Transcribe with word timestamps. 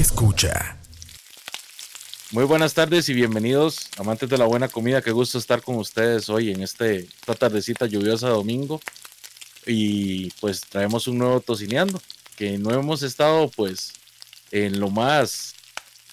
escucha. 0.00 0.76
Muy 2.30 2.44
buenas 2.44 2.74
tardes 2.74 3.08
y 3.08 3.14
bienvenidos, 3.14 3.88
amantes 3.96 4.28
de 4.28 4.38
la 4.38 4.44
buena 4.44 4.68
comida. 4.68 5.02
Qué 5.02 5.10
gusto 5.10 5.38
estar 5.38 5.60
con 5.60 5.76
ustedes 5.76 6.28
hoy 6.28 6.52
en 6.52 6.62
este, 6.62 6.98
esta 7.00 7.34
tardecita 7.34 7.86
lluviosa 7.86 8.28
domingo. 8.28 8.80
Y 9.66 10.30
pues 10.40 10.60
traemos 10.60 11.08
un 11.08 11.18
nuevo 11.18 11.40
tocineando, 11.40 12.00
que 12.36 12.58
no 12.58 12.72
hemos 12.72 13.02
estado 13.02 13.50
pues 13.50 13.92
en 14.52 14.78
lo 14.78 14.88
más, 14.88 15.54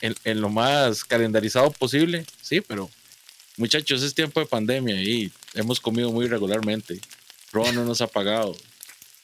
en, 0.02 0.16
en 0.24 0.42
lo 0.42 0.50
más 0.50 1.04
calendarizado 1.04 1.70
posible, 1.72 2.26
sí, 2.42 2.62
pero 2.62 2.90
muchachos, 3.58 4.02
es 4.02 4.16
tiempo 4.16 4.40
de 4.40 4.48
pandemia 4.48 5.00
y 5.02 5.32
hemos 5.54 5.80
comido 5.80 6.12
muy 6.12 6.28
regularmente. 6.28 7.00
Roa 7.52 7.72
no 7.72 7.86
nos 7.86 8.02
ha 8.02 8.08
pagado. 8.08 8.56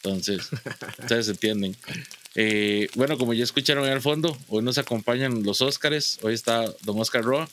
Entonces, 0.04 0.50
ustedes 1.00 1.28
entienden. 1.30 1.76
Eh, 2.34 2.90
bueno, 2.96 3.18
como 3.18 3.34
ya 3.34 3.44
escucharon 3.44 3.86
en 3.86 3.94
el 3.94 4.02
fondo, 4.02 4.38
hoy 4.48 4.64
nos 4.64 4.78
acompañan 4.78 5.44
los 5.44 5.62
Óscares. 5.62 6.18
Hoy 6.22 6.34
está 6.34 6.66
don 6.84 7.00
Oscar 7.00 7.24
Roa. 7.24 7.50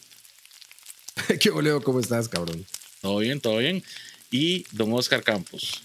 ¿Qué 1.40 1.50
boleo? 1.50 1.82
¿Cómo 1.82 2.00
estás, 2.00 2.28
cabrón? 2.28 2.64
Todo 3.02 3.18
bien, 3.18 3.40
todo 3.40 3.59
bien. 3.59 3.82
Y 4.30 4.64
don 4.73 4.92
Oscar 4.92 5.23
Campos. 5.23 5.82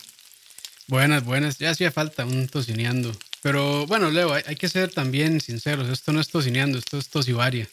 Buenas, 0.87 1.25
buenas. 1.25 1.57
Ya 1.57 1.71
hacía 1.71 1.91
falta 1.91 2.25
un 2.25 2.47
tocineando. 2.47 3.11
Pero 3.41 3.85
bueno, 3.87 4.09
Leo, 4.09 4.33
hay, 4.33 4.43
hay 4.45 4.55
que 4.55 4.69
ser 4.69 4.91
también 4.91 5.41
sinceros. 5.41 5.89
Esto 5.89 6.13
no 6.13 6.21
es 6.21 6.29
tocineando, 6.29 6.77
esto 6.77 6.97
es 6.97 7.09
tosivaria. 7.09 7.67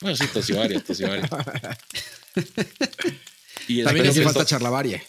Bueno, 0.00 0.16
sí, 0.16 0.26
tosivaria, 0.26 0.80
tosivaria. 0.80 1.28
y 3.68 3.84
También 3.84 4.08
hace 4.08 4.22
falta 4.22 4.44
charlavaria. 4.44 5.02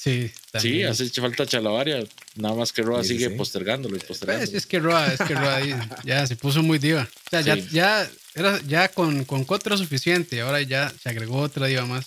Sí, 0.00 0.28
Sí, 0.28 0.32
también. 0.52 0.88
hace 0.88 1.08
falta 1.10 1.44
chalabaria. 1.44 2.04
Nada 2.36 2.54
más 2.54 2.72
que 2.72 2.82
Roa 2.82 3.02
Sí, 3.02 3.08
sí, 3.08 3.14
sigue 3.14 3.30
sí. 3.30 3.34
postergándolo 3.34 3.96
y 3.96 3.98
Pues, 3.98 4.08
postergándolo. 4.08 4.56
es 4.56 4.64
que 4.66 4.78
Roa, 4.78 5.12
es 5.12 5.18
que 5.20 5.34
Roa 5.34 5.60
ya 6.04 6.24
se 6.26 6.36
puso 6.36 6.62
muy 6.62 6.78
diva. 6.78 7.08
O 7.26 7.30
sea, 7.30 7.40
ya, 7.40 7.56
Sí. 7.56 7.66
ya, 7.72 8.08
era, 8.36 8.60
ya 8.68 8.88
con, 8.90 9.24
con 9.24 9.44
cuatro 9.44 9.74
era 9.74 9.82
suficiente. 9.82 10.40
Ahora 10.40 10.62
ya 10.62 10.92
se 11.02 11.08
agregó 11.08 11.38
otra 11.40 11.66
diva 11.66 11.84
más. 11.84 12.06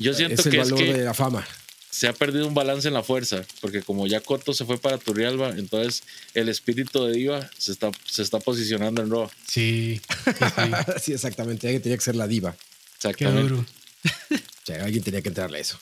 Yo 0.00 0.14
siento 0.14 0.40
Es 0.40 0.46
el 0.46 0.52
que 0.52 0.60
es 0.60 0.70
valor 0.70 0.84
que 0.84 0.92
de 0.94 1.04
la 1.04 1.14
fama. 1.14 1.46
se 1.90 2.08
ha 2.08 2.12
perdido 2.12 2.46
un 2.48 2.54
balance 2.54 2.88
en 2.88 2.94
la 2.94 3.04
fuerza, 3.04 3.44
porque 3.60 3.82
como 3.82 4.06
ya 4.08 4.20
Coto 4.20 4.52
se 4.52 4.64
fue 4.64 4.78
para 4.78 4.98
Turrialba, 4.98 5.50
entonces 5.50 6.02
el 6.34 6.48
espíritu 6.48 7.04
de 7.04 7.12
Diva 7.12 7.48
se 7.56 7.70
está, 7.70 7.90
se 8.04 8.22
está 8.22 8.40
posicionando 8.40 9.00
en 9.02 9.10
Roa. 9.10 9.30
Sí, 9.46 10.00
sí, 10.24 10.32
sí. 10.34 10.72
sí, 11.02 11.12
exactamente. 11.12 11.68
Alguien 11.68 11.82
tenía 11.82 11.96
que 11.98 12.04
ser 12.04 12.16
la 12.16 12.26
diva. 12.26 12.52
Qué 12.52 13.08
Exactamente. 13.08 13.42
duro. 13.48 13.64
O 14.30 14.66
sea, 14.66 14.84
alguien 14.84 15.04
tenía 15.04 15.22
que 15.22 15.28
entrarle 15.28 15.58
a 15.58 15.60
eso. 15.60 15.78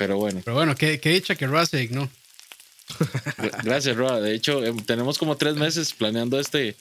Pero 0.00 0.16
bueno, 0.16 0.40
Pero 0.42 0.54
bueno, 0.56 0.74
qué, 0.74 0.98
qué 0.98 1.10
dicha 1.10 1.34
que 1.34 1.46
Roa 1.46 1.66
se 1.66 1.76
dignó. 1.76 2.08
gra- 3.36 3.62
gracias, 3.62 3.94
Roa. 3.94 4.18
De 4.18 4.34
hecho, 4.34 4.64
em, 4.64 4.78
tenemos 4.78 5.18
como 5.18 5.36
tres 5.36 5.56
meses 5.56 5.92
planeando 5.92 6.40
este, 6.40 6.74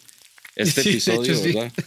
este 0.56 0.84
Sí, 0.84 0.90
episodio, 0.92 1.34
hecho, 1.34 1.44
sí. 1.44 1.52
¿verdad? 1.52 1.74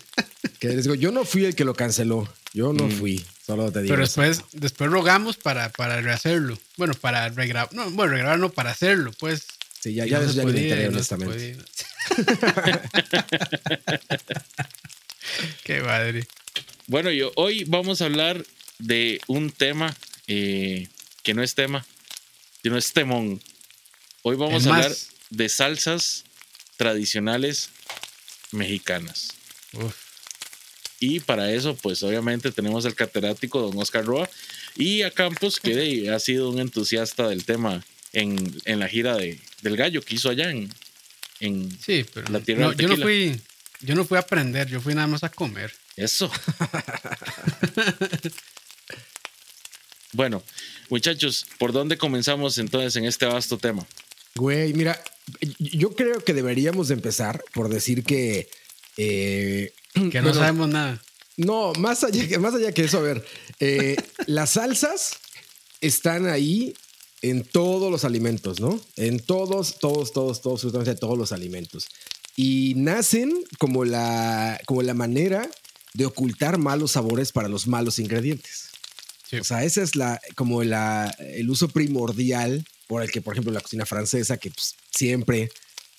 Que 0.60 0.69
les 0.69 0.83
digo, 0.84 0.94
yo 0.94 1.10
no 1.10 1.25
fui 1.25 1.47
el 1.47 1.55
que 1.56 1.64
lo 1.64 1.72
canceló. 1.75 2.30
Yo 2.53 2.75
no 2.75 2.84
Mm. 2.84 2.91
fui. 2.92 3.25
Solo 3.47 3.72
te 3.72 3.80
digo. 3.80 3.94
Pero 3.94 4.05
eso. 4.05 4.20
después, 4.20 4.44
después 4.53 4.91
rogamos 4.91 5.38
para, 5.38 5.70
para 5.70 6.03
rehacerlo. 6.03 6.58
Bueno, 6.77 6.92
para 6.92 7.30
regrabar. 7.30 7.72
No, 7.72 7.91
bueno, 7.92 8.12
regrabar 8.12 8.38
no 8.38 8.50
para 8.50 8.72
hacerlo, 8.72 9.10
pues. 9.19 9.47
Sí, 9.80 9.94
ya, 9.94 10.05
ya 10.05 10.20
no 10.20 10.30
ya 10.30 10.44
me 10.44 10.53
podía, 10.53 10.77
no 10.83 10.88
honestamente. 10.91 11.56
Qué 15.64 15.80
madre. 15.80 16.27
Bueno, 16.88 17.10
yo, 17.10 17.33
hoy 17.36 17.64
vamos 17.64 18.03
a 18.03 18.05
hablar 18.05 18.44
de 18.78 19.19
un 19.28 19.50
tema 19.50 19.97
eh, 20.27 20.88
que 21.23 21.34
no 21.34 21.42
es 21.42 21.55
tema, 21.55 21.84
sino 22.62 22.77
es 22.77 22.92
temón. 22.92 23.41
Hoy 24.23 24.37
vamos 24.37 24.62
Es 24.62 24.67
a 24.67 24.70
más- 24.70 24.84
hablar 24.84 24.97
de 25.31 25.48
salsas 25.48 26.25
tradicionales 26.77 27.70
mexicanas. 28.53 29.28
Uf. 29.73 29.95
Y 31.00 31.19
para 31.20 31.50
eso, 31.53 31.75
pues 31.77 32.03
obviamente 32.05 32.53
tenemos 32.53 32.87
al 32.87 32.95
catedrático 32.95 33.61
don 33.61 33.77
Oscar 33.78 34.05
Roa 34.05 34.31
y 34.77 35.03
a 35.03 35.11
Campos, 35.11 35.59
que 35.59 36.09
ha 36.11 36.19
sido 36.21 36.50
un 36.50 36.61
entusiasta 36.61 37.28
del 37.28 37.44
tema 37.44 37.84
en, 38.12 38.56
en 38.65 38.78
la 38.78 38.88
gira 38.88 39.16
de, 39.16 39.41
del 39.62 39.77
gallo 39.77 40.00
que 40.03 40.15
hizo 40.15 40.31
allá 40.31 40.50
en... 40.50 40.72
en 41.41 41.77
Sí, 41.81 42.06
pero 42.15 42.31
La 42.31 42.41
tierra 42.41 42.66
no, 42.66 42.71
del 42.72 42.78
yo 42.78 42.88
no 42.97 43.03
fui, 43.03 43.41
yo 43.81 43.94
no 43.97 44.05
fui 44.05 44.16
a 44.16 44.21
aprender, 44.21 44.69
yo 44.69 44.81
fui 44.81 44.94
nada 44.94 45.09
más 45.09 45.25
a 45.25 45.31
comer. 45.31 45.75
eso. 45.97 46.31
bueno, 50.12 50.43
muchachos, 50.92 51.47
¿por 51.58 51.72
dónde 51.72 51.97
comenzamos 51.97 52.58
entonces 52.58 52.94
en 52.97 53.04
este 53.06 53.25
vasto 53.26 53.56
tema? 53.58 53.86
Güey, 54.34 54.72
mira, 54.75 55.03
yo 55.58 55.94
creo 55.97 56.22
que 56.22 56.34
deberíamos 56.34 56.88
de 56.88 56.94
empezar 56.94 57.42
por 57.54 57.69
decir 57.69 58.04
que. 58.04 58.48
eh, 58.97 59.72
Que 59.94 60.00
no 60.20 60.28
bueno, 60.28 60.34
sabemos 60.34 60.69
nada. 60.69 61.02
No, 61.36 61.72
más 61.78 62.04
allá, 62.04 62.28
que- 62.28 62.38
más 62.38 62.54
allá 62.54 62.72
que 62.72 62.84
eso, 62.84 62.98
a 62.98 63.02
ver, 63.02 63.25
eh, 63.58 63.97
las 64.26 64.50
salsas 64.50 65.16
están 65.81 66.26
ahí 66.28 66.75
en 67.22 67.42
todos 67.44 67.91
los 67.91 68.04
alimentos, 68.04 68.60
¿no? 68.60 68.78
En 68.97 69.19
todos, 69.20 69.78
todos, 69.78 70.12
todos, 70.12 70.42
todos, 70.42 70.58
absolutamente 70.60 70.94
todos 70.94 71.16
los 71.16 71.32
alimentos. 71.32 71.88
Y 72.36 72.75
nacen 72.76 73.32
como 73.58 73.84
la, 73.84 74.60
como 74.66 74.82
la 74.82 74.94
manera 74.94 75.48
de 75.94 76.06
ocultar 76.06 76.58
malos 76.58 76.92
sabores 76.92 77.32
para 77.32 77.48
los 77.48 77.66
malos 77.66 77.98
ingredientes. 77.98 78.69
O 79.41 79.44
sea, 79.44 79.65
ese 79.65 79.82
es 79.82 79.97
la, 79.97 80.20
como 80.34 80.62
la, 80.62 81.15
el 81.19 81.48
uso 81.48 81.69
primordial 81.69 82.65
por 82.87 83.03
el 83.03 83.10
que, 83.10 83.22
por 83.22 83.34
ejemplo, 83.34 83.53
la 83.53 83.60
cocina 83.60 83.87
francesa, 83.87 84.37
que 84.37 84.50
pues, 84.50 84.75
siempre 84.91 85.50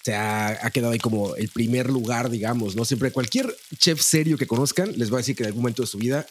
se 0.04 0.14
ha, 0.14 0.50
ha 0.66 0.70
quedado 0.72 0.94
ahí 0.94 1.00
como 1.00 1.36
el 1.36 1.50
primer 1.50 1.90
lugar, 1.90 2.30
digamos, 2.30 2.76
¿no? 2.76 2.86
Siempre 2.86 3.12
cualquier 3.12 3.56
chef 3.78 4.02
serio 4.02 4.38
que 4.38 4.46
conozcan 4.46 4.94
les 4.98 5.12
va 5.12 5.16
a 5.16 5.22
decir 5.22 5.36
que 5.36 5.44
en 5.44 5.48
algún 5.48 5.64
momento 5.64 5.82
de 5.82 5.88
su 5.88 5.98
vida 5.98 6.28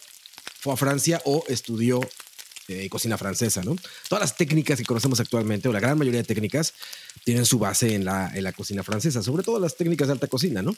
fue 0.61 0.75
a 0.75 0.77
Francia 0.77 1.21
o 1.25 1.43
estudió 1.49 2.01
eh, 2.69 2.89
cocina 2.89 3.19
francesa, 3.19 3.63
¿no? 3.65 3.75
Todas 4.09 4.23
las 4.23 4.37
técnicas 4.37 4.79
que 4.79 4.85
conocemos 4.85 5.19
actualmente, 5.19 5.69
o 5.69 5.73
la 5.73 5.81
gran 5.81 5.99
mayoría 5.99 6.21
de 6.21 6.27
técnicas, 6.27 6.75
tienen 7.25 7.45
su 7.45 7.59
base 7.59 7.95
en 7.95 8.05
la, 8.05 8.31
en 8.33 8.45
la 8.45 8.53
cocina 8.53 8.85
francesa, 8.85 9.23
sobre 9.23 9.43
todo 9.43 9.59
las 9.59 9.77
técnicas 9.77 10.07
de 10.07 10.13
alta 10.13 10.29
cocina, 10.29 10.63
¿no? 10.63 10.77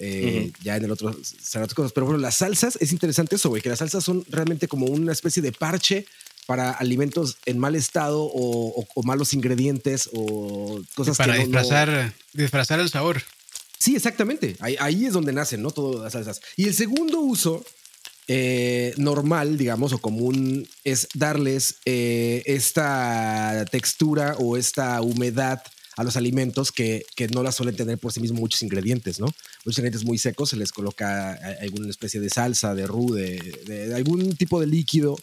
Eh, 0.00 0.52
Ya 0.62 0.76
en 0.76 0.84
el 0.84 0.90
otro 0.92 1.12
serán 1.22 1.64
otras 1.64 1.74
cosas. 1.74 1.92
Pero 1.92 2.06
bueno, 2.06 2.20
las 2.20 2.36
salsas, 2.36 2.76
es 2.80 2.92
interesante 2.92 3.36
eso, 3.36 3.48
güey, 3.48 3.62
que 3.62 3.68
las 3.68 3.78
salsas 3.80 4.04
son 4.04 4.24
realmente 4.28 4.68
como 4.68 4.86
una 4.86 5.12
especie 5.12 5.42
de 5.42 5.52
parche 5.52 6.06
para 6.46 6.70
alimentos 6.70 7.36
en 7.46 7.58
mal 7.58 7.74
estado 7.74 8.22
o, 8.22 8.80
o- 8.80 8.86
o 8.94 9.02
malos 9.02 9.34
ingredientes 9.34 10.08
o 10.14 10.80
cosas 10.94 11.16
para 11.18 11.32
que 11.34 11.40
no- 11.40 11.46
no- 11.46 11.58
disfrazar, 11.60 12.14
disfrazar 12.32 12.80
el 12.80 12.88
sabor. 12.88 13.22
Sí, 13.78 13.94
exactamente. 13.96 14.56
Ahí, 14.60 14.76
ahí 14.80 15.04
es 15.04 15.12
donde 15.12 15.32
nacen, 15.32 15.62
¿no? 15.62 15.70
Todas 15.70 16.00
las 16.02 16.12
salsas. 16.14 16.40
Y 16.56 16.64
el 16.68 16.74
segundo 16.74 17.20
uso 17.20 17.64
eh, 18.30 18.92
normal, 18.98 19.56
digamos, 19.56 19.92
o 19.94 19.98
común, 19.98 20.68
es 20.84 21.08
darles 21.14 21.76
eh, 21.86 22.42
esta 22.46 23.64
textura 23.70 24.36
o 24.38 24.56
esta 24.56 25.00
humedad 25.00 25.62
a 25.98 26.04
los 26.04 26.16
alimentos 26.16 26.70
que, 26.72 27.04
que 27.16 27.26
no 27.28 27.42
la 27.42 27.50
suelen 27.52 27.74
tener 27.76 27.98
por 27.98 28.12
sí 28.12 28.20
mismos 28.20 28.40
muchos 28.40 28.62
ingredientes, 28.62 29.18
¿no? 29.18 29.26
Muchos 29.64 29.78
ingredientes 29.78 30.04
muy 30.06 30.16
secos 30.16 30.50
se 30.50 30.56
les 30.56 30.70
coloca 30.72 31.32
a- 31.32 31.56
alguna 31.62 31.90
especie 31.90 32.20
de 32.20 32.30
salsa, 32.30 32.74
de 32.74 32.86
roux, 32.86 33.14
de 33.14 33.92
algún 33.94 34.36
tipo 34.36 34.60
de 34.60 34.68
líquido 34.68 35.18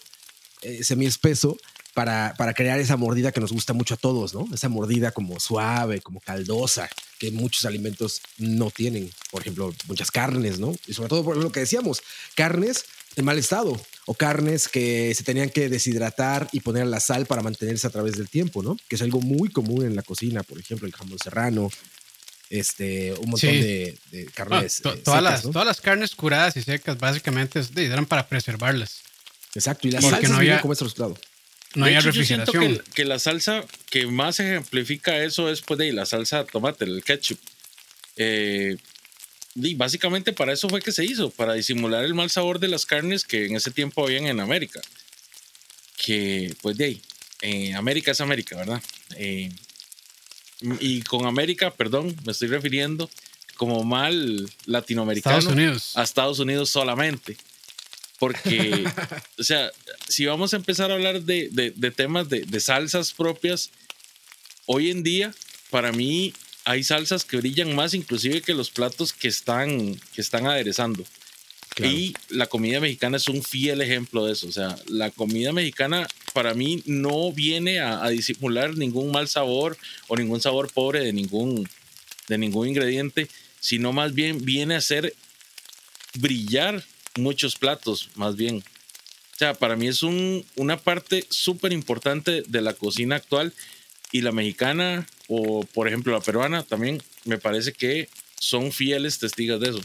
eh, 0.62 0.84
semi-espeso 0.84 1.58
para, 1.94 2.34
para 2.38 2.53
crear 2.53 2.78
esa 2.80 2.97
mordida 2.97 3.31
que 3.31 3.40
nos 3.40 3.53
gusta 3.53 3.72
mucho 3.74 3.94
a 3.94 3.97
todos, 3.97 4.34
¿no? 4.34 4.46
Esa 4.53 4.68
mordida 4.68 5.12
como 5.12 5.40
suave, 5.40 6.02
como 6.02 6.19
caldosa, 6.19 6.90
que 7.19 7.31
muchos 7.31 7.64
alimentos 7.64 8.19
no 8.38 8.69
tienen. 8.69 9.09
Por 9.31 9.41
ejemplo, 9.41 9.74
muchas 9.88 10.12
carnes, 10.12 10.59
¿no? 10.59 10.75
Y 10.88 10.94
sobre 10.94 11.08
todo 11.08 11.24
por 11.24 11.38
lo 11.38 11.52
que 11.53 11.62
decíamos, 11.62 12.02
carnes 12.35 12.84
en 13.16 13.26
mal 13.26 13.38
estado 13.38 13.80
o 14.06 14.14
carnes 14.14 14.68
que 14.68 15.14
se 15.16 15.24
tenían 15.24 15.50
que 15.50 15.70
deshidratar 15.70 16.48
y 16.52 16.59
poner 16.59 16.86
la 16.88 17.00
sal 17.00 17.26
para 17.26 17.42
mantenerse 17.42 17.88
a 17.88 17.90
través 17.90 18.18
del 18.18 18.30
tiempo, 18.30 18.62
¿no? 18.62 18.78
Que 18.88 18.96
es 18.98 19.02
algo 19.02 19.20
muy 19.22 19.50
común 19.50 19.86
en 19.86 19.96
la 19.96 20.03
cocina, 20.03 20.44
por 20.44 20.59
ejemplo, 20.59 20.86
el 20.88 20.94
jamón 20.94 21.18
serrano, 21.18 21.70
este, 22.50 23.14
un 23.14 23.30
montón 23.31 23.50
Sí. 23.52 23.58
de, 23.62 23.97
de 24.12 24.26
Ah, 24.28 24.32
carnes. 24.35 24.82
to- 24.82 24.94
eh, 24.94 24.97
todas, 25.03 25.20
secas, 25.20 25.23
las, 25.34 25.46
¿no? 25.46 25.52
todas 25.52 25.67
las 25.67 25.82
carnes 25.82 26.16
curadas 26.16 26.56
y 26.58 26.62
secas 26.62 26.97
básicamente 27.00 27.62
eran 27.78 28.06
para 28.06 28.28
preservarlas. 28.28 29.02
Exacto, 29.56 29.88
y 29.88 29.91
las 29.91 30.02
Porque 30.03 30.16
salsas 30.18 30.32
no 30.32 30.38
había- 30.38 30.61
como 30.61 30.73
ese 30.73 30.84
resultado. 30.84 31.18
No 31.73 31.85
De 31.85 31.90
había 31.96 32.00
hecho, 32.00 32.11
yo 32.11 32.23
siento 32.23 32.52
refrigeración. 32.52 32.85
que, 32.85 32.91
que 32.91 33.06
la 33.06 33.20
salsa 33.20 33.66
que 33.90 34.06
más 34.08 34.40
ejemplifica 34.40 35.18
eso 35.23 35.50
es 35.50 35.61
pues, 35.61 35.78
de 35.78 35.91
la 35.91 36.06
salsa 36.06 36.40
de 36.44 36.46
tomate, 36.52 36.85
el 36.85 37.03
ketchup. 37.03 37.40
Eh, 38.18 38.78
y 39.55 39.73
básicamente 39.75 40.34
para 40.34 40.53
eso 40.53 40.67
fue 40.69 40.81
que 40.81 40.91
se 40.91 41.05
hizo, 41.05 41.29
para 41.31 41.53
disimular 41.53 42.03
el 42.05 42.13
mal 42.13 42.29
sabor 42.29 42.59
de 42.59 42.67
las 42.67 42.85
carnes 42.85 43.23
que 43.23 43.46
en 43.46 43.55
ese 43.55 43.72
tiempo 43.72 44.03
habían 44.03 44.25
en 44.28 44.40
América. 44.40 44.81
Que, 45.97 46.53
pues 46.61 46.78
de 46.78 46.85
ahí, 46.85 47.02
eh, 47.41 47.73
América 47.73 48.11
es 48.11 48.22
América, 48.22 48.57
¿verdad? 48.57 48.81
Eh, 49.17 49.49
y 50.79 51.02
con 51.03 51.25
América, 51.25 51.72
perdón, 51.73 52.16
me 52.25 52.31
estoy 52.31 52.47
refiriendo 52.49 53.09
como 53.55 53.84
mal 53.84 54.49
latinoamericano 54.66 55.37
Estados 55.37 55.55
Unidos. 55.58 55.91
a 55.96 56.03
Estados 56.03 56.40
Unidos 56.40 56.69
solamente. 56.69 57.37
Porque, 58.19 58.84
o 59.40 59.43
sea, 59.43 59.72
si 60.08 60.25
vamos 60.25 60.53
a 60.53 60.58
empezar 60.58 60.91
a 60.91 60.96
hablar 60.96 61.22
de, 61.22 61.49
de- 61.51 61.72
de 61.75 61.91
temas 61.91 62.29
de, 62.29 62.41
de 62.41 62.59
salsas 62.59 63.13
propias, 63.13 63.69
hoy 64.66 64.91
en 64.91 65.03
día, 65.03 65.34
para 65.69 65.91
mí, 65.91 66.34
hay 66.66 66.84
salsas 66.84 67.23
que 67.23 67.38
brillan 67.38 67.76
más 67.76 67.94
inclusive 67.94 68.41
que 68.41 68.56
los 68.56 68.72
platos 68.72 69.14
que 69.14 69.28
están, 69.28 69.96
que 70.14 70.22
están 70.22 70.47
aderezando. 70.47 71.06
Y 71.84 72.14
la 72.29 72.47
comida 72.47 72.79
mexicana 72.79 73.17
es 73.17 73.28
un 73.28 73.44
fiel 73.44 73.82
ejemplo 73.82 74.26
de 74.26 74.34
eso. 74.34 74.47
O 74.47 74.52
sea, 74.52 74.78
la 74.88 75.12
comida 75.12 75.52
mexicana 75.52 76.08
para 76.34 76.53
mí 76.53 76.82
no 76.85 77.32
viene 77.34 77.82
a, 77.82 78.08
disimular 78.09 78.78
ningún 78.78 79.12
mal 79.12 79.28
sabor 79.28 79.78
o 80.08 80.16
ningún 80.16 80.41
sabor 80.41 80.72
pobre 80.72 81.02
de 81.02 81.12
ningún, 81.12 81.70
de 82.29 82.38
ningún 82.38 82.70
ingrediente, 82.70 83.28
sino 83.59 83.91
más 83.91 84.14
bien 84.14 84.44
viene 84.46 84.76
a 84.76 84.79
hacer 84.79 85.14
brillar 86.16 86.84
muchos 87.18 87.58
platos, 87.58 88.09
más 88.16 88.38
bien. 88.38 88.64
O 89.34 89.38
sea, 89.38 89.53
para 89.53 89.76
mí 89.76 89.88
es 89.88 90.02
un, 90.02 90.46
una 90.56 90.78
parte 90.78 91.26
súper 91.29 91.73
importante 91.73 92.44
de 92.47 92.61
la 92.61 92.73
cocina 92.73 93.18
actual 93.18 93.53
y 94.14 94.22
la 94.22 94.32
mexicana 94.32 95.08
o, 95.27 95.63
por 95.73 95.87
ejemplo, 95.87 96.13
la 96.13 96.22
peruana 96.22 96.63
también 96.63 97.01
me 97.23 97.37
parece 97.37 97.73
que 97.73 98.09
son 98.39 98.72
fieles 98.72 99.19
testigas 99.19 99.59
de 99.59 99.69
eso. 99.69 99.81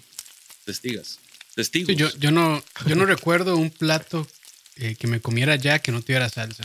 Testigas. 0.65 1.19
Testigos. 1.55 1.97
yo, 1.97 2.09
yo, 2.19 2.31
no, 2.31 2.63
yo 2.87 2.95
no 2.95 3.07
recuerdo 3.07 3.57
un 3.57 3.71
plato 3.71 4.27
eh, 4.77 4.97
que 4.97 5.07
me 5.07 5.21
comiera 5.21 5.57
ya 5.57 5.79
que 5.79 5.93
no 5.93 6.03
tuviera 6.03 6.29
salsa. 6.29 6.65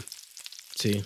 Sí. 0.75 1.03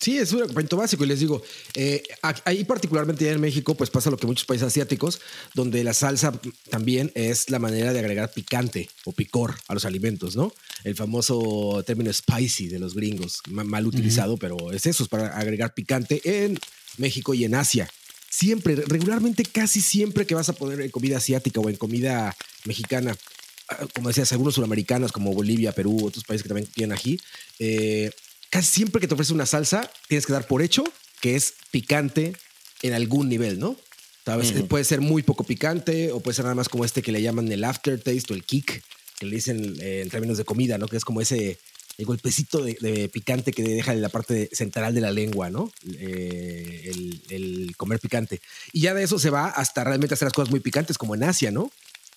Sí, 0.00 0.16
es 0.16 0.32
un 0.32 0.46
cuento 0.52 0.76
básico 0.76 1.04
y 1.04 1.08
les 1.08 1.18
digo, 1.18 1.42
eh, 1.74 2.04
ahí 2.44 2.62
particularmente 2.62 3.28
en 3.28 3.40
México, 3.40 3.74
pues 3.74 3.90
pasa 3.90 4.10
lo 4.10 4.16
que 4.16 4.28
muchos 4.28 4.44
países 4.44 4.68
asiáticos, 4.68 5.20
donde 5.54 5.82
la 5.82 5.92
salsa 5.92 6.32
también 6.70 7.10
es 7.16 7.50
la 7.50 7.58
manera 7.58 7.92
de 7.92 7.98
agregar 7.98 8.30
picante 8.30 8.88
o 9.04 9.10
picor 9.10 9.56
a 9.66 9.74
los 9.74 9.84
alimentos, 9.84 10.36
¿no? 10.36 10.52
El 10.84 10.94
famoso 10.94 11.82
término 11.84 12.12
spicy 12.12 12.68
de 12.68 12.78
los 12.78 12.94
gringos, 12.94 13.40
mal 13.48 13.86
utilizado, 13.88 14.36
pero 14.36 14.70
es 14.70 14.86
eso, 14.86 15.02
es 15.02 15.08
para 15.08 15.36
agregar 15.36 15.74
picante 15.74 16.20
en 16.44 16.56
México 16.98 17.34
y 17.34 17.44
en 17.44 17.54
Asia. 17.54 17.90
Siempre, 18.30 18.76
regularmente, 18.76 19.44
casi 19.44 19.80
siempre 19.80 20.26
que 20.26 20.34
vas 20.34 20.48
a 20.48 20.52
poner 20.52 20.80
en 20.80 20.90
comida 20.90 21.16
asiática 21.16 21.60
o 21.60 21.68
en 21.68 21.76
comida 21.76 22.36
mexicana, 22.64 23.16
ah, 23.68 23.86
como 23.94 24.08
decías, 24.08 24.30
algunos 24.32 24.54
sudamericanos 24.54 25.12
como 25.12 25.32
Bolivia, 25.32 25.72
Perú, 25.72 26.04
otros 26.04 26.24
países 26.24 26.42
que 26.42 26.48
también 26.48 26.68
tienen 26.68 26.96
aquí, 26.96 27.18
eh, 27.58 28.10
casi 28.50 28.68
siempre 28.68 29.00
que 29.00 29.08
te 29.08 29.14
ofrece 29.14 29.32
una 29.32 29.46
salsa, 29.46 29.90
tienes 30.08 30.26
que 30.26 30.32
dar 30.32 30.46
por 30.46 30.62
hecho 30.62 30.84
que 31.20 31.36
es 31.36 31.54
picante 31.70 32.32
en 32.82 32.92
algún 32.92 33.28
nivel, 33.28 33.58
¿no? 33.58 33.76
¿Sabes? 34.24 34.52
Puede 34.68 34.84
ser 34.84 35.00
muy 35.00 35.22
poco 35.22 35.42
picante 35.42 36.12
o 36.12 36.20
puede 36.20 36.34
ser 36.34 36.44
nada 36.44 36.54
más 36.54 36.68
como 36.68 36.84
este 36.84 37.00
que 37.00 37.12
le 37.12 37.22
llaman 37.22 37.50
el 37.50 37.64
aftertaste 37.64 38.34
o 38.34 38.36
el 38.36 38.44
kick, 38.44 38.82
que 39.18 39.24
le 39.26 39.36
dicen 39.36 39.76
eh, 39.80 40.02
en 40.02 40.10
términos 40.10 40.36
de 40.36 40.44
comida, 40.44 40.76
¿no? 40.76 40.86
Que 40.86 40.98
es 40.98 41.04
como 41.04 41.22
ese 41.22 41.58
el 41.98 42.06
golpecito 42.06 42.62
de, 42.62 43.10
picante 43.12 43.52
que 43.52 43.62
deja 43.62 43.92
en 43.92 44.00
la 44.00 44.08
parte 44.08 44.48
central 44.52 44.94
de 44.94 45.00
la 45.00 45.10
lengua, 45.10 45.50
¿no? 45.50 45.72
Eh, 45.98 46.92
el, 47.28 47.74
comer 47.76 47.98
picante. 47.98 48.40
Y 48.72 48.82
ya 48.82 48.94
de 48.94 49.02
eso 49.02 49.18
se 49.18 49.30
va 49.30 49.48
hasta 49.48 49.82
realmente 49.82 50.14
hacer 50.14 50.26
las 50.26 50.32
cosas 50.32 50.50
muy 50.50 50.60
picantes, 50.60 50.96
como 50.96 51.16
en 51.16 51.24
Asia, 51.24 51.50
¿no? 51.50 51.72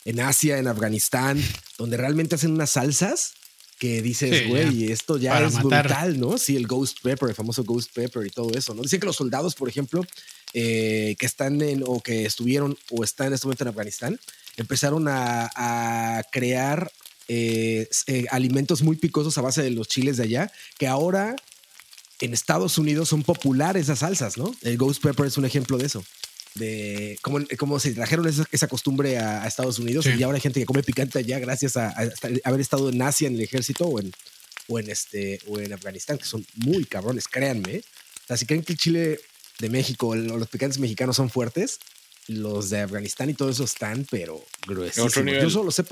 En 0.06 0.20
Asia, 0.20 0.60
en 0.60 0.68
Afganistán, 0.68 1.44
donde 1.80 1.98
realmente 1.98 2.36
hacen 2.36 2.52
unas 2.52 2.70
salsas 2.70 3.34
que 3.80 4.04
dices, 4.04 4.48
güey, 4.48 4.92
esto 4.92 5.18
ya 5.18 5.44
es 5.44 5.58
brutal, 5.58 6.20
¿no? 6.20 6.38
Sí, 6.38 6.56
el 6.56 6.68
Ghost 6.68 7.00
Pepper, 7.02 7.30
el 7.30 7.36
famoso 7.36 7.64
Ghost 7.64 7.92
Pepper 7.92 8.28
y 8.28 8.30
todo 8.30 8.52
eso, 8.54 8.76
¿no? 8.76 8.84
Dicen 8.84 9.00
que 9.00 9.08
los 9.08 9.16
soldados, 9.16 9.56
por 9.56 9.68
ejemplo, 9.68 10.06
eh, 10.54 11.16
que 11.18 11.26
están 11.26 11.60
en, 11.64 11.84
o 11.88 12.02
que 12.02 12.26
estuvieron 12.26 12.78
o 12.92 13.04
están 13.04 13.28
en 13.28 13.34
este 13.34 13.48
momento 13.48 13.64
en 13.64 13.70
Afganistán, 13.70 14.20
empezaron 14.58 15.08
a, 15.08 15.50
a 15.56 16.24
crear 16.32 16.92
eh, 17.34 17.88
eh, 18.08 18.26
alimentos 18.30 18.82
muy 18.82 18.98
picosos 18.98 19.38
a 19.38 19.42
base 19.42 19.64
de 19.64 19.72
los 19.72 19.88
chiles 19.88 20.18
de 20.18 20.24
allá, 20.24 20.52
que 20.78 20.86
ahora 20.86 21.38
en 22.20 22.34
Estados 22.34 22.78
Unidos 22.78 23.08
son 23.08 23.24
populares 23.24 23.84
esas 23.84 24.00
salsas, 24.00 24.38
¿no? 24.38 24.54
El 24.64 24.78
Ghost 24.78 25.02
Pepper 25.02 25.28
es 25.28 25.38
un 25.38 25.46
ejemplo 25.46 25.78
de 25.78 25.86
eso. 25.86 26.04
De 26.56 27.18
cómo, 27.58 27.80
se 27.80 27.94
trajeron 27.94 28.28
esa, 28.28 28.68
costumbre 28.68 29.18
a, 29.18 29.48
Estados 29.48 29.80
Unidos 29.80 30.08
y 30.08 30.22
ahora 30.22 30.36
hay 30.36 30.42
gente 30.42 30.60
que 30.60 30.66
come 30.66 30.84
picante 30.84 31.20
allá 31.20 31.40
gracias 31.40 31.78
a, 31.78 31.96
haber 32.44 32.60
estado 32.60 32.90
en 32.90 33.02
Asia 33.02 33.30
en 33.30 33.36
el 33.36 33.42
ejército 33.42 33.86
o 33.86 34.02
en, 34.02 34.12
o 34.68 34.78
en, 34.78 34.90
este, 34.90 35.40
o 35.48 35.58
en 35.58 35.72
Afganistán, 35.72 36.18
que 36.18 36.26
son 36.26 36.46
muy 36.56 36.84
cabrones, 36.84 37.30
créanme. 37.30 37.76
¿eh? 37.76 37.84
O 38.26 38.28
sea, 38.28 38.36
si 38.36 38.46
creen 38.46 38.64
que 38.64 38.74
el 38.74 38.78
chile 38.78 39.22
de 39.60 39.70
México 39.70 40.10
o 40.10 40.16
los 40.18 40.50
picantes 40.50 40.80
mexicanos 40.80 41.16
son 41.16 41.30
fuertes, 41.30 41.80
los 42.32 42.70
de 42.70 42.82
Afganistán 42.82 43.30
y 43.30 43.34
todo 43.34 43.50
eso 43.50 43.64
están, 43.64 44.06
pero 44.10 44.44
gruesísimos. 44.68 45.14
Yo 45.42 45.50
solo, 45.50 45.72
sé, 45.72 45.84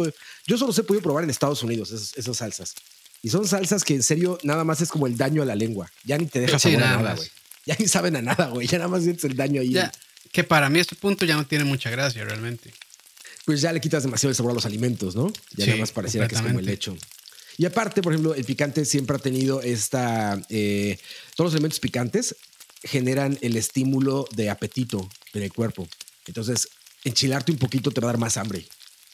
yo 0.48 0.58
solo 0.58 0.74
he 0.78 0.84
podido 0.84 1.02
probar 1.02 1.24
en 1.24 1.30
Estados 1.30 1.64
Unidos 1.64 1.92
esas, 1.92 2.38
salsas. 2.38 2.76
Y 3.22 3.30
son 3.30 3.48
salsas 3.48 3.84
que 3.84 3.94
en 3.94 4.04
serio 4.04 4.38
nada 4.44 4.64
más 4.64 4.82
es 4.82 4.90
como 4.90 5.08
el 5.08 5.18
daño 5.18 5.42
a 5.42 5.46
la 5.46 5.56
lengua. 5.56 5.92
Ya 6.04 6.18
ni 6.18 6.26
te 6.26 6.40
deja 6.40 6.58
saber 6.58 6.80
nada, 6.80 7.16
güey. 7.16 7.30
Ya 7.66 7.76
ni 7.78 7.88
saben 7.88 8.16
a 8.16 8.22
nada, 8.22 8.48
güey. 8.48 8.68
Ya 8.68 8.78
nada 8.78 8.90
más 8.90 9.04
sientes 9.04 9.26
el 9.26 9.36
daño 9.36 9.62
ahí. 9.62 9.76
que 10.32 10.44
para 10.44 10.70
mí 10.70 10.80
este 10.80 10.96
punto 10.96 11.26
ya 11.26 11.36
no 11.36 11.46
tiene 11.46 11.66
mucha 11.66 11.90
gracia 11.90 12.24
realmente. 12.24 12.74
Pues 13.46 13.62
ya 13.62 13.72
le 13.74 13.82
quitas 13.82 14.04
demasiado 14.04 14.30
el 14.30 14.36
sabor 14.36 14.52
a 14.52 14.56
los 14.56 14.66
alimentos, 14.66 15.16
¿no? 15.16 15.32
Ya 15.56 15.66
nada 15.66 15.80
más 15.80 15.92
pareciera 15.92 16.28
que 16.28 16.36
es 16.36 16.42
como 16.42 16.60
el 16.60 16.70
hecho. 16.70 16.96
Y 17.58 17.66
aparte, 17.66 18.02
por 18.02 18.14
ejemplo, 18.14 18.34
el 18.36 18.46
picante 18.46 18.86
siempre 18.86 19.18
ha 19.18 19.20
tenido 19.20 19.62
esta... 19.62 20.42
Eh, 20.50 20.98
todos 21.36 21.52
los 21.52 21.54
elementos 21.54 21.80
picantes 21.82 22.36
generan 22.84 23.38
el 23.42 23.58
estímulo 23.58 24.28
de 24.32 24.50
apetito 24.50 25.10
en 25.34 25.44
el 25.44 25.52
cuerpo. 25.52 25.88
Entonces, 26.30 26.70
enchilarte 27.04 27.52
un 27.52 27.58
poquito 27.58 27.92
te 27.92 28.02
va 28.02 28.10
a 28.10 28.14
dar 28.14 28.20
más 28.20 28.38
hambre. 28.38 28.66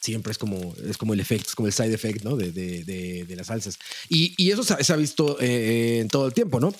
Siempre 0.02 0.32
es 0.32 0.38
como, 0.38 0.76
es 0.88 0.98
como 0.98 1.14
el 1.14 1.20
efecto, 1.20 1.50
es 1.50 1.56
como 1.56 1.68
el 1.68 1.74
side 1.74 1.94
effect, 1.94 2.24
¿no? 2.24 2.36
De, 2.36 2.52
de, 2.52 3.26
de, 3.26 3.36
las 3.36 3.48
salsas. 3.48 3.80
Y, 4.08 4.36
y 4.38 4.52
eso 4.52 4.64
se, 4.64 4.94
ha 4.94 4.96
visto 4.96 5.38
eh, 5.40 6.00
en 6.02 6.10
todo 6.10 6.28
el 6.28 6.34
tiempo, 6.34 6.60
¿no? 6.60 6.76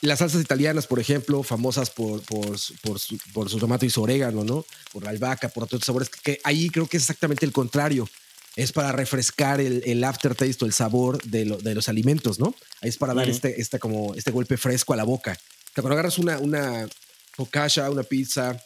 Las 0.00 0.20
salsas 0.20 0.40
italianas, 0.40 0.86
por 0.86 1.00
ejemplo, 1.00 1.42
famosas 1.42 1.90
por, 1.90 2.22
por, 2.22 2.56
por, 2.82 3.00
su, 3.00 3.18
por 3.32 3.50
su 3.50 3.58
tomate 3.58 3.86
y 3.86 3.90
su 3.90 4.00
orégano, 4.00 4.44
¿no? 4.44 4.64
Por 4.92 5.02
la 5.02 5.10
albahaca, 5.10 5.48
por 5.48 5.64
otros 5.64 5.82
sabores, 5.84 6.08
que 6.08 6.40
ahí 6.44 6.70
creo 6.70 6.86
que 6.86 6.98
es 6.98 7.02
exactamente 7.02 7.44
el 7.44 7.52
contrario. 7.52 8.08
Es 8.54 8.72
para 8.72 8.92
refrescar 8.92 9.60
el, 9.60 9.82
el 9.84 10.02
aftertaste 10.04 10.64
o 10.64 10.66
el 10.66 10.72
sabor 10.72 11.20
de, 11.22 11.44
de, 11.44 11.74
los 11.74 11.88
alimentos, 11.88 12.38
¿no? 12.38 12.54
Ahí 12.80 12.90
es 12.90 12.96
para 12.96 13.14
dar 13.14 13.28
este, 13.28 13.60
este, 13.60 13.78
como, 13.78 14.14
este 14.14 14.30
golpe 14.30 14.56
fresco 14.56 14.92
a 14.92 14.96
la 14.96 15.04
boca. 15.04 15.36
cuando 15.74 15.92
agarras 15.92 16.18
una, 16.18 16.38
una 16.38 16.88
focaccia, 17.34 17.90
una 17.90 18.02
pizza, 18.02 18.60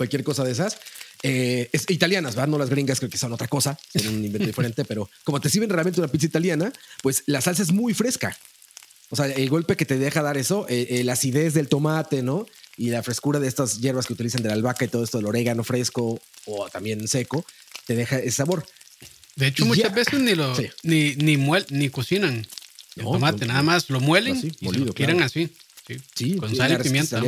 cualquier 0.00 0.24
cosa 0.24 0.44
de 0.44 0.52
esas. 0.52 0.78
Eh, 1.22 1.68
es, 1.72 1.84
italianas, 1.90 2.34
¿verdad? 2.34 2.48
No 2.48 2.56
las 2.56 2.70
gringas, 2.70 3.00
creo 3.00 3.10
que 3.10 3.18
son 3.18 3.34
otra 3.34 3.48
cosa, 3.48 3.78
son 3.94 4.14
un 4.14 4.24
invento 4.24 4.46
diferente, 4.46 4.82
pero 4.88 5.10
como 5.24 5.42
te 5.42 5.50
sirven 5.50 5.68
realmente 5.68 6.00
una 6.00 6.08
pizza 6.08 6.24
italiana, 6.24 6.72
pues 7.02 7.22
la 7.26 7.42
salsa 7.42 7.62
es 7.62 7.70
muy 7.70 7.92
fresca. 7.92 8.34
O 9.10 9.16
sea, 9.16 9.26
el 9.26 9.50
golpe 9.50 9.76
que 9.76 9.84
te 9.84 9.98
deja 9.98 10.22
dar 10.22 10.38
eso, 10.38 10.64
eh, 10.70 10.86
eh, 10.88 11.04
la 11.04 11.12
acidez 11.12 11.52
del 11.52 11.68
tomate, 11.68 12.22
¿no? 12.22 12.46
Y 12.78 12.88
la 12.88 13.02
frescura 13.02 13.40
de 13.40 13.48
estas 13.48 13.78
hierbas 13.82 14.06
que 14.06 14.14
utilizan 14.14 14.42
de 14.42 14.48
la 14.48 14.54
albahaca 14.54 14.86
y 14.86 14.88
todo 14.88 15.04
esto, 15.04 15.18
del 15.18 15.26
orégano 15.26 15.64
fresco 15.64 16.18
o 16.46 16.70
también 16.70 17.06
seco, 17.06 17.44
te 17.86 17.94
deja 17.94 18.20
ese 18.20 18.30
sabor. 18.30 18.64
De 19.36 19.48
hecho, 19.48 19.66
muchas 19.66 19.92
veces 19.92 20.18
ni 20.18 20.34
lo 20.34 20.56
ni, 20.82 21.14
ni, 21.16 21.36
ni 21.68 21.90
cocinan 21.90 22.46
el 22.96 23.04
tomate, 23.04 23.44
nada 23.44 23.62
más 23.62 23.90
lo 23.90 24.00
muelen 24.00 24.40
y 24.60 24.70
lo 24.70 24.94
quieren 24.94 25.22
así. 25.22 25.50
Sí, 26.14 26.36
con 26.36 26.56
sal 26.56 26.72
y 26.72 26.82
pimienta. 26.82 27.20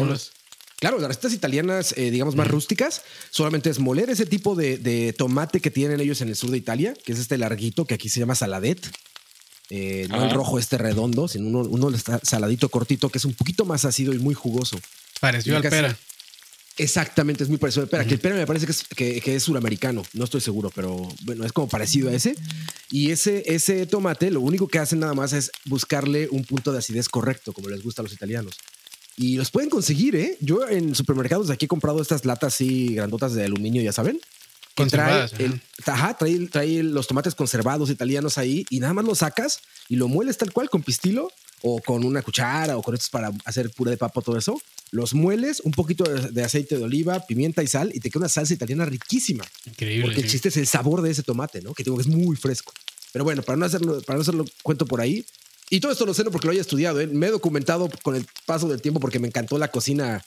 Claro, 0.83 0.99
las 0.99 1.07
recetas 1.07 1.33
italianas, 1.33 1.95
eh, 1.97 2.11
digamos, 2.11 2.35
más 2.35 2.49
rústicas, 2.49 3.03
solamente 3.31 3.71
es 3.71 3.79
moler 3.79 4.11
ese 4.11 4.27
tipo 4.27 4.57
de, 4.57 5.15
tomate 5.17 5.61
que 5.61 5.71
tienen 5.71 6.01
ellos 6.01 6.21
en 6.23 6.29
el 6.29 6.35
sur 6.35 6.51
de 6.51 6.59
Italia, 6.59 6.93
que 7.05 7.13
es 7.13 7.21
este 7.21 7.39
larguito, 7.39 7.85
que 7.85 7.95
aquí 7.95 8.09
se 8.09 8.19
llama 8.19 8.35
saladet. 8.35 8.85
Eh, 9.71 10.09
no 10.11 10.25
el 10.25 10.33
rojo 10.33 10.59
este 10.59 10.79
redondo, 10.79 11.29
sino 11.29 11.47
uno, 11.47 11.61
uno 11.61 11.97
saladito 12.25 12.69
cortito, 12.69 13.11
que 13.11 13.19
es 13.19 13.25
un 13.25 13.33
poquito 13.33 13.65
más 13.65 13.85
ácido 13.85 14.13
y 14.13 14.19
muy 14.19 14.35
jugoso. 14.35 14.77
Pareció 15.21 15.57
al 15.57 15.63
pera. 15.63 15.97
Exactamente, 16.77 17.45
es 17.45 17.49
muy 17.49 17.59
parecido 17.59 17.85
al 17.85 17.89
pera. 17.89 18.05
Que 18.05 18.15
el 18.15 18.21
pera 18.21 18.35
me 18.35 18.45
parece 18.45 18.67
que 18.67 18.73
es, 18.73 18.83
que, 19.23 19.37
es 19.37 19.43
suramericano, 19.45 20.03
no 20.15 20.25
estoy 20.25 20.41
seguro, 20.41 20.73
pero 20.75 21.09
bueno, 21.23 21.45
es 21.45 21.53
como 21.53 21.69
parecido 21.69 22.11
a 22.11 22.13
ese. 22.13 22.35
Y 22.91 23.13
ese, 23.13 23.45
ese 23.47 23.87
tomate, 23.87 24.33
lo 24.33 24.41
único 24.41 24.67
que 24.67 24.81
hacen 24.81 24.99
nada 24.99 25.15
más 25.15 25.33
es 25.33 25.53
buscarle 25.65 26.27
un 26.33 26.43
punto 26.43 26.73
de 26.73 26.79
acidez 26.79 27.09
correcto, 27.09 27.53
como 27.53 27.69
les 27.69 27.85
gusta 27.85 28.03
a 28.03 28.05
los 28.05 28.13
italianos. 28.13 28.57
Y 29.17 29.37
los 29.37 29.51
pueden 29.51 29.71
conseguir, 29.71 30.17
¿eh? 30.17 30.37
Yo 30.41 30.69
en 30.69 30.95
supermercados 30.95 31.49
de 31.49 31.55
aquí 31.55 31.67
he 31.67 31.69
comprado 31.69 32.01
estas 32.01 32.25
latas 32.25 32.55
así 32.55 32.95
grandotas 32.95 33.35
de 33.35 33.45
aluminio, 33.45 33.83
ya 33.83 33.93
saben. 33.93 34.21
Que 34.75 34.87
trae, 34.87 35.29
ajá, 35.85 36.17
trae, 36.17 36.47
trae, 36.49 36.83
los 36.83 37.07
tomates 37.07 37.35
conservados 37.35 37.91
italianos 37.91 38.39
ahí 38.39 38.65
y 38.71 38.81
nada 38.81 38.95
más 38.95 39.05
lo 39.05 39.15
sacas 39.15 39.61
y 39.91 39.97
lo 39.97 40.09
mueles 40.09 40.39
tal 40.39 40.51
cual 40.51 40.71
con 40.71 40.83
pistilo 40.83 41.29
o 41.61 41.81
con 41.81 42.05
una 42.05 42.23
cuchara 42.23 42.77
o 42.77 42.83
con 42.83 42.95
estos 42.95 43.11
para 43.11 43.31
hacer 43.45 43.71
puré 43.71 43.93
de 43.93 43.97
papa, 43.97 44.21
todo 44.23 44.39
eso. 44.39 44.61
Los 44.91 45.15
mueles, 45.15 45.61
un 45.61 45.73
poquito 45.73 46.05
de, 46.05 46.45
aceite 46.45 46.77
de 46.77 46.85
oliva, 46.85 47.21
pimienta 47.21 47.63
y 47.63 47.67
sal 47.67 47.91
y 47.95 48.01
te 48.01 48.11
queda 48.11 48.21
una 48.21 48.29
salsa 48.29 48.55
italiana 48.55 48.85
riquísima. 48.85 49.45
Increíble. 49.67 50.07
Porque 50.07 50.21
el 50.23 50.29
chiste 50.29 50.49
es 50.49 50.57
el 50.57 50.67
sabor 50.67 51.03
de 51.03 51.11
ese 51.11 51.23
tomate, 51.23 51.63
¿no? 51.63 51.75
Que 51.75 51.85
tengo 51.85 51.97
que 51.97 52.03
es 52.03 52.09
muy 52.09 52.37
fresco. 52.37 52.73
Pero 53.13 53.25
bueno, 53.25 53.43
para 53.43 53.57
no 53.57 53.67
hacerlo, 53.67 54.01
para 54.03 54.17
no 54.17 54.23
hacerlo 54.23 54.45
cuento 54.63 54.87
por 54.87 55.01
ahí, 55.01 55.25
y 55.73 55.81
todo 55.81 55.91
esto 55.91 56.05
lo 56.05 56.13
sé 56.13 56.23
no 56.23 56.31
porque 56.31 56.47
lo 56.47 56.53
haya 56.53 56.61
estudiado. 56.61 57.01
¿eh? 57.01 57.07
Me 57.07 57.29
he 57.29 57.31
documentado 57.31 57.89
con 58.03 58.15
el 58.15 58.27
paso 58.45 58.69
del 58.69 58.83
tiempo 58.83 59.01
porque 59.01 59.19
me 59.19 59.29
encantó 59.29 59.57
la 59.57 59.69
cocina. 59.69 60.23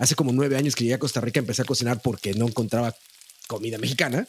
Hace 0.00 0.16
como 0.16 0.32
nueve 0.32 0.56
años 0.56 0.74
que 0.74 0.82
llegué 0.82 0.94
a 0.94 0.98
Costa 0.98 1.20
Rica, 1.20 1.38
empecé 1.38 1.62
a 1.62 1.64
cocinar 1.64 2.02
porque 2.02 2.34
no 2.34 2.48
encontraba 2.48 2.92
comida 3.46 3.78
mexicana. 3.78 4.26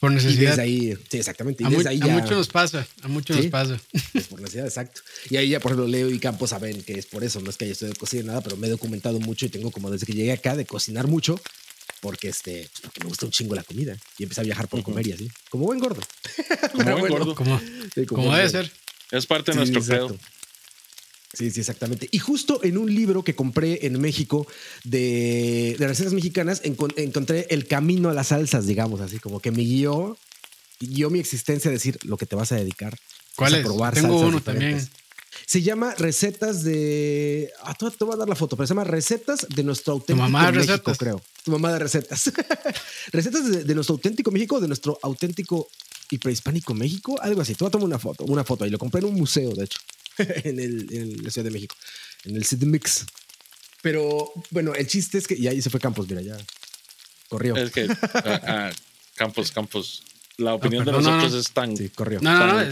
Por 0.00 0.10
necesidad. 0.10 0.42
Y 0.42 0.46
desde 0.46 0.62
ahí, 0.62 0.98
sí, 1.08 1.18
exactamente. 1.18 1.62
Y 1.62 1.66
a, 1.66 1.70
desde 1.70 1.90
ahí 1.90 2.00
ya, 2.00 2.08
muchos 2.08 2.32
nos 2.32 2.48
pasa, 2.48 2.84
a 3.02 3.06
muchos 3.06 3.36
nos 3.36 3.46
pasa. 3.46 3.80
Es 4.12 4.26
por 4.26 4.40
necesidad, 4.40 4.66
exacto. 4.66 5.00
Y 5.28 5.36
ahí 5.36 5.50
ya, 5.50 5.60
por 5.60 5.70
ejemplo, 5.70 5.86
Leo 5.86 6.10
y 6.10 6.18
Campos 6.18 6.50
saben 6.50 6.82
que 6.82 6.94
es 6.94 7.06
por 7.06 7.22
eso. 7.22 7.40
No 7.40 7.48
es 7.48 7.56
que 7.56 7.66
haya 7.66 7.72
estudiado 7.72 7.96
cocina 7.96 8.24
nada, 8.24 8.40
pero 8.40 8.56
me 8.56 8.66
he 8.66 8.70
documentado 8.70 9.20
mucho 9.20 9.46
y 9.46 9.50
tengo 9.50 9.70
como 9.70 9.92
desde 9.92 10.06
que 10.06 10.14
llegué 10.14 10.32
acá 10.32 10.56
de 10.56 10.66
cocinar 10.66 11.06
mucho 11.06 11.40
porque 12.00 12.28
este, 12.28 12.68
pues, 12.72 12.80
porque 12.82 13.00
me 13.00 13.08
gusta 13.08 13.26
un 13.26 13.32
chingo 13.32 13.54
la 13.54 13.62
comida 13.62 13.96
y 14.18 14.24
empecé 14.24 14.40
a 14.40 14.44
viajar 14.44 14.68
por 14.68 14.82
comer 14.82 15.06
y 15.06 15.12
así, 15.12 15.30
como 15.50 15.66
buen 15.66 15.78
gordo. 15.78 16.00
Como 16.72 16.84
buen 16.98 17.12
gordo. 17.12 17.34
Como, 17.34 17.60
debe 18.34 18.48
ser. 18.48 18.72
Es 19.10 19.26
parte 19.26 19.52
de 19.52 19.58
nuestro 19.58 19.82
credo. 19.82 20.16
Sí, 21.32 21.50
sí, 21.50 21.60
exactamente. 21.60 22.08
Y 22.10 22.18
justo 22.18 22.60
en 22.64 22.76
un 22.76 22.92
libro 22.92 23.22
que 23.22 23.34
compré 23.34 23.86
en 23.86 24.00
México 24.00 24.46
de, 24.82 25.76
de 25.78 25.86
recetas 25.86 26.12
mexicanas, 26.12 26.60
encontré 26.64 27.46
el 27.50 27.66
camino 27.68 28.10
a 28.10 28.14
las 28.14 28.28
salsas, 28.28 28.66
digamos, 28.66 29.00
así 29.00 29.20
como 29.20 29.40
que 29.40 29.52
me 29.52 29.62
guió, 29.62 30.18
guió 30.80 31.08
mi 31.08 31.20
existencia 31.20 31.70
a 31.70 31.72
decir 31.72 31.98
lo 32.02 32.16
que 32.16 32.26
te 32.26 32.34
vas 32.34 32.50
a 32.50 32.56
dedicar. 32.56 32.98
¿Cuál 33.36 33.54
es? 33.54 33.64
probar 33.64 33.94
Tengo 33.94 34.18
uno 34.20 34.40
también. 34.42 34.88
Se 35.46 35.62
llama 35.62 35.94
Recetas 35.96 36.64
de. 36.64 37.50
Ah, 37.62 37.74
te, 37.74 38.04
voy 38.04 38.14
a 38.14 38.18
dar 38.18 38.28
la 38.28 38.34
foto, 38.34 38.56
pero 38.56 38.66
se 38.66 38.74
llama 38.74 38.84
Recetas 38.84 39.46
de 39.48 39.62
nuestro 39.62 39.94
auténtico 39.94 40.26
tu 40.26 40.30
mamá 40.30 40.50
México, 40.50 40.72
recetas. 40.72 40.98
creo. 40.98 41.22
Tu 41.44 41.50
mamá 41.50 41.72
de 41.72 41.78
recetas. 41.78 42.32
recetas 43.12 43.66
de, 43.66 43.74
nuestro 43.74 43.94
auténtico 43.94 44.30
México, 44.30 44.60
de 44.60 44.66
nuestro 44.66 44.98
auténtico 45.02 45.68
y 46.10 46.18
prehispánico 46.18 46.74
México, 46.74 47.20
algo 47.22 47.40
así. 47.40 47.54
Te 47.54 47.64
voy 47.64 47.68
a 47.68 47.70
tomar 47.70 47.86
una 47.86 47.98
foto, 47.98 48.24
una 48.24 48.44
foto 48.44 48.64
ahí. 48.64 48.70
Lo 48.70 48.78
compré 48.78 49.00
en 49.00 49.06
un 49.06 49.14
museo, 49.14 49.52
de 49.54 49.64
hecho, 49.64 49.78
en, 50.18 50.58
el, 50.58 50.86
en 50.92 51.24
la 51.24 51.30
Ciudad 51.30 51.44
de 51.44 51.50
México, 51.50 51.74
en 52.24 52.36
el 52.36 52.44
Mix. 52.66 53.06
Pero 53.82 54.32
bueno, 54.50 54.74
el 54.74 54.86
chiste 54.86 55.18
es 55.18 55.26
que. 55.26 55.34
Y 55.34 55.48
ahí 55.48 55.62
se 55.62 55.70
fue 55.70 55.80
Campos, 55.80 56.08
mira, 56.08 56.20
ya 56.20 56.36
corrió. 57.28 57.56
Es 57.56 57.70
que 57.70 57.88
ah, 57.88 58.40
ah, 58.46 58.70
Campos, 59.14 59.52
Campos 59.52 60.02
la 60.40 60.54
opinión 60.54 60.84
de 60.86 60.92
nosotros 60.92 61.34
es 61.34 61.52
tan, 61.52 61.74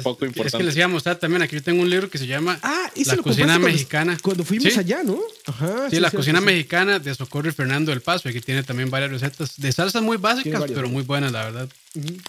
poco 0.03 0.25
importante. 0.25 0.47
Es 0.47 0.55
que 0.55 0.65
les 0.65 0.77
iba 0.77 0.87
a 0.87 0.89
mostrar 0.89 1.17
también. 1.17 1.43
Aquí 1.43 1.61
tengo 1.61 1.83
un 1.83 1.91
libro 1.91 2.09
que 2.09 2.17
se 2.17 2.27
llama 2.27 2.59
ah, 2.63 2.91
La 2.97 3.17
cocina 3.19 3.59
mexicana. 3.59 4.17
Cuando, 4.23 4.43
fuimos 4.43 4.77
allá, 4.79 5.03
¿no? 5.03 5.21
Ajá, 5.47 5.91
sí, 5.91 6.01
la 6.01 6.11
cocina 6.11 6.41
mexicana 6.41 6.99
de 6.99 7.15
Socorro 7.15 7.51
y 7.51 7.53
Fernando 7.53 7.91
del 7.91 8.01
Paso. 8.01 8.29
Aquí 8.29 8.41
tiene 8.41 8.63
también 8.63 8.91
varias 8.91 9.11
recetas 9.11 9.53
de 9.59 9.71
salsas 9.71 10.03
muy 10.03 10.17
básicas, 10.17 10.65
pero 10.67 10.89
muy 10.89 11.03
buenas, 11.03 11.31
la 11.31 11.45
verdad. 11.45 11.69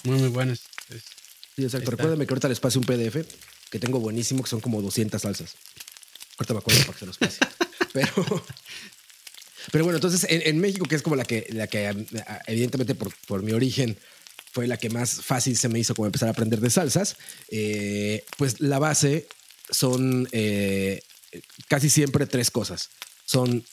Muy, 0.03 0.19
muy 0.19 0.29
buenas. 0.29 0.61
Sí, 1.55 1.63
exacto. 1.63 1.91
Recuérdame 1.91 2.25
que 2.25 2.33
ahorita 2.33 2.49
les 2.49 2.59
pase 2.59 2.77
un 2.77 2.85
PDF 2.85 3.25
que 3.69 3.79
tengo 3.79 3.99
buenísimo, 3.99 4.43
que 4.43 4.49
son 4.49 4.61
como 4.61 4.81
200 4.81 5.21
salsas. 5.21 5.55
Ahorita 6.37 6.53
me 6.53 6.59
acuerdo 6.59 6.81
para 6.81 6.93
que 6.93 6.99
se 6.99 7.05
los 7.05 7.17
pase. 7.17 7.39
pero. 7.93 8.43
Pero 9.71 9.83
bueno, 9.83 9.97
entonces 9.97 10.25
en, 10.29 10.57
México, 10.59 10.85
que 10.85 10.95
es 10.95 11.01
como 11.01 11.15
la 11.15 11.25
que, 11.25 11.45
la 11.51 11.67
que 11.67 11.93
evidentemente 12.47 12.95
por, 12.95 13.13
por 13.27 13.43
mi 13.43 13.51
origen 13.51 13.97
fue 14.51 14.67
la 14.67 14.77
que 14.77 14.89
más 14.89 15.21
fácil 15.21 15.57
se 15.57 15.69
me 15.69 15.79
hizo 15.79 15.93
como 15.93 16.07
empezar 16.07 16.27
a 16.27 16.31
aprender 16.31 16.59
de 16.59 16.69
salsas, 16.69 17.17
eh, 17.49 18.23
pues 18.37 18.61
la 18.61 18.79
base 18.79 19.27
son 19.69 20.27
eh, 20.31 21.01
casi 21.67 21.89
siempre 21.89 22.25
tres 22.25 22.49
cosas. 22.49 22.89
Son 23.25 23.63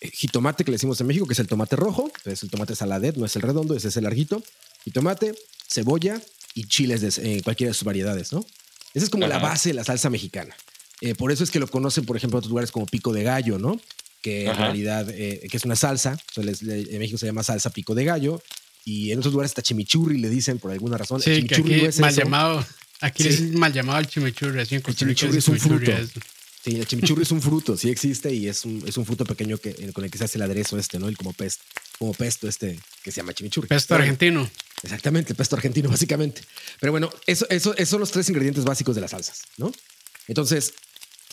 eh, 0.00 0.10
jitomate, 0.12 0.64
que 0.64 0.70
le 0.70 0.76
decimos 0.76 1.00
en 1.00 1.06
México, 1.06 1.26
que 1.26 1.34
es 1.34 1.38
el 1.38 1.46
tomate 1.46 1.76
rojo, 1.76 2.10
es 2.24 2.42
el 2.42 2.50
tomate 2.50 2.74
saladet, 2.74 3.16
no 3.16 3.26
es 3.26 3.36
el 3.36 3.42
redondo, 3.42 3.76
ese 3.76 3.88
es 3.88 3.96
el 3.96 4.04
larguito. 4.04 4.42
Jitomate, 4.84 5.34
cebolla 5.68 6.20
y 6.54 6.64
chiles 6.64 7.00
de 7.00 7.42
cualquiera 7.42 7.70
de 7.70 7.74
sus 7.74 7.84
variedades, 7.84 8.32
¿no? 8.32 8.44
Esa 8.94 9.04
es 9.04 9.10
como 9.10 9.26
la 9.26 9.38
base 9.38 9.70
de 9.70 9.74
la 9.74 9.84
salsa 9.84 10.08
mexicana. 10.08 10.54
por 11.18 11.32
eso 11.32 11.44
es 11.44 11.50
que 11.50 11.58
lo 11.58 11.68
conocen, 11.68 12.04
por 12.04 12.16
ejemplo, 12.16 12.38
en 12.38 12.40
otros 12.40 12.50
lugares 12.50 12.70
como 12.70 12.86
pico 12.86 13.12
de 13.12 13.24
gallo, 13.24 13.58
¿no? 13.58 13.80
Que 14.22 14.46
en 14.46 14.56
realidad 14.56 15.06
que 15.06 15.50
es 15.52 15.64
una 15.64 15.76
salsa. 15.76 16.16
en 16.36 16.98
México 16.98 17.18
se 17.18 17.26
llama 17.26 17.42
salsa 17.42 17.70
pico 17.70 17.94
de 17.94 18.04
gallo 18.04 18.42
y 18.84 19.12
en 19.12 19.18
otros 19.18 19.32
lugares 19.32 19.50
está 19.50 19.62
chimichurri, 19.62 20.18
le 20.18 20.28
dicen 20.28 20.58
por 20.58 20.70
alguna 20.70 20.98
razón. 20.98 21.20
Sí, 21.20 21.30
el 21.30 21.48
chimichurri 21.48 21.74
aquí 21.74 21.86
es 21.86 22.00
mal 22.00 22.14
llamado. 22.14 22.66
Aquí 23.00 23.26
es 23.26 23.52
mal 23.52 23.72
llamado 23.72 23.98
el 23.98 24.06
chimichurri. 24.06 24.60
Así 24.60 24.76
el 24.76 24.94
chimichurri 24.94 25.38
es 25.38 25.48
un 25.48 25.58
fruto. 25.58 25.92
Sí, 26.64 26.76
el 26.76 26.86
chimichurri 26.86 27.22
es 27.22 27.30
un 27.30 27.42
fruto, 27.42 27.76
sí 27.76 27.90
existe 27.90 28.32
y 28.32 28.48
es 28.48 28.64
un, 28.64 28.82
es 28.86 28.96
un 28.96 29.04
fruto 29.04 29.26
pequeño 29.26 29.58
que, 29.58 29.74
con 29.92 30.04
el 30.04 30.10
que 30.10 30.16
se 30.16 30.24
hace 30.24 30.38
el 30.38 30.42
aderezo 30.42 30.78
este, 30.78 30.98
¿no? 30.98 31.08
El 31.08 31.16
como 31.16 31.34
pesto, 31.34 31.62
como 31.98 32.14
pesto 32.14 32.48
este 32.48 32.78
que 33.02 33.10
se 33.10 33.20
llama 33.20 33.34
chimichurri. 33.34 33.68
Pesto 33.68 33.94
argentino. 33.94 34.48
Exactamente, 34.84 35.32
el 35.32 35.36
pesto 35.36 35.56
argentino, 35.56 35.88
básicamente. 35.90 36.42
Pero 36.78 36.92
bueno, 36.92 37.10
eso, 37.26 37.46
eso, 37.48 37.74
esos 37.74 37.88
son 37.88 38.00
los 38.00 38.10
tres 38.10 38.28
ingredientes 38.28 38.64
básicos 38.64 38.94
de 38.94 39.00
las 39.00 39.10
salsas, 39.10 39.42
¿no? 39.56 39.72
Entonces, 40.28 40.74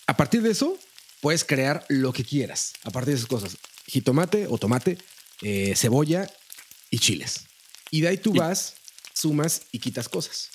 a 0.08 0.18
partir 0.18 0.42
de 0.42 0.52
eso, 0.52 0.78
puedes 1.20 1.44
crear 1.44 1.86
lo 1.90 2.14
que 2.14 2.24
quieras. 2.24 2.74
A 2.84 2.92
partir 2.92 3.14
de 3.14 3.18
esas 3.18 3.30
cosas, 3.30 3.58
jitomate 3.88 4.48
o 4.48 4.58
tomate, 4.58 4.98
eh, 5.42 5.74
cebolla 5.76 6.30
y 6.90 7.00
chiles. 7.00 7.46
Y 7.90 8.02
de 8.02 8.10
ahí 8.10 8.18
tú 8.18 8.34
vas, 8.34 8.76
sumas 9.14 9.64
y 9.72 9.80
quitas 9.80 10.10
cosas. 10.10 10.50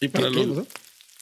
Y 0.00 0.08
para, 0.08 0.30
los, 0.30 0.66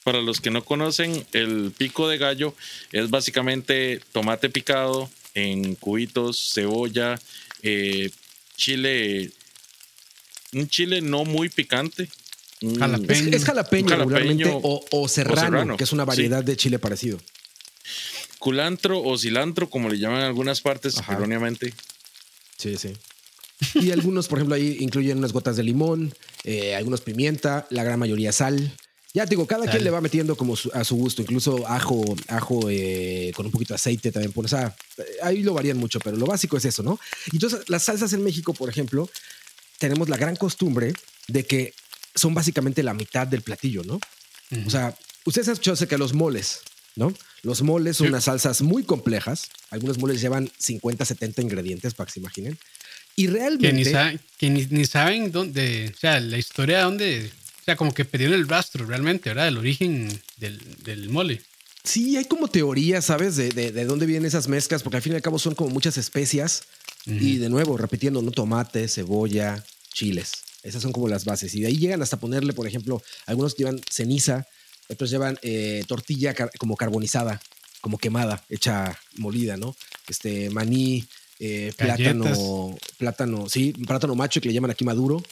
para 0.03 0.21
los 0.21 0.41
que 0.41 0.51
no 0.51 0.65
conocen, 0.65 1.27
el 1.33 1.73
pico 1.77 2.09
de 2.09 2.19
gallo 2.19 2.55
es 2.93 3.11
básicamente 3.11 4.01
tomate 4.13 4.51
picado 4.51 5.11
en 5.35 5.75
cubitos, 5.75 6.53
cebolla, 6.55 7.19
eh, 7.63 8.11
chile, 8.57 9.33
un 10.55 10.69
chile 10.69 11.01
no 11.01 11.25
muy 11.25 11.49
picante. 11.49 12.09
Jalapeño. 12.79 13.37
Es, 13.37 13.45
jalapeño, 13.45 13.97
regularmente 13.97 14.45
o, 14.51 15.09
serrano, 15.09 15.77
que 15.77 15.85
es 15.85 15.93
una 15.93 16.05
variedad 16.05 16.43
de 16.43 16.57
chile 16.57 16.79
parecido. 16.79 17.19
Culantro 18.39 19.03
o 19.03 19.19
cilantro, 19.19 19.69
como 19.71 19.89
le 19.89 19.99
llaman 19.99 20.21
en 20.21 20.27
algunas 20.27 20.61
partes, 20.61 20.97
erróneamente. 21.09 21.75
Sí, 22.57 22.77
sí. 22.77 22.93
Y 23.75 23.91
algunos, 23.91 24.29
por 24.29 24.39
ejemplo, 24.39 24.55
ahí 24.55 24.77
incluyen 24.81 25.19
unas 25.19 25.33
gotas 25.33 25.57
de 25.57 25.63
limón, 25.63 26.15
eh, 26.45 26.75
algunos 26.75 27.01
pimienta, 27.01 27.67
la 27.71 27.85
gran 27.85 27.99
mayoría 27.99 28.33
sal. 28.33 28.73
Ya 29.15 29.25
te 29.25 29.31
digo, 29.31 29.47
cada 29.47 29.71
quien 29.71 29.85
le 29.85 29.91
va 29.91 30.01
metiendo 30.01 30.37
como 30.37 30.55
a 30.73 30.83
su 30.83 30.97
gusto, 30.97 31.23
incluso 31.23 31.69
ajo, 31.69 32.05
ajo 32.27 32.69
eh, 32.69 33.33
con 33.37 33.47
un 33.47 33.53
poquito 33.53 33.73
de 33.73 33.77
aceite 33.77 34.11
también. 34.11 34.33
Por, 34.33 34.47
o 34.47 34.75
ahí 35.23 35.45
lo 35.45 35.55
varían 35.55 35.79
mucho, 35.79 36.01
pero 36.01 36.17
lo 36.17 36.27
básico 36.27 36.57
es 36.57 36.65
eso, 36.65 36.83
¿no? 36.83 36.99
Y 37.31 37.37
entonces, 37.37 37.61
las 37.69 37.85
salsas 37.85 38.13
en 38.13 38.25
México, 38.25 38.55
por 38.55 38.69
ejemplo, 38.69 39.09
tenemos 39.79 40.09
la 40.09 40.17
gran 40.17 40.37
costumbre 40.37 40.93
de 41.29 41.45
que 41.45 41.75
son 42.15 42.35
básicamente 42.35 42.83
la 42.83 42.95
mitad 42.95 43.27
del 43.27 43.43
platillo, 43.43 43.83
¿no? 43.85 44.01
O 44.67 44.71
sea, 44.71 44.97
ustedes 45.25 45.49
han 45.49 45.55
escuchado 45.55 45.77
de 45.77 45.99
los 45.99 46.13
moles, 46.13 46.61
¿no? 46.97 47.13
Los 47.43 47.63
moles 47.63 47.99
son 47.99 48.09
unas 48.09 48.25
salsas 48.25 48.63
muy 48.63 48.85
complejas. 48.85 49.49
Algunos 49.71 49.99
moles 49.99 50.21
llevan 50.21 50.51
50, 50.59 51.05
70 51.05 51.43
ingredientes 51.43 51.93
para 51.93 52.07
que 52.07 52.13
se 52.13 52.21
imaginen. 52.21 52.59
Y 53.17 53.27
realmente. 53.27 54.19
Que 54.39 54.51
ni, 54.51 54.85
saben 54.87 55.31
dónde. 55.31 55.93
O 55.95 55.99
sea, 55.99 56.21
la 56.21 56.39
historia 56.39 56.79
de 56.79 56.85
dónde. 56.85 57.31
O 57.61 57.65
sea, 57.65 57.77
como 57.77 57.93
que 57.93 58.05
perdieron 58.05 58.35
el 58.39 58.49
rastro 58.49 58.87
realmente, 58.87 59.31
¿verdad? 59.31 59.49
El 59.49 59.59
origen 59.59 60.21
del, 60.39 61.09
mole. 61.11 61.43
Sí, 61.83 62.17
hay 62.17 62.25
como 62.25 62.49
teorías, 62.49 63.07
¿sabes? 63.07 63.37
De, 63.37 63.51
de, 63.51 63.85
dónde 63.85 64.07
vienen 64.07 64.27
esas 64.27 64.49
mezclas, 64.49 64.83
porque 64.83 64.97
al 64.97 65.03
fin 65.03 65.13
y 65.13 65.17
al 65.17 65.23
cabo 65.23 65.39
son 65.39 65.55
como 65.55 65.71
muchas 65.71 65.99
especias. 65.99 66.63
Y 67.07 67.37
de 67.37 67.51
nuevo, 67.51 67.77
repitiendo, 67.77 68.23
¿no? 68.23 68.31
Tomate, 68.31 68.89
cebolla, 68.89 69.63
chiles. 69.93 70.33
Esas 70.63 70.83
son 70.83 70.93
como 70.93 71.09
las 71.09 71.25
bases. 71.25 71.55
Y 71.55 71.61
de 71.61 71.67
ahí 71.67 71.77
llegan 71.77 72.01
hasta 72.01 72.19
ponerle, 72.19 72.55
por 72.55 72.67
ejemplo, 72.67 73.03
algunos 73.27 73.55
llevan 73.57 73.81
ceniza, 73.91 74.47
otros 74.89 75.11
llevan 75.11 75.39
eh, 75.43 75.85
tortilla 75.87 76.35
como 76.59 76.77
carbonizada, 76.77 77.41
como 77.83 77.99
quemada, 77.99 78.43
hecha 78.49 78.99
molida, 79.17 79.59
¿no? 79.59 79.77
Este 80.09 80.49
maní, 80.51 81.05
eh, 81.39 81.73
plátano, 81.77 82.77
plátano, 82.97 83.49
sí, 83.49 83.73
plátano 83.73 84.15
macho 84.15 84.41
que 84.41 84.49
le 84.49 84.55
llaman 84.55 84.71
aquí 84.71 84.85
maduro, 84.85 85.23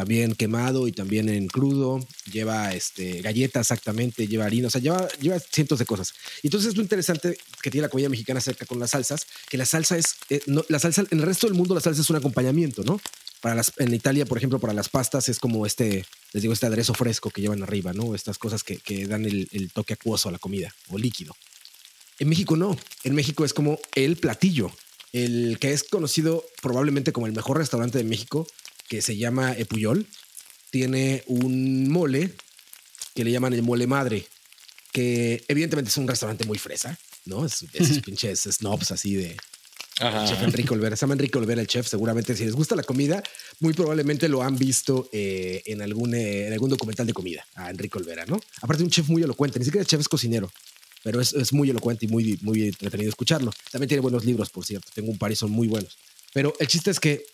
también 0.00 0.34
quemado 0.34 0.88
y 0.88 0.92
también 0.92 1.28
en 1.28 1.46
crudo, 1.46 2.00
lleva 2.32 2.72
este, 2.72 3.20
galletas 3.20 3.66
exactamente, 3.66 4.26
lleva 4.26 4.46
harina, 4.46 4.68
o 4.68 4.70
sea, 4.70 4.80
lleva, 4.80 5.06
lleva 5.20 5.38
cientos 5.38 5.78
de 5.78 5.84
cosas. 5.84 6.14
Entonces 6.42 6.74
lo 6.74 6.80
interesante 6.80 7.36
que 7.60 7.70
tiene 7.70 7.82
la 7.82 7.90
comida 7.90 8.08
mexicana 8.08 8.38
acerca 8.38 8.64
con 8.64 8.78
las 8.78 8.92
salsas, 8.92 9.26
que 9.50 9.58
la 9.58 9.66
salsa 9.66 9.98
es, 9.98 10.16
eh, 10.30 10.40
la 10.70 10.78
salsa, 10.78 11.04
en 11.10 11.18
el 11.18 11.26
resto 11.26 11.46
del 11.46 11.54
mundo 11.54 11.74
la 11.74 11.82
salsa 11.82 12.00
es 12.00 12.08
un 12.08 12.16
acompañamiento, 12.16 12.82
¿no? 12.82 12.98
Para 13.42 13.54
las, 13.54 13.74
en 13.76 13.92
Italia, 13.92 14.24
por 14.24 14.38
ejemplo, 14.38 14.58
para 14.58 14.72
las 14.72 14.88
pastas 14.88 15.28
es 15.28 15.38
como 15.38 15.66
este, 15.66 16.06
les 16.32 16.40
digo, 16.40 16.54
este 16.54 16.64
aderezo 16.64 16.94
fresco 16.94 17.28
que 17.28 17.42
llevan 17.42 17.62
arriba, 17.62 17.92
¿no? 17.92 18.14
Estas 18.14 18.38
cosas 18.38 18.64
que, 18.64 18.78
que 18.78 19.06
dan 19.06 19.26
el 19.26 19.70
toque 19.74 19.92
acuoso 19.92 20.30
a 20.30 20.32
la 20.32 20.38
comida 20.38 20.74
o 20.88 20.96
líquido. 20.96 21.36
En 22.18 22.30
México 22.30 22.56
no, 22.56 22.74
en 23.04 23.14
México 23.14 23.44
es 23.44 23.52
como 23.52 23.78
el 23.94 24.16
platillo, 24.16 24.72
el 25.12 25.58
que 25.60 25.74
es 25.74 25.84
conocido 25.84 26.42
probablemente 26.62 27.12
como 27.12 27.26
el 27.26 27.34
mejor 27.34 27.58
restaurante 27.58 27.98
de 27.98 28.04
México, 28.04 28.46
que 28.90 29.02
se 29.02 29.16
llama 29.16 29.54
Epuyol, 29.56 30.04
tiene 30.70 31.22
un 31.28 31.88
mole 31.88 32.34
que 33.14 33.22
le 33.22 33.30
llaman 33.30 33.52
el 33.52 33.62
mole 33.62 33.86
madre, 33.86 34.26
que 34.92 35.44
evidentemente 35.46 35.90
es 35.90 35.96
un 35.96 36.08
restaurante 36.08 36.44
muy 36.44 36.58
fresa, 36.58 36.98
¿no? 37.24 37.46
Es, 37.46 37.64
esos 37.72 38.00
pinches 38.00 38.40
snobs 38.40 38.90
así 38.90 39.14
de, 39.14 39.36
chef 40.26 40.42
Enrique 40.42 40.74
Olvera. 40.74 40.96
Se 40.96 41.02
llama 41.02 41.14
Enrique 41.14 41.38
Olvera 41.38 41.60
el 41.60 41.68
chef. 41.68 41.86
Seguramente 41.86 42.34
si 42.34 42.44
les 42.44 42.54
gusta 42.54 42.74
la 42.74 42.82
comida, 42.82 43.22
muy 43.60 43.74
probablemente 43.74 44.28
lo 44.28 44.42
han 44.42 44.56
visto 44.58 45.08
eh, 45.12 45.62
en, 45.66 45.82
algún, 45.82 46.12
eh, 46.12 46.48
en 46.48 46.52
algún 46.52 46.70
documental 46.70 47.06
de 47.06 47.12
comida 47.12 47.46
a 47.54 47.70
Enrique 47.70 47.96
Olvera, 47.96 48.26
¿no? 48.26 48.40
Aparte 48.60 48.82
un 48.82 48.90
chef 48.90 49.08
muy 49.08 49.22
elocuente, 49.22 49.60
ni 49.60 49.66
siquiera 49.66 49.82
el 49.82 49.86
chef 49.86 50.00
es 50.00 50.08
cocinero 50.08 50.50
pero 51.02 51.18
es, 51.18 51.32
es, 51.32 51.54
muy 51.54 51.70
elocuente 51.70 52.04
y 52.04 52.08
muy, 52.08 52.38
muy 52.42 52.64
entretenido 52.64 53.08
escucharlo. 53.08 53.52
También 53.70 53.88
tiene 53.88 54.02
buenos 54.02 54.22
libros, 54.26 54.50
por 54.50 54.66
cierto. 54.66 54.90
Tengo 54.92 55.10
un 55.10 55.16
par 55.16 55.32
y 55.32 55.36
son 55.36 55.50
muy 55.50 55.66
buenos. 55.66 55.96
Pero 56.34 56.52
el 56.60 56.66
chiste 56.66 56.90
es 56.90 57.00
que 57.00 57.24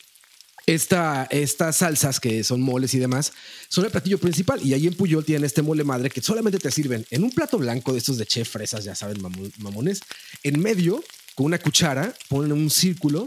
esta, 0.66 1.28
estas 1.30 1.76
salsas 1.76 2.18
que 2.18 2.42
son 2.42 2.60
moles 2.60 2.92
y 2.94 2.98
demás 2.98 3.32
son 3.68 3.84
el 3.84 3.90
platillo 3.90 4.18
principal. 4.18 4.60
Y 4.62 4.74
ahí 4.74 4.86
en 4.86 4.94
Puyol 4.94 5.24
tienen 5.24 5.44
este 5.44 5.62
mole 5.62 5.84
madre 5.84 6.10
que 6.10 6.20
solamente 6.20 6.58
te 6.58 6.70
sirven 6.70 7.06
en 7.10 7.22
un 7.22 7.30
plato 7.30 7.58
blanco 7.58 7.92
de 7.92 7.98
estos 7.98 8.18
de 8.18 8.26
chef 8.26 8.48
fresas, 8.48 8.84
ya 8.84 8.94
saben, 8.94 9.18
mamones. 9.58 10.00
En 10.42 10.60
medio, 10.60 11.02
con 11.34 11.46
una 11.46 11.58
cuchara, 11.58 12.14
ponen 12.28 12.52
un 12.52 12.70
círculo 12.70 13.24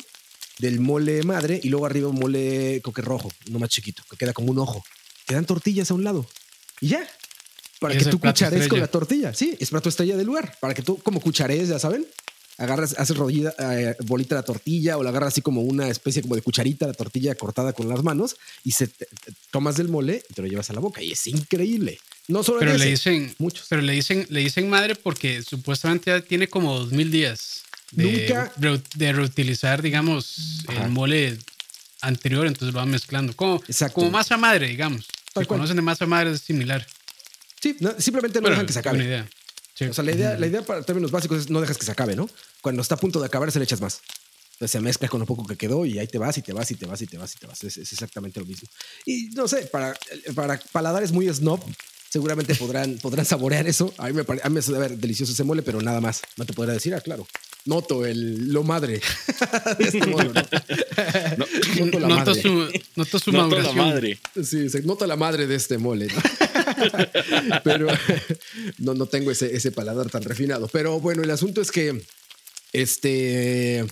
del 0.59 0.81
mole 0.81 1.23
madre 1.23 1.59
y 1.63 1.69
luego 1.69 1.85
arriba 1.85 2.09
un 2.09 2.19
mole 2.19 2.81
coque 2.83 3.01
rojo, 3.01 3.31
uno 3.47 3.59
más 3.59 3.69
chiquito, 3.69 4.03
que 4.09 4.17
queda 4.17 4.33
como 4.33 4.51
un 4.51 4.59
ojo. 4.59 4.83
Te 5.25 5.35
dan 5.35 5.45
tortillas 5.45 5.89
a 5.91 5.93
un 5.93 6.03
lado 6.03 6.27
y 6.81 6.89
ya. 6.89 7.07
Para 7.79 7.97
que 7.97 8.03
tú 8.03 8.19
cuchares 8.19 8.67
con 8.67 8.81
la 8.81 8.87
tortilla. 8.87 9.33
Sí, 9.33 9.55
es 9.57 9.69
plato 9.69 9.87
estrella 9.87 10.17
del 10.17 10.27
lugar. 10.27 10.57
Para 10.59 10.73
que 10.73 10.81
tú, 10.81 10.97
como 10.97 11.21
cuchares, 11.21 11.69
ya 11.69 11.79
saben, 11.79 12.05
agarras, 12.59 12.95
haces 12.97 13.17
rodilla, 13.17 13.53
eh, 13.57 13.95
bolita 14.05 14.35
la 14.35 14.43
tortilla 14.43 14.97
o 14.97 15.03
la 15.03 15.09
agarras 15.09 15.33
así 15.33 15.41
como 15.41 15.61
una 15.61 15.87
especie 15.87 16.21
como 16.21 16.35
de 16.35 16.41
cucharita, 16.41 16.85
la 16.87 16.93
tortilla 16.93 17.33
cortada 17.35 17.73
con 17.73 17.89
las 17.89 18.03
manos 18.03 18.35
y 18.63 18.71
se 18.71 18.89
tomas 19.49 19.77
del 19.77 19.87
mole 19.87 20.23
y 20.29 20.33
te 20.33 20.41
lo 20.41 20.47
llevas 20.47 20.69
a 20.69 20.73
la 20.73 20.79
boca. 20.79 21.01
Y 21.01 21.13
es 21.13 21.27
increíble. 21.27 21.99
No 22.27 22.43
solo 22.43 22.59
pero 22.59 22.77
le 22.77 22.85
dicen 22.85 23.33
muchos. 23.39 23.65
Pero 23.69 23.81
le 23.81 23.93
dicen, 23.93 24.25
le 24.29 24.41
dicen 24.41 24.69
madre 24.69 24.95
porque 24.95 25.41
supuestamente 25.41 26.11
ya 26.11 26.21
tiene 26.21 26.47
como 26.47 26.77
dos 26.77 26.91
mil 26.91 27.09
días 27.09 27.63
de, 27.91 28.81
de 28.95 29.13
reutilizar, 29.13 29.81
digamos, 29.81 30.65
el 30.69 30.89
mole 30.89 31.37
anterior, 32.01 32.45
entonces 32.45 32.73
lo 32.73 32.79
van 32.79 32.91
mezclando. 32.91 33.35
Como, 33.35 33.61
como 33.93 34.11
masa 34.11 34.37
madre, 34.37 34.67
digamos. 34.67 35.07
Si 35.37 35.45
conocen 35.45 35.75
de 35.75 35.81
masa 35.81 36.05
madre 36.05 36.31
es 36.31 36.41
similar. 36.41 36.85
Sí, 37.61 37.75
simplemente 37.97 38.41
no 38.41 38.49
dejan 38.49 38.65
que 38.65 38.73
se 38.73 38.79
acabe. 38.79 39.03
idea. 39.03 39.29
O 39.89 39.93
sea, 39.93 40.03
la 40.03 40.11
idea, 40.11 40.37
la 40.37 40.47
idea 40.47 40.61
para 40.61 40.81
términos 40.83 41.11
básicos 41.11 41.39
es 41.39 41.49
no 41.49 41.61
dejas 41.61 41.77
que 41.77 41.85
se 41.85 41.91
acabe, 41.91 42.15
¿no? 42.15 42.29
Cuando 42.61 42.81
está 42.81 42.95
a 42.95 42.99
punto 42.99 43.19
de 43.19 43.25
acabar, 43.25 43.51
se 43.51 43.59
le 43.59 43.65
echas 43.65 43.81
más. 43.81 44.01
Entonces 44.59 44.71
se 44.71 44.81
mezcla 44.81 45.07
con 45.07 45.21
lo 45.21 45.25
poco 45.25 45.45
que 45.47 45.55
quedó 45.55 45.85
y 45.85 45.99
ahí 45.99 46.07
te 46.07 46.17
vas 46.17 46.37
y 46.37 46.41
te 46.41 46.51
vas 46.51 46.69
y 46.69 46.75
te 46.75 46.85
vas 46.85 47.01
y 47.01 47.07
te 47.07 47.17
vas 47.17 47.33
y 47.33 47.39
te 47.39 47.47
vas. 47.47 47.63
Es, 47.63 47.77
exactamente 47.77 48.41
lo 48.41 48.45
mismo. 48.45 48.67
Y 49.05 49.29
no 49.29 49.47
sé, 49.47 49.67
para, 49.67 49.97
para 50.35 50.59
paladares 50.73 51.13
muy 51.13 51.33
snob, 51.33 51.61
seguramente 52.09 52.55
podrán, 52.55 52.97
podrán 53.01 53.25
saborear 53.25 53.67
eso. 53.67 53.93
A 53.97 54.07
mí 54.07 54.13
me 54.13 54.25
parece, 54.25 54.45
a 54.45 54.49
mí 54.49 54.59
me 54.59 54.89
delicioso 54.97 55.31
ese 55.31 55.45
mole, 55.45 55.61
pero 55.61 55.81
nada 55.81 56.01
más. 56.01 56.21
No 56.35 56.45
te 56.45 56.51
podrá 56.51 56.73
decir, 56.73 56.93
ah, 56.93 56.99
claro. 56.99 57.25
Noto 57.65 58.05
el 58.05 58.51
lo 58.51 58.63
madre 58.63 59.01
de 59.79 59.85
este 59.85 60.05
mole, 60.07 60.31
¿no? 61.37 61.45
noto 61.85 61.99
la 61.99 62.07
madre. 62.07 62.41
Su, 62.41 62.69
noto 62.95 63.19
su 63.19 63.31
noto 63.31 63.59
la 63.59 63.73
madre. 63.73 64.19
Sí, 64.43 64.69
se 64.69 64.81
nota 64.81 65.07
la 65.07 65.15
madre 65.15 65.47
de 65.47 65.55
este 65.55 65.77
mole. 65.77 66.07
pero 67.63 67.87
no, 68.77 68.93
no 68.93 69.05
tengo 69.05 69.31
ese, 69.31 69.55
ese 69.55 69.71
paladar 69.71 70.09
tan 70.09 70.23
refinado. 70.23 70.67
Pero 70.67 70.99
bueno, 70.99 71.23
el 71.23 71.31
asunto 71.31 71.61
es 71.61 71.71
que 71.71 72.01
este 72.73 73.85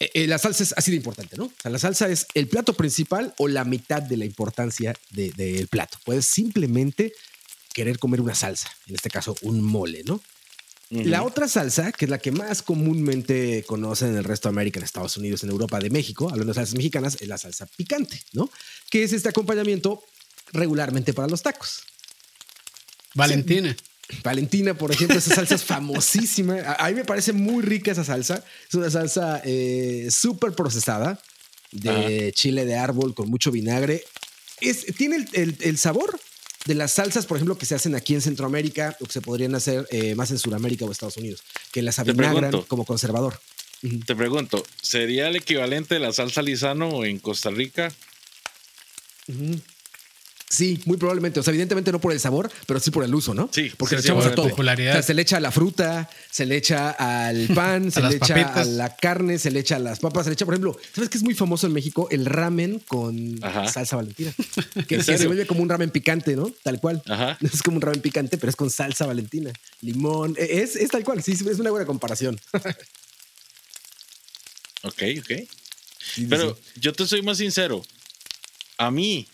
eh, 0.00 0.10
eh, 0.12 0.26
la 0.26 0.38
salsa 0.38 0.62
es 0.62 0.74
así 0.76 0.90
de 0.90 0.96
importante, 0.96 1.36
¿no? 1.36 1.44
O 1.44 1.52
sea, 1.60 1.70
la 1.70 1.78
salsa 1.78 2.08
es 2.08 2.26
el 2.34 2.48
plato 2.48 2.74
principal 2.74 3.32
o 3.38 3.48
la 3.48 3.64
mitad 3.64 4.02
de 4.02 4.16
la 4.16 4.24
importancia 4.24 4.94
del 5.10 5.68
plato. 5.68 5.98
Puedes 6.04 6.26
simplemente 6.26 7.12
querer 7.72 7.98
comer 7.98 8.20
una 8.20 8.34
salsa, 8.34 8.70
en 8.86 8.96
este 8.96 9.10
caso 9.10 9.34
un 9.42 9.62
mole, 9.62 10.02
¿no? 10.04 10.20
La 10.90 11.24
otra 11.24 11.48
salsa, 11.48 11.90
que 11.90 12.04
es 12.04 12.10
la 12.10 12.18
que 12.18 12.30
más 12.30 12.62
comúnmente 12.62 13.64
conocen 13.66 14.10
en 14.10 14.18
el 14.18 14.24
resto 14.24 14.48
de 14.48 14.50
América, 14.50 14.78
en 14.78 14.84
Estados 14.84 15.16
Unidos, 15.16 15.42
en 15.42 15.50
Europa, 15.50 15.80
de 15.80 15.90
México, 15.90 16.28
hablando 16.28 16.52
de 16.52 16.54
salsas 16.54 16.76
mexicanas, 16.76 17.16
es 17.20 17.26
la 17.26 17.38
salsa 17.38 17.66
picante, 17.66 18.22
¿no? 18.32 18.48
Que 18.90 19.02
es 19.02 19.12
este 19.12 19.28
acompañamiento 19.28 20.04
regularmente 20.52 21.12
para 21.12 21.26
los 21.26 21.42
tacos. 21.42 21.80
Valentina. 23.14 23.74
Valentina, 24.22 24.74
por 24.74 24.90
ejemplo, 24.92 25.18
esa 25.18 25.34
salsa 25.34 25.54
es 25.54 25.64
famosísima. 25.64 26.76
A, 26.78 26.88
mí 26.88 26.94
me 26.94 27.04
parece 27.04 27.32
muy 27.32 27.62
rica 27.62 27.92
esa 27.92 28.04
salsa. 28.04 28.44
Es 28.68 28.74
una 28.74 28.90
salsa 28.90 29.40
eh, 29.44 30.08
súper 30.10 30.52
procesada 30.52 31.20
de 31.72 32.32
chile 32.34 32.64
de 32.64 32.76
árbol 32.76 33.14
con 33.14 33.30
mucho 33.30 33.50
vinagre. 33.50 34.04
Es, 34.60 34.86
tiene 34.96 35.26
el, 35.32 35.78
sabor 35.78 36.18
de 36.66 36.74
las 36.74 36.92
salsas, 36.92 37.26
por 37.26 37.36
ejemplo, 37.36 37.58
que 37.58 37.66
se 37.66 37.74
hacen 37.74 37.94
aquí 37.94 38.14
en 38.14 38.20
Centroamérica 38.20 38.96
o 39.00 39.06
que 39.06 39.12
se 39.12 39.20
podrían 39.20 39.54
hacer 39.54 39.86
eh, 39.90 40.14
más 40.14 40.30
en 40.30 40.38
Sudamérica 40.38 40.84
o 40.84 40.92
Estados 40.92 41.16
Unidos, 41.16 41.42
que 41.72 41.82
las 41.82 41.98
avinagran 41.98 42.62
como 42.68 42.84
conservador. 42.84 43.40
Te 44.06 44.16
pregunto, 44.16 44.64
¿sería 44.80 45.28
el 45.28 45.36
equivalente 45.36 45.94
de 45.94 46.00
la 46.00 46.12
salsa 46.12 46.40
lisano 46.40 47.04
en 47.04 47.18
Costa 47.18 47.50
Rica? 47.50 47.92
Sí, 50.54 50.80
muy 50.84 50.96
probablemente. 50.96 51.40
O 51.40 51.42
sea, 51.42 51.50
evidentemente 51.50 51.90
no 51.90 52.00
por 52.00 52.12
el 52.12 52.20
sabor, 52.20 52.48
pero 52.66 52.78
sí 52.78 52.92
por 52.92 53.02
el 53.02 53.12
uso, 53.12 53.34
¿no? 53.34 53.50
Sí. 53.52 53.72
Porque 53.76 53.96
le 53.96 54.02
echamos 54.02 54.24
a 54.24 54.36
todo. 54.36 54.48
se 55.02 55.14
le 55.14 55.22
echa 55.22 55.38
a 55.38 55.40
la 55.40 55.50
fruta, 55.50 56.08
se 56.30 56.46
le 56.46 56.56
echa 56.56 56.90
al 56.90 57.48
pan, 57.54 57.90
se 57.90 58.00
le 58.00 58.16
echa 58.16 58.54
a 58.54 58.64
la 58.64 58.94
carne, 58.94 59.38
se 59.38 59.50
le 59.50 59.58
echa 59.58 59.76
a 59.76 59.78
las 59.80 59.98
papas, 59.98 60.24
se 60.24 60.30
le 60.30 60.34
echa, 60.34 60.44
por 60.44 60.54
ejemplo, 60.54 60.78
¿sabes 60.94 61.10
qué 61.10 61.18
es 61.18 61.24
muy 61.24 61.34
famoso 61.34 61.66
en 61.66 61.72
México? 61.72 62.06
El 62.08 62.26
ramen 62.26 62.80
con 62.86 63.40
salsa 63.68 63.96
valentina. 63.96 64.32
Que, 64.86 65.02
se 65.02 65.26
vuelve 65.26 65.46
como 65.46 65.62
un 65.62 65.68
ramen 65.68 65.90
picante, 65.90 66.36
¿no? 66.36 66.52
Tal 66.62 66.80
cual. 66.80 67.02
Ajá. 67.06 67.36
Es 67.52 67.62
como 67.62 67.76
un 67.76 67.82
ramen 67.82 68.00
picante, 68.00 68.38
pero 68.38 68.50
es 68.50 68.56
con 68.56 68.70
salsa 68.70 69.06
valentina. 69.06 69.52
Limón. 69.80 70.34
E, 70.38 70.62
es, 70.62 70.76
es 70.76 70.90
tal 70.90 71.02
cual. 71.02 71.22
Sí, 71.22 71.32
es 71.32 71.58
una 71.58 71.70
buena 71.70 71.86
comparación. 71.86 72.40
ok, 74.82 75.02
ok. 75.18 75.32
pero 76.28 76.56
yo 76.76 76.92
te 76.92 77.06
soy 77.06 77.22
más 77.22 77.38
sincero. 77.38 77.82
A 78.76 78.90
mí, 78.90 79.26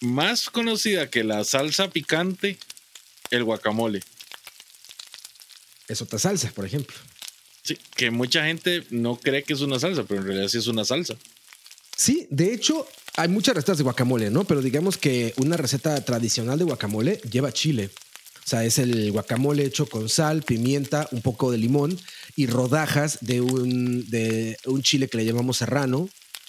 más 0.00 0.50
conocida 0.50 1.10
que 1.10 1.24
la 1.24 1.44
salsa 1.44 1.90
picante, 1.90 2.58
el 3.30 3.44
guacamole. 3.44 4.00
Es 5.88 6.00
otra 6.02 6.18
salsa, 6.18 6.50
por 6.52 6.64
ejemplo. 6.64 6.96
Sí, 7.62 7.76
que 7.94 8.10
mucha 8.10 8.44
gente 8.44 8.84
no 8.90 9.16
cree 9.16 9.42
que 9.42 9.52
es 9.52 9.60
una 9.60 9.78
salsa, 9.78 10.04
pero 10.04 10.20
en 10.20 10.26
realidad 10.26 10.48
sí 10.48 10.58
es 10.58 10.66
una 10.66 10.84
salsa. 10.84 11.14
Sí, 11.96 12.26
de 12.30 12.54
hecho, 12.54 12.86
hay 13.16 13.28
muchas 13.28 13.54
recetas 13.54 13.76
de 13.76 13.84
guacamole, 13.84 14.30
¿no? 14.30 14.44
Pero 14.44 14.62
digamos 14.62 14.96
que 14.96 15.34
una 15.36 15.56
receta 15.56 16.02
tradicional 16.04 16.58
de 16.58 16.64
guacamole 16.64 17.20
lleva 17.30 17.52
chile. 17.52 17.90
O 18.38 18.48
sea, 18.50 18.64
es 18.64 18.78
el 18.78 19.12
guacamole 19.12 19.64
hecho 19.64 19.86
con 19.86 20.08
sal, 20.08 20.42
pimienta, 20.42 21.08
un 21.12 21.20
poco 21.20 21.52
de 21.52 21.58
limón 21.58 21.98
y 22.36 22.46
rodajas 22.46 23.18
de 23.20 23.42
un, 23.42 24.08
de 24.08 24.56
un 24.64 24.82
chile 24.82 25.08
que 25.08 25.18
le 25.18 25.26
llamamos 25.26 25.58
serrano, 25.58 26.08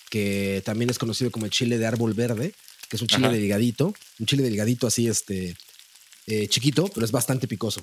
que 0.10 0.62
también 0.66 0.90
es 0.90 0.98
conocido 0.98 1.32
como 1.32 1.46
el 1.46 1.52
chile 1.52 1.78
de 1.78 1.86
árbol 1.86 2.14
verde 2.14 2.54
que 2.92 2.98
es 2.98 3.02
un 3.02 3.08
chile 3.08 3.30
delgadito, 3.30 3.94
un 4.20 4.26
chile 4.26 4.44
delgadito 4.44 4.86
así, 4.86 5.08
este, 5.08 5.56
eh, 6.28 6.50
chiquito, 6.50 6.90
pero 6.94 7.06
es 7.06 7.14
bastante 7.14 7.48
picoso. 7.48 7.82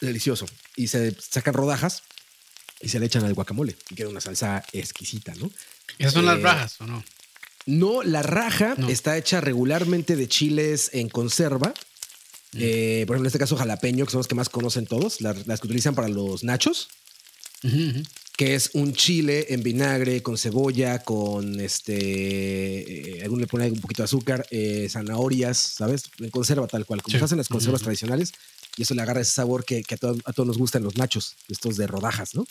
Delicioso. 0.00 0.44
Y 0.74 0.88
se 0.88 1.14
sacan 1.20 1.54
rodajas 1.54 2.02
y 2.80 2.88
se 2.88 2.98
le 2.98 3.06
echan 3.06 3.22
al 3.22 3.34
guacamole 3.34 3.76
y 3.88 3.94
queda 3.94 4.08
una 4.08 4.20
salsa 4.20 4.64
exquisita, 4.72 5.36
¿no? 5.36 5.52
¿Esas 5.98 6.14
son 6.14 6.26
las 6.26 6.40
eh, 6.40 6.42
rajas 6.42 6.80
o 6.80 6.88
no? 6.88 7.04
No, 7.66 8.02
la 8.02 8.22
raja 8.22 8.74
está 8.88 9.16
hecha 9.16 9.40
regularmente 9.40 10.16
de 10.16 10.26
chiles 10.26 10.90
en 10.94 11.08
conserva. 11.08 11.72
Mm. 12.54 12.58
Eh, 12.60 13.04
por 13.06 13.14
ejemplo, 13.14 13.18
en 13.18 13.26
este 13.26 13.38
caso 13.38 13.56
jalapeño, 13.56 14.04
que 14.04 14.10
son 14.10 14.18
los 14.18 14.26
que 14.26 14.34
más 14.34 14.48
conocen 14.48 14.86
todos, 14.86 15.20
las, 15.20 15.36
que 15.44 15.66
utilizan 15.68 15.94
para 15.94 16.08
los 16.08 16.42
nachos 16.42 16.88
que 18.38 18.54
es 18.54 18.70
un 18.74 18.92
chile 18.92 19.46
en 19.48 19.64
vinagre 19.64 20.22
con 20.22 20.38
cebolla, 20.38 21.00
con 21.00 21.58
este, 21.58 23.18
eh, 23.18 23.22
algún 23.24 23.40
le 23.40 23.48
pone 23.48 23.68
un 23.68 23.80
poquito 23.80 24.02
de 24.02 24.04
azúcar, 24.04 24.46
eh, 24.52 24.86
zanahorias, 24.88 25.58
¿sabes? 25.58 26.04
En 26.20 26.30
conserva 26.30 26.68
tal 26.68 26.86
cual, 26.86 27.02
como 27.02 27.18
se 27.18 27.24
hacen 27.24 27.36
las 27.36 27.48
conservas 27.48 27.82
tradicionales, 27.82 28.32
y 28.76 28.82
eso 28.82 28.94
le 28.94 29.02
agarra 29.02 29.22
ese 29.22 29.32
sabor 29.32 29.64
que, 29.64 29.82
a, 29.90 29.96
todos 29.96 30.46
nos 30.46 30.56
gustan 30.56 30.84
los 30.84 30.96
nachos, 30.96 31.34
estos 31.48 31.76
de 31.76 31.88
rodajas, 31.88 32.36
¿no? 32.36 32.46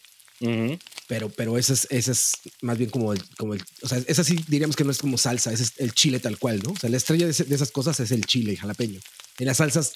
Pero, 1.07 1.29
pero 1.29 1.57
ese 1.57 1.71
es, 1.71 1.87
ese 1.89 2.11
es 2.11 2.33
más 2.61 2.77
bien 2.77 2.89
como 2.89 3.13
el, 3.13 3.23
como 3.37 3.53
el, 3.53 3.63
o 3.81 3.87
sea, 3.87 4.03
esa 4.07 4.25
sí 4.25 4.43
diríamos 4.49 4.75
que 4.75 4.83
no 4.83 4.91
es 4.91 4.97
como 4.97 5.17
salsa, 5.17 5.53
ese 5.53 5.63
es 5.63 5.73
el 5.77 5.93
chile 5.93 6.19
tal 6.19 6.37
cual, 6.37 6.61
¿no? 6.63 6.71
O 6.71 6.75
sea, 6.77 6.89
la 6.89 6.97
estrella 6.97 7.27
de, 7.27 7.31
de 7.31 7.55
esas 7.55 7.71
cosas 7.71 7.97
es 8.01 8.11
el 8.11 8.25
chile 8.25 8.51
y 8.51 8.57
jalapeño. 8.57 8.99
En 9.39 9.45
las 9.45 9.57
salsas 9.57 9.93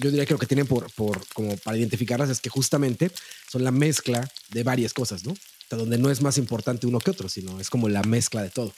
yo 0.00 0.10
diría 0.10 0.26
que 0.26 0.32
lo 0.32 0.38
que 0.38 0.46
tienen 0.46 0.66
por, 0.66 0.90
por, 0.92 1.26
como 1.34 1.56
para 1.58 1.76
identificarlas 1.76 2.30
es 2.30 2.40
que 2.40 2.48
justamente 2.48 3.10
son 3.48 3.64
la 3.64 3.70
mezcla 3.70 4.28
de 4.50 4.62
varias 4.62 4.94
cosas, 4.94 5.24
¿no? 5.24 5.34
O 5.70 5.76
donde 5.76 5.98
no 5.98 6.10
es 6.10 6.20
más 6.20 6.38
importante 6.38 6.86
uno 6.86 6.98
que 6.98 7.10
otro, 7.10 7.28
sino 7.28 7.60
es 7.60 7.70
como 7.70 7.88
la 7.88 8.02
mezcla 8.02 8.42
de 8.42 8.50
todo. 8.50 8.74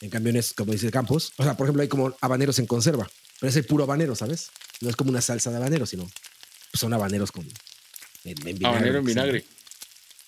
En 0.00 0.10
cambio, 0.10 0.38
es 0.38 0.52
como 0.52 0.72
dice 0.72 0.90
Campos, 0.90 1.32
o 1.36 1.44
sea, 1.44 1.56
por 1.56 1.66
ejemplo, 1.66 1.82
hay 1.82 1.88
como 1.88 2.14
habaneros 2.20 2.58
en 2.58 2.66
conserva, 2.66 3.08
pero 3.40 3.48
es 3.48 3.56
el 3.56 3.64
puro 3.64 3.84
habanero, 3.84 4.14
¿sabes? 4.14 4.50
No 4.80 4.90
es 4.90 4.96
como 4.96 5.10
una 5.10 5.22
salsa 5.22 5.50
de 5.50 5.56
habanero, 5.56 5.86
sino 5.86 6.10
son 6.74 6.92
habaneros 6.92 7.32
con 7.32 7.46
en, 8.24 8.34
vinagre. 8.34 8.66
Habanero 8.66 8.98
en 8.98 9.04
vinagre. 9.04 9.44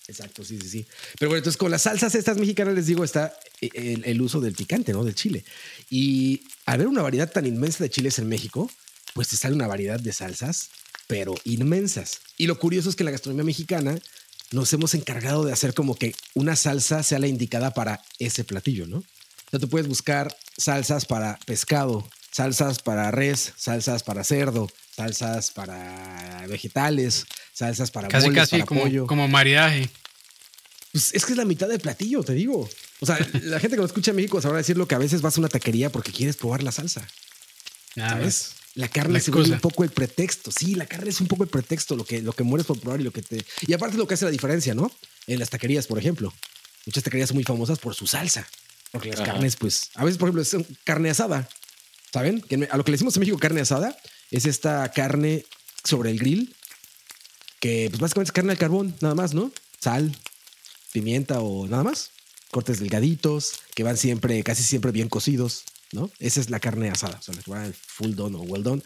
Exacto, 0.07 0.43
sí, 0.43 0.57
sí, 0.61 0.69
sí. 0.69 0.85
Pero 1.19 1.29
bueno, 1.29 1.39
entonces 1.39 1.57
con 1.57 1.69
las 1.69 1.81
salsas 1.81 2.15
estas 2.15 2.37
mexicanas 2.37 2.73
les 2.73 2.85
digo 2.85 3.03
está 3.03 3.37
el, 3.59 4.05
el 4.05 4.21
uso 4.21 4.39
del 4.39 4.53
picante, 4.53 4.93
¿no? 4.93 5.03
Del 5.03 5.15
chile. 5.15 5.43
Y 5.89 6.43
al 6.65 6.77
ver 6.77 6.87
una 6.87 7.01
variedad 7.01 7.29
tan 7.29 7.45
inmensa 7.45 7.83
de 7.83 7.89
chiles 7.89 8.17
en 8.17 8.29
México, 8.29 8.71
pues 9.17 9.29
te 9.29 9.35
sale 9.35 9.55
una 9.55 9.65
variedad 9.65 9.99
de 9.99 10.13
salsas, 10.13 10.69
pero 11.07 11.33
inmensas. 11.43 12.19
Y 12.37 12.45
lo 12.45 12.59
curioso 12.59 12.87
es 12.87 12.95
que 12.95 13.01
en 13.01 13.05
la 13.05 13.11
gastronomía 13.13 13.45
mexicana 13.45 13.97
nos 14.51 14.71
hemos 14.73 14.93
encargado 14.93 15.43
de 15.43 15.51
hacer 15.51 15.73
como 15.73 15.95
que 15.95 16.13
una 16.35 16.55
salsa 16.55 17.01
sea 17.01 17.17
la 17.17 17.25
indicada 17.25 17.73
para 17.73 17.99
ese 18.19 18.43
platillo, 18.43 18.85
¿no? 18.85 18.97
O 18.97 19.49
sea, 19.49 19.59
tú 19.59 19.69
puedes 19.69 19.87
buscar 19.87 20.37
salsas 20.55 21.07
para 21.07 21.39
pescado, 21.47 22.07
salsas 22.31 22.77
para 22.77 23.09
res, 23.09 23.53
salsas 23.57 24.03
para 24.03 24.23
cerdo, 24.23 24.69
salsas 24.95 25.49
para 25.49 26.45
vegetales, 26.47 27.25
salsas 27.53 27.89
para 27.89 28.09
casi 28.09 28.29
casi 28.29 28.61
como, 28.61 29.07
como 29.07 29.27
maridaje. 29.27 29.89
Pues 30.91 31.11
es 31.15 31.25
que 31.25 31.31
es 31.31 31.37
la 31.39 31.45
mitad 31.45 31.67
del 31.67 31.79
platillo, 31.79 32.21
te 32.21 32.33
digo. 32.33 32.69
O 32.99 33.05
sea, 33.07 33.17
la 33.41 33.59
gente 33.59 33.77
que 33.77 33.81
lo 33.81 33.87
escucha 33.87 34.11
en 34.11 34.17
México 34.17 34.39
sabrá 34.43 34.59
decir 34.59 34.77
lo 34.77 34.87
que 34.87 34.93
a 34.93 34.99
veces 34.99 35.23
vas 35.23 35.37
a 35.37 35.39
una 35.39 35.49
taquería 35.49 35.91
porque 35.91 36.11
quieres 36.11 36.37
probar 36.37 36.61
la 36.61 36.71
salsa. 36.71 37.07
¿Sabes? 37.95 38.56
La 38.77 38.87
carne 38.87 39.19
se 39.19 39.31
vuelve 39.31 39.53
un 39.53 39.59
poco 39.59 39.83
el 39.83 39.89
pretexto. 39.89 40.51
Sí, 40.51 40.75
la 40.75 40.85
carne 40.85 41.09
es 41.09 41.19
un 41.19 41.27
poco 41.27 41.43
el 41.43 41.49
pretexto, 41.49 41.95
lo 41.95 42.05
que, 42.05 42.21
lo 42.21 42.31
que 42.31 42.43
mueres 42.43 42.67
por 42.67 42.79
probar 42.79 43.01
y 43.01 43.03
lo 43.03 43.11
que 43.11 43.23
te. 43.23 43.43
Y 43.65 43.73
aparte 43.73 43.97
lo 43.97 44.07
que 44.07 44.13
hace 44.13 44.25
la 44.25 44.29
diferencia, 44.29 44.75
¿no? 44.75 44.91
En 45.25 45.39
las 45.39 45.49
taquerías, 45.49 45.87
por 45.87 45.97
ejemplo. 45.97 46.31
muchas 46.85 47.03
taquerías 47.03 47.29
son 47.29 47.37
muy 47.37 47.43
famosas 47.43 47.79
por 47.79 47.95
su 47.95 48.05
salsa. 48.05 48.47
Porque 48.91 49.09
las 49.09 49.21
carnes, 49.21 49.55
pues, 49.55 49.89
a 49.95 50.05
veces, 50.05 50.19
por 50.19 50.29
ejemplo, 50.29 50.43
es 50.43 50.55
carne 50.83 51.09
asada. 51.09 51.49
¿Saben? 52.13 52.43
a 52.69 52.77
lo 52.77 52.85
que 52.85 52.91
le 52.91 52.95
decimos 52.95 53.15
en 53.15 53.19
México 53.21 53.37
carne 53.37 53.61
asada 53.61 53.97
es 54.31 54.45
esta 54.45 54.89
carne 54.91 55.43
sobre 55.83 56.11
el 56.11 56.19
grill 56.19 56.55
que 57.59 57.87
pues 57.89 57.99
básicamente 57.99 58.29
es 58.29 58.33
carne 58.33 58.51
al 58.51 58.57
carbón, 58.57 58.95
nada 59.01 59.15
más, 59.15 59.33
¿no? 59.33 59.51
Sal, 59.79 60.15
pimienta 60.93 61.41
o 61.41 61.67
nada 61.67 61.83
más. 61.83 62.11
Cortes 62.51 62.79
delgaditos, 62.79 63.53
que 63.75 63.83
van 63.83 63.97
siempre, 63.97 64.41
casi 64.43 64.63
siempre 64.63 64.91
bien 64.91 65.09
cocidos, 65.09 65.63
¿no? 65.91 66.11
Esa 66.19 66.39
es 66.39 66.49
la 66.49 66.59
carne 66.59 66.89
asada, 66.89 67.17
o 67.19 67.21
sea, 67.21 67.33
va 67.51 67.69
full 67.73 68.13
done 68.13 68.35
o 68.35 68.41
well 68.41 68.63
done. 68.63 68.81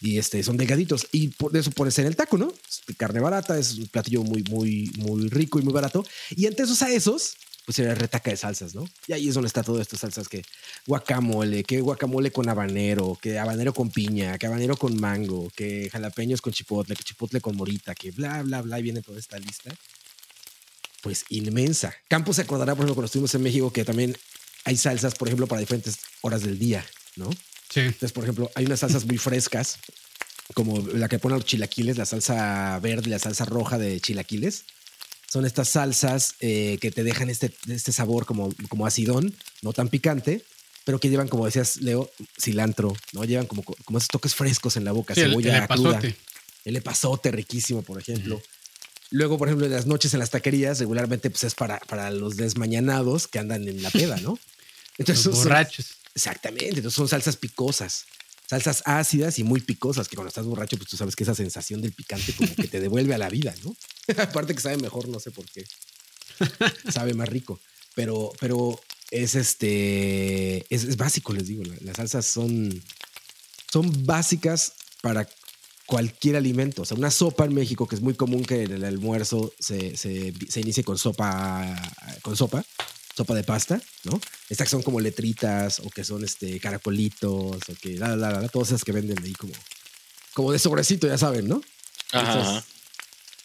Y 0.00 0.18
este, 0.18 0.42
son 0.42 0.56
delgaditos. 0.56 1.06
Y 1.12 1.28
por 1.28 1.56
eso 1.56 1.70
pones 1.70 1.98
en 1.98 2.06
el 2.06 2.16
taco, 2.16 2.38
¿no? 2.38 2.52
carne 2.96 3.20
barata, 3.20 3.58
es 3.58 3.74
un 3.74 3.86
platillo 3.86 4.22
muy, 4.22 4.42
muy, 4.44 4.90
muy 4.98 5.28
rico 5.28 5.58
y 5.58 5.62
muy 5.62 5.72
barato. 5.72 6.04
Y 6.30 6.46
entre 6.46 6.64
esos 6.64 6.82
a 6.82 6.90
esos, 6.90 7.36
pues 7.66 7.76
se 7.76 7.94
retaca 7.94 8.30
de 8.30 8.36
salsas, 8.36 8.74
¿no? 8.76 8.84
Y 9.08 9.12
ahí 9.12 9.28
es 9.28 9.34
donde 9.34 9.48
está 9.48 9.64
todo 9.64 9.80
esto, 9.80 9.96
salsas 9.96 10.28
que 10.28 10.44
guacamole, 10.86 11.64
que 11.64 11.80
guacamole 11.80 12.30
con 12.30 12.48
habanero, 12.48 13.18
que 13.20 13.40
habanero 13.40 13.74
con 13.74 13.90
piña, 13.90 14.38
que 14.38 14.46
habanero 14.46 14.76
con 14.76 14.98
mango, 14.98 15.50
que 15.54 15.90
jalapeños 15.90 16.40
con 16.40 16.52
chipotle, 16.52 16.94
que 16.94 17.02
chipotle 17.02 17.40
con 17.40 17.56
morita, 17.56 17.94
que 17.96 18.12
bla, 18.12 18.42
bla, 18.42 18.62
bla, 18.62 18.78
y 18.78 18.82
viene 18.84 19.02
toda 19.02 19.18
esta 19.18 19.38
lista. 19.38 19.74
Pues 21.02 21.24
inmensa. 21.28 21.92
Campos 22.08 22.36
se 22.36 22.42
acordará, 22.42 22.74
por 22.74 22.84
ejemplo, 22.84 22.94
cuando 22.94 23.06
estuvimos 23.06 23.34
en 23.34 23.42
México, 23.42 23.72
que 23.72 23.84
también 23.84 24.16
hay 24.64 24.76
salsas, 24.76 25.16
por 25.16 25.26
ejemplo, 25.26 25.48
para 25.48 25.60
diferentes 25.60 25.98
horas 26.22 26.42
del 26.42 26.58
día, 26.58 26.84
¿no? 27.16 27.30
Sí. 27.70 27.80
Entonces, 27.80 28.12
por 28.12 28.24
ejemplo, 28.24 28.50
hay 28.54 28.66
unas 28.66 28.80
salsas 28.80 29.04
muy 29.04 29.18
frescas, 29.18 29.78
como 30.54 30.78
la 30.78 31.08
que 31.08 31.18
ponen 31.18 31.38
los 31.38 31.46
chilaquiles, 31.46 31.98
la 31.98 32.06
salsa 32.06 32.78
verde, 32.80 33.10
la 33.10 33.18
salsa 33.18 33.44
roja 33.44 33.78
de 33.78 34.00
chilaquiles. 34.00 34.64
Son 35.28 35.44
estas 35.44 35.70
salsas 35.70 36.34
eh, 36.40 36.78
que 36.80 36.90
te 36.92 37.02
dejan 37.02 37.30
este, 37.30 37.52
este 37.68 37.92
sabor 37.92 38.26
como, 38.26 38.50
como 38.68 38.86
acidón, 38.86 39.34
no 39.62 39.72
tan 39.72 39.88
picante, 39.88 40.44
pero 40.84 41.00
que 41.00 41.08
llevan, 41.08 41.26
como 41.26 41.44
decías, 41.44 41.78
Leo, 41.78 42.08
cilantro, 42.40 42.94
¿no? 43.12 43.24
Llevan 43.24 43.46
como, 43.46 43.64
como 43.64 43.98
esos 43.98 44.08
toques 44.08 44.36
frescos 44.36 44.76
en 44.76 44.84
la 44.84 44.92
boca, 44.92 45.14
cebolla 45.14 45.58
el, 45.58 45.68
cruda. 45.68 46.00
El 46.64 46.76
epazote 46.76 47.32
riquísimo, 47.32 47.82
por 47.82 48.00
ejemplo. 48.00 48.40
Luego, 49.10 49.36
por 49.36 49.48
ejemplo, 49.48 49.66
en 49.66 49.72
las 49.72 49.86
noches 49.86 50.14
en 50.14 50.20
las 50.20 50.30
taquerías, 50.30 50.78
regularmente 50.78 51.28
pues 51.28 51.44
es 51.44 51.54
para, 51.54 51.80
para 51.80 52.10
los 52.10 52.36
desmañanados 52.36 53.26
que 53.28 53.40
andan 53.40 53.66
en 53.68 53.82
la 53.82 53.90
peda, 53.90 54.16
¿no? 54.20 54.38
Entonces, 54.98 55.26
los 55.26 55.38
borrachos. 55.38 55.96
exactamente, 56.14 56.76
entonces 56.76 56.94
son 56.94 57.08
salsas 57.08 57.36
picosas, 57.36 58.06
salsas 58.48 58.82
ácidas 58.86 59.38
y 59.38 59.44
muy 59.44 59.60
picosas, 59.60 60.08
que 60.08 60.16
cuando 60.16 60.28
estás 60.28 60.46
borracho, 60.46 60.76
pues 60.76 60.88
tú 60.88 60.96
sabes 60.96 61.16
que 61.16 61.24
esa 61.24 61.34
sensación 61.34 61.82
del 61.82 61.92
picante 61.92 62.32
como 62.32 62.54
que 62.54 62.68
te 62.68 62.80
devuelve 62.80 63.14
a 63.14 63.18
la 63.18 63.28
vida, 63.28 63.54
¿no? 63.64 63.76
Aparte 64.22 64.54
que 64.54 64.60
sabe 64.60 64.78
mejor, 64.78 65.08
no 65.08 65.20
sé 65.20 65.30
por 65.30 65.44
qué. 65.46 65.64
sabe 66.92 67.14
más 67.14 67.28
rico, 67.28 67.60
pero, 67.94 68.32
pero 68.40 68.80
es 69.10 69.34
este, 69.34 70.66
es, 70.74 70.96
básico, 70.96 71.32
les 71.32 71.46
digo, 71.46 71.62
las 71.82 71.96
salsas 71.96 72.26
son, 72.26 72.82
son 73.72 74.04
básicas 74.04 74.74
para 75.02 75.28
cualquier 75.86 76.36
alimento. 76.36 76.82
O 76.82 76.84
sea, 76.84 76.96
una 76.96 77.10
sopa 77.10 77.44
en 77.44 77.54
México, 77.54 77.86
que 77.86 77.94
es 77.94 78.02
muy 78.02 78.14
común 78.14 78.44
que 78.44 78.64
en 78.64 78.72
el 78.72 78.84
almuerzo 78.84 79.52
se, 79.58 79.96
se, 79.96 80.34
se 80.48 80.60
inicie 80.60 80.84
con 80.84 80.98
sopa, 80.98 81.74
con 82.22 82.36
sopa, 82.36 82.64
sopa 83.16 83.34
de 83.34 83.44
pasta, 83.44 83.80
¿no? 84.04 84.20
Estas 84.50 84.66
que 84.66 84.70
son 84.70 84.82
como 84.82 85.00
letritas 85.00 85.80
o 85.80 85.90
que 85.90 86.04
son 86.04 86.22
este 86.24 86.60
caracolitos 86.60 87.56
o 87.68 87.74
que 87.80 87.98
la, 87.98 88.14
la, 88.16 88.40
la, 88.40 88.48
todas 88.48 88.68
esas 88.68 88.84
que 88.84 88.92
venden 88.92 89.22
ahí 89.24 89.32
como, 89.32 89.54
como 90.34 90.52
de 90.52 90.58
sobrecito, 90.58 91.06
ya 91.06 91.16
saben, 91.16 91.48
¿no? 91.48 91.62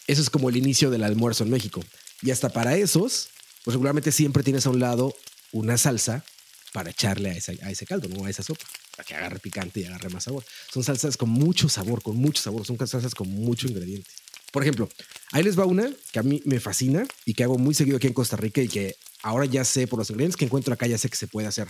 eso 0.06 0.20
es 0.20 0.30
como 0.30 0.48
el 0.48 0.56
inicio 0.56 0.90
del 0.90 1.04
almuerzo 1.04 1.44
en 1.44 1.50
México. 1.50 1.82
Y 2.20 2.30
hasta 2.30 2.50
para 2.50 2.76
esos, 2.76 3.28
pues 3.64 3.74
regularmente 3.74 4.12
siempre 4.12 4.42
tienes 4.42 4.66
a 4.66 4.70
un 4.70 4.78
lado 4.78 5.14
una 5.52 5.78
salsa 5.78 6.24
para 6.72 6.90
echarle 6.90 7.30
a 7.30 7.34
ese, 7.34 7.58
a 7.62 7.70
ese 7.70 7.86
caldo, 7.86 8.08
¿no? 8.08 8.24
A 8.24 8.30
esa 8.30 8.42
sopa, 8.42 8.64
para 8.96 9.06
que 9.06 9.14
agarre 9.14 9.38
picante 9.38 9.80
y 9.80 9.84
agarre 9.84 10.10
más 10.10 10.24
sabor. 10.24 10.44
Son 10.72 10.84
salsas 10.84 11.16
con 11.16 11.28
mucho 11.28 11.68
sabor, 11.68 12.02
con 12.02 12.16
mucho 12.16 12.42
sabor, 12.42 12.66
son 12.66 12.78
salsas 12.86 13.14
con 13.14 13.28
mucho 13.28 13.68
ingrediente. 13.68 14.10
Por 14.52 14.62
ejemplo, 14.62 14.88
ahí 15.32 15.42
les 15.42 15.58
va 15.58 15.64
una 15.64 15.90
que 16.12 16.18
a 16.18 16.22
mí 16.22 16.42
me 16.44 16.60
fascina 16.60 17.06
y 17.24 17.34
que 17.34 17.42
hago 17.42 17.56
muy 17.58 17.74
seguido 17.74 17.96
aquí 17.96 18.06
en 18.06 18.12
Costa 18.12 18.36
Rica 18.36 18.60
y 18.60 18.68
que 18.68 18.96
ahora 19.22 19.46
ya 19.46 19.64
sé 19.64 19.86
por 19.86 19.98
los 19.98 20.10
ingredientes 20.10 20.36
que 20.36 20.44
encuentro 20.44 20.74
acá, 20.74 20.86
ya 20.86 20.98
sé 20.98 21.08
que 21.08 21.16
se 21.16 21.26
puede 21.26 21.46
hacer. 21.46 21.66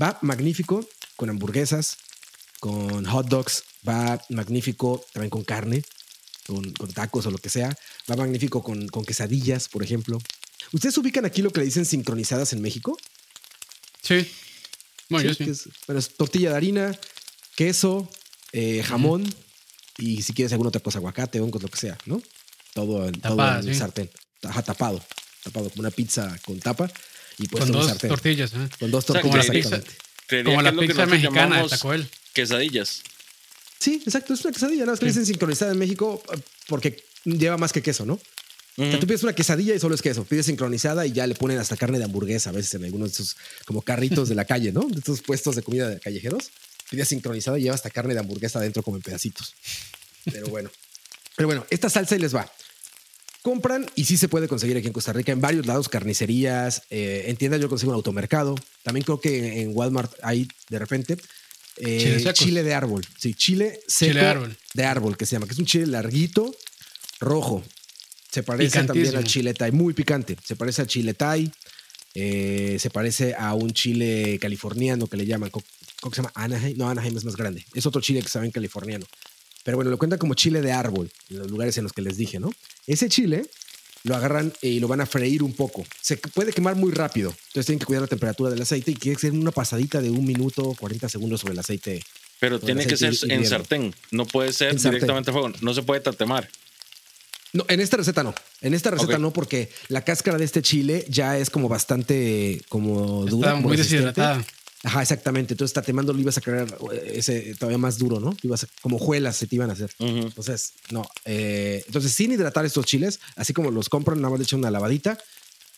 Va 0.00 0.18
magnífico 0.22 0.86
con 1.16 1.30
hamburguesas, 1.30 1.98
con 2.60 3.04
hot 3.04 3.28
dogs, 3.28 3.64
va 3.86 4.20
magnífico 4.30 5.04
también 5.12 5.30
con 5.30 5.44
carne, 5.44 5.82
con, 6.46 6.72
tacos 6.92 7.26
o 7.26 7.30
lo 7.30 7.38
que 7.38 7.48
sea. 7.48 7.76
Va 8.10 8.16
magnífico 8.16 8.62
con, 8.62 8.88
con, 8.88 9.04
quesadillas, 9.04 9.68
por 9.68 9.82
ejemplo. 9.82 10.18
¿Ustedes 10.72 10.96
ubican 10.98 11.24
aquí 11.24 11.42
lo 11.42 11.50
que 11.50 11.60
le 11.60 11.66
dicen 11.66 11.84
sincronizadas 11.84 12.52
en 12.52 12.62
México? 12.62 12.96
Sí. 14.02 14.28
Bueno, 15.08 15.32
sí, 15.34 15.44
es, 15.44 16.16
tortilla 16.16 16.50
de 16.50 16.56
harina, 16.56 16.98
queso, 17.54 18.08
eh, 18.52 18.82
jamón 18.82 19.24
y 19.98 20.22
si 20.22 20.32
quieres 20.32 20.52
alguna 20.52 20.68
otra 20.68 20.80
cosa, 20.80 20.98
aguacate, 20.98 21.40
hongos, 21.40 21.62
lo 21.62 21.68
que 21.68 21.76
sea, 21.76 21.96
¿no? 22.06 22.20
Todo, 22.72 23.06
en, 23.06 23.20
todo 23.20 23.58
en 23.60 23.74
sartén. 23.74 24.10
tapado. 24.40 25.04
Tapado 25.44 25.70
como 25.70 25.80
una 25.80 25.90
pizza 25.90 26.36
con 26.44 26.58
tapa 26.58 26.90
y 27.38 27.46
pues 27.48 27.64
con 27.64 27.72
dos 27.72 27.98
tortillas. 27.98 28.52
¿eh? 28.54 28.68
Con 28.80 28.90
dos 28.90 29.06
tortillas. 29.06 29.46
como 30.44 30.62
la 30.62 30.72
pizza, 30.72 31.06
mexicana 31.06 31.62
de 31.62 31.68
Taco 31.68 31.92
Quesadillas. 32.32 33.02
Sí, 33.78 34.02
exacto, 34.04 34.34
es 34.34 34.42
una 34.44 34.52
quesadilla, 34.52 34.80
nada 34.80 34.92
más 34.92 35.00
que 35.00 35.06
dicen 35.06 35.26
sincronizada 35.26 35.72
en 35.72 35.78
México 35.78 36.22
porque 36.68 37.04
lleva 37.24 37.58
más 37.58 37.72
que 37.72 37.82
queso, 37.82 38.06
¿no? 38.06 38.14
O 38.76 38.82
sea, 38.82 38.98
tú 38.98 39.06
pides 39.06 39.22
una 39.22 39.34
quesadilla 39.34 39.74
y 39.74 39.78
solo 39.78 39.94
es 39.94 40.02
queso, 40.02 40.24
pides 40.24 40.46
sincronizada 40.46 41.06
y 41.06 41.12
ya 41.12 41.26
le 41.28 41.36
ponen 41.36 41.58
hasta 41.58 41.76
carne 41.76 41.98
de 41.98 42.04
hamburguesa 42.04 42.50
a 42.50 42.52
veces 42.52 42.74
en 42.74 42.84
algunos 42.84 43.10
de 43.10 43.22
esos 43.22 43.36
como 43.66 43.82
carritos 43.82 44.28
de 44.28 44.34
la 44.34 44.46
calle, 44.46 44.72
¿no? 44.72 44.80
De 44.88 44.98
estos 44.98 45.20
puestos 45.22 45.54
de 45.54 45.62
comida 45.62 45.88
de 45.88 46.00
callejeros. 46.00 46.50
Pides 46.90 47.08
sincronizada 47.08 47.58
y 47.58 47.62
lleva 47.62 47.76
hasta 47.76 47.90
carne 47.90 48.14
de 48.14 48.20
hamburguesa 48.20 48.58
adentro 48.58 48.82
como 48.82 48.96
en 48.96 49.02
pedacitos. 49.02 49.54
Pero 50.24 50.48
bueno. 50.48 50.70
Pero 51.36 51.46
bueno, 51.46 51.66
esta 51.70 51.88
salsa 51.88 52.16
y 52.16 52.18
les 52.18 52.34
va. 52.34 52.50
Compran 53.44 53.84
y 53.94 54.06
sí 54.06 54.16
se 54.16 54.28
puede 54.28 54.48
conseguir 54.48 54.78
aquí 54.78 54.86
en 54.86 54.94
Costa 54.94 55.12
Rica 55.12 55.30
en 55.30 55.42
varios 55.42 55.66
lados, 55.66 55.90
carnicerías, 55.90 56.80
eh, 56.88 57.24
en 57.26 57.36
tiendas 57.36 57.60
yo 57.60 57.68
consigo 57.68 57.92
un 57.92 57.96
automercado. 57.96 58.54
También 58.82 59.04
creo 59.04 59.20
que 59.20 59.60
en 59.60 59.72
Walmart 59.76 60.10
hay 60.22 60.48
de 60.70 60.78
repente 60.78 61.18
eh, 61.76 62.24
chile 62.32 62.62
de 62.62 62.72
árbol. 62.72 63.04
Sí, 63.18 63.34
chile 63.34 63.80
seco 63.86 64.14
de 64.14 64.20
árbol. 64.26 64.56
de 64.72 64.84
árbol 64.84 65.18
que 65.18 65.26
se 65.26 65.36
llama, 65.36 65.44
que 65.46 65.52
es 65.52 65.58
un 65.58 65.66
chile 65.66 65.86
larguito, 65.86 66.56
rojo. 67.20 67.62
Se 68.30 68.42
parece 68.42 68.82
también 68.84 69.14
al 69.14 69.24
chile 69.24 69.52
thai, 69.52 69.72
muy 69.72 69.92
picante. 69.92 70.38
Se 70.42 70.56
parece 70.56 70.80
al 70.80 70.88
chile 70.88 71.12
thai. 71.12 71.52
Eh, 72.14 72.78
se 72.80 72.88
parece 72.88 73.34
a 73.34 73.52
un 73.52 73.74
chile 73.74 74.38
californiano 74.40 75.06
que 75.06 75.18
le 75.18 75.26
llaman, 75.26 75.50
¿cómo 75.50 76.14
se 76.14 76.22
llama? 76.22 76.32
Anaheim. 76.34 76.78
No, 76.78 76.88
Anaheim 76.88 77.14
es 77.14 77.26
más 77.26 77.36
grande. 77.36 77.62
Es 77.74 77.84
otro 77.84 78.00
chile 78.00 78.22
que 78.22 78.28
saben 78.30 78.50
californiano. 78.50 79.04
Pero 79.64 79.76
bueno, 79.76 79.90
lo 79.90 79.98
cuentan 79.98 80.18
como 80.18 80.34
chile 80.34 80.60
de 80.60 80.72
árbol, 80.72 81.10
en 81.30 81.38
los 81.38 81.50
lugares 81.50 81.76
en 81.78 81.84
los 81.84 81.92
que 81.92 82.02
les 82.02 82.16
dije, 82.16 82.38
¿no? 82.38 82.52
Ese 82.86 83.08
chile 83.08 83.46
lo 84.04 84.14
agarran 84.14 84.52
y 84.60 84.78
lo 84.80 84.86
van 84.86 85.00
a 85.00 85.06
freír 85.06 85.42
un 85.42 85.54
poco. 85.54 85.84
Se 86.00 86.18
puede 86.18 86.52
quemar 86.52 86.76
muy 86.76 86.92
rápido. 86.92 87.30
Entonces 87.30 87.66
tienen 87.66 87.78
que 87.80 87.86
cuidar 87.86 88.02
la 88.02 88.08
temperatura 88.08 88.50
del 88.50 88.60
aceite 88.60 88.90
y 88.90 88.94
quiere 88.94 89.18
ser 89.18 89.32
una 89.32 89.50
pasadita 89.50 90.00
de 90.02 90.10
un 90.10 90.24
minuto, 90.24 90.74
40 90.78 91.08
segundos 91.08 91.40
sobre 91.40 91.54
el 91.54 91.58
aceite. 91.58 92.04
Pero 92.38 92.60
tiene 92.60 92.86
que 92.86 92.96
ser 92.96 93.14
en 93.28 93.46
sartén. 93.46 93.94
No 94.10 94.26
puede 94.26 94.52
ser 94.52 94.78
directamente 94.78 95.30
a 95.30 95.32
fuego. 95.32 95.50
No 95.62 95.72
se 95.72 95.82
puede 95.82 96.02
tatemar. 96.02 96.48
No, 97.54 97.64
en 97.68 97.80
esta 97.80 97.96
receta 97.96 98.22
no. 98.22 98.34
En 98.60 98.74
esta 98.74 98.90
receta 98.90 99.16
no, 99.16 99.32
porque 99.32 99.70
la 99.88 100.02
cáscara 100.04 100.36
de 100.36 100.44
este 100.44 100.60
chile 100.60 101.06
ya 101.08 101.38
es 101.38 101.48
como 101.48 101.68
bastante 101.68 102.60
como 102.68 103.24
dura. 103.24 103.54
muy 103.54 103.76
deshidratada. 103.76 104.44
Ajá, 104.84 105.00
exactamente. 105.00 105.54
Entonces, 105.54 105.72
tatemando 105.72 106.12
lo 106.12 106.20
ibas 106.20 106.36
a 106.36 106.42
crear 106.42 106.68
eh, 106.92 107.12
ese 107.14 107.54
todavía 107.54 107.78
más 107.78 107.96
duro, 107.98 108.20
¿no? 108.20 108.36
Ibas 108.42 108.66
como 108.82 108.98
juelas 108.98 109.34
se 109.34 109.46
te 109.46 109.56
iban 109.56 109.70
a 109.70 109.72
hacer. 109.72 109.90
Entonces, 109.98 110.74
no. 110.90 111.08
Eh, 111.24 111.82
entonces, 111.86 112.12
sin 112.12 112.32
hidratar 112.32 112.66
estos 112.66 112.84
chiles, 112.84 113.18
así 113.34 113.54
como 113.54 113.70
los 113.70 113.88
compran, 113.88 114.20
nada 114.20 114.30
más 114.30 114.38
le 114.38 114.44
echan 114.44 114.58
una 114.58 114.70
lavadita, 114.70 115.18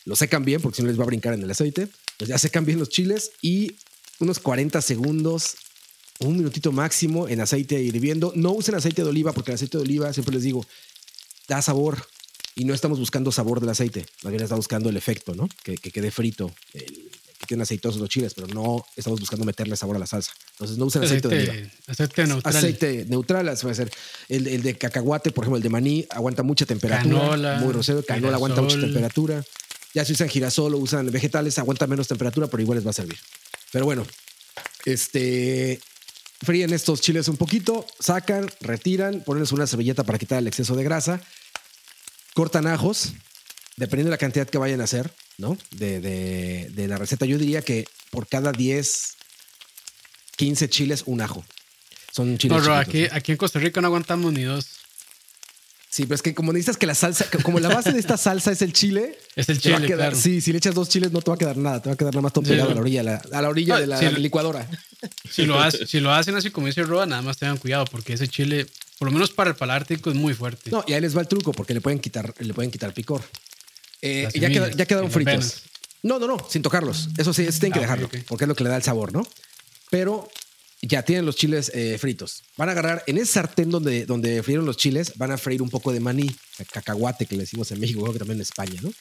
los 0.03 0.19
secan 0.19 0.43
bien 0.43 0.61
porque 0.61 0.75
si 0.75 0.81
no 0.81 0.89
les 0.89 0.99
va 0.99 1.03
a 1.03 1.07
brincar 1.07 1.33
en 1.33 1.41
el 1.41 1.49
aceite. 1.49 1.87
Pues 2.17 2.27
ya 2.27 2.37
secan 2.37 2.65
bien 2.65 2.79
los 2.79 2.89
chiles 2.89 3.31
y 3.41 3.75
unos 4.19 4.39
40 4.39 4.81
segundos, 4.81 5.55
un 6.19 6.35
minutito 6.35 6.73
máximo 6.73 7.29
en 7.29 7.39
aceite 7.39 7.81
hirviendo. 7.81 8.33
No 8.35 8.51
usen 8.51 8.75
aceite 8.75 9.03
de 9.03 9.09
oliva 9.09 9.31
porque 9.31 9.51
el 9.51 9.55
aceite 9.55 9.77
de 9.77 9.83
oliva, 9.83 10.11
siempre 10.11 10.35
les 10.35 10.43
digo, 10.43 10.65
da 11.47 11.61
sabor 11.61 12.05
y 12.55 12.65
no 12.65 12.73
estamos 12.73 12.99
buscando 12.99 13.31
sabor 13.31 13.61
del 13.61 13.69
aceite, 13.69 14.05
más 14.23 14.31
bien 14.31 14.43
está 14.43 14.55
buscando 14.55 14.89
el 14.89 14.97
efecto, 14.97 15.35
¿no? 15.35 15.47
Que, 15.63 15.77
que 15.77 15.91
quede 15.91 16.09
frito 16.09 16.51
el, 16.73 17.11
tienen 17.47 17.63
aceitosos 17.63 17.99
los 17.99 18.09
chiles, 18.09 18.33
pero 18.33 18.47
no 18.47 18.85
estamos 18.95 19.19
buscando 19.19 19.45
meterle 19.45 19.75
sabor 19.75 19.95
a 19.95 19.99
la 19.99 20.05
salsa. 20.05 20.31
Entonces 20.51 20.77
no 20.77 20.85
usen 20.85 21.03
aceite, 21.03 21.27
de 21.27 21.49
oliva. 21.49 21.69
Aceite 21.87 22.27
neutral. 22.27 22.55
Aceite 22.55 23.05
neutral, 23.07 23.57
puede 23.61 23.75
ser. 23.75 23.91
El, 24.29 24.47
el, 24.47 24.61
de 24.61 24.77
cacahuate, 24.77 25.31
por 25.31 25.45
ejemplo, 25.45 25.57
el 25.57 25.63
de 25.63 25.69
maní, 25.69 26.05
aguanta 26.09 26.43
mucha 26.43 26.65
temperatura. 26.65 27.19
Canola. 27.19 27.57
Muy 27.59 27.73
rosero. 27.73 28.03
Canola 28.03 28.35
aguanta 28.35 28.61
mucha 28.61 28.79
temperatura. 28.79 29.43
Ya 29.93 30.05
si 30.05 30.13
usan 30.13 30.29
girasol 30.29 30.75
o 30.75 30.77
usan 30.77 31.09
vegetales, 31.09 31.57
aguanta 31.57 31.87
menos 31.87 32.07
temperatura, 32.07 32.47
pero 32.47 32.61
igual 32.61 32.77
les 32.77 32.85
va 32.85 32.91
a 32.91 32.93
servir. 32.93 33.17
Pero 33.71 33.85
bueno, 33.85 34.05
este 34.85 35.79
fríen 36.41 36.71
estos 36.71 37.01
chiles 37.01 37.27
un 37.29 37.37
poquito, 37.37 37.85
sacan, 37.99 38.47
retiran, 38.61 39.23
ponen 39.23 39.43
una 39.51 39.65
servilleta 39.65 40.03
para 40.03 40.19
quitar 40.19 40.37
el 40.37 40.47
exceso 40.47 40.75
de 40.75 40.83
grasa, 40.83 41.19
cortan 42.35 42.67
ajos, 42.67 43.13
dependiendo 43.75 44.09
de 44.09 44.15
la 44.15 44.19
cantidad 44.19 44.47
que 44.47 44.59
vayan 44.59 44.81
a 44.81 44.83
hacer 44.83 45.11
¿no? 45.37 45.57
De, 45.71 45.99
de, 45.99 46.87
la 46.87 46.97
receta. 46.97 47.25
Yo 47.25 47.37
diría 47.37 47.61
que 47.61 47.85
por 48.11 48.27
cada 48.27 48.51
10, 48.51 49.15
15 50.35 50.69
chiles, 50.69 51.03
un 51.05 51.21
ajo. 51.21 51.45
Son 52.11 52.37
chiles. 52.37 52.63
No, 52.63 52.73
aquí, 52.73 53.07
aquí 53.11 53.31
en 53.31 53.37
Costa 53.37 53.59
Rica 53.59 53.81
no 53.81 53.87
aguantamos 53.87 54.33
ni 54.33 54.43
dos. 54.43 54.65
Sí, 55.89 56.03
pero 56.03 56.15
es 56.15 56.21
que 56.21 56.35
como 56.35 56.53
necesitas 56.53 56.77
que 56.77 56.85
la 56.85 56.93
salsa, 56.93 57.25
como 57.43 57.59
la 57.59 57.69
base 57.69 57.91
de 57.91 57.99
esta 57.99 58.17
salsa 58.17 58.51
es 58.51 58.61
el 58.61 58.73
chile. 58.73 59.17
Es 59.37 59.49
el 59.49 59.59
chile, 59.59 59.85
claro. 59.85 60.15
Sí, 60.15 60.41
si 60.41 60.51
le 60.51 60.57
echas 60.57 60.73
dos 60.73 60.89
chiles 60.89 61.11
no 61.11 61.21
te 61.21 61.29
va 61.29 61.35
a 61.35 61.37
quedar 61.37 61.57
nada, 61.57 61.79
te 61.79 61.89
va 61.89 61.93
a 61.93 61.95
quedar 61.95 62.11
nada 62.11 62.23
más 62.23 62.33
todo 62.33 62.43
pegado 62.43 62.71
a 62.71 62.73
la 62.73 62.81
orilla, 62.81 63.01
a 63.31 63.41
la 63.41 63.49
orilla 63.49 63.79
de 63.79 63.85
la, 63.85 64.01
licuadora. 64.13 64.67
Si 65.29 65.45
lo, 65.45 65.59
si 65.71 65.99
lo 65.99 66.11
hacen 66.11 66.35
así 66.35 66.49
como 66.49 66.65
dice 66.65 66.81
Roa, 66.81 67.05
nada 67.05 67.21
más 67.21 67.37
tengan 67.37 67.57
cuidado 67.57 67.85
porque 67.85 68.13
ese 68.13 68.27
chile, 68.27 68.65
por 68.97 69.07
lo 69.07 69.11
menos 69.11 69.29
para 69.29 69.51
el 69.51 69.55
paladar 69.55 69.85
es 69.87 70.15
muy 70.15 70.33
fuerte. 70.33 70.71
No, 70.71 70.83
y 70.87 70.93
ahí 70.93 71.01
les 71.01 71.15
va 71.15 71.21
el 71.21 71.27
truco 71.27 71.51
porque 71.51 71.75
le 71.75 71.81
pueden 71.81 71.99
quitar, 71.99 72.33
le 72.39 72.53
pueden 72.55 72.71
quitar 72.71 72.95
picor. 72.95 73.21
Eh, 74.01 74.27
ya, 74.33 74.49
ya 74.49 74.85
quedaron 74.85 75.11
fritos. 75.11 75.63
No, 76.03 76.19
no, 76.19 76.27
no, 76.27 76.37
sin 76.49 76.61
tocarlos. 76.61 77.09
Eso 77.17 77.33
sí, 77.33 77.45
tienen 77.47 77.73
que 77.73 77.79
ah, 77.79 77.81
dejarlo 77.81 78.09
porque 78.27 78.45
es 78.45 78.47
lo 78.47 78.55
que 78.55 78.63
le 78.63 78.69
da 78.69 78.77
el 78.77 78.83
sabor, 78.83 79.13
¿no? 79.13 79.27
Pero 79.89 80.29
ya 80.81 81.03
tienen 81.03 81.25
los 81.25 81.35
chiles 81.35 81.71
eh, 81.73 81.97
fritos. 81.99 82.43
Van 82.55 82.69
a 82.69 82.73
agarrar 82.73 83.03
en 83.07 83.17
ese 83.17 83.33
sartén 83.33 83.69
donde, 83.69 84.05
donde 84.05 84.43
frieron 84.43 84.65
los 84.65 84.77
chiles, 84.77 85.13
van 85.15 85.31
a 85.31 85.37
freír 85.37 85.61
un 85.61 85.69
poco 85.69 85.91
de 85.91 85.99
maní, 85.99 86.33
cacahuate 86.71 87.25
que 87.25 87.35
le 87.35 87.41
decimos 87.41 87.71
en 87.71 87.79
México, 87.79 88.01
creo 88.01 88.13
que 88.13 88.19
también 88.19 88.37
en 88.37 88.43
España, 88.43 88.79
¿no? 88.81 88.91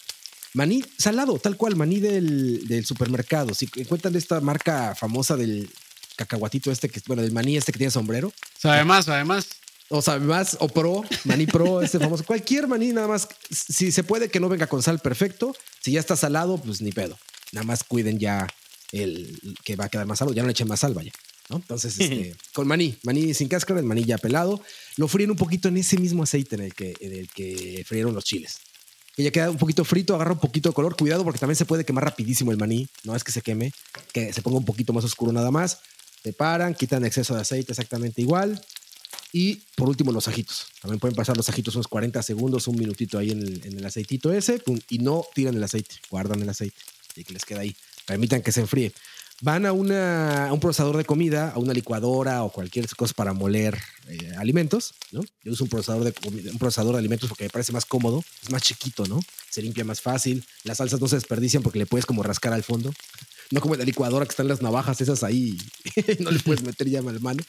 Maní 0.55 0.83
salado, 0.97 1.39
tal 1.39 1.57
cual, 1.57 1.77
maní 1.77 2.01
del, 2.01 2.67
del 2.67 2.87
supermercado. 2.87 3.53
Si 3.53 3.69
encuentran 3.77 4.17
esta 4.17 4.41
marca 4.41 4.95
famosa 4.95 5.37
del 5.37 5.69
cacahuatito 6.17 6.73
este, 6.73 6.89
que 6.89 7.01
bueno, 7.07 7.23
del 7.23 7.33
maní 7.33 7.59
este 7.59 7.73
que 7.73 7.79
tiene 7.79 7.91
sombrero. 7.91 8.33
Sabe 8.59 8.85
más, 8.85 9.05
sabe 9.05 9.25
más. 9.25 9.49
O 9.89 10.03
sabe 10.03 10.25
más, 10.25 10.57
o 10.61 10.69
pro, 10.69 11.05
maní 11.25 11.47
pro, 11.47 11.81
este 11.83 11.99
famoso. 11.99 12.25
Cualquier 12.25 12.67
maní, 12.67 12.93
nada 12.93 13.09
más. 13.09 13.29
Si 13.51 13.93
se 13.93 14.03
puede 14.03 14.29
que 14.29 14.41
no 14.41 14.49
venga 14.49 14.67
con 14.67 14.83
sal, 14.83 14.99
perfecto. 14.99 15.55
Si 15.81 15.93
ya 15.93 16.01
está 16.01 16.17
salado, 16.17 16.59
pues 16.59 16.81
ni 16.81 16.93
pedo. 16.93 17.17
Nada 17.53 17.65
más 17.65 17.85
cuiden 17.85 18.19
ya 18.19 18.47
el 18.93 19.39
que 19.65 19.77
va 19.77 19.85
a 19.85 19.89
quedar 19.89 20.07
más 20.07 20.19
salado. 20.19 20.35
Ya 20.35 20.43
no 20.43 20.49
le 20.49 20.53
echen 20.53 20.69
más 20.69 20.81
sal, 20.81 20.95
vaya. 20.95 21.13
Entonces, 21.51 21.97
este, 22.01 22.35
con 22.53 22.67
maní, 22.67 22.97
maní 23.05 23.35
sin 23.35 23.49
cáscara, 23.49 23.81
el 23.81 23.87
maní 23.87 24.05
ya 24.05 24.19
pelado, 24.19 24.61
lo 24.97 25.09
fríen 25.09 25.31
un 25.31 25.37
poquito 25.37 25.69
en 25.69 25.77
ese 25.77 25.99
mismo 25.99 26.23
aceite 26.23 26.57
en 26.57 26.63
el 26.63 26.75
que, 26.75 26.95
en 27.01 27.13
el 27.13 27.29
que 27.29 27.85
frieron 27.87 28.15
los 28.15 28.25
chiles. 28.25 28.59
Que 29.15 29.23
ya 29.23 29.31
queda 29.31 29.51
un 29.51 29.57
poquito 29.57 29.85
frito, 29.85 30.15
agarra 30.15 30.33
un 30.33 30.41
poquito 30.41 30.69
de 30.69 30.75
color, 30.75 30.97
cuidado 30.97 31.25
porque 31.25 31.39
también 31.39 31.57
se 31.57 31.65
puede 31.65 31.85
quemar 31.85 32.05
rapidísimo 32.05 32.51
el 32.51 32.59
maní, 32.59 32.87
no 33.05 33.17
es 33.17 33.25
que 33.25 33.33
se 33.33 33.41
queme, 33.41 33.73
que 34.13 34.33
se 34.33 34.43
ponga 34.43 34.59
un 34.59 34.65
poquito 34.65 34.93
más 34.93 35.05
oscuro 35.05 35.33
nada 35.33 35.51
más. 35.51 35.79
Separan, 36.23 36.75
quitan 36.75 37.05
exceso 37.05 37.35
de 37.35 37.41
aceite 37.41 37.73
exactamente 37.73 38.21
igual. 38.21 38.61
Y 39.33 39.57
por 39.77 39.89
último, 39.89 40.13
los 40.13 40.29
ajitos. 40.29 40.67
También 40.81 41.01
pueden 41.01 41.17
pasar 41.17 41.37
los 41.37 41.49
ajitos 41.49 41.75
unos 41.75 41.89
40 41.89 42.23
segundos, 42.23 42.69
un 42.69 42.77
minutito 42.77 43.19
ahí 43.19 43.31
en 43.31 43.43
el, 43.43 43.61
en 43.65 43.85
aceitito 43.85 44.33
ese, 44.33 44.63
y 44.89 44.99
no 44.99 45.25
tiran 45.35 45.57
el 45.57 45.63
aceite, 45.63 45.97
guardan 46.11 46.43
el 46.43 46.49
aceite 46.49 46.81
y 47.17 47.25
que 47.25 47.33
les 47.33 47.45
queda 47.45 47.61
ahí. 47.61 47.77
Permitan 48.07 48.43
que 48.43 48.53
se 48.53 48.61
enfríe 48.61 48.93
van 49.43 49.67
a, 49.67 49.73
una, 49.73 50.49
un 50.53 50.61
procesador 50.61 50.97
de 50.97 51.05
comida, 51.05 51.51
a 51.51 51.59
una 51.59 51.73
licuadora 51.73 52.43
o 52.43 52.51
cualquier 52.51 52.89
cosa 52.97 53.13
para 53.15 53.33
moler 53.33 53.79
eh, 54.09 54.33
alimentos, 54.39 54.95
¿no? 55.13 55.21
Yo 55.45 55.53
uso 55.53 55.65
un 55.65 55.71
procesador, 55.71 56.05
de, 56.05 56.15
un 56.51 56.59
procesador 56.59 56.95
de 56.95 57.01
alimentos 57.01 57.29
porque 57.29 57.45
me 57.45 57.51
parece 57.51 57.73
más 57.73 57.85
cómodo, 57.85 58.25
es 58.43 58.51
más 58.51 58.63
chiquito, 58.63 59.05
¿no? 59.07 59.21
Se 59.51 59.63
limpia 59.63 59.85
más 59.85 60.01
fácil, 60.01 60.45
las 60.65 60.79
salsas 60.79 61.01
no 61.01 61.09
se 61.09 61.17
desperdician 61.17 61.63
porque 61.63 61.79
le 61.79 61.87
puedes 61.87 62.07
como 62.07 62.23
rascar 62.23 62.53
al 62.53 62.63
fondo, 62.63 62.93
no 63.51 63.61
como 63.61 63.75
en 63.75 63.81
la 63.81 63.85
licuadora 63.85 64.25
que 64.25 64.31
están 64.31 64.49
las 64.49 64.63
navajas 64.63 65.01
esas 65.01 65.23
ahí, 65.23 65.59
no 66.21 66.31
le 66.31 66.39
puedes 66.41 66.63
meter 66.63 66.89
ya 66.89 67.03
mal 67.03 67.21
mano. 67.21 67.43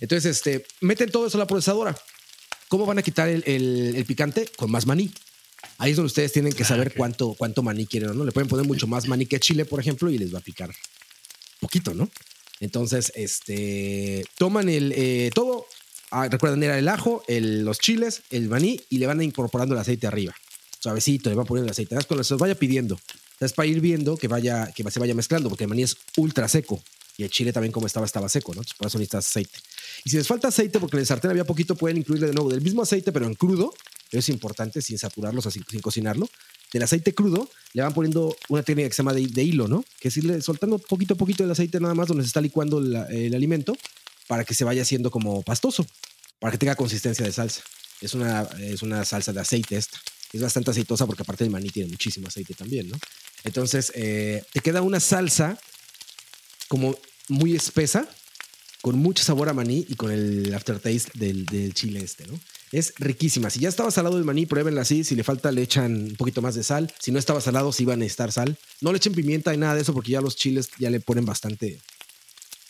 Entonces, 0.00 0.36
este, 0.36 0.66
meten 0.80 1.10
todo 1.10 1.26
eso 1.26 1.38
a 1.38 1.40
la 1.40 1.46
procesadora. 1.46 1.96
¿Cómo 2.68 2.86
van 2.86 2.98
a 2.98 3.02
quitar 3.02 3.28
el, 3.28 3.44
el, 3.46 4.04
picante? 4.06 4.50
Con 4.56 4.70
más 4.70 4.86
maní. 4.86 5.12
Ahí 5.78 5.90
es 5.90 5.96
donde 5.96 6.06
ustedes 6.06 6.32
tienen 6.32 6.52
que 6.52 6.62
ah, 6.62 6.66
saber 6.66 6.94
cuánto, 6.94 7.34
cuánto 7.34 7.62
maní 7.62 7.86
quieren, 7.86 8.16
¿no? 8.16 8.24
Le 8.24 8.32
pueden 8.32 8.48
poner 8.48 8.66
mucho 8.66 8.86
más 8.86 9.06
maní 9.08 9.26
que 9.26 9.38
chile, 9.40 9.64
por 9.64 9.78
ejemplo, 9.78 10.10
y 10.10 10.18
les 10.18 10.34
va 10.34 10.38
a 10.38 10.42
picar 10.42 10.70
poquito, 11.60 11.94
¿no? 11.94 12.10
Entonces, 12.60 13.12
este, 13.14 14.24
toman 14.38 14.68
el, 14.68 14.92
eh, 14.96 15.30
todo, 15.34 15.66
ah, 16.10 16.28
recuerden, 16.30 16.62
era 16.62 16.78
el 16.78 16.88
ajo, 16.88 17.24
los 17.28 17.78
chiles, 17.78 18.22
el 18.30 18.48
maní 18.48 18.80
y 18.88 18.98
le 18.98 19.06
van 19.06 19.22
incorporando 19.22 19.74
el 19.74 19.80
aceite 19.80 20.06
arriba. 20.06 20.34
Suavecito, 20.78 21.30
le 21.30 21.36
van 21.36 21.46
poniendo 21.46 21.66
el 21.66 21.72
aceite. 21.72 21.96
Cuando 22.06 22.24
se 22.24 22.34
los 22.34 22.40
vaya 22.40 22.54
pidiendo. 22.54 23.00
Es 23.40 23.52
para 23.52 23.66
ir 23.66 23.80
viendo 23.80 24.16
que, 24.16 24.28
vaya, 24.28 24.70
que 24.72 24.88
se 24.90 25.00
vaya 25.00 25.14
mezclando, 25.14 25.48
porque 25.48 25.64
el 25.64 25.68
maní 25.68 25.82
es 25.82 25.96
ultra 26.16 26.48
seco. 26.48 26.82
Y 27.16 27.24
el 27.24 27.30
chile 27.30 27.52
también 27.52 27.72
como 27.72 27.86
estaba, 27.86 28.06
estaba 28.06 28.28
seco, 28.28 28.54
¿no? 28.54 28.62
por 28.78 28.86
eso 28.86 28.98
necesitas 28.98 29.26
aceite. 29.26 29.58
Y 30.04 30.10
si 30.10 30.16
les 30.16 30.26
falta 30.26 30.48
aceite, 30.48 30.80
porque 30.80 30.96
en 30.96 31.00
el 31.00 31.06
sartén 31.06 31.30
había 31.30 31.44
poquito, 31.44 31.76
pueden 31.76 31.98
incluirle 31.98 32.28
de 32.28 32.34
nuevo 32.34 32.50
del 32.50 32.60
mismo 32.60 32.82
aceite, 32.82 33.12
pero 33.12 33.26
en 33.26 33.34
crudo. 33.34 33.72
es 34.10 34.28
importante, 34.28 34.82
sin 34.82 34.98
saturarlo, 34.98 35.40
o 35.44 35.50
sin 35.50 35.62
cocinarlo 35.80 36.28
del 36.72 36.82
aceite 36.82 37.14
crudo, 37.14 37.48
le 37.74 37.82
van 37.82 37.92
poniendo 37.92 38.34
una 38.48 38.62
técnica 38.62 38.88
que 38.88 38.94
se 38.94 39.02
llama 39.02 39.12
de, 39.12 39.42
hilo, 39.42 39.68
¿no? 39.68 39.84
Que 40.00 40.08
es 40.08 40.16
irle 40.16 40.40
soltando 40.40 40.78
poquito 40.78 41.14
a 41.14 41.16
poquito 41.16 41.44
el 41.44 41.50
aceite 41.50 41.78
nada 41.80 41.94
más 41.94 42.08
donde 42.08 42.24
se 42.24 42.28
está 42.28 42.40
licuando 42.40 42.78
el 42.78 43.34
alimento 43.34 43.76
para 44.26 44.44
que 44.44 44.54
se 44.54 44.64
vaya 44.64 44.82
haciendo 44.82 45.10
como 45.10 45.42
pastoso, 45.42 45.86
para 46.38 46.52
que 46.52 46.58
tenga 46.58 46.74
consistencia 46.74 47.26
de 47.26 47.32
salsa. 47.32 47.62
Es 48.00 48.14
una, 48.14 48.42
es 48.58 48.82
una 48.82 49.04
salsa 49.04 49.32
de 49.32 49.40
aceite 49.40 49.76
esta. 49.76 49.98
Es 50.32 50.40
bastante 50.40 50.70
aceitosa 50.70 51.06
porque 51.06 51.22
aparte 51.22 51.44
el 51.44 51.50
maní 51.50 51.68
tiene 51.68 51.90
muchísimo 51.90 52.28
aceite 52.28 52.54
también, 52.54 52.88
¿no? 52.88 52.96
Entonces, 53.44 53.92
eh, 53.94 54.42
te 54.52 54.60
queda 54.60 54.80
una 54.80 54.98
salsa 54.98 55.58
como 56.68 56.96
muy 57.28 57.54
espesa, 57.54 58.08
con 58.82 58.98
mucho 58.98 59.24
sabor 59.24 59.48
a 59.48 59.54
maní 59.54 59.86
y 59.88 59.94
con 59.94 60.10
el 60.10 60.52
aftertaste 60.52 61.10
del, 61.14 61.46
del 61.46 61.72
chile 61.72 62.00
este, 62.02 62.26
¿no? 62.26 62.38
Es 62.72 62.94
riquísima. 62.98 63.48
Si 63.48 63.60
ya 63.60 63.68
estaba 63.68 63.90
salado 63.90 64.18
el 64.18 64.24
maní, 64.24 64.46
pruébenla 64.46 64.80
así. 64.80 65.04
Si 65.04 65.14
le 65.14 65.24
falta, 65.24 65.52
le 65.52 65.62
echan 65.62 65.94
un 65.94 66.16
poquito 66.16 66.42
más 66.42 66.54
de 66.54 66.64
sal. 66.64 66.92
Si 66.98 67.12
no 67.12 67.18
estaba 67.18 67.40
salado, 67.40 67.70
sí 67.72 67.84
van 67.84 67.94
a 67.94 67.96
necesitar 67.98 68.32
sal. 68.32 68.58
No 68.80 68.92
le 68.92 68.96
echen 68.96 69.12
pimienta 69.14 69.54
y 69.54 69.58
nada 69.58 69.74
de 69.74 69.82
eso 69.82 69.92
porque 69.92 70.12
ya 70.12 70.20
los 70.20 70.36
chiles 70.36 70.70
ya 70.78 70.90
le 70.90 70.98
ponen 71.00 71.24
bastante 71.24 71.80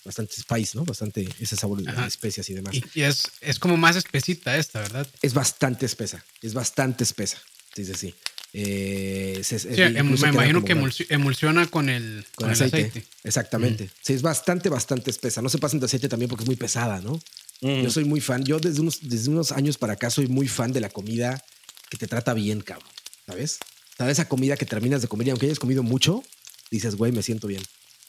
bastante 0.04 0.34
spice, 0.34 0.76
¿no? 0.76 0.84
Bastante 0.84 1.28
ese 1.38 1.56
sabor 1.56 1.80
de 1.80 2.06
especias 2.06 2.50
y 2.50 2.54
demás. 2.54 2.74
Y, 2.94 3.02
es, 3.02 3.30
es 3.40 3.58
como 3.60 3.76
más 3.76 3.94
espesita 3.94 4.56
esta, 4.56 4.80
¿verdad? 4.80 5.06
Es 5.22 5.32
bastante 5.32 5.86
espesa. 5.86 6.24
Es 6.42 6.52
bastante 6.52 7.04
espesa. 7.04 7.40
Sí, 7.74 7.84
sí, 7.84 7.94
sí. 7.94 8.14
Eh, 8.54 9.42
em, 9.50 10.10
me 10.10 10.28
imagino 10.28 10.62
que 10.62 10.76
emulsiona 11.08 11.66
con 11.68 11.88
el, 11.88 12.26
con, 12.34 12.50
aceite. 12.50 13.04
Exactamente. 13.24 13.84
Mm. 13.84 13.88
Sí, 14.02 14.12
es 14.12 14.22
bastante, 14.22 14.68
bastante 14.68 15.10
espesa. 15.10 15.40
No 15.40 15.48
se 15.48 15.58
pasen 15.58 15.80
de 15.80 15.86
aceite 15.86 16.08
también 16.08 16.28
porque 16.28 16.44
es 16.44 16.48
muy 16.48 16.56
pesada, 16.56 17.00
¿no? 17.00 17.20
Yo 17.60 17.90
soy 17.90 18.04
muy 18.04 18.20
fan. 18.20 18.44
Yo 18.44 18.58
desde 18.58 18.80
unos, 18.80 18.98
desde 19.08 19.30
unos 19.30 19.52
años 19.52 19.78
para 19.78 19.92
acá 19.92 20.10
soy 20.10 20.26
muy 20.26 20.48
fan 20.48 20.72
de 20.72 20.80
la 20.80 20.90
comida 20.90 21.42
que 21.88 21.96
te 21.96 22.08
trata 22.08 22.34
bien, 22.34 22.60
cabrón. 22.60 22.88
¿Sabes? 23.26 23.58
¿Sabes 23.96 24.18
esa 24.18 24.28
comida 24.28 24.56
que 24.56 24.66
terminas 24.66 25.00
de 25.00 25.08
comer 25.08 25.28
y 25.28 25.30
aunque 25.30 25.46
hayas 25.46 25.60
comido 25.60 25.84
mucho, 25.84 26.24
dices, 26.72 26.96
güey, 26.96 27.12
me 27.12 27.22
siento 27.22 27.46
bien. 27.46 27.62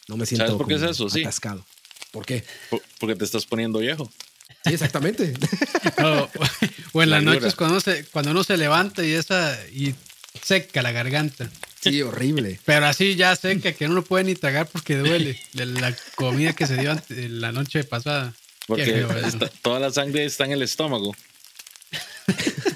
No 0.08 0.18
me 0.18 0.26
siento 0.26 0.48
¿Sabes 0.48 0.58
por 0.58 0.68
qué 0.68 0.76
es 0.76 0.82
eso? 0.82 1.08
atascado. 1.08 1.64
¿Por 2.12 2.26
qué? 2.26 2.44
porque 3.00 3.16
te 3.16 3.26
estás 3.26 3.46
poniendo 3.46 3.80
viejo. 3.80 4.12
Sí, 4.66 4.74
exactamente. 4.74 5.34
o, 6.94 7.04
en 7.04 7.10
las 7.10 7.24
noches 7.24 7.54
cuando 7.56 7.76
uno, 7.76 7.82
se, 7.82 8.06
cuando 8.06 8.32
uno 8.32 8.44
se 8.44 8.58
levanta 8.58 9.06
y 9.06 9.12
esa 9.12 9.58
y 9.72 9.94
seca 10.42 10.82
la 10.82 10.92
garganta. 10.92 11.50
Sí, 11.82 12.02
horrible. 12.02 12.60
Pero 12.66 12.86
así 12.86 13.16
ya 13.16 13.36
seca 13.36 13.74
que 13.74 13.88
no 13.88 13.94
lo 13.94 14.04
puede 14.04 14.24
ni 14.24 14.36
tragar 14.36 14.68
porque 14.68 14.98
duele 14.98 15.40
la 15.54 15.96
comida 16.16 16.54
que 16.54 16.68
se 16.68 16.78
dio 16.78 16.96
la 17.10 17.52
noche 17.52 17.84
pasada. 17.84 18.34
Porque 18.68 19.06
toda 19.62 19.80
la 19.80 19.92
sangre 19.92 20.26
está 20.26 20.46
en 20.46 20.54
el 20.54 20.62
estómago. 20.62 21.14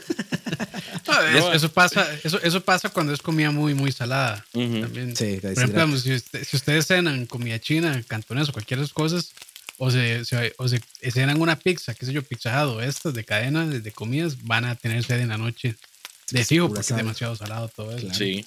eso, 1.54 1.72
pasa, 1.72 2.08
eso, 2.24 2.41
eso 2.41 2.62
pasa 2.62 2.89
cuando 2.89 3.13
es 3.13 3.22
comida 3.22 3.52
muy, 3.52 3.74
muy 3.74 3.91
salada. 3.91 4.46
también. 4.52 5.13
Por 5.13 5.52
ejemplo, 5.52 5.98
si, 5.98 6.13
ustedes 6.13 6.88
cenan 6.88 7.26
comida 7.26 7.60
china, 7.60 8.04
cantones 8.08 8.50
o 8.50 8.54
cualquier 8.54 8.80
de 8.82 8.89
cosas, 8.89 9.32
o 9.78 9.91
se, 9.91 10.24
o 10.58 10.67
se 10.67 10.82
cenan 11.12 11.39
una 11.39 11.58
pizza, 11.58 11.93
qué 11.93 12.06
sé 12.06 12.13
yo, 12.13 12.24
pizzado, 12.24 12.82
estas 12.82 13.13
de 13.13 13.24
cadena 13.24 13.65
de 13.65 13.91
comidas, 13.91 14.43
van 14.43 14.65
a 14.65 14.76
tener 14.76 15.04
sed 15.04 15.20
en 15.20 15.30
la 15.30 15.38
noche. 15.38 15.76
De 16.32 16.44
fijo, 16.44 16.68
porque 16.68 16.82
es 16.82 16.96
demasiado 16.96 17.36
salado 17.36 17.70
todo 17.70 17.96
eso. 17.96 18.13
Sí. 18.13 18.46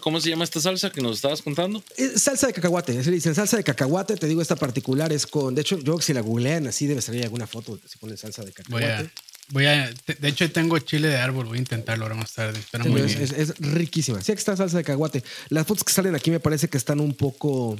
¿cómo 0.00 0.20
se 0.20 0.30
llama 0.30 0.44
esta 0.44 0.60
salsa 0.60 0.90
que 0.90 1.00
nos 1.00 1.16
estabas 1.16 1.42
contando? 1.42 1.82
salsa 2.16 2.48
de 2.48 2.52
cacahuate. 2.52 3.02
Se 3.02 3.10
dicen 3.10 3.34
salsa 3.34 3.56
de 3.56 3.64
cacahuate. 3.64 4.16
Te 4.16 4.26
digo, 4.26 4.42
esta 4.42 4.56
particular 4.56 5.12
es 5.12 5.26
con. 5.26 5.54
De 5.54 5.62
hecho, 5.62 5.78
yo 5.78 6.00
si 6.00 6.12
la 6.12 6.20
googlean 6.20 6.66
así, 6.66 6.86
debe 6.86 7.02
salir 7.02 7.24
alguna 7.24 7.46
foto 7.46 7.78
si 7.86 7.98
ponen 7.98 8.16
salsa 8.16 8.44
de 8.44 8.52
cacahuate. 8.52 9.10
Voy 9.50 9.64
a, 9.66 9.94
de 10.18 10.28
hecho, 10.28 10.50
tengo 10.50 10.78
chile 10.80 11.08
de 11.08 11.16
árbol. 11.16 11.46
Voy 11.46 11.58
a 11.58 11.60
intentarlo 11.60 12.04
ahora 12.04 12.16
más 12.16 12.32
tarde. 12.32 12.58
muy 12.84 13.00
es, 13.00 13.58
riquísima. 13.58 14.20
Sí, 14.20 14.32
aquí 14.32 14.38
está 14.40 14.56
salsa 14.56 14.76
de 14.78 14.84
cacahuate. 14.84 15.22
Las 15.48 15.66
fotos 15.66 15.84
que 15.84 15.92
salen 15.92 16.14
aquí 16.14 16.30
me 16.30 16.40
parece 16.40 16.68
que 16.68 16.76
están 16.76 17.00
un 17.00 17.14
poco. 17.14 17.78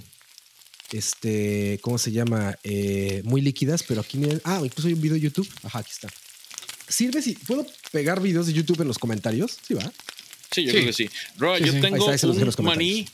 Este, 0.92 1.80
¿cómo 1.82 1.98
se 1.98 2.12
llama? 2.12 2.56
Eh, 2.62 3.20
muy 3.24 3.40
líquidas, 3.40 3.82
pero 3.82 4.00
aquí 4.00 4.18
miren. 4.18 4.40
Ah, 4.44 4.60
incluso 4.62 4.86
hay 4.86 4.94
un 4.94 5.00
video 5.00 5.14
de 5.14 5.20
YouTube. 5.20 5.48
Ajá, 5.64 5.80
aquí 5.80 5.90
está. 5.90 6.08
¿Sirve 6.88 7.22
si 7.22 7.34
puedo 7.34 7.66
pegar 7.90 8.20
videos 8.20 8.46
de 8.46 8.52
YouTube 8.52 8.80
en 8.80 8.88
los 8.88 8.98
comentarios? 8.98 9.58
Sí, 9.66 9.74
va. 9.74 9.90
Sí, 10.50 10.64
yo 10.64 10.72
creo 10.72 10.86
que 10.86 10.92
sí. 10.92 11.10
Roa, 11.36 11.58
yo 11.58 11.72
tengo 11.80 12.06
un 12.06 12.64
maní, 12.64 13.08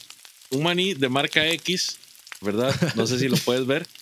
un 0.50 0.62
maní 0.62 0.94
de 0.94 1.08
marca 1.08 1.46
X, 1.48 1.96
¿verdad? 2.40 2.74
No 2.94 3.06
sé 3.06 3.18
si 3.18 3.28
lo 3.28 3.36
puedes 3.38 3.66
ver. 3.66 3.86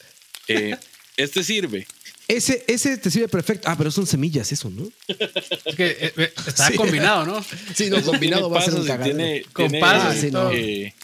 Eh, 0.48 0.76
este 1.16 1.44
sirve 1.44 1.86
Ese, 2.26 2.64
ese 2.66 2.96
te 2.98 3.08
sirve 3.08 3.28
perfecto. 3.28 3.68
Ah, 3.68 3.76
pero 3.78 3.92
son 3.92 4.04
semillas, 4.04 4.50
eso, 4.50 4.68
¿no? 4.68 4.90
Es 5.06 5.76
que 5.76 5.86
eh, 6.00 6.12
eh, 6.16 6.32
está 6.44 6.72
combinado, 6.74 7.24
¿no? 7.24 7.44
Sí, 7.72 7.88
no, 7.88 8.02
combinado 8.02 8.50
va 8.50 8.58
a 8.58 8.64
ser 8.64 8.74
un 8.74 8.84
cagadero. 8.84 9.16
Tiene, 9.16 9.44
Con 9.52 9.68
tiene, 9.70 9.78
y 9.78 10.30
no. 10.32 10.40
todo. 10.40 10.50
eh, 10.52 10.94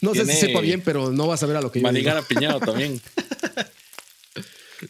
No 0.00 0.14
sé 0.14 0.24
si 0.24 0.32
sepa 0.40 0.62
bien, 0.62 0.80
pero 0.80 1.12
no 1.12 1.26
vas 1.26 1.42
a 1.42 1.46
ver 1.46 1.56
a 1.58 1.60
lo 1.60 1.70
que 1.70 1.80
yo 1.80 1.88
digo. 1.88 1.92
Manigara 1.92 2.22
piñado 2.22 2.60
también. 2.60 2.98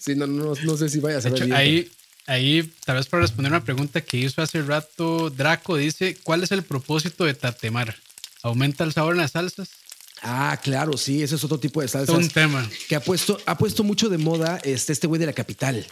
Sí, 0.01 0.15
no, 0.15 0.27
no, 0.27 0.55
no 0.55 0.77
sé 0.77 0.89
si 0.89 0.99
vayas 0.99 1.25
a 1.25 1.29
hecho, 1.29 1.45
bien. 1.45 1.53
ahí, 1.57 1.91
ahí, 2.27 2.71
tal 2.85 2.97
vez 2.97 3.07
para 3.07 3.23
responder 3.23 3.53
una 3.53 3.65
pregunta 3.65 4.01
que 4.01 4.17
hizo 4.19 4.43
hace 4.43 4.63
rato 4.63 5.31
Draco, 5.31 5.77
dice, 5.77 6.17
¿cuál 6.23 6.43
es 6.43 6.53
el 6.53 6.63
propósito 6.63 7.25
de 7.25 7.35
tatemar? 7.35 7.97
¿Aumenta 8.43 8.85
el 8.85 8.93
sabor 8.93 9.15
en 9.15 9.21
las 9.23 9.33
salsas? 9.33 9.71
Ah, 10.23 10.59
claro, 10.63 10.97
sí, 10.97 11.23
ese 11.23 11.35
es 11.35 11.45
otro 11.45 11.59
tipo 11.59 11.81
de 11.81 11.87
Es 11.87 11.95
un 11.95 12.07
salsas 12.07 12.33
tema. 12.33 12.69
que 12.89 12.97
ha 12.97 13.01
puesto, 13.01 13.39
ha 13.47 13.59
puesto 13.59 13.85
mucho 13.85 14.09
de 14.09 14.19
moda 14.19 14.59
este, 14.65 14.93
este 14.93 15.07
güey 15.07 15.19
de 15.19 15.27
la 15.27 15.33
capital. 15.33 15.87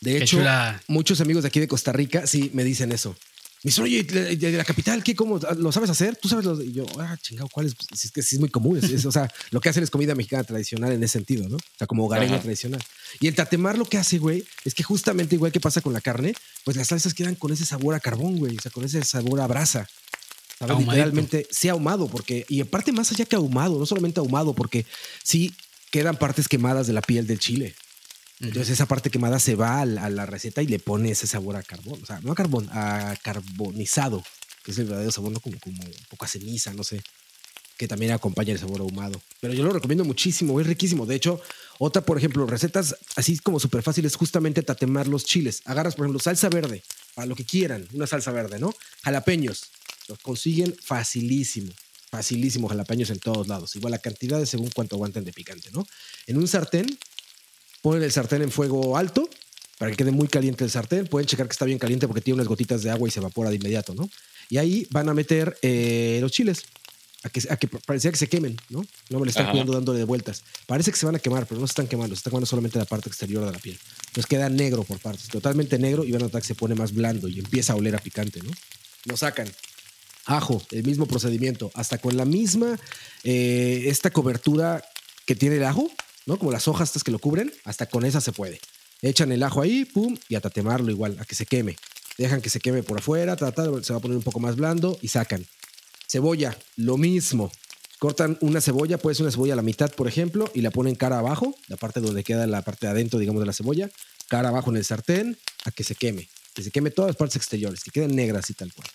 De 0.00 0.16
Qué 0.16 0.24
hecho, 0.24 0.42
muchos 0.88 1.20
amigos 1.20 1.42
de 1.42 1.48
aquí 1.48 1.60
de 1.60 1.68
Costa 1.68 1.92
Rica 1.92 2.26
sí 2.26 2.50
me 2.54 2.64
dicen 2.64 2.90
eso. 2.90 3.16
Me 3.62 3.68
dicen, 3.68 3.84
oye, 3.84 4.02
de, 4.04 4.36
de 4.36 4.52
la 4.52 4.64
capital, 4.64 5.02
¿qué? 5.04 5.14
¿Cómo? 5.14 5.38
¿Lo 5.58 5.70
sabes 5.70 5.90
hacer? 5.90 6.16
¿Tú 6.16 6.28
sabes? 6.30 6.46
Lo? 6.46 6.62
Y 6.62 6.72
yo, 6.72 6.86
ah, 6.98 7.16
chingado, 7.20 7.46
¿cuál 7.52 7.66
es? 7.66 7.74
Si 7.94 8.06
es 8.06 8.12
que 8.12 8.22
sí 8.22 8.36
es 8.36 8.40
muy 8.40 8.48
común. 8.48 8.78
es- 8.78 8.84
es- 8.90 9.04
o 9.04 9.12
sea, 9.12 9.30
lo 9.50 9.60
que 9.60 9.68
hacen 9.68 9.82
es 9.82 9.90
comida 9.90 10.14
mexicana 10.14 10.44
tradicional 10.44 10.92
en 10.92 11.02
ese 11.04 11.12
sentido, 11.12 11.46
¿no? 11.46 11.56
O 11.56 11.60
sea, 11.76 11.86
como 11.86 12.06
hogareña 12.06 12.34
Ajá. 12.36 12.42
tradicional. 12.42 12.82
Y 13.20 13.26
el 13.26 13.34
tatemar 13.34 13.76
lo 13.76 13.84
que 13.84 13.98
hace, 13.98 14.16
güey, 14.18 14.44
es 14.64 14.74
que 14.74 14.82
justamente 14.82 15.34
igual 15.34 15.52
que 15.52 15.60
pasa 15.60 15.82
con 15.82 15.92
la 15.92 16.00
carne, 16.00 16.32
pues 16.64 16.76
las 16.78 16.86
salsas 16.88 17.12
quedan 17.12 17.34
con 17.34 17.52
ese 17.52 17.66
sabor 17.66 17.94
a 17.94 18.00
carbón, 18.00 18.38
güey. 18.38 18.56
O 18.56 18.60
sea, 18.62 18.70
con 18.70 18.84
ese 18.84 19.02
sabor 19.04 19.40
a 19.42 19.46
brasa. 19.46 19.86
¿Sabes? 20.58 20.72
Ahumadito. 20.72 20.92
Literalmente, 20.92 21.46
sí 21.50 21.68
ahumado, 21.68 22.08
porque, 22.08 22.46
y 22.48 22.60
aparte 22.62 22.92
más 22.92 23.12
allá 23.12 23.26
que 23.26 23.36
ahumado, 23.36 23.78
no 23.78 23.84
solamente 23.84 24.20
ahumado, 24.20 24.54
porque 24.54 24.86
sí 25.22 25.54
quedan 25.90 26.16
partes 26.16 26.48
quemadas 26.48 26.86
de 26.86 26.92
la 26.94 27.02
piel 27.02 27.26
del 27.26 27.38
chile. 27.38 27.74
Entonces 28.40 28.70
esa 28.70 28.86
parte 28.86 29.10
quemada 29.10 29.38
se 29.38 29.54
va 29.54 29.80
a 29.80 29.84
la, 29.84 30.26
receta 30.26 30.62
y 30.62 30.66
le 30.66 30.78
pone 30.78 31.10
ese 31.10 31.26
sabor 31.26 31.56
a 31.56 31.62
carbón, 31.62 32.02
o 32.02 32.06
sea, 32.06 32.20
no 32.20 32.32
a 32.32 32.34
carbón, 32.34 32.68
a 32.72 33.14
carbonizado, 33.22 34.24
que 34.64 34.70
es 34.70 34.78
el 34.78 34.86
verdadero 34.86 35.12
sabor, 35.12 35.32
¿no? 35.32 35.40
Como, 35.40 35.58
como 35.60 35.82
poco 36.08 36.24
a 36.24 36.28
ceniza, 36.28 36.72
no 36.72 36.82
sé, 36.82 37.02
que 37.80 37.88
también 37.88 38.12
acompaña 38.12 38.52
el 38.52 38.58
sabor 38.58 38.82
ahumado. 38.82 39.20
Pero 39.40 39.54
yo 39.54 39.64
lo 39.64 39.72
recomiendo 39.72 40.04
muchísimo, 40.04 40.60
es 40.60 40.66
riquísimo. 40.66 41.06
De 41.06 41.14
hecho, 41.14 41.40
otra, 41.78 42.02
por 42.02 42.18
ejemplo, 42.18 42.44
recetas 42.46 42.94
así 43.16 43.38
como 43.38 43.58
súper 43.58 43.82
fáciles, 43.82 44.16
justamente 44.16 44.62
tatemar 44.62 45.08
los 45.08 45.24
chiles. 45.24 45.62
Agarras, 45.64 45.94
por 45.94 46.04
ejemplo, 46.04 46.20
salsa 46.20 46.50
verde, 46.50 46.82
para 47.14 47.26
lo 47.26 47.34
que 47.34 47.46
quieran, 47.46 47.88
una 47.94 48.06
salsa 48.06 48.32
verde, 48.32 48.58
¿no? 48.58 48.74
Jalapeños, 49.02 49.70
los 50.08 50.18
consiguen 50.18 50.76
facilísimo. 50.82 51.72
Facilísimo, 52.10 52.68
jalapeños 52.68 53.08
en 53.08 53.18
todos 53.18 53.48
lados. 53.48 53.76
Igual 53.76 53.92
la 53.92 53.98
cantidad 53.98 54.42
es 54.42 54.50
según 54.50 54.68
cuánto 54.74 54.96
aguanten 54.96 55.24
de 55.24 55.32
picante, 55.32 55.70
¿no? 55.72 55.86
En 56.26 56.36
un 56.36 56.48
sartén, 56.48 56.86
ponen 57.82 58.02
el 58.02 58.12
sartén 58.12 58.42
en 58.42 58.50
fuego 58.50 58.96
alto 58.96 59.28
para 59.78 59.90
que 59.90 59.96
quede 59.96 60.10
muy 60.10 60.28
caliente 60.28 60.64
el 60.64 60.70
sartén. 60.70 61.06
Pueden 61.06 61.26
checar 61.26 61.46
que 61.46 61.52
está 61.52 61.64
bien 61.64 61.78
caliente 61.78 62.06
porque 62.06 62.20
tiene 62.20 62.34
unas 62.36 62.48
gotitas 62.48 62.82
de 62.82 62.90
agua 62.90 63.08
y 63.08 63.10
se 63.10 63.20
evapora 63.20 63.50
de 63.50 63.56
inmediato, 63.56 63.94
¿no? 63.94 64.08
Y 64.48 64.58
ahí 64.58 64.86
van 64.90 65.08
a 65.08 65.14
meter 65.14 65.56
eh, 65.62 66.18
los 66.20 66.32
chiles. 66.32 66.64
A 67.22 67.28
que, 67.28 67.42
a 67.50 67.56
que 67.58 67.68
parecía 67.68 68.10
que 68.10 68.16
se 68.16 68.28
quemen, 68.28 68.56
¿no? 68.70 68.82
No 69.10 69.18
me 69.18 69.26
le 69.26 69.30
están 69.30 69.44
Ajá. 69.44 69.52
cuidando 69.52 69.74
dándole 69.74 69.98
de 69.98 70.06
vueltas. 70.06 70.42
Parece 70.66 70.90
que 70.90 70.96
se 70.96 71.04
van 71.04 71.16
a 71.16 71.18
quemar, 71.18 71.44
pero 71.46 71.60
no 71.60 71.66
se 71.66 71.72
están 71.72 71.86
quemando, 71.86 72.14
se 72.14 72.20
está 72.20 72.30
quemando 72.30 72.46
solamente 72.46 72.78
la 72.78 72.86
parte 72.86 73.10
exterior 73.10 73.44
de 73.44 73.52
la 73.52 73.58
piel. 73.58 73.78
Entonces 74.06 74.24
queda 74.24 74.48
negro 74.48 74.84
por 74.84 74.98
partes, 75.00 75.28
totalmente 75.28 75.78
negro 75.78 76.02
y 76.02 76.12
van 76.12 76.22
a 76.22 76.24
notar 76.24 76.40
que 76.40 76.48
se 76.48 76.54
pone 76.54 76.74
más 76.74 76.94
blando 76.94 77.28
y 77.28 77.38
empieza 77.38 77.74
a 77.74 77.76
oler 77.76 77.94
a 77.94 77.98
picante, 77.98 78.40
¿no? 78.42 78.50
Lo 79.04 79.18
sacan. 79.18 79.50
Ajo, 80.24 80.62
el 80.70 80.84
mismo 80.84 81.06
procedimiento, 81.06 81.70
hasta 81.74 81.98
con 81.98 82.16
la 82.16 82.24
misma, 82.24 82.78
eh, 83.22 83.84
esta 83.86 84.10
cobertura 84.10 84.82
que 85.26 85.34
tiene 85.34 85.56
el 85.56 85.64
ajo, 85.64 85.90
Como 86.38 86.52
las 86.52 86.68
hojas 86.68 86.88
estas 86.88 87.04
que 87.04 87.10
lo 87.10 87.18
cubren, 87.18 87.52
hasta 87.64 87.86
con 87.86 88.04
esa 88.04 88.20
se 88.20 88.32
puede. 88.32 88.60
Echan 89.02 89.32
el 89.32 89.42
ajo 89.42 89.62
ahí, 89.62 89.84
pum, 89.84 90.16
y 90.28 90.34
a 90.34 90.40
tatemarlo 90.40 90.90
igual, 90.90 91.16
a 91.18 91.24
que 91.24 91.34
se 91.34 91.46
queme. 91.46 91.76
Dejan 92.18 92.42
que 92.42 92.50
se 92.50 92.60
queme 92.60 92.82
por 92.82 92.98
afuera, 92.98 93.36
ta, 93.36 93.50
ta, 93.52 93.64
se 93.82 93.92
va 93.92 93.98
a 93.98 94.02
poner 94.02 94.16
un 94.16 94.22
poco 94.22 94.40
más 94.40 94.56
blando 94.56 94.98
y 95.00 95.08
sacan. 95.08 95.46
Cebolla, 96.06 96.56
lo 96.76 96.96
mismo. 96.96 97.50
Cortan 97.98 98.38
una 98.40 98.60
cebolla, 98.60 98.98
puede 98.98 99.20
una 99.22 99.30
cebolla 99.30 99.52
a 99.52 99.56
la 99.56 99.62
mitad, 99.62 99.90
por 99.92 100.08
ejemplo, 100.08 100.50
y 100.54 100.62
la 100.62 100.70
ponen 100.70 100.94
cara 100.94 101.18
abajo, 101.18 101.54
la 101.68 101.76
parte 101.76 102.00
donde 102.00 102.24
queda 102.24 102.46
la 102.46 102.62
parte 102.62 102.86
de 102.86 102.92
adentro, 102.92 103.18
digamos, 103.18 103.40
de 103.40 103.46
la 103.46 103.52
cebolla, 103.52 103.90
cara 104.28 104.48
abajo 104.48 104.70
en 104.70 104.76
el 104.76 104.84
sartén, 104.84 105.38
a 105.64 105.70
que 105.70 105.84
se 105.84 105.94
queme. 105.94 106.28
Que 106.54 106.62
se 106.62 106.70
queme 106.70 106.90
todas 106.90 107.10
las 107.10 107.16
partes 107.16 107.36
exteriores, 107.36 107.84
que 107.84 107.90
queden 107.90 108.16
negras 108.16 108.50
y 108.50 108.54
tal 108.54 108.72
cual. 108.72 108.88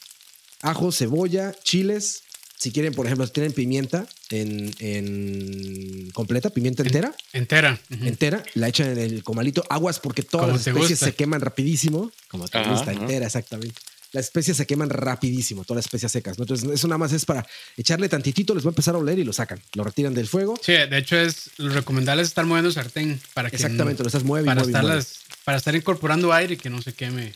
Ajo, 0.62 0.92
cebolla, 0.92 1.54
chiles. 1.64 2.24
Si 2.58 2.72
quieren, 2.72 2.94
por 2.94 3.06
ejemplo, 3.06 3.26
si 3.28 3.34
tienen 3.34 3.52
pimienta 3.54 4.08
en, 4.30 4.74
en 4.80 6.10
completa, 6.12 6.50
pimienta 6.50 6.84
entera, 6.84 7.14
Entera. 7.34 7.80
Entera, 7.90 8.44
la 8.56 8.68
echan 8.70 8.90
en 8.92 8.98
el 8.98 9.24
comalito. 9.24 9.64
Aguas 9.70 10.00
porque 10.00 10.24
todas 10.24 10.46
Como 10.46 10.58
las 10.58 10.68
especies 10.68 10.90
gusta. 10.92 11.06
se 11.08 11.16
queman 11.16 11.42
rapidísimo. 11.42 12.12
Como 12.30 12.48
te 12.48 12.64
gusta, 12.64 12.94
entera, 12.94 13.26
exactamente. 13.26 13.80
Las 14.14 14.26
especies 14.26 14.56
se 14.56 14.66
queman 14.66 14.90
rapidísimo, 14.90 15.66
todas 15.66 15.80
las 15.80 15.86
especias 15.88 16.12
secas. 16.14 16.38
¿no? 16.38 16.44
Entonces, 16.44 16.70
eso 16.70 16.88
nada 16.88 16.98
más 16.98 17.12
es 17.12 17.26
para 17.26 17.46
echarle 17.76 18.08
tantitito, 18.08 18.56
les 18.56 18.64
va 18.64 18.70
a 18.70 18.72
empezar 18.72 18.96
a 18.96 19.00
oler 19.00 19.20
y 19.20 19.26
lo 19.26 19.34
sacan. 19.34 19.60
Lo 19.74 19.84
retiran 19.84 20.14
del 20.14 20.28
fuego. 20.28 20.58
Sí, 20.62 20.72
de 20.72 20.98
hecho 20.98 21.18
es 21.18 21.50
lo 21.58 21.70
recomendable 21.74 22.22
es 22.24 22.30
estar 22.30 22.46
moviendo 22.46 22.72
sartén 22.72 23.20
para 23.34 23.50
que 23.50 23.58
Exactamente, 23.58 24.02
lo 24.04 24.08
estás 24.08 24.22
y 24.22 24.24
para 24.24 24.44
mueve 24.44 24.62
estar 24.62 24.82
mueve. 24.84 24.96
las- 24.98 25.20
para 25.44 25.58
estar 25.58 25.76
incorporando 25.76 26.32
aire 26.32 26.54
y 26.54 26.58
que 26.58 26.70
no 26.70 26.82
se 26.82 26.94
queme 26.94 27.34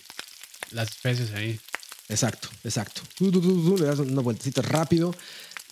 las 0.71 0.87
especies 0.89 1.31
ahí. 1.33 1.59
Exacto, 2.09 2.49
exacto. 2.63 3.01
Le 3.19 3.85
das 3.85 3.99
una 3.99 4.21
vueltecita 4.21 4.61
rápido. 4.61 5.15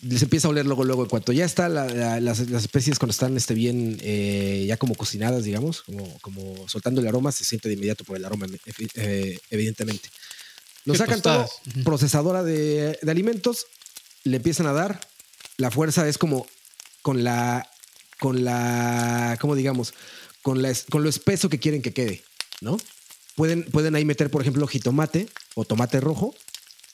Les 0.04 0.21
empieza 0.21 0.47
a 0.47 0.52
oler 0.52 0.65
luego, 0.67 0.84
luego. 0.84 1.02
En 1.04 1.10
cuanto 1.10 1.32
ya 1.34 1.43
está 1.43 1.67
la- 1.69 1.88
la- 1.88 2.19
las, 2.19 2.47
las 2.52 2.62
especies, 2.63 3.00
cuando 3.00 3.12
están 3.12 3.36
este, 3.36 3.56
bien, 3.56 3.97
eh, 4.02 4.63
ya 4.67 4.78
como 4.78 4.93
cocinadas, 4.93 5.43
digamos, 5.43 5.82
como, 5.82 6.17
como 6.19 6.69
soltando 6.69 7.02
el 7.02 7.08
aroma, 7.08 7.32
se 7.32 7.43
siente 7.43 7.67
de 7.67 7.73
inmediato 7.73 8.04
por 8.04 8.15
el 8.15 8.23
aroma, 8.26 8.45
evi- 8.45 8.91
eh, 8.93 9.39
evidentemente. 9.50 10.10
Lo 10.86 10.93
sacan 10.93 11.15
tostadas. 11.15 11.50
todo, 11.73 11.84
procesadora 11.84 12.43
de, 12.43 13.00
de 13.02 13.12
alimentos, 13.12 13.65
le 14.23 14.38
empiezan 14.38 14.67
a 14.67 14.73
dar. 14.73 15.00
La 15.58 15.71
fuerza 15.71 16.08
es 16.08 16.19
como 16.19 16.45
con 17.02 17.23
la, 17.23 17.67
con 18.19 18.43
la, 18.45 19.38
¿cómo 19.41 19.56
digamos? 19.56 19.95
Con, 20.43 20.62
la, 20.62 20.71
con 20.91 21.02
lo 21.02 21.10
espeso 21.10 21.50
que 21.50 21.58
quieren 21.60 21.82
que 21.82 21.93
quede, 21.93 22.23
¿no? 22.62 22.78
Pueden, 23.38 23.65
pueden 23.65 23.93
ahí 23.93 24.04
meter, 24.04 24.32
por 24.32 24.41
ejemplo, 24.41 24.65
jitomate 24.65 25.30
o 25.54 25.63
tomate 25.63 26.02
rojo, 26.02 26.34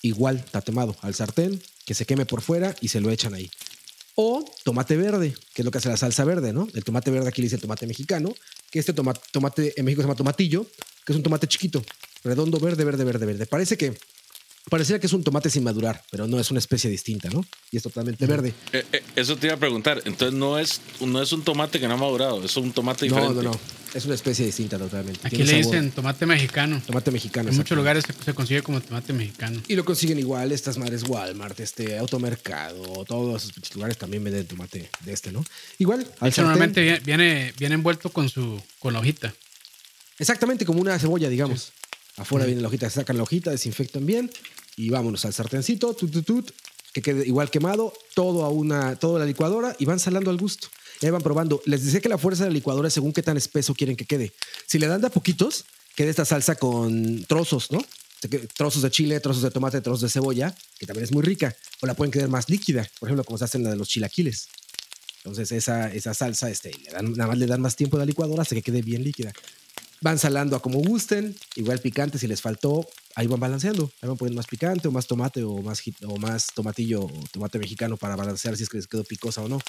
igual 0.01 0.43
tatemado 0.43 0.93
al 0.99 1.15
sartén, 1.15 1.63
que 1.86 1.93
se 1.93 2.06
queme 2.06 2.25
por 2.25 2.41
fuera 2.41 2.75
y 2.82 2.89
se 2.89 2.99
lo 2.99 3.12
echan 3.12 3.34
ahí. 3.34 3.49
O 4.15 4.43
tomate 4.65 4.97
verde, 4.97 5.34
que 5.53 5.62
es 5.62 5.65
lo 5.65 5.71
que 5.71 5.77
hace 5.77 5.88
la 5.88 5.95
salsa 5.95 6.25
verde, 6.25 6.51
¿no? 6.51 6.67
El 6.73 6.84
tomate 6.84 7.12
verde 7.12 7.29
aquí 7.29 7.41
le 7.41 7.45
dice 7.45 7.56
el 7.56 7.62
tomate 7.62 7.88
mexicano, 7.88 8.36
que 8.69 8.79
este 8.79 8.91
tomate, 8.91 9.21
tomate 9.32 9.73
en 9.77 9.86
México 9.86 10.01
se 10.01 10.06
llama 10.06 10.17
tomatillo, 10.17 10.67
que 11.06 11.13
es 11.13 11.15
un 11.15 11.23
tomate 11.23 11.47
chiquito, 11.47 11.82
redondo, 12.25 12.60
verde, 12.60 12.84
verde, 12.84 13.06
verde, 13.06 13.25
verde. 13.25 13.45
Parece 13.45 13.77
que 13.77 13.97
pareciera 14.69 14.99
que 14.99 15.08
es 15.08 15.13
un 15.13 15.23
tomate 15.23 15.49
sin 15.49 15.63
madurar, 15.63 16.04
pero 16.10 16.28
no 16.28 16.39
es 16.39 16.49
una 16.52 16.60
especie 16.60 16.89
distinta, 16.89 17.30
¿no? 17.30 17.45
Y 17.71 17.78
es 17.78 17.84
totalmente 17.84 18.26
verde. 18.26 18.54
Eh, 18.71 18.86
eh, 18.91 19.04
eso 19.15 19.36
te 19.38 19.47
iba 19.47 19.56
a 19.56 19.60
preguntar. 19.60 20.02
Entonces 20.06 20.34
no 20.38 20.58
es, 20.58 20.82
no 21.02 21.21
es 21.21 21.32
un 21.34 21.43
tomate 21.43 21.80
que 21.80 21.88
no 21.88 21.93
ha 21.95 21.97
madurado, 21.97 22.43
es 22.43 22.56
un 22.58 22.71
tomate 22.71 23.08
No, 23.10 23.15
diferente. 23.15 23.43
no, 23.43 23.52
no. 23.52 23.60
Es 23.93 24.06
una 24.06 24.15
especie 24.15 24.43
distinta 24.43 24.80
totalmente. 24.80 25.19
Aquí 25.28 25.36
Tiene 25.36 25.52
le 25.52 25.63
sabor. 25.63 25.76
dicen 25.76 25.91
tomate 25.91 26.26
mexicano. 26.26 26.82
tomate 26.88 27.12
mexicano. 27.12 27.49
En 27.52 27.56
muchos 27.56 27.78
lugares 27.78 28.04
se, 28.08 28.13
se 28.26 28.34
consigue 28.34 28.63
como 28.63 28.82
tomate 28.82 29.13
mexicano. 29.13 29.62
Y 29.67 29.76
lo 29.76 29.86
consiguen 29.86 30.17
igual, 30.17 30.52
estas 30.52 30.80
madres 30.80 31.04
Walmart, 31.04 31.60
este 31.60 31.99
automercado, 31.99 33.06
todos 33.06 33.43
esos 33.43 33.76
lugares 33.76 33.97
también 33.99 34.23
venden 34.23 34.47
tomate 34.47 34.89
de 35.02 35.13
este, 35.13 35.32
¿no? 35.32 35.45
Igual, 35.78 35.99
al 36.21 36.34
sartén, 36.34 36.43
normalmente 36.45 36.99
viene, 37.06 37.54
viene, 37.60 37.76
envuelto 37.76 38.10
con 38.12 38.30
su 38.30 38.60
con 38.80 38.93
la 38.93 38.99
hojita. 38.99 39.32
exactamente 40.17 40.65
como 40.65 40.82
una 40.82 40.97
cebolla, 40.97 41.30
digamos. 41.30 41.71
Afuera 42.17 42.43
Ujú. 42.45 42.47
viene 42.49 42.62
la 42.62 42.67
hojita, 42.67 42.89
sacan 42.89 43.17
la 43.17 43.23
hojita, 43.23 43.49
desinfectan 43.52 44.06
bien 44.06 44.30
y 44.76 44.90
vámonos 44.90 45.26
al 45.26 45.34
sartencito, 45.34 45.94
tut, 45.94 46.12
tut, 46.12 46.26
tut, 46.26 46.52
que 46.94 47.02
quede 47.02 47.28
igual 47.28 47.50
quemado, 47.50 47.94
todo 48.14 48.46
a 48.46 48.50
una, 48.50 48.96
todo 48.96 49.18
a 49.18 49.20
la 49.20 49.26
licuadora 49.26 49.76
y 49.80 49.86
van 49.86 50.00
salando 50.00 50.30
al 50.30 50.38
gusto. 50.38 50.68
Y 51.02 51.06
ahí 51.06 51.12
van 51.12 51.22
probando. 51.22 51.62
Les 51.66 51.84
decía 51.84 52.00
que 52.00 52.10
la 52.10 52.18
fuerza 52.18 52.44
de 52.44 52.52
la 52.52 52.54
licuadora 52.54 52.88
es 52.88 52.94
según 52.94 53.14
qué 53.14 53.24
tan 53.24 53.36
espeso 53.36 53.74
quieren 53.74 53.96
que 53.96 54.06
quede. 54.06 54.32
Si 54.68 54.80
le 54.80 54.88
dan 54.88 55.02
de 55.02 55.08
a 55.08 55.10
poquitos, 55.10 55.66
queda 55.96 56.10
esta 56.10 56.24
salsa 56.24 56.56
con 56.56 57.24
trozos, 57.26 57.72
¿no? 57.72 57.84
Trozos 58.56 58.84
de 58.84 58.92
chile, 58.92 59.20
trozos 59.20 59.44
de 59.44 59.52
tomate, 59.52 59.82
trozos 59.82 60.02
de 60.02 60.10
cebolla, 60.10 60.56
que 60.80 60.86
también 60.86 61.04
es 61.04 61.12
muy 61.12 61.24
rica. 61.24 61.56
O 61.82 61.88
la 61.88 61.94
pueden 61.94 62.12
quedar 62.12 62.30
más 62.30 62.50
líquida, 62.50 62.90
por 63.00 63.10
ejemplo, 63.10 63.24
como 63.26 63.38
se 63.38 63.46
hace 63.46 63.58
en 63.58 63.65
la 63.65 63.71
de 63.71 63.76
los 63.76 63.90
chilaquiles. 63.90 64.48
Entonces, 65.17 65.52
esa, 65.52 65.92
esa 65.92 66.13
salsa, 66.13 66.50
este, 66.50 66.71
le 66.84 66.92
dan, 66.92 67.13
nada 67.13 67.28
más 67.28 67.38
le 67.38 67.48
dan 67.48 67.62
más 67.62 67.76
tiempo 67.76 67.98
a 67.98 68.00
la 68.00 68.06
licuadora 68.06 68.44
hasta 68.44 68.56
que 68.56 68.62
quede 68.62 68.82
bien 68.82 69.04
líquida. 69.04 69.34
Van 70.04 70.19
salando 70.19 70.58
a 70.58 70.62
como 70.62 70.79
gusten, 70.79 71.33
igual 71.56 71.79
picante 71.79 72.17
si 72.19 72.27
les 72.27 72.41
faltó, 72.41 72.85
ahí 73.15 73.25
van 73.25 73.39
balanceando. 73.39 73.89
Ahí 74.01 74.10
van 74.10 74.17
poniendo 74.17 74.37
más 74.37 74.47
picante 74.47 74.89
o 74.89 74.91
más 74.91 75.08
tomate 75.08 75.43
o 75.43 75.62
más, 75.62 75.81
o 76.06 76.17
más 76.17 76.47
tomatillo 76.54 77.04
o 77.06 77.23
tomate 77.31 77.58
mexicano 77.58 77.95
para 77.95 78.17
balancear 78.17 78.58
si 78.58 78.63
es 78.63 78.69
que 78.69 78.77
les 78.77 78.87
quedó 78.87 79.06
picosa 79.06 79.41
o 79.41 79.47
no. 79.47 79.60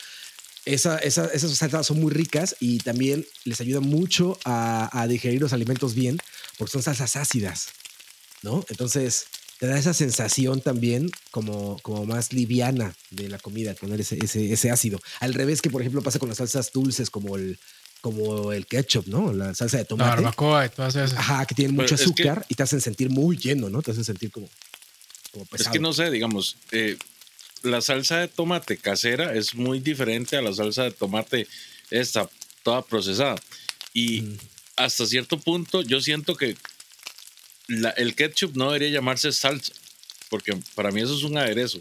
Esa, 0.65 0.99
esa- 0.99 1.27
esas 1.27 1.53
salsas 1.57 1.87
son 1.87 2.01
muy 2.01 2.11
ricas 2.11 2.57
y 2.59 2.79
también 2.79 3.25
les 3.45 3.61
ayuda 3.61 3.79
mucho 3.81 4.37
a, 4.45 5.07
digerir 5.09 5.41
los 5.41 5.53
alimentos 5.53 5.95
bien 5.95 6.19
porque 6.59 6.73
son 6.73 6.83
salsas 6.83 7.15
ácidas, 7.17 7.69
¿no? 8.43 8.65
Entonces 8.71 9.27
te 9.61 9.69
da 9.69 9.79
esa 9.79 9.95
sensación 9.95 10.61
también 10.63 11.11
como, 11.31 11.77
como 11.83 12.07
más 12.07 12.33
liviana 12.33 12.93
de 13.11 13.29
la 13.29 13.39
comida, 13.39 13.75
tener 13.75 14.01
ese, 14.01 14.19
ese, 14.25 14.53
ese 14.53 14.71
ácido. 14.73 15.01
Al 15.21 15.33
revés 15.33 15.63
que, 15.63 15.71
por 15.71 15.81
ejemplo, 15.81 16.03
pasa 16.03 16.19
con 16.19 16.29
las 16.29 16.39
salsas 16.39 16.73
dulces 16.73 17.09
como 17.09 17.37
el, 17.37 17.59
como 18.05 18.53
el 18.53 18.67
ketchup, 18.67 19.07
¿no? 19.07 19.33
La 19.33 19.55
salsa 19.55 19.79
de 19.79 19.87
tomate. 19.87 20.11
La 20.11 20.17
barbacoa 20.17 20.67
y 20.67 20.69
todas 20.69 20.95
esas. 20.95 21.19
Ajá, 21.19 21.47
que 21.47 21.55
tienen 21.55 21.75
mucho 21.75 21.95
azúcar 21.95 22.45
y 22.51 22.55
te 22.55 22.63
hacen 22.63 22.83
sentir 22.83 23.09
muy 23.09 23.39
lleno, 23.39 23.71
¿no? 23.71 23.81
Te 23.81 23.93
hacen 23.93 24.05
sentir 24.05 24.31
como, 24.31 24.47
pesado. 25.33 25.57
Es 25.57 25.69
que 25.69 25.79
no 25.79 25.91
sé, 25.95 26.11
digamos, 26.11 26.59
eh, 26.71 26.99
la 27.63 27.81
salsa 27.81 28.19
de 28.19 28.29
tomate 28.29 28.77
casera 28.77 29.33
es 29.33 29.55
muy 29.55 29.81
diferente 29.81 30.37
a 30.37 30.43
la 30.43 30.53
salsa 30.53 30.83
de 30.83 30.91
tomate 30.91 31.49
esta, 31.89 32.29
toda 32.63 32.83
procesada. 32.83 33.37
Y 33.95 34.21
mm. 34.21 34.39
hasta 34.77 35.07
cierto 35.07 35.39
punto 35.39 35.81
yo 35.81 36.03
siento 36.03 36.37
que 36.37 36.59
el 37.97 38.15
ketchup 38.15 38.55
no 38.55 38.67
debería 38.67 38.91
llamarse 38.91 39.33
salsa, 39.33 39.73
porque 40.29 40.55
para 40.75 40.91
mí 40.91 41.01
eso 41.01 41.17
es 41.17 41.23
un 41.23 41.39
aderezo. 41.39 41.79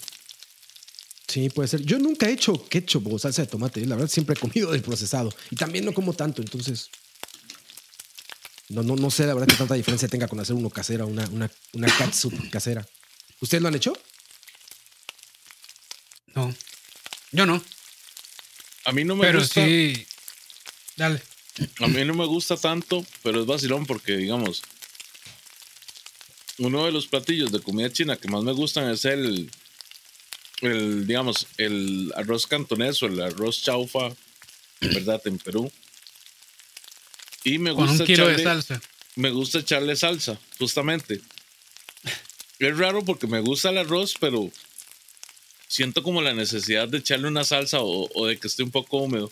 Sí, 1.34 1.49
puede 1.49 1.67
ser. 1.67 1.81
Yo 1.81 1.97
nunca 1.97 2.29
he 2.29 2.34
hecho 2.34 2.63
ketchup 2.69 3.11
o 3.11 3.17
salsa 3.17 3.41
de 3.41 3.47
tomate. 3.47 3.84
La 3.88 3.95
verdad, 3.95 4.07
siempre 4.07 4.36
he 4.36 4.39
comido 4.39 4.71
del 4.71 4.84
procesado. 4.84 5.34
Y 5.49 5.55
también 5.55 5.84
no 5.84 5.91
como 5.91 6.13
tanto, 6.13 6.43
entonces. 6.43 6.91
No, 8.69 8.84
no, 8.84 8.95
no 8.95 9.09
sé 9.09 9.25
la 9.25 9.34
verdad 9.34 9.47
que 9.47 9.55
tanta 9.55 9.73
diferencia 9.73 10.07
tenga 10.07 10.27
con 10.27 10.39
hacer 10.39 10.55
uno 10.55 10.69
casera, 10.69 11.05
una, 11.05 11.27
una, 11.29 11.49
una 11.73 11.88
catsup 11.97 12.51
casera. 12.51 12.88
¿Ustedes 13.39 13.63
lo 13.63 13.69
han 13.69 13.73
hecho? 13.73 13.97
No. 16.36 16.53
Yo 17.31 17.47
no. 17.47 17.63
A 18.86 18.91
mí 18.91 19.03
no 19.03 19.15
me 19.15 19.25
pero 19.25 19.39
gusta. 19.39 19.55
Pero 19.55 19.95
sí. 19.95 20.05
Dale. 20.97 21.19
A 21.79 21.88
mí 21.88 22.05
no 22.05 22.13
me 22.13 22.27
gusta 22.27 22.57
tanto, 22.57 23.03
pero 23.23 23.41
es 23.41 23.47
vacilón 23.47 23.88
porque, 23.88 24.17
digamos, 24.17 24.61
uno 26.59 26.86
de 26.86 26.91
los 26.91 27.07
platillos 27.07 27.51
de 27.51 27.59
comida 27.59 27.91
china 27.91 28.17
que 28.17 28.27
más 28.27 28.43
me 28.43 28.51
gustan 28.51 28.88
es 28.91 29.03
el, 29.05 29.49
el 30.64 31.07
digamos, 31.07 31.47
el 31.57 32.11
arroz 32.16 32.47
cantonés 32.47 33.01
o 33.03 33.07
el 33.07 33.22
arroz 33.22 33.61
chaufa, 33.61 34.11
¿verdad? 34.82 35.22
En 35.26 35.38
Perú. 35.38 35.72
Y 37.43 37.59
me 37.59 37.72
gusta 37.72 37.91
Con 37.91 38.01
un 38.01 38.07
kilo 38.07 38.28
de 38.28 38.43
salsa. 38.43 38.82
Me 39.16 39.30
gusta 39.30 39.59
echarle 39.59 39.95
salsa, 39.95 40.39
justamente. 40.57 41.22
Es 42.59 42.78
raro 42.78 43.03
porque 43.03 43.28
me 43.28 43.41
gusta 43.41 43.70
el 43.70 43.78
arroz, 43.78 44.14
pero 44.20 44.49
siento 45.68 46.03
como 46.03 46.22
la 46.22 46.34
necesidad 46.34 46.88
de 46.88 46.99
echarle 46.99 47.28
una 47.28 47.43
salsa 47.43 47.80
o, 47.82 48.28
de 48.28 48.38
que 48.38 48.47
esté 48.47 48.64
un 48.64 48.72
poco 48.72 48.97
húmedo. 48.97 49.32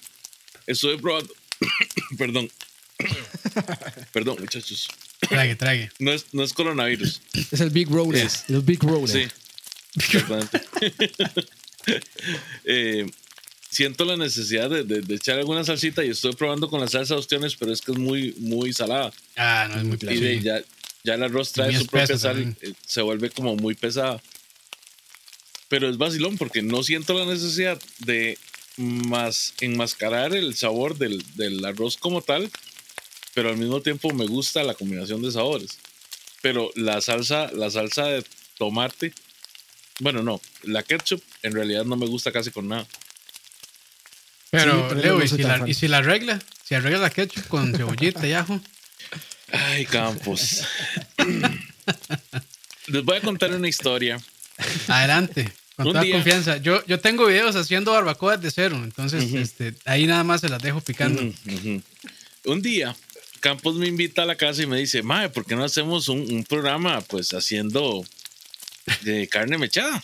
Estoy 0.67 0.97
probando. 0.97 1.33
Perdón. 2.17 2.51
Perdón, 4.13 4.37
muchachos. 4.39 4.87
Trague, 5.19 5.55
trague. 5.55 5.91
No 5.99 6.11
es, 6.11 6.25
no 6.31 6.43
es 6.43 6.53
coronavirus. 6.53 7.21
Es 7.51 7.61
el 7.61 7.69
Big 7.69 7.89
Roller. 7.89 8.25
Es, 8.25 8.45
el 8.49 8.61
Big 8.61 8.83
Roller. 8.83 9.29
Sí. 9.29 9.33
eh, 12.65 13.09
siento 13.69 14.05
la 14.05 14.17
necesidad 14.17 14.69
de, 14.69 14.83
de, 14.83 15.15
echar 15.15 15.37
alguna 15.37 15.63
salsita 15.63 16.03
y 16.03 16.09
estoy 16.09 16.33
probando 16.33 16.69
con 16.69 16.79
la 16.79 16.87
salsa 16.87 17.15
de 17.15 17.19
ostiones, 17.19 17.55
pero 17.55 17.71
es 17.71 17.81
que 17.81 17.91
es 17.91 17.97
muy, 17.97 18.33
muy 18.37 18.73
salada. 18.73 19.11
Ah, 19.35 19.67
no 19.69 19.77
es 19.77 20.03
muy. 20.03 20.13
Y 20.13 20.41
ya, 20.41 20.61
ya 21.03 21.15
el 21.15 21.23
arroz 21.23 21.51
trae 21.51 21.77
su 21.77 21.85
propia 21.87 22.17
sal, 22.17 22.55
eh, 22.61 22.73
se 22.85 23.01
vuelve 23.01 23.29
como 23.29 23.55
muy 23.55 23.75
pesada. 23.75 24.21
Pero 25.67 25.89
es 25.89 25.97
vacilón 25.97 26.37
porque 26.37 26.61
no 26.61 26.83
siento 26.83 27.13
la 27.13 27.25
necesidad 27.25 27.81
de 27.99 28.37
más 28.77 29.53
enmascarar 29.61 30.35
el 30.35 30.55
sabor 30.55 30.97
del, 30.97 31.23
del 31.35 31.63
arroz 31.63 31.97
como 31.97 32.21
tal, 32.21 32.49
pero 33.33 33.49
al 33.49 33.57
mismo 33.57 33.81
tiempo 33.81 34.11
me 34.11 34.25
gusta 34.25 34.63
la 34.63 34.73
combinación 34.73 35.21
de 35.21 35.31
sabores. 35.31 35.79
Pero 36.41 36.71
la 36.75 37.01
salsa, 37.01 37.51
la 37.53 37.69
salsa 37.69 38.05
de 38.05 38.25
tomate, 38.57 39.13
bueno, 40.01 40.21
no, 40.23 40.41
la 40.63 40.83
ketchup 40.83 41.23
en 41.43 41.53
realidad 41.53 41.85
no 41.85 41.95
me 41.95 42.07
gusta 42.07 42.31
casi 42.31 42.51
con 42.51 42.67
nada. 42.67 42.85
Pero, 44.49 44.93
Leo, 44.93 45.23
¿y, 45.23 45.27
si 45.27 45.37
la, 45.37 45.63
¿y 45.65 45.73
si 45.73 45.87
la 45.87 45.97
arregla? 45.97 46.39
Si 46.63 46.75
arregla 46.75 46.99
la 46.99 47.09
ketchup 47.09 47.47
con 47.47 47.73
cebollita 47.77 48.27
y 48.27 48.33
ajo. 48.33 48.59
Ay, 49.51 49.85
Campos. 49.85 50.63
Les 52.87 53.03
voy 53.03 53.17
a 53.17 53.21
contar 53.21 53.53
una 53.53 53.69
historia. 53.69 54.19
Adelante. 54.87 55.51
Con 55.75 55.93
toda 55.93 56.09
confianza. 56.09 56.57
Yo, 56.57 56.85
yo 56.85 56.99
tengo 56.99 57.25
videos 57.27 57.55
haciendo 57.55 57.91
barbacoa 57.91 58.37
de 58.37 58.51
cero, 58.51 58.79
entonces 58.83 59.33
este, 59.33 59.73
ahí 59.85 60.05
nada 60.05 60.23
más 60.23 60.41
se 60.41 60.49
las 60.49 60.61
dejo 60.61 60.81
picando. 60.81 61.21
Un 62.45 62.61
día, 62.61 62.95
Campos 63.39 63.75
me 63.75 63.87
invita 63.87 64.23
a 64.23 64.25
la 64.25 64.35
casa 64.35 64.61
y 64.61 64.67
me 64.67 64.77
dice, 64.77 65.01
Mae, 65.01 65.29
¿por 65.29 65.45
qué 65.45 65.55
no 65.55 65.63
hacemos 65.63 66.09
un, 66.09 66.43
programa 66.43 67.01
pues 67.01 67.33
haciendo 67.33 68.05
de 69.01 69.27
carne 69.27 69.57
mechada? 69.57 70.03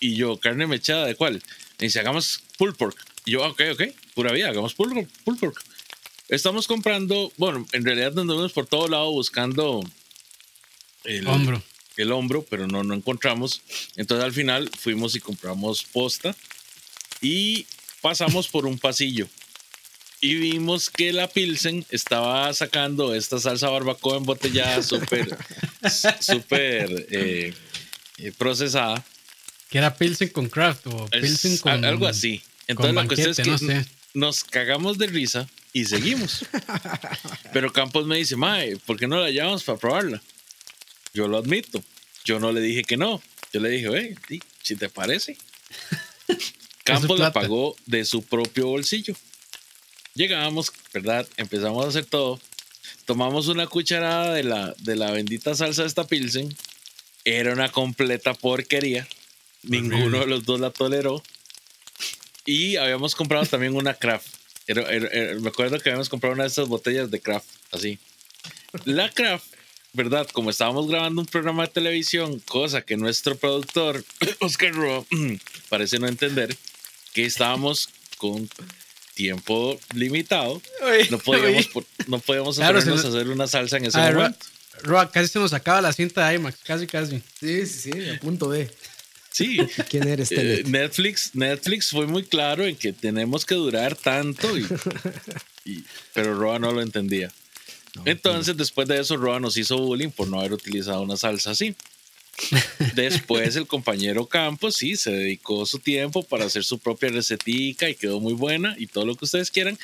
Y 0.00 0.16
yo, 0.16 0.38
¿carne 0.38 0.66
mechada 0.66 1.06
de 1.06 1.14
cuál? 1.14 1.34
Me 1.78 1.86
dice, 1.86 2.00
hagamos 2.00 2.42
pulled 2.58 2.74
pork. 2.74 2.96
Y 3.24 3.32
yo, 3.32 3.44
ok, 3.46 3.60
ok, 3.72 3.82
pura 4.14 4.32
vida, 4.32 4.48
hagamos 4.48 4.74
pulled, 4.74 5.06
pork. 5.24 5.62
Estamos 6.28 6.66
comprando, 6.66 7.32
bueno, 7.36 7.66
en 7.72 7.84
realidad 7.84 8.18
andamos 8.18 8.52
por 8.52 8.66
todo 8.66 8.88
lado 8.88 9.10
buscando 9.10 9.84
el 11.04 11.26
hombro 11.26 11.62
el 11.96 12.12
hombro, 12.12 12.44
pero 12.48 12.66
no, 12.66 12.82
no 12.84 12.94
encontramos. 12.94 13.60
Entonces 13.96 14.24
al 14.24 14.32
final 14.32 14.70
fuimos 14.78 15.14
y 15.14 15.20
compramos 15.20 15.84
posta 15.84 16.34
y 17.20 17.66
pasamos 18.00 18.48
por 18.48 18.66
un 18.66 18.78
pasillo 18.78 19.28
y 20.20 20.36
vimos 20.36 20.88
que 20.88 21.12
la 21.12 21.28
Pilsen 21.28 21.84
estaba 21.90 22.52
sacando 22.54 23.14
esta 23.14 23.40
salsa 23.40 23.68
barbacoa 23.68 24.18
embotellada 24.18 24.82
súper, 24.82 25.36
súper 26.20 27.06
eh, 27.10 27.52
procesada. 28.30 29.04
Que 29.70 29.78
era 29.78 29.96
Pilsen 29.96 30.28
con 30.28 30.48
craft 30.48 30.86
o 30.86 31.08
Pilsen 31.08 31.56
con. 31.58 31.84
Algo 31.84 32.06
así. 32.06 32.42
Entonces 32.66 32.94
la 32.94 33.06
cuestión 33.06 33.30
es 33.30 33.60
que 33.60 33.86
nos 34.14 34.44
cagamos 34.44 34.98
de 34.98 35.06
risa 35.06 35.48
y 35.72 35.86
seguimos. 35.86 36.44
Pero 37.52 37.72
Campos 37.72 38.06
me 38.06 38.18
dice, 38.18 38.36
Mae, 38.36 38.76
¿por 38.76 38.98
qué 38.98 39.06
no 39.06 39.18
la 39.18 39.30
llevamos 39.30 39.64
para 39.64 39.78
probarla? 39.78 40.22
Yo 41.14 41.28
lo 41.28 41.38
admito. 41.38 41.82
Yo 42.24 42.38
no 42.38 42.52
le 42.52 42.60
dije 42.60 42.84
que 42.84 42.96
no. 42.96 43.22
Yo 43.52 43.60
le 43.60 43.70
dije, 43.70 43.88
hey, 44.28 44.40
si 44.62 44.76
te 44.76 44.88
parece. 44.88 45.36
Campos 46.84 47.18
la 47.18 47.32
pagó 47.32 47.76
de 47.86 48.04
su 48.04 48.22
propio 48.22 48.68
bolsillo. 48.68 49.14
Llegamos, 50.14 50.72
¿verdad? 50.92 51.26
Empezamos 51.36 51.84
a 51.84 51.88
hacer 51.88 52.04
todo. 52.04 52.40
Tomamos 53.04 53.48
una 53.48 53.66
cucharada 53.66 54.34
de 54.34 54.42
la, 54.42 54.74
de 54.78 54.96
la 54.96 55.10
bendita 55.10 55.54
salsa 55.54 55.82
de 55.82 55.88
esta 55.88 56.06
Pilsen. 56.06 56.54
Era 57.24 57.52
una 57.52 57.70
completa 57.70 58.34
porquería. 58.34 59.06
Ninguno 59.62 60.20
de 60.20 60.26
los 60.26 60.44
dos 60.44 60.60
la 60.60 60.70
toleró. 60.70 61.22
Y 62.44 62.76
habíamos 62.76 63.14
comprado 63.14 63.46
también 63.46 63.76
una 63.76 63.94
craft. 63.94 64.26
me 64.68 65.48
acuerdo 65.48 65.78
que 65.78 65.90
habíamos 65.90 66.08
comprado 66.08 66.34
una 66.34 66.44
de 66.44 66.48
estas 66.48 66.68
botellas 66.68 67.10
de 67.10 67.20
craft, 67.20 67.48
así. 67.70 67.98
La 68.84 69.10
craft 69.10 69.52
¿verdad? 69.92 70.26
Como 70.32 70.50
estábamos 70.50 70.88
grabando 70.88 71.20
un 71.20 71.26
programa 71.26 71.64
de 71.64 71.72
televisión, 71.72 72.40
cosa 72.40 72.82
que 72.82 72.96
nuestro 72.96 73.36
productor, 73.36 74.04
Oscar 74.40 74.72
Ro, 74.72 75.06
parece 75.68 75.98
no 75.98 76.08
entender, 76.08 76.56
que 77.12 77.26
estábamos 77.26 77.88
con 78.16 78.48
tiempo 79.14 79.78
limitado, 79.94 80.62
no 81.10 81.18
podíamos, 81.18 81.68
no 82.06 82.18
podíamos 82.20 82.58
hacer 82.58 83.28
una 83.28 83.46
salsa 83.46 83.76
en 83.76 83.86
ese 83.86 83.98
momento. 83.98 84.46
Ro, 84.82 85.10
casi 85.10 85.28
se 85.28 85.38
nos 85.38 85.52
acaba 85.52 85.80
la 85.80 85.92
cinta 85.92 86.28
de 86.28 86.36
IMAX, 86.36 86.58
casi, 86.64 86.86
casi. 86.86 87.22
Sí, 87.38 87.66
sí, 87.66 87.92
sí, 87.92 88.08
a 88.10 88.18
punto 88.18 88.50
de. 88.50 88.70
Sí. 89.30 89.58
¿Quién 89.90 90.08
eres, 90.08 90.32
eh, 90.32 90.62
Netflix, 90.66 91.34
Netflix 91.34 91.90
fue 91.90 92.06
muy 92.06 92.24
claro 92.24 92.64
en 92.64 92.76
que 92.76 92.92
tenemos 92.92 93.46
que 93.46 93.54
durar 93.54 93.96
tanto, 93.96 94.56
y, 94.56 94.66
pero 96.14 96.34
Roa 96.34 96.58
no 96.58 96.72
lo 96.72 96.82
entendía. 96.82 97.30
Entonces, 98.06 98.56
después 98.56 98.88
de 98.88 98.98
eso, 98.98 99.16
Roa 99.16 99.38
nos 99.38 99.56
hizo 99.56 99.76
bullying 99.76 100.10
por 100.10 100.26
no 100.26 100.40
haber 100.40 100.54
utilizado 100.54 101.02
una 101.02 101.16
salsa 101.16 101.50
así. 101.50 101.76
Después 102.94 103.56
el 103.56 103.66
compañero 103.66 104.26
Campos 104.26 104.76
sí 104.76 104.96
se 104.96 105.10
dedicó 105.10 105.66
su 105.66 105.78
tiempo 105.78 106.22
para 106.22 106.46
hacer 106.46 106.64
su 106.64 106.78
propia 106.78 107.10
recetica 107.10 107.88
y 107.88 107.94
quedó 107.94 108.20
muy 108.20 108.32
buena 108.32 108.74
y 108.78 108.86
todo 108.86 109.04
lo 109.04 109.14
que 109.14 109.26
ustedes 109.26 109.50
quieran. 109.50 109.78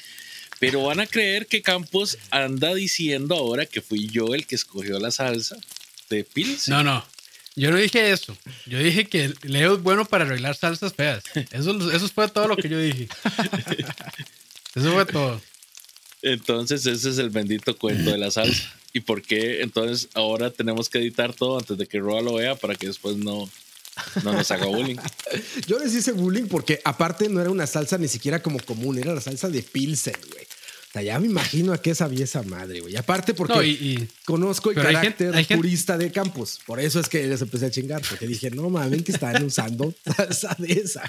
Pero 0.58 0.82
van 0.82 1.00
a 1.00 1.06
creer 1.06 1.46
que 1.46 1.62
Campos 1.62 2.18
anda 2.30 2.74
diciendo 2.74 3.36
ahora 3.36 3.66
que 3.66 3.80
fui 3.80 4.08
yo 4.08 4.34
el 4.34 4.46
que 4.46 4.56
escogió 4.56 4.98
la 4.98 5.10
salsa 5.10 5.56
de 6.10 6.24
Pils. 6.24 6.68
No, 6.68 6.82
no. 6.82 7.04
Yo 7.54 7.70
no 7.70 7.76
dije 7.76 8.10
eso. 8.12 8.36
Yo 8.66 8.78
dije 8.78 9.06
que 9.06 9.34
Leo 9.42 9.74
es 9.74 9.82
bueno 9.82 10.04
para 10.04 10.24
arreglar 10.24 10.56
salsas 10.56 10.94
feas. 10.94 11.24
Eso, 11.50 11.90
eso 11.90 12.08
fue 12.08 12.28
todo 12.28 12.48
lo 12.48 12.56
que 12.56 12.68
yo 12.68 12.78
dije. 12.78 13.08
Eso 14.74 14.92
fue 14.92 15.06
todo. 15.06 15.40
Entonces 16.22 16.86
ese 16.86 17.10
es 17.10 17.18
el 17.18 17.30
bendito 17.30 17.76
cuento 17.76 18.10
de 18.10 18.18
la 18.18 18.30
salsa. 18.30 18.72
¿Y 18.92 19.00
por 19.00 19.22
qué 19.22 19.62
entonces 19.62 20.08
ahora 20.14 20.50
tenemos 20.50 20.88
que 20.88 20.98
editar 20.98 21.32
todo 21.32 21.58
antes 21.58 21.76
de 21.76 21.86
que 21.86 21.98
Roa 21.98 22.22
lo 22.22 22.34
vea 22.34 22.54
para 22.54 22.74
que 22.74 22.86
después 22.86 23.16
no, 23.16 23.48
no 24.22 24.32
nos 24.32 24.50
haga 24.50 24.66
bullying? 24.66 24.96
Yo 25.66 25.78
les 25.78 25.94
hice 25.94 26.12
bullying 26.12 26.46
porque 26.46 26.80
aparte 26.84 27.28
no 27.28 27.40
era 27.40 27.50
una 27.50 27.66
salsa 27.66 27.98
ni 27.98 28.08
siquiera 28.08 28.42
como 28.42 28.58
común, 28.60 28.98
era 28.98 29.14
la 29.14 29.20
salsa 29.20 29.48
de 29.48 29.62
Pilsen, 29.62 30.16
güey. 30.32 30.47
Sea, 30.98 31.02
ya 31.02 31.18
me 31.18 31.26
imagino 31.26 31.72
a 31.72 31.78
qué 31.78 31.94
sabía 31.94 32.24
esa 32.24 32.42
madre, 32.42 32.80
güey. 32.80 32.96
Aparte 32.96 33.34
porque 33.34 34.08
conozco 34.24 34.70
el 34.70 34.76
carácter 34.76 35.46
purista 35.56 35.96
de 35.98 36.10
Campos. 36.10 36.60
Por 36.66 36.80
eso 36.80 37.00
es 37.00 37.08
que 37.08 37.26
les 37.26 37.40
empecé 37.42 37.66
a 37.66 37.70
chingar, 37.70 38.02
porque 38.08 38.26
dije, 38.26 38.50
no 38.50 38.68
mames, 38.70 39.02
que 39.02 39.12
están 39.12 39.42
usando 39.44 39.94
salsa 40.16 40.56
de 40.58 40.72
esa. 40.72 41.02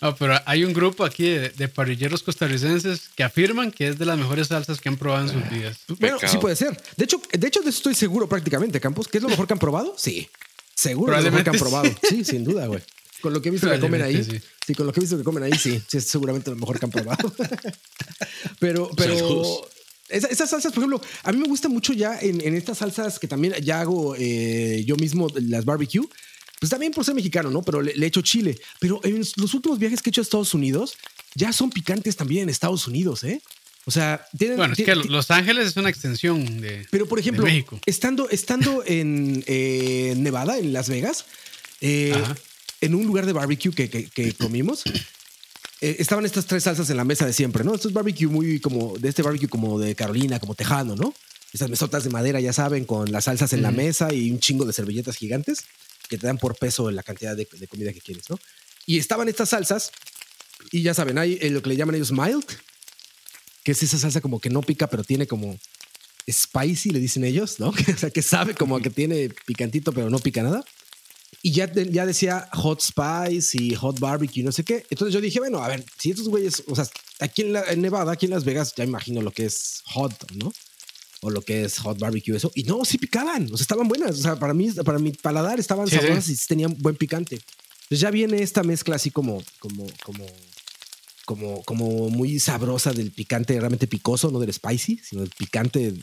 No, 0.00 0.14
pero 0.14 0.38
hay 0.46 0.64
un 0.64 0.72
grupo 0.72 1.04
aquí 1.04 1.24
de, 1.24 1.68
parrilleros 1.68 2.22
costarricenses 2.22 3.08
que 3.16 3.24
afirman 3.24 3.72
que 3.72 3.88
es 3.88 3.98
de 3.98 4.06
las 4.06 4.16
mejores 4.16 4.48
salsas 4.48 4.80
que 4.80 4.88
han 4.88 4.96
probado 4.96 5.24
en 5.26 5.32
sus 5.32 5.42
ah, 5.42 5.48
vidas. 5.50 5.78
Bueno, 5.98 6.18
sí 6.24 6.38
puede 6.38 6.54
ser. 6.54 6.80
De 6.96 7.04
hecho, 7.04 7.20
de 7.32 7.48
hecho, 7.48 7.60
de 7.60 7.70
eso 7.70 7.78
estoy 7.78 7.94
seguro 7.94 8.28
prácticamente, 8.28 8.80
Campos. 8.80 9.08
¿Qué 9.08 9.18
es 9.18 9.22
lo 9.22 9.28
mejor 9.28 9.46
que 9.46 9.54
han 9.54 9.58
probado? 9.58 9.94
Sí. 9.96 10.28
Seguro 10.74 11.16
es 11.16 11.24
lo 11.24 11.30
mejor 11.30 11.44
que 11.44 11.50
han 11.50 11.58
probado. 11.58 11.90
Sí, 12.08 12.24
sin 12.24 12.44
duda, 12.44 12.66
güey. 12.66 12.80
Con 13.20 13.32
lo 13.32 13.42
que 13.42 13.48
he 13.48 13.52
visto 13.52 13.70
que 13.70 13.80
comen 13.80 14.02
ahí. 14.02 14.24
Sí. 14.66 14.74
con 14.74 14.86
lo 14.86 14.92
que 14.92 15.00
he 15.00 15.02
visto 15.02 15.18
que 15.18 15.24
comen 15.24 15.42
ahí, 15.42 15.52
sí. 15.52 15.82
Sí, 15.86 15.98
es 15.98 16.04
seguramente 16.04 16.50
lo 16.50 16.56
mejor 16.56 16.78
que 16.78 16.86
han 16.86 16.90
probado. 16.90 17.34
pero, 18.58 18.90
pero. 18.96 19.68
esas 20.08 20.50
salsas, 20.50 20.72
por 20.72 20.84
ejemplo, 20.84 21.00
a 21.22 21.32
mí 21.32 21.38
me 21.38 21.48
gusta 21.48 21.68
mucho 21.68 21.92
ya 21.92 22.18
en, 22.20 22.54
estas 22.54 22.78
salsas 22.78 23.18
que 23.18 23.28
también 23.28 23.54
ya 23.62 23.80
hago 23.80 24.14
eh, 24.16 24.84
yo 24.86 24.96
mismo, 24.96 25.28
las 25.34 25.64
barbecue 25.64 26.08
pues 26.58 26.70
también 26.70 26.92
por 26.92 27.04
ser 27.04 27.14
mexicano, 27.14 27.50
¿no? 27.50 27.62
Pero 27.62 27.82
le, 27.82 27.92
he 27.92 28.06
hecho 28.06 28.20
chile. 28.22 28.58
Pero 28.80 29.00
en 29.04 29.18
los 29.36 29.54
últimos 29.54 29.78
viajes 29.78 30.02
que 30.02 30.10
he 30.10 30.12
hecho 30.12 30.20
a 30.20 30.22
Estados 30.22 30.54
Unidos, 30.54 30.96
ya 31.34 31.52
son 31.52 31.70
picantes 31.70 32.16
también 32.16 32.44
en 32.44 32.48
Estados 32.48 32.86
Unidos, 32.86 33.24
¿eh? 33.24 33.40
O 33.84 33.90
sea, 33.90 34.26
tienen, 34.36 34.58
bueno, 34.58 34.74
es 34.76 34.84
que 34.84 34.94
Los 34.94 35.30
Ángeles 35.30 35.68
es 35.68 35.76
una 35.76 35.88
extensión 35.88 36.60
de. 36.60 36.86
Pero 36.90 37.06
por 37.06 37.18
ejemplo, 37.18 37.44
México. 37.44 37.80
estando, 37.86 38.28
estando 38.28 38.82
en 38.84 39.42
eh, 39.46 40.14
Nevada, 40.18 40.58
en 40.58 40.74
Las 40.74 40.90
Vegas, 40.90 41.24
eh, 41.80 42.12
en 42.80 42.94
un 42.94 43.06
lugar 43.06 43.26
de 43.26 43.32
barbecue 43.32 43.72
que, 43.72 43.88
que, 43.88 44.32
comimos, 44.34 44.84
eh, 45.80 45.96
estaban 45.98 46.24
estas 46.24 46.46
tres 46.46 46.64
salsas 46.64 46.90
en 46.90 46.96
la 46.96 47.04
mesa 47.04 47.26
de 47.26 47.32
siempre, 47.32 47.64
¿no? 47.64 47.74
Esto 47.74 47.88
es 47.88 47.94
barbecue 47.94 48.26
muy 48.26 48.60
como 48.60 48.96
de 48.98 49.08
este 49.08 49.22
barbecue 49.22 49.48
como 49.48 49.78
de 49.78 49.94
Carolina, 49.94 50.38
como 50.38 50.54
tejano, 50.54 50.96
¿no? 50.96 51.14
Esas 51.52 51.70
mesotas 51.70 52.04
de 52.04 52.10
madera, 52.10 52.40
ya 52.40 52.52
saben, 52.52 52.84
con 52.84 53.10
las 53.10 53.24
salsas 53.24 53.52
en 53.52 53.62
la 53.62 53.70
mesa 53.70 54.12
y 54.12 54.30
un 54.30 54.38
chingo 54.38 54.64
de 54.64 54.72
servilletas 54.72 55.16
gigantes 55.16 55.64
que 56.08 56.18
te 56.18 56.26
dan 56.26 56.38
por 56.38 56.56
peso 56.56 56.90
la 56.90 57.02
cantidad 57.02 57.36
de, 57.36 57.46
comida 57.46 57.92
que 57.92 58.00
quieres, 58.00 58.28
¿no? 58.30 58.38
Y 58.86 58.98
estaban 58.98 59.28
estas 59.28 59.50
salsas, 59.50 59.92
y 60.72 60.82
ya 60.82 60.94
saben, 60.94 61.18
hay 61.18 61.38
lo 61.50 61.62
que 61.62 61.68
le 61.70 61.76
llaman 61.76 61.94
ellos 61.94 62.12
mild, 62.12 62.44
que 63.62 63.72
es 63.72 63.82
esa 63.82 63.98
salsa 63.98 64.20
como 64.20 64.40
que 64.40 64.50
no 64.50 64.62
pica, 64.62 64.88
pero 64.88 65.04
tiene 65.04 65.26
como 65.26 65.58
spicy, 66.30 66.90
le 66.90 67.00
dicen 67.00 67.24
ellos, 67.24 67.60
¿no? 67.60 67.68
o 67.94 67.98
sea, 67.98 68.10
que 68.10 68.22
sabe 68.22 68.54
como 68.54 68.80
que 68.80 68.90
tiene 68.90 69.30
picantito, 69.46 69.92
pero 69.92 70.10
no 70.10 70.18
pica 70.18 70.42
nada. 70.42 70.64
Y 71.42 71.52
ya, 71.52 71.72
ya 71.72 72.04
decía 72.04 72.48
hot 72.52 72.80
spice 72.80 73.56
y 73.62 73.74
hot 73.74 74.00
barbecue, 74.00 74.42
no 74.42 74.52
sé 74.52 74.64
qué. 74.64 74.84
Entonces 74.90 75.14
yo 75.14 75.20
dije, 75.20 75.38
bueno, 75.38 75.62
a 75.62 75.68
ver, 75.68 75.84
si 75.98 76.10
estos 76.10 76.28
güeyes, 76.28 76.64
o 76.66 76.74
sea, 76.74 76.86
aquí 77.20 77.42
en, 77.42 77.56
en 77.56 77.80
Nevada, 77.80 78.12
aquí 78.12 78.26
en 78.26 78.32
Las 78.32 78.44
Vegas, 78.44 78.74
ya 78.76 78.84
imagino 78.84 79.22
lo 79.22 79.30
que 79.30 79.46
es 79.46 79.82
hot, 79.86 80.32
¿no? 80.32 80.52
o 81.20 81.30
lo 81.30 81.42
que 81.42 81.64
es 81.64 81.78
hot 81.78 81.98
barbecue, 81.98 82.36
eso. 82.36 82.52
Y 82.54 82.62
no, 82.64 82.84
sí 82.84 82.98
picaban, 82.98 83.46
o 83.52 83.56
sea, 83.56 83.62
estaban 83.62 83.88
buenas. 83.88 84.18
O 84.18 84.22
sea, 84.22 84.36
para 84.36 84.54
mí, 84.54 84.70
para 84.70 84.98
mi 84.98 85.12
paladar 85.12 85.58
estaban 85.58 85.88
sabrosas 85.88 86.28
y 86.28 86.36
tenían 86.46 86.76
buen 86.78 86.96
picante. 86.96 87.36
Entonces 87.36 88.00
ya 88.00 88.10
viene 88.10 88.42
esta 88.42 88.62
mezcla 88.62 88.96
así 88.96 89.10
como, 89.10 89.42
como, 89.58 89.86
como, 90.04 90.26
como, 91.24 91.62
como 91.64 92.10
muy 92.10 92.38
sabrosa 92.38 92.92
del 92.92 93.10
picante 93.10 93.58
realmente 93.58 93.86
picoso, 93.86 94.30
no 94.30 94.38
del 94.38 94.52
spicy, 94.52 95.00
sino 95.02 95.22
del 95.22 95.30
picante 95.30 95.94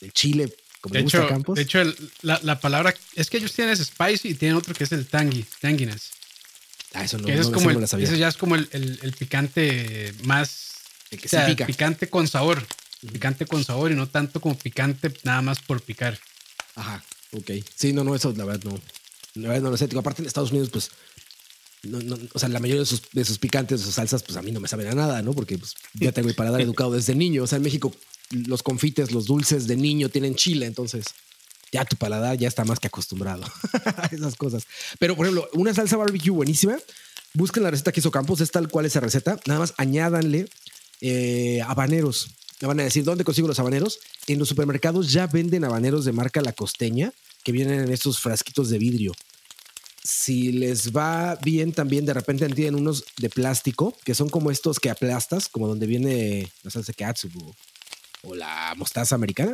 del 0.00 0.12
chile, 0.12 0.54
como 0.82 0.94
de 0.94 1.00
hecho, 1.00 1.28
Campos. 1.28 1.54
De 1.54 1.62
hecho, 1.62 1.80
la, 2.22 2.40
la, 2.42 2.58
palabra 2.58 2.92
es 3.14 3.30
que 3.30 3.36
ellos 3.36 3.52
tienen 3.52 3.72
ese 3.72 3.84
spicy 3.84 4.30
y 4.30 4.34
tienen 4.34 4.56
otro 4.56 4.74
que 4.74 4.82
es 4.82 4.90
el 4.90 5.06
tangy, 5.06 5.46
tanginess. 5.60 6.10
Ah, 6.92 7.04
eso 7.04 7.18
no, 7.18 7.28
es 7.28 7.46
como 7.48 7.70
el, 7.70 7.82
Eso 7.84 8.16
ya 8.16 8.26
es 8.26 8.36
como 8.36 8.56
el, 8.56 8.68
el, 8.72 9.12
picante 9.12 10.12
más. 10.24 10.72
que 11.08 11.64
Picante 11.64 12.08
con 12.08 12.26
sabor. 12.26 12.66
Picante 13.12 13.46
con 13.46 13.64
sabor 13.64 13.92
y 13.92 13.94
no 13.94 14.08
tanto 14.08 14.40
como 14.40 14.58
picante 14.58 15.12
nada 15.22 15.40
más 15.40 15.60
por 15.60 15.80
picar. 15.80 16.18
Ajá, 16.74 17.02
ok. 17.30 17.52
Sí, 17.74 17.92
no, 17.92 18.02
no, 18.02 18.16
eso 18.16 18.34
la 18.36 18.44
verdad 18.44 18.64
no. 18.64 18.80
La 19.34 19.48
verdad 19.50 19.62
no 19.62 19.70
lo 19.70 19.76
sé. 19.76 19.88
Aparte 19.96 20.22
en 20.22 20.26
Estados 20.26 20.50
Unidos, 20.50 20.70
pues, 20.70 20.90
no, 21.84 22.00
no, 22.00 22.18
o 22.32 22.38
sea, 22.40 22.48
la 22.48 22.58
mayoría 22.58 22.80
de 22.80 22.86
sus, 22.86 23.02
de 23.12 23.24
sus 23.24 23.38
picantes, 23.38 23.80
de 23.80 23.86
sus 23.86 23.94
salsas, 23.94 24.24
pues 24.24 24.36
a 24.36 24.42
mí 24.42 24.50
no 24.50 24.58
me 24.58 24.66
saben 24.66 24.88
a 24.88 24.94
nada, 24.94 25.22
¿no? 25.22 25.32
Porque 25.32 25.58
pues, 25.58 25.74
ya 25.94 26.10
tengo 26.10 26.28
el 26.28 26.34
paladar 26.34 26.60
educado 26.60 26.90
desde 26.90 27.14
niño. 27.14 27.44
O 27.44 27.46
sea, 27.46 27.56
en 27.56 27.62
México 27.62 27.94
los 28.32 28.62
confites, 28.62 29.12
los 29.12 29.26
dulces 29.26 29.66
de 29.66 29.76
niño 29.76 30.08
tienen 30.08 30.34
chile, 30.34 30.66
entonces 30.66 31.04
ya 31.72 31.84
tu 31.84 31.96
paladar 31.96 32.36
ya 32.36 32.48
está 32.48 32.64
más 32.64 32.78
que 32.78 32.88
acostumbrado 32.88 33.44
a 33.96 34.06
esas 34.12 34.36
cosas. 34.36 34.66
Pero, 34.98 35.16
por 35.16 35.26
ejemplo, 35.26 35.48
una 35.54 35.72
salsa 35.74 35.96
barbecue 35.96 36.30
buenísima, 36.30 36.78
busquen 37.34 37.62
la 37.62 37.70
receta 37.70 37.92
que 37.92 38.00
hizo 38.00 38.10
Campos, 38.10 38.40
es 38.40 38.50
tal 38.50 38.68
cual 38.68 38.86
esa 38.86 39.00
receta, 39.00 39.40
nada 39.46 39.60
más 39.60 39.74
añádanle 39.78 40.48
eh, 41.00 41.62
habaneros. 41.66 42.28
Me 42.60 42.68
van 42.68 42.80
a 42.80 42.84
decir, 42.84 43.02
¿dónde 43.02 43.24
consigo 43.24 43.48
los 43.48 43.58
habaneros? 43.58 43.98
En 44.28 44.38
los 44.38 44.48
supermercados 44.48 45.10
ya 45.10 45.26
venden 45.26 45.64
habaneros 45.64 46.04
de 46.04 46.12
marca 46.12 46.42
La 46.42 46.52
Costeña, 46.52 47.12
que 47.42 47.52
vienen 47.52 47.80
en 47.80 47.90
estos 47.90 48.20
frasquitos 48.20 48.68
de 48.68 48.78
vidrio. 48.78 49.12
Si 50.04 50.52
les 50.52 50.92
va 50.92 51.36
bien, 51.42 51.72
también 51.72 52.04
de 52.04 52.14
repente 52.14 52.48
tienen 52.50 52.74
unos 52.74 53.04
de 53.18 53.30
plástico, 53.30 53.96
que 54.04 54.14
son 54.14 54.28
como 54.28 54.50
estos 54.50 54.78
que 54.78 54.90
aplastas, 54.90 55.48
como 55.48 55.66
donde 55.66 55.86
viene 55.86 56.52
la 56.62 56.70
salsa 56.70 56.92
katsubu 56.92 57.54
o 58.22 58.34
la 58.34 58.74
mostaza 58.76 59.14
americana, 59.14 59.52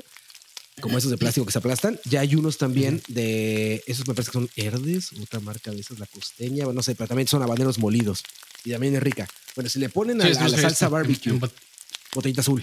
como 0.80 0.96
esos 0.98 1.10
de 1.10 1.18
plástico 1.18 1.46
que 1.46 1.52
se 1.52 1.58
aplastan. 1.58 1.98
Ya 2.04 2.20
hay 2.20 2.34
unos 2.34 2.58
también 2.58 3.02
de, 3.08 3.82
esos 3.86 4.06
me 4.06 4.14
parece 4.14 4.30
que 4.30 4.38
son 4.38 4.50
Herdes, 4.56 5.12
otra 5.20 5.40
marca 5.40 5.70
de 5.70 5.80
esas, 5.80 5.98
la 5.98 6.06
costeña, 6.06 6.64
bueno, 6.64 6.78
no 6.78 6.82
sé, 6.82 6.94
pero 6.94 7.08
también 7.08 7.28
son 7.28 7.42
habaneros 7.42 7.78
molidos 7.78 8.22
y 8.64 8.70
también 8.70 8.94
es 8.94 9.02
rica. 9.02 9.28
Bueno, 9.54 9.68
si 9.68 9.78
le 9.78 9.88
ponen 9.88 10.20
a, 10.22 10.28
la 10.28 10.48
salsa 10.48 10.88
barbecue, 10.88 11.38
botellita 12.14 12.40
azul, 12.40 12.62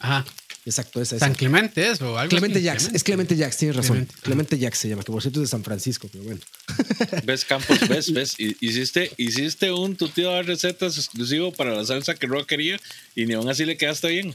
Ajá. 0.00 0.24
Exacto, 0.66 1.02
esa 1.02 1.16
es. 1.16 1.20
¿San 1.20 1.34
Clemente 1.34 1.90
es 1.90 2.00
o 2.00 2.18
algo 2.18 2.30
Clemente 2.30 2.62
Jax, 2.62 2.90
es 2.94 3.04
Clemente 3.04 3.36
Jax, 3.36 3.56
tienes 3.58 3.76
razón. 3.76 4.08
Clemente, 4.22 4.58
Jax 4.58 4.78
se 4.78 4.88
llama, 4.88 5.02
que 5.02 5.12
por 5.12 5.20
cierto 5.20 5.40
es 5.40 5.48
de 5.48 5.50
San 5.50 5.62
Francisco, 5.62 6.08
pero 6.10 6.24
bueno. 6.24 6.40
¿Ves, 7.24 7.44
Campos? 7.44 7.86
¿Ves? 7.86 8.12
¿Ves? 8.12 8.34
Hiciste, 8.38 9.12
hiciste 9.18 9.70
un 9.72 9.96
tu 9.96 10.08
tío 10.08 10.30
de 10.30 10.42
recetas 10.42 10.96
exclusivo 10.96 11.52
para 11.52 11.74
la 11.74 11.84
salsa 11.84 12.14
que 12.14 12.26
Roa 12.26 12.46
quería 12.46 12.80
y 13.14 13.26
ni 13.26 13.34
aún 13.34 13.48
así 13.48 13.66
le 13.66 13.76
quedaste 13.76 14.08
bien. 14.08 14.34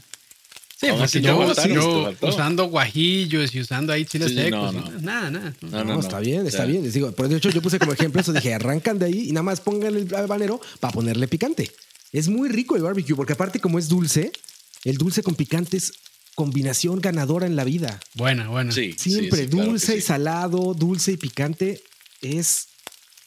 Sí, 0.80 0.86
porque 0.96 1.20
yo, 1.20 1.52
yo 1.68 2.14
usando 2.22 2.64
guajillos 2.64 3.54
y 3.54 3.60
usando 3.60 3.92
ahí 3.92 4.06
chiles 4.06 4.32
secos. 4.32 4.74
Nada, 5.02 5.30
nada. 5.30 5.54
No, 5.60 5.84
no, 5.84 6.00
está 6.00 6.20
bien, 6.20 6.46
está 6.46 6.64
bien. 6.64 6.82
Les 6.82 6.94
digo, 6.94 7.12
por 7.12 7.28
de 7.28 7.36
hecho 7.36 7.50
yo 7.50 7.60
puse 7.60 7.78
como 7.78 7.92
ejemplo 7.92 8.22
eso, 8.22 8.32
dije, 8.32 8.54
arrancan 8.54 8.98
de 8.98 9.04
ahí 9.04 9.28
y 9.28 9.32
nada 9.32 9.42
más 9.42 9.60
pongan 9.60 9.94
el 9.94 10.14
habanero 10.14 10.58
para 10.80 10.94
ponerle 10.94 11.28
picante. 11.28 11.70
Es 12.12 12.28
muy 12.28 12.48
rico 12.48 12.76
el 12.76 12.82
barbecue, 12.82 13.14
porque 13.14 13.34
aparte 13.34 13.60
como 13.60 13.78
es 13.78 13.88
dulce, 13.88 14.32
el 14.84 14.96
dulce 14.96 15.22
con 15.22 15.34
picante 15.34 15.76
es 15.76 15.92
combinación 16.34 16.98
ganadora 17.00 17.46
en 17.46 17.56
la 17.56 17.64
vida. 17.64 18.00
Buena, 18.14 18.48
buena. 18.48 18.72
Sí, 18.72 18.94
Siempre 18.96 19.46
dulce 19.48 19.98
y 19.98 20.00
salado, 20.00 20.72
dulce 20.72 21.12
y 21.12 21.16
picante 21.18 21.82
es 22.22 22.69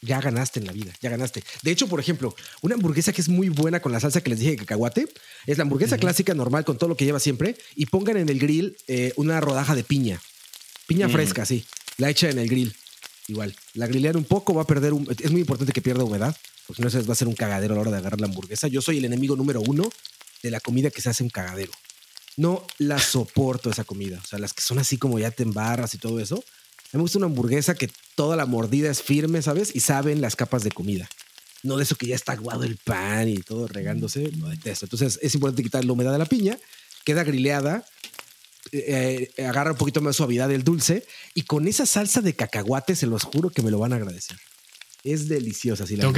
ya 0.04 0.20
ganaste 0.22 0.60
en 0.60 0.66
la 0.66 0.72
vida, 0.72 0.93
ya 1.01 1.10
ganaste. 1.10 1.43
De 1.62 1.72
hecho, 1.72 1.88
por 1.88 1.99
ejemplo, 1.99 2.36
una 2.62 2.76
hamburguesa 2.76 3.14
que 3.14 3.22
es 3.22 3.30
muy 3.30 3.49
buena 3.49 3.80
con 3.80 3.91
la 3.91 3.99
salsa 3.99 4.22
que 4.22 4.30
les 4.30 4.39
dije 4.39 4.51
de 4.51 4.58
cacahuate, 4.58 5.08
es 5.47 5.58
la 5.58 5.64
hamburguesa 5.64 5.97
clásica 5.97 6.34
normal 6.34 6.66
con 6.66 6.78
todo 6.78 6.89
lo 6.89 6.97
que 6.97 7.06
lleva 7.06 7.20
siempre 7.20 7.56
y 7.76 7.86
pongan 7.86 8.18
en 8.18 8.30
el 8.30 8.39
grill 8.39 8.78
eh, 8.88 9.14
una 9.16 9.39
rodaja 9.39 9.76
de 9.76 9.84
piña. 9.84 10.22
Piña 10.88 11.08
mm. 11.08 11.12
fresca, 11.12 11.45
sí. 11.45 11.66
La 11.97 12.10
echa 12.10 12.30
en 12.30 12.39
el 12.39 12.49
grill. 12.49 12.76
Igual. 13.28 13.56
La 13.74 13.88
grillean 13.88 14.18
un 14.18 14.26
poco, 14.26 14.54
va 14.54 14.64
a 14.64 14.68
perder 14.68 14.93
un... 14.93 15.08
Es 15.20 15.32
muy 15.32 15.41
importante 15.41 15.72
que 15.72 15.82
pierda 15.82 16.04
humedad, 16.04 16.36
porque 16.68 16.82
no 16.82 16.89
va 16.89 17.10
a 17.10 17.12
hacer 17.14 17.28
un 17.28 17.36
cagadero 17.36 17.74
a 17.74 17.76
la 17.76 17.82
hora 17.82 17.91
de 17.91 17.97
agarrar 17.97 18.20
la 18.20 18.28
hamburguesa. 18.28 18.68
Yo 18.68 18.82
soy 18.82 18.97
el 18.97 19.06
enemigo 19.06 19.36
número 19.36 19.62
uno 19.62 19.89
de 20.41 20.51
la 20.51 20.60
comida 20.60 20.89
que 20.89 21.01
se 21.01 21.10
hace 21.10 21.24
un 21.24 21.30
cagadero. 21.30 21.72
No 22.36 22.66
la 22.80 22.99
soporto 22.99 23.70
esa 23.70 23.84
comida. 23.84 24.20
O 24.22 24.28
sea, 24.28 24.39
las 24.39 24.54
que 24.54 24.62
son 24.62 24.80
así 24.80 24.97
como 24.97 25.20
ya 25.20 25.32
te 25.32 25.43
embarras 25.43 25.93
y 25.93 25.97
todo 25.97 26.20
eso. 26.20 26.43
A 26.94 26.98
mí 26.98 27.00
me 27.00 27.02
gusta 27.06 27.18
una 27.18 27.26
hamburguesa 27.26 27.74
que 27.74 27.89
toda 28.14 28.36
la 28.36 28.46
mordida 28.46 28.91
es 28.91 29.02
firme, 29.02 29.41
¿sabes? 29.41 29.76
Y 29.76 29.80
saben 29.80 30.22
las 30.22 30.36
capas 30.36 30.64
de 30.64 30.70
comida. 30.70 31.10
No 31.64 31.78
de 31.78 31.84
eso 31.84 31.96
que 31.96 32.06
ya 32.06 32.14
está 32.14 32.34
aguado 32.34 32.66
el 32.66 32.78
pan 32.78 33.30
y 33.30 33.38
todo 33.38 33.68
regándose. 33.68 34.30
Lo 34.38 34.48
detesto. 34.48 34.86
Entonces 34.86 35.18
es 35.24 35.34
importante 35.34 35.64
quitar 35.64 35.84
la 35.84 35.91
humedad 35.91 36.12
de 36.12 36.20
la 36.20 36.28
piña. 36.28 36.56
Queda 37.04 37.24
grileada. 37.24 37.84
Eh, 38.72 39.32
eh, 39.36 39.46
agarra 39.46 39.72
un 39.72 39.78
poquito 39.78 40.02
más 40.02 40.18
suavidad 40.18 40.50
del 40.50 40.64
dulce. 40.64 41.04
Y 41.34 41.44
con 41.44 41.68
esa 41.68 41.88
salsa 41.88 42.22
de 42.22 42.36
cacahuate, 42.36 42.96
se 42.96 43.08
los 43.08 43.24
juro 43.24 43.50
que 43.50 43.64
me 43.64 43.72
lo 43.72 43.80
van 43.80 43.94
a 43.94 43.96
agradecer. 43.96 44.38
Es 45.04 45.28
deliciosa. 45.28 45.88
Si 45.88 45.96
la 45.96 46.04
tengo 46.04 46.14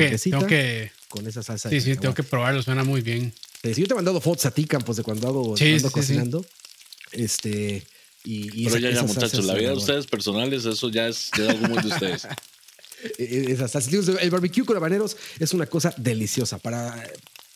que, 0.46 0.92
con 1.08 1.26
esa 1.26 1.42
salsa. 1.42 1.70
Sí, 1.70 1.80
sí, 1.80 1.96
tengo 1.96 2.14
que 2.14 2.24
probarlo. 2.24 2.62
Suena 2.62 2.84
muy 2.84 3.00
bien. 3.00 3.34
Este, 3.64 3.80
yo 3.80 3.88
te 3.88 3.94
he 3.94 3.96
mandado 3.96 4.20
fotos 4.20 4.46
a 4.46 4.52
ti, 4.52 4.66
Campos, 4.66 4.98
de 4.98 5.04
cuando 5.04 5.30
hago 5.30 5.56
cocinando. 5.90 6.46
Este. 7.14 7.88
Y, 8.26 8.66
Pero 8.66 8.78
ya, 8.78 8.92
ya, 8.92 9.04
muchachos, 9.04 9.46
la 9.46 9.54
vida 9.54 9.70
de 9.70 9.78
ustedes 9.78 10.08
personales, 10.08 10.66
eso 10.66 10.90
ya 10.90 11.08
es, 11.08 11.32
algo 11.34 11.68
muy 11.68 11.82
de 11.82 11.88
ustedes. 11.90 12.28
E, 13.20 13.24
e, 13.24 14.22
el 14.22 14.32
barbecue 14.32 14.66
con 14.66 14.76
habaneros 14.78 15.16
es 15.38 15.54
una 15.54 15.68
cosa 15.68 15.94
deliciosa 15.96 16.58
para 16.58 17.04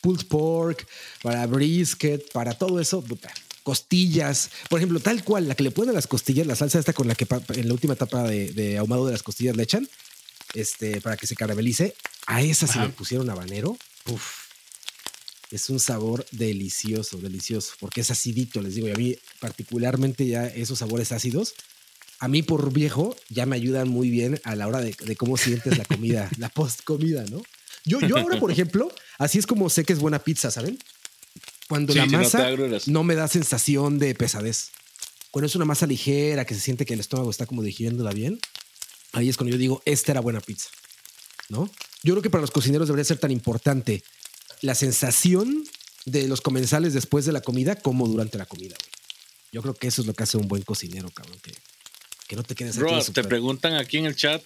pulled 0.00 0.26
pork, 0.26 0.86
para 1.22 1.44
brisket, 1.46 2.30
para 2.30 2.52
todo 2.54 2.78
eso. 2.78 3.02
Costillas, 3.64 4.50
por 4.68 4.78
ejemplo, 4.78 5.00
tal 5.00 5.24
cual, 5.24 5.48
la 5.48 5.56
que 5.56 5.64
le 5.64 5.72
ponen 5.72 5.90
a 5.90 5.94
las 5.94 6.06
costillas, 6.06 6.46
la 6.46 6.54
salsa 6.54 6.78
esta 6.78 6.92
con 6.92 7.08
la 7.08 7.16
que 7.16 7.26
en 7.54 7.66
la 7.66 7.74
última 7.74 7.94
etapa 7.94 8.22
de, 8.22 8.78
ahumado 8.78 9.06
de 9.06 9.12
las 9.12 9.24
costillas 9.24 9.56
le 9.56 9.64
echan, 9.64 9.88
este, 10.54 11.00
para 11.00 11.16
que 11.16 11.26
se 11.26 11.34
caramelice. 11.34 11.96
A 12.26 12.42
esa 12.42 12.68
si 12.68 12.78
le 12.78 12.90
pusieron 12.90 13.28
habanero, 13.28 13.76
uff 14.06 14.39
es 15.50 15.68
un 15.70 15.80
sabor 15.80 16.24
delicioso, 16.30 17.18
delicioso, 17.18 17.72
porque 17.80 18.02
es 18.02 18.10
acidito, 18.10 18.62
les 18.62 18.74
digo, 18.76 18.88
y 18.88 18.92
a 18.92 18.96
mí 18.96 19.16
particularmente 19.40 20.26
ya 20.26 20.46
esos 20.46 20.78
sabores 20.78 21.12
ácidos, 21.12 21.54
a 22.20 22.28
mí 22.28 22.42
por 22.42 22.72
viejo 22.72 23.16
ya 23.28 23.46
me 23.46 23.56
ayudan 23.56 23.88
muy 23.88 24.10
bien 24.10 24.40
a 24.44 24.54
la 24.54 24.68
hora 24.68 24.80
de, 24.80 24.94
cómo 25.16 25.36
sientes 25.36 25.76
la 25.76 25.84
comida, 25.84 26.30
la 26.38 26.50
post 26.50 26.82
comida, 26.84 27.24
¿no? 27.30 27.42
Yo, 27.84 27.98
yo 28.00 28.18
ahora, 28.18 28.38
por 28.38 28.50
ejemplo, 28.50 28.92
así 29.18 29.38
es 29.38 29.46
como 29.46 29.70
sé 29.70 29.84
que 29.84 29.94
es 29.94 29.98
buena 29.98 30.18
pizza, 30.18 30.50
¿saben? 30.50 30.78
Cuando 31.66 31.94
la 31.94 32.04
masa 32.06 32.50
no, 32.86 33.04
me 33.04 33.14
da 33.14 33.26
sensación 33.26 33.98
de 33.98 34.14
pesadez. 34.14 34.70
Cuando 35.30 35.46
es 35.46 35.54
una 35.54 35.64
masa 35.64 35.86
ligera, 35.86 36.44
que 36.44 36.54
se 36.54 36.60
siente 36.60 36.84
que 36.84 36.94
el 36.94 37.00
estómago 37.00 37.30
está 37.30 37.46
como 37.46 37.62
digiriéndola 37.62 38.12
bien, 38.12 38.38
ahí 39.12 39.28
es 39.28 39.36
cuando 39.36 39.52
yo 39.52 39.58
digo, 39.58 39.80
esta 39.86 40.12
era 40.12 40.20
buena 40.20 40.40
pizza. 40.40 40.68
¿No? 41.48 41.70
Yo 42.02 42.14
creo 42.14 42.22
que 42.22 42.30
para 42.30 42.42
los 42.42 42.50
cocineros 42.50 42.88
debería 42.88 43.04
ser 43.04 43.18
tan 43.18 43.30
importante 43.30 44.02
la 44.62 44.74
sensación 44.74 45.64
de 46.04 46.28
los 46.28 46.40
comensales 46.40 46.94
después 46.94 47.24
de 47.24 47.32
la 47.32 47.40
comida 47.40 47.76
como 47.76 48.06
durante 48.08 48.38
la 48.38 48.46
comida. 48.46 48.76
Yo 49.52 49.62
creo 49.62 49.74
que 49.74 49.88
eso 49.88 50.02
es 50.02 50.06
lo 50.06 50.14
que 50.14 50.22
hace 50.22 50.36
un 50.36 50.48
buen 50.48 50.62
cocinero, 50.62 51.10
cabrón. 51.10 51.38
Que, 51.42 51.52
que 52.28 52.36
no 52.36 52.42
te 52.42 52.54
quedes 52.54 52.76
Bro, 52.76 53.02
te 53.04 53.24
preguntan 53.24 53.74
aquí 53.74 53.98
en 53.98 54.06
el 54.06 54.16
chat, 54.16 54.42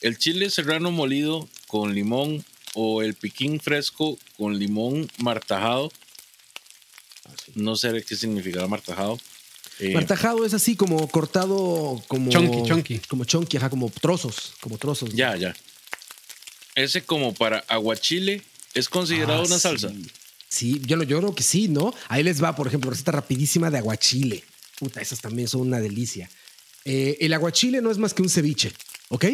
¿el 0.00 0.18
chile 0.18 0.50
serrano 0.50 0.90
molido 0.90 1.48
con 1.68 1.94
limón 1.94 2.44
o 2.74 3.02
el 3.02 3.14
piquín 3.14 3.60
fresco 3.60 4.18
con 4.36 4.58
limón 4.58 5.10
martajado? 5.18 5.92
Ah, 7.24 7.34
no 7.54 7.76
sé 7.76 8.04
qué 8.06 8.16
significa 8.16 8.66
martajado. 8.66 9.18
Eh, 9.78 9.94
martajado 9.94 10.44
es 10.44 10.54
así 10.54 10.76
como 10.76 11.08
cortado 11.08 12.02
como... 12.08 12.30
Chonky, 12.30 12.68
chonky. 12.68 12.98
Como 13.08 13.24
chonky, 13.24 13.56
ajá, 13.56 13.70
como 13.70 13.90
trozos, 13.90 14.54
como 14.60 14.76
trozos. 14.78 15.12
Ya, 15.14 15.36
ya. 15.36 15.54
Ese 16.74 17.02
como 17.02 17.34
para 17.34 17.58
aguachile 17.68 18.42
es 18.74 18.88
considerado 18.88 19.42
ah, 19.42 19.46
una 19.46 19.58
salsa. 19.58 19.92
Sí, 20.48 20.82
yo, 20.84 21.02
yo 21.02 21.18
creo 21.18 21.34
que 21.34 21.42
sí, 21.42 21.68
¿no? 21.68 21.94
Ahí 22.08 22.22
les 22.22 22.42
va, 22.42 22.54
por 22.54 22.66
ejemplo, 22.66 22.90
receta 22.90 23.12
rapidísima 23.12 23.70
de 23.70 23.78
aguachile. 23.78 24.44
Puta, 24.78 25.00
esas 25.00 25.20
también 25.20 25.48
son 25.48 25.62
una 25.62 25.80
delicia. 25.80 26.28
Eh, 26.84 27.16
el 27.20 27.32
aguachile 27.32 27.80
no 27.80 27.90
es 27.90 27.98
más 27.98 28.12
que 28.12 28.22
un 28.22 28.28
ceviche, 28.28 28.72
¿ok? 29.08 29.26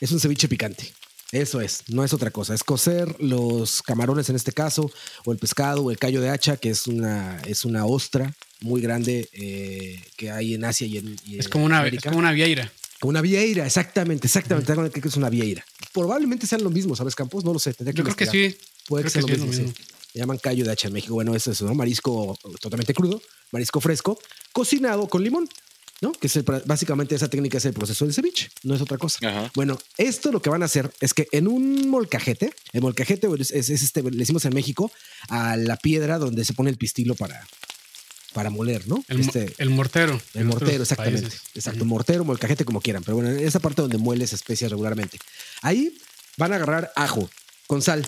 Es 0.00 0.10
un 0.12 0.20
ceviche 0.20 0.48
picante. 0.48 0.92
Eso 1.32 1.60
es, 1.60 1.82
no 1.88 2.04
es 2.04 2.12
otra 2.12 2.30
cosa. 2.30 2.54
Es 2.54 2.64
cocer 2.64 3.14
los 3.20 3.82
camarones 3.82 4.28
en 4.30 4.36
este 4.36 4.52
caso, 4.52 4.90
o 5.24 5.32
el 5.32 5.38
pescado, 5.38 5.82
o 5.84 5.90
el 5.90 5.98
callo 5.98 6.20
de 6.20 6.30
hacha, 6.30 6.56
que 6.56 6.70
es 6.70 6.86
una, 6.86 7.40
es 7.46 7.64
una 7.64 7.84
ostra 7.84 8.34
muy 8.60 8.80
grande 8.80 9.28
eh, 9.32 10.00
que 10.16 10.30
hay 10.30 10.54
en 10.54 10.64
Asia 10.64 10.86
y 10.86 10.98
en, 10.98 11.16
es 11.28 11.48
como 11.48 11.64
una, 11.64 11.80
América. 11.80 12.08
Es 12.08 12.12
como 12.12 12.18
una 12.18 12.32
vieira. 12.32 12.72
Como 13.00 13.10
una 13.10 13.20
vieira, 13.20 13.66
exactamente, 13.66 14.26
exactamente. 14.26 14.72
Creo 14.72 14.90
que 14.90 15.08
es 15.08 15.16
una 15.16 15.28
vieira. 15.28 15.64
Probablemente 15.92 16.46
sean 16.46 16.62
lo 16.64 16.70
mismo, 16.70 16.96
¿sabes, 16.96 17.14
Campos? 17.14 17.44
No 17.44 17.52
lo 17.52 17.58
sé. 17.58 17.74
Yo 17.78 18.04
creo 18.04 18.16
que 18.16 18.26
sí. 18.26 18.56
Puede 18.88 19.04
que 19.04 19.10
sea 19.10 19.22
lo 19.22 19.28
mismo 19.28 19.72
llaman 20.16 20.38
callo 20.38 20.64
de 20.64 20.72
hacha 20.72 20.88
en 20.88 20.94
México. 20.94 21.14
Bueno, 21.14 21.34
eso 21.34 21.52
es 21.52 21.62
¿no? 21.62 21.74
Marisco 21.74 22.38
totalmente 22.60 22.94
crudo, 22.94 23.20
marisco 23.52 23.80
fresco, 23.80 24.18
cocinado 24.52 25.06
con 25.08 25.22
limón. 25.22 25.48
¿no? 26.02 26.12
Que 26.12 26.26
es 26.26 26.44
básicamente 26.66 27.14
esa 27.14 27.28
técnica 27.28 27.56
es 27.56 27.64
el 27.64 27.72
proceso 27.72 28.04
del 28.04 28.12
ceviche, 28.12 28.50
no 28.64 28.74
es 28.74 28.82
otra 28.82 28.98
cosa. 28.98 29.50
Bueno, 29.54 29.78
esto 29.96 30.30
lo 30.30 30.42
que 30.42 30.50
van 30.50 30.60
a 30.60 30.66
hacer 30.66 30.92
es 31.00 31.14
que 31.14 31.26
en 31.32 31.48
un 31.48 31.88
molcajete, 31.88 32.52
el 32.74 32.82
molcajete 32.82 33.28
es, 33.38 33.50
este, 33.50 34.02
le 34.02 34.10
decimos 34.10 34.44
en 34.44 34.52
México, 34.52 34.92
a 35.30 35.56
la 35.56 35.78
piedra 35.78 36.18
donde 36.18 36.44
se 36.44 36.52
pone 36.52 36.68
el 36.68 36.76
pistilo 36.76 37.14
para, 37.14 37.46
para 38.34 38.50
moler, 38.50 38.86
¿no? 38.86 39.02
El, 39.08 39.20
este, 39.20 39.54
el 39.56 39.70
mortero. 39.70 40.20
El 40.34 40.44
mortero, 40.44 40.82
exactamente. 40.82 41.34
Exacto, 41.54 41.86
mortero, 41.86 42.26
molcajete, 42.26 42.66
como 42.66 42.82
quieran. 42.82 43.02
Pero 43.02 43.16
bueno, 43.16 43.30
en 43.30 43.46
esa 43.46 43.60
parte 43.60 43.80
donde 43.80 43.96
mueles 43.96 44.34
especias 44.34 44.70
regularmente. 44.70 45.18
Ahí 45.62 45.96
van 46.36 46.52
a 46.52 46.56
agarrar 46.56 46.92
ajo 46.94 47.30
con 47.66 47.80
sal, 47.80 48.06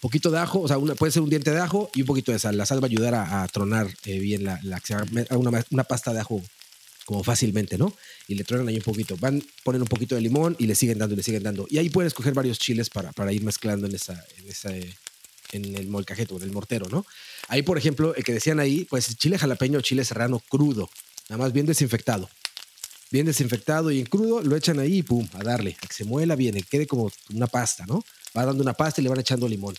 poquito 0.00 0.30
de 0.30 0.38
ajo, 0.38 0.60
o 0.60 0.68
sea, 0.68 0.78
puede 0.78 1.12
ser 1.12 1.22
un 1.22 1.30
diente 1.30 1.50
de 1.50 1.60
ajo 1.60 1.90
y 1.94 2.02
un 2.02 2.06
poquito 2.06 2.32
de 2.32 2.38
sal. 2.38 2.56
La 2.56 2.66
sal 2.66 2.82
va 2.82 2.86
a 2.86 2.90
ayudar 2.90 3.14
a, 3.14 3.46
tronar 3.48 3.88
eh, 4.04 4.18
bien 4.18 4.44
la, 4.44 4.60
una, 5.30 5.64
una, 5.70 5.84
pasta 5.84 6.12
de 6.12 6.20
ajo 6.20 6.42
como 7.04 7.24
fácilmente, 7.24 7.76
¿no? 7.76 7.92
Y 8.28 8.36
le 8.36 8.44
tronan 8.44 8.68
ahí 8.68 8.76
un 8.76 8.82
poquito. 8.82 9.16
Van, 9.16 9.42
ponen 9.64 9.82
un 9.82 9.88
poquito 9.88 10.14
de 10.14 10.20
limón 10.20 10.54
y 10.58 10.66
le 10.66 10.74
siguen 10.74 10.98
dando 10.98 11.16
le 11.16 11.22
siguen 11.22 11.42
dando. 11.42 11.66
Y 11.68 11.78
ahí 11.78 11.90
pueden 11.90 12.06
escoger 12.06 12.34
varios 12.34 12.58
chiles 12.58 12.88
para, 12.88 13.10
para 13.12 13.32
ir 13.32 13.42
mezclando 13.42 13.86
en 13.88 13.94
esa, 13.94 14.24
en 14.38 14.48
esa, 14.48 14.70
en 15.52 15.64
el 15.64 15.88
en 15.88 16.42
el 16.42 16.52
mortero, 16.52 16.88
¿no? 16.88 17.04
Ahí, 17.48 17.62
por 17.62 17.78
ejemplo, 17.78 18.14
el 18.14 18.24
que 18.24 18.32
decían 18.32 18.60
ahí, 18.60 18.84
pues 18.84 19.16
chile 19.16 19.38
jalapeño 19.38 19.78
o 19.78 19.82
chile 19.82 20.04
serrano 20.04 20.40
crudo, 20.48 20.88
nada 21.28 21.42
más 21.42 21.52
bien 21.52 21.66
desinfectado. 21.66 22.28
Bien 23.10 23.26
desinfectado 23.26 23.90
y 23.90 23.98
en 23.98 24.06
crudo, 24.06 24.40
lo 24.40 24.54
echan 24.54 24.78
ahí 24.78 24.98
y 24.98 25.02
pum, 25.02 25.28
a 25.32 25.42
darle, 25.42 25.76
a 25.82 25.86
que 25.86 25.92
se 25.92 26.04
muela 26.04 26.36
bien, 26.36 26.54
que 26.54 26.62
quede 26.62 26.86
como 26.86 27.10
una 27.30 27.48
pasta, 27.48 27.84
¿no? 27.86 28.04
Va 28.36 28.44
dando 28.44 28.62
una 28.62 28.74
pasta 28.74 29.00
y 29.00 29.04
le 29.04 29.10
van 29.10 29.20
echando 29.20 29.48
limón. 29.48 29.76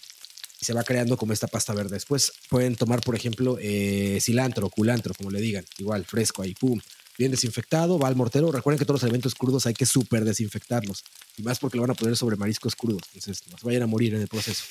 Y 0.60 0.66
se 0.66 0.74
va 0.74 0.84
creando 0.84 1.18
como 1.18 1.34
esta 1.34 1.48
pasta 1.48 1.74
verde. 1.74 1.96
Después 1.96 2.32
pueden 2.50 2.76
tomar, 2.76 3.02
por 3.02 3.16
ejemplo, 3.16 3.58
eh, 3.60 4.20
cilantro, 4.22 4.70
culantro, 4.70 5.14
como 5.16 5.32
le 5.32 5.42
digan. 5.42 5.66
Igual, 5.78 6.06
fresco 6.06 6.44
ahí, 6.44 6.54
pum. 6.54 6.80
Bien 7.18 7.32
desinfectado, 7.32 7.98
va 7.98 8.08
al 8.08 8.16
mortero. 8.16 8.52
Recuerden 8.52 8.78
que 8.80 8.86
todos 8.86 9.02
los 9.02 9.04
alimentos 9.04 9.36
crudos 9.36 9.66
hay 9.66 9.74
que 9.74 9.86
súper 9.86 10.24
desinfectarlos. 10.24 11.04
Y 11.38 11.44
más 11.44 11.60
porque 11.60 11.78
lo 11.78 11.82
van 11.82 11.92
a 11.92 11.96
poner 11.96 12.16
sobre 12.16 12.36
mariscos 12.36 12.76
crudos. 12.76 13.04
Entonces, 13.14 13.44
no 13.50 13.58
se 13.58 13.66
vayan 13.66 13.84
a 13.84 13.88
morir 13.88 14.14
en 14.14 14.22
el 14.22 14.28
proceso. 14.28 14.64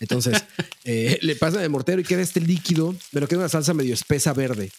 Entonces, 0.00 0.42
eh, 0.84 1.18
le 1.22 1.36
pasan 1.36 1.62
el 1.62 1.70
mortero 1.70 2.00
y 2.00 2.04
queda 2.04 2.22
este 2.22 2.40
líquido, 2.40 2.94
pero 3.12 3.28
queda 3.28 3.40
una 3.40 3.48
salsa 3.48 3.72
medio 3.74 3.94
espesa 3.94 4.32
verde. 4.32 4.72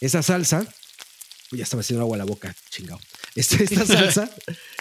Esa 0.00 0.22
salsa, 0.22 0.66
ya 1.52 1.62
estaba 1.62 1.80
haciendo 1.80 2.02
agua 2.02 2.16
a 2.16 2.18
la 2.18 2.24
boca, 2.24 2.54
chingado. 2.70 3.00
Esta, 3.36 3.62
esta 3.62 3.86
salsa 3.86 4.30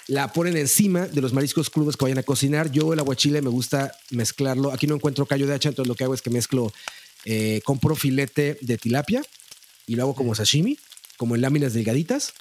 la 0.08 0.32
ponen 0.32 0.58
encima 0.58 1.08
de 1.08 1.22
los 1.22 1.34
mariscos 1.34 1.70
crudos 1.70 1.98
que 1.98 2.06
vayan 2.06 2.20
a 2.20 2.24
cocinar. 2.24 2.72
Yo 2.72 2.94
el 2.94 3.00
aguachile 3.00 3.42
me 3.42 3.50
gusta 3.50 3.92
mezclarlo. 4.12 4.72
Aquí 4.72 4.88
no 4.88 4.96
encuentro 4.96 5.26
callo 5.26 5.46
de 5.46 5.54
hacha, 5.54 5.70
entonces 5.70 5.88
lo 5.88 5.96
que 5.96 6.04
hago 6.04 6.14
es 6.14 6.22
que 6.22 6.30
mezclo, 6.30 6.74
eh, 7.26 7.62
compro 7.66 7.96
filete 7.96 8.58
de 8.62 8.78
tilapia 8.78 9.22
y 9.88 9.96
lo 9.96 10.04
hago 10.04 10.16
como 10.16 10.34
sashimi, 10.34 10.80
como 11.18 11.36
en 11.36 11.42
láminas 11.42 11.74
delgaditas. 11.74 12.34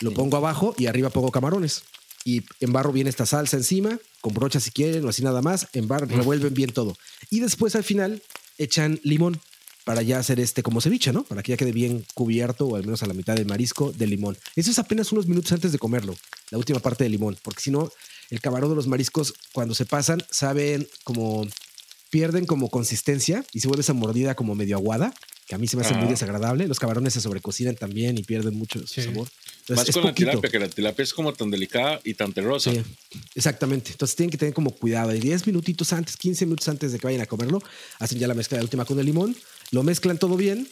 Lo 0.00 0.12
pongo 0.12 0.36
abajo 0.36 0.74
y 0.78 0.86
arriba 0.86 1.10
pongo 1.10 1.30
camarones. 1.30 1.82
Y 2.24 2.42
embarro 2.60 2.92
bien 2.92 3.06
esta 3.06 3.24
salsa 3.24 3.56
encima, 3.56 3.98
con 4.20 4.34
brocha 4.34 4.60
si 4.60 4.70
quieren 4.70 5.04
o 5.04 5.08
así 5.08 5.22
nada 5.22 5.42
más. 5.42 5.68
Embarro, 5.72 6.06
revuelven 6.06 6.54
bien 6.54 6.72
todo. 6.72 6.96
Y 7.30 7.40
después 7.40 7.76
al 7.76 7.84
final 7.84 8.22
echan 8.58 9.00
limón 9.04 9.40
para 9.86 10.02
ya 10.02 10.18
hacer 10.18 10.40
este 10.40 10.64
como 10.64 10.80
ceviche, 10.80 11.12
¿no? 11.12 11.22
Para 11.22 11.44
que 11.44 11.52
ya 11.52 11.56
quede 11.56 11.70
bien 11.70 12.04
cubierto 12.12 12.66
o 12.66 12.74
al 12.74 12.82
menos 12.82 13.04
a 13.04 13.06
la 13.06 13.14
mitad 13.14 13.36
del 13.36 13.46
marisco 13.46 13.92
de 13.92 14.08
limón. 14.08 14.36
Eso 14.56 14.72
es 14.72 14.80
apenas 14.80 15.12
unos 15.12 15.28
minutos 15.28 15.52
antes 15.52 15.70
de 15.70 15.78
comerlo, 15.78 16.16
la 16.50 16.58
última 16.58 16.80
parte 16.80 17.04
de 17.04 17.10
limón, 17.10 17.38
porque 17.40 17.60
si 17.60 17.70
no, 17.70 17.88
el 18.30 18.40
camarón 18.40 18.70
de 18.70 18.74
los 18.74 18.88
mariscos 18.88 19.32
cuando 19.52 19.76
se 19.76 19.86
pasan 19.86 20.20
saben 20.28 20.88
como 21.04 21.46
pierden 22.10 22.46
como 22.46 22.68
consistencia 22.68 23.44
y 23.52 23.60
se 23.60 23.68
vuelve 23.68 23.82
esa 23.82 23.92
mordida 23.92 24.34
como 24.34 24.56
medio 24.56 24.74
aguada 24.74 25.14
que 25.46 25.54
a 25.54 25.58
mí 25.58 25.68
se 25.68 25.76
me 25.76 25.82
hace 25.82 25.94
muy 25.94 26.08
desagradable. 26.08 26.66
Los 26.66 26.80
camarones 26.80 27.14
se 27.14 27.20
sobrecocinan 27.20 27.76
también 27.76 28.18
y 28.18 28.24
pierden 28.24 28.56
mucho 28.56 28.84
su 28.84 29.00
sabor. 29.00 29.28
Más 29.68 29.90
con 29.92 30.04
la 30.04 30.12
tilapia, 30.12 30.50
que 30.50 30.58
la 30.58 30.68
tilapia 30.68 31.02
es 31.04 31.14
como 31.14 31.32
tan 31.32 31.50
delicada 31.50 32.00
y 32.02 32.14
tan 32.14 32.32
terrosa. 32.32 32.72
Sí, 32.72 32.82
exactamente. 33.36 33.92
Entonces 33.92 34.16
tienen 34.16 34.30
que 34.30 34.38
tener 34.38 34.54
como 34.54 34.72
cuidado. 34.72 35.14
Y 35.14 35.20
10 35.20 35.46
minutitos 35.46 35.92
antes, 35.92 36.16
15 36.16 36.46
minutos 36.46 36.68
antes 36.68 36.90
de 36.90 36.98
que 36.98 37.06
vayan 37.06 37.20
a 37.20 37.26
comerlo, 37.26 37.62
hacen 38.00 38.18
ya 38.18 38.26
la 38.26 38.34
mezcla 38.34 38.58
de 38.58 38.64
última 38.64 38.84
con 38.84 38.98
el 38.98 39.06
limón, 39.06 39.36
lo 39.70 39.82
mezclan 39.82 40.18
todo 40.18 40.36
bien. 40.36 40.68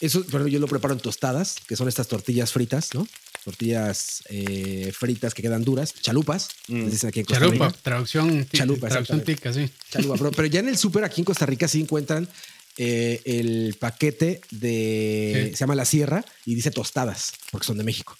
Eso, 0.00 0.24
pero 0.30 0.46
yo 0.46 0.60
lo 0.60 0.68
preparo 0.68 0.94
en 0.94 1.00
tostadas, 1.00 1.56
que 1.66 1.74
son 1.74 1.88
estas 1.88 2.06
tortillas 2.06 2.52
fritas, 2.52 2.94
¿no? 2.94 3.08
Tortillas 3.44 4.22
eh, 4.28 4.92
fritas 4.96 5.34
que 5.34 5.42
quedan 5.42 5.64
duras, 5.64 5.92
chalupas. 5.94 6.48
Mm. 6.68 6.88
Dicen 6.88 7.08
aquí 7.08 7.20
en 7.20 7.26
Costa 7.26 7.40
Chalupa, 7.40 7.72
traducción, 7.82 8.48
Chalupa, 8.52 8.88
traducción 8.88 9.24
tica, 9.24 9.52
sí. 9.52 9.68
Chalupa, 9.90 10.16
pero, 10.16 10.30
pero 10.30 10.46
ya 10.46 10.60
en 10.60 10.68
el 10.68 10.78
súper 10.78 11.02
aquí 11.02 11.22
en 11.22 11.24
Costa 11.24 11.46
Rica 11.46 11.66
sí 11.66 11.80
encuentran 11.80 12.28
eh, 12.76 13.20
el 13.24 13.74
paquete 13.80 14.40
de. 14.52 15.50
Se 15.52 15.56
llama 15.56 15.74
La 15.74 15.84
Sierra 15.84 16.24
y 16.44 16.54
dice 16.54 16.70
tostadas, 16.70 17.32
porque 17.50 17.66
son 17.66 17.76
de 17.76 17.82
México. 17.82 18.16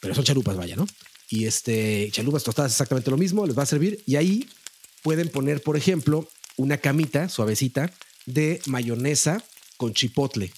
Pero 0.00 0.14
son 0.14 0.22
chalupas, 0.22 0.56
vaya, 0.56 0.76
¿no? 0.76 0.86
Y 1.28 1.46
este, 1.46 2.08
chalupas, 2.12 2.44
tostadas, 2.44 2.70
exactamente 2.70 3.10
lo 3.10 3.16
mismo, 3.16 3.44
les 3.44 3.58
va 3.58 3.64
a 3.64 3.66
servir. 3.66 4.00
Y 4.06 4.14
ahí 4.14 4.48
pueden 5.02 5.28
poner, 5.28 5.62
por 5.62 5.76
ejemplo, 5.76 6.28
una 6.56 6.78
camita 6.78 7.28
suavecita 7.28 7.92
de 8.32 8.60
mayonesa 8.66 9.42
con 9.76 9.94
chipotle. 9.94 10.52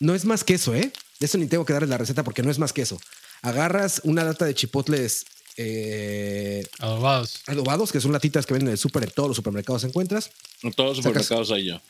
No 0.00 0.14
es 0.14 0.24
más 0.24 0.44
que 0.44 0.54
eso, 0.54 0.74
¿eh? 0.74 0.92
De 1.20 1.26
eso 1.26 1.38
ni 1.38 1.46
tengo 1.46 1.64
que 1.64 1.72
darles 1.72 1.90
la 1.90 1.98
receta 1.98 2.22
porque 2.24 2.42
no 2.42 2.50
es 2.50 2.58
más 2.58 2.72
que 2.72 2.82
eso. 2.82 3.00
Agarras 3.42 4.00
una 4.04 4.24
lata 4.24 4.44
de 4.44 4.54
chipotles 4.54 5.24
eh, 5.56 6.66
adobados. 6.78 7.42
Adobados, 7.46 7.92
que 7.92 8.00
son 8.00 8.12
latitas 8.12 8.44
que 8.44 8.54
venden 8.54 8.68
en 8.68 8.72
el 8.72 8.78
súper, 8.78 9.04
en 9.04 9.10
todos 9.10 9.28
los 9.28 9.36
supermercados 9.36 9.84
encuentras. 9.84 10.30
En 10.62 10.72
todos 10.72 10.96
los 10.96 10.96
supermercados 10.98 11.50
hay 11.50 11.66
ya 11.66 11.82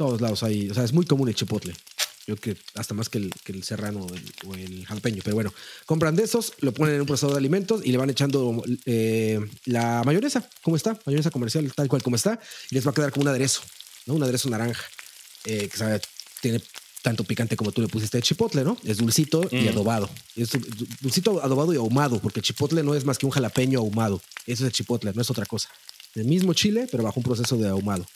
todos 0.00 0.22
lados 0.22 0.42
hay, 0.42 0.70
o 0.70 0.72
sea, 0.72 0.82
es 0.82 0.94
muy 0.94 1.04
común 1.04 1.28
el 1.28 1.34
chipotle. 1.34 1.74
Yo 2.26 2.34
creo 2.36 2.54
que 2.54 2.62
hasta 2.74 2.94
más 2.94 3.10
que 3.10 3.18
el, 3.18 3.30
que 3.44 3.52
el 3.52 3.64
serrano 3.64 4.06
o 4.46 4.54
el, 4.54 4.86
jalapeño. 4.86 5.20
Pero 5.22 5.36
bueno, 5.36 5.52
compran 5.84 6.16
de 6.16 6.22
esos, 6.22 6.54
lo 6.60 6.72
ponen 6.72 6.94
en 6.94 7.02
un 7.02 7.06
procesador 7.06 7.34
de 7.34 7.38
alimentos 7.38 7.82
y 7.84 7.92
le 7.92 7.98
van 7.98 8.08
echando 8.08 8.62
eh, 8.86 9.38
la 9.66 10.02
mayonesa, 10.06 10.48
como 10.62 10.76
está, 10.76 10.98
mayonesa 11.04 11.30
comercial, 11.30 11.70
tal 11.74 11.88
cual 11.88 12.02
como 12.02 12.16
está, 12.16 12.40
y 12.70 12.76
les 12.76 12.86
va 12.86 12.92
a 12.92 12.94
quedar 12.94 13.12
como 13.12 13.24
un 13.24 13.28
aderezo, 13.28 13.60
¿no? 14.06 14.14
Un 14.14 14.22
aderezo 14.22 14.48
naranja, 14.50 14.84
eh, 15.44 15.68
que 15.68 15.76
sabe, 15.76 16.00
tiene 16.40 16.62
tanto 17.02 17.24
picante 17.24 17.56
como 17.56 17.72
tú 17.72 17.80
le 17.80 17.88
pusiste 17.88 18.18
de 18.18 18.22
chipotle, 18.22 18.62
¿no? 18.62 18.76
Es 18.84 18.98
dulcito 18.98 19.48
y 19.50 19.62
mm. 19.62 19.68
adobado. 19.68 20.10
Es 20.36 20.50
dulcito, 21.00 21.42
adobado 21.42 21.72
y 21.72 21.76
ahumado, 21.76 22.20
porque 22.20 22.40
el 22.40 22.44
chipotle 22.44 22.82
no 22.82 22.94
es 22.94 23.04
más 23.04 23.18
que 23.18 23.26
un 23.26 23.32
jalapeño 23.32 23.78
ahumado. 23.78 24.20
Eso 24.46 24.64
es 24.64 24.68
el 24.68 24.72
chipotle, 24.72 25.12
no 25.14 25.22
es 25.22 25.30
otra 25.30 25.46
cosa. 25.46 25.68
El 26.14 26.24
mismo 26.24 26.52
chile, 26.54 26.88
pero 26.90 27.02
bajo 27.02 27.20
un 27.20 27.24
proceso 27.24 27.56
de 27.56 27.68
ahumado. 27.68 28.06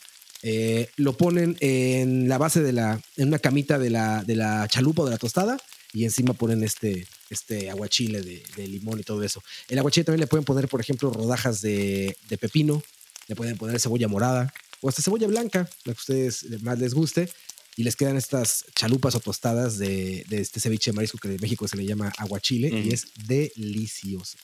Eh, 0.42 0.90
lo 0.96 1.16
ponen 1.16 1.56
en 1.60 2.28
la 2.28 2.36
base 2.36 2.62
de 2.62 2.72
la, 2.72 3.00
en 3.16 3.28
una 3.28 3.38
camita 3.38 3.78
de 3.78 3.88
la, 3.88 4.22
de 4.24 4.36
la 4.36 4.68
chalupa 4.68 5.02
o 5.02 5.04
de 5.06 5.12
la 5.12 5.18
tostada 5.18 5.56
y 5.94 6.04
encima 6.04 6.34
ponen 6.34 6.62
este, 6.64 7.06
este 7.30 7.70
aguachile 7.70 8.20
de, 8.20 8.68
limón 8.68 9.00
y 9.00 9.04
todo 9.04 9.22
eso. 9.22 9.42
El 9.68 9.78
aguachile 9.78 10.04
también 10.04 10.20
le 10.20 10.26
pueden 10.26 10.44
poner, 10.44 10.68
por 10.68 10.80
ejemplo, 10.80 11.10
rodajas 11.10 11.62
de, 11.62 12.16
pepino, 12.40 12.82
le 13.28 13.36
pueden 13.36 13.56
poner 13.56 13.80
cebolla 13.80 14.08
morada 14.08 14.52
o 14.84 14.88
hasta 14.90 15.00
cebolla 15.00 15.26
blanca, 15.26 15.66
la 15.84 15.94
que 15.94 15.98
a 15.98 16.02
ustedes 16.02 16.62
más 16.62 16.78
les 16.78 16.92
guste. 16.92 17.30
Y 17.76 17.84
les 17.84 17.96
quedan 17.96 18.18
estas 18.18 18.66
chalupas 18.74 19.14
o 19.14 19.20
tostadas 19.20 19.78
de, 19.78 20.26
este 20.30 20.60
ceviche 20.60 20.90
de 20.90 20.94
marisco 20.94 21.16
que 21.18 21.28
en 21.28 21.38
México 21.40 21.66
se 21.66 21.76
le 21.76 21.86
llama 21.86 22.12
aguachile 22.18 22.68
y 22.68 22.92
es 22.92 23.06
delicioso. 23.26 24.36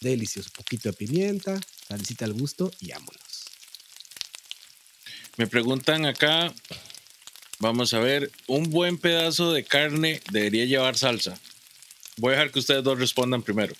Delicioso. 0.00 0.48
Poquito 0.56 0.88
de 0.88 0.94
pimienta, 0.94 1.60
salicita 1.86 2.24
al 2.24 2.32
gusto 2.32 2.72
y 2.80 2.90
vámonos. 2.90 3.44
Me 5.36 5.46
preguntan 5.46 6.06
acá, 6.06 6.52
vamos 7.58 7.92
a 7.92 8.00
ver, 8.00 8.32
un 8.48 8.70
buen 8.70 8.96
pedazo 8.96 9.52
de 9.52 9.62
carne 9.62 10.22
debería 10.32 10.64
llevar 10.64 10.96
salsa. 10.96 11.38
Voy 12.16 12.30
a 12.30 12.36
dejar 12.36 12.50
que 12.50 12.60
ustedes 12.60 12.82
dos 12.82 12.98
respondan 12.98 13.42
primero. 13.42 13.74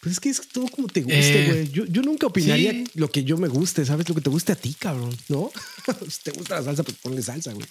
Pues 0.00 0.14
es 0.14 0.20
que 0.20 0.30
es 0.30 0.48
todo 0.48 0.66
como 0.68 0.88
te 0.88 1.02
guste, 1.02 1.44
eh, 1.44 1.46
güey. 1.46 1.88
yo, 1.90 2.02
nunca 2.02 2.26
opinaría 2.26 2.84
lo 2.94 3.10
que 3.10 3.22
yo 3.22 3.36
me 3.36 3.48
guste, 3.48 3.84
¿sabes? 3.84 4.08
Lo 4.08 4.14
que 4.14 4.22
te 4.22 4.30
guste 4.30 4.52
a 4.52 4.56
ti, 4.56 4.74
cabrón, 4.78 5.14
¿no? 5.28 5.52
si 6.08 6.22
te 6.22 6.30
gusta 6.30 6.56
la 6.56 6.64
salsa, 6.64 6.82
pues 6.82 6.96
ponle 6.96 7.22
salsa, 7.22 7.52
güey. 7.52 7.66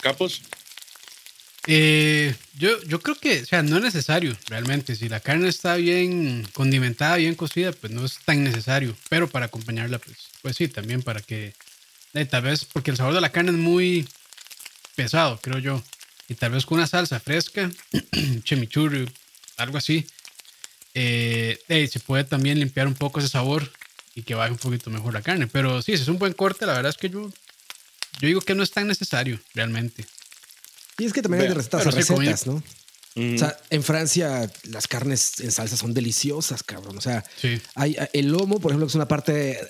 Capos. 0.00 0.40
Eh, 1.66 2.34
yo, 2.58 2.82
yo 2.84 3.00
creo 3.00 3.16
que, 3.16 3.42
o 3.42 3.46
sea, 3.46 3.62
no 3.62 3.76
es 3.76 3.82
necesario 3.82 4.36
realmente. 4.48 4.96
Si 4.96 5.08
la 5.08 5.20
carne 5.20 5.48
está 5.48 5.76
bien 5.76 6.46
condimentada, 6.52 7.16
bien 7.16 7.34
cocida, 7.34 7.72
pues 7.72 7.92
no 7.92 8.04
es 8.04 8.18
tan 8.24 8.44
necesario. 8.44 8.96
Pero 9.10 9.28
para 9.28 9.46
acompañarla, 9.46 9.98
pues, 9.98 10.16
pues 10.40 10.56
sí, 10.56 10.68
también 10.68 11.02
para 11.02 11.20
que, 11.20 11.54
eh, 12.14 12.24
tal 12.24 12.42
vez, 12.42 12.64
porque 12.64 12.90
el 12.90 12.96
sabor 12.96 13.14
de 13.14 13.20
la 13.20 13.32
carne 13.32 13.50
es 13.50 13.58
muy 13.58 14.08
pesado, 14.94 15.38
creo 15.42 15.58
yo. 15.58 15.82
Y 16.28 16.34
tal 16.34 16.52
vez 16.52 16.64
con 16.64 16.78
una 16.78 16.86
salsa 16.86 17.20
fresca, 17.20 17.70
chimichurri, 18.44 19.06
algo 19.56 19.78
así, 19.78 20.06
eh, 20.94 21.58
se 21.68 22.00
puede 22.00 22.24
también 22.24 22.58
limpiar 22.58 22.86
un 22.86 22.94
poco 22.94 23.20
ese 23.20 23.28
sabor 23.28 23.70
y 24.14 24.22
que 24.22 24.34
baje 24.34 24.52
un 24.52 24.58
poquito 24.58 24.90
mejor 24.90 25.12
la 25.12 25.22
carne. 25.22 25.46
Pero 25.46 25.82
sí, 25.82 25.96
si 25.96 26.02
es 26.02 26.08
un 26.08 26.18
buen 26.18 26.32
corte, 26.32 26.66
la 26.66 26.74
verdad 26.74 26.90
es 26.90 26.96
que 26.96 27.10
yo, 27.10 27.30
yo 28.20 28.26
digo 28.28 28.40
que 28.40 28.54
no 28.54 28.62
es 28.62 28.70
tan 28.70 28.86
necesario 28.86 29.40
realmente. 29.54 30.06
Y 30.98 31.04
es 31.04 31.12
que 31.12 31.22
también 31.22 31.42
hay 31.42 31.48
recetas, 31.48 31.92
recetas, 31.92 32.46
¿no? 32.46 32.62
O 33.16 33.38
sea, 33.38 33.56
en 33.70 33.84
Francia 33.84 34.50
las 34.64 34.88
carnes 34.88 35.38
en 35.38 35.52
salsa 35.52 35.76
son 35.76 35.94
deliciosas, 35.94 36.64
cabrón. 36.64 36.98
O 36.98 37.00
sea, 37.00 37.22
hay 37.76 37.96
el 38.12 38.26
lomo, 38.26 38.58
por 38.58 38.72
ejemplo, 38.72 38.86
que 38.86 38.90
es 38.90 38.94
una 38.96 39.06
parte 39.06 39.60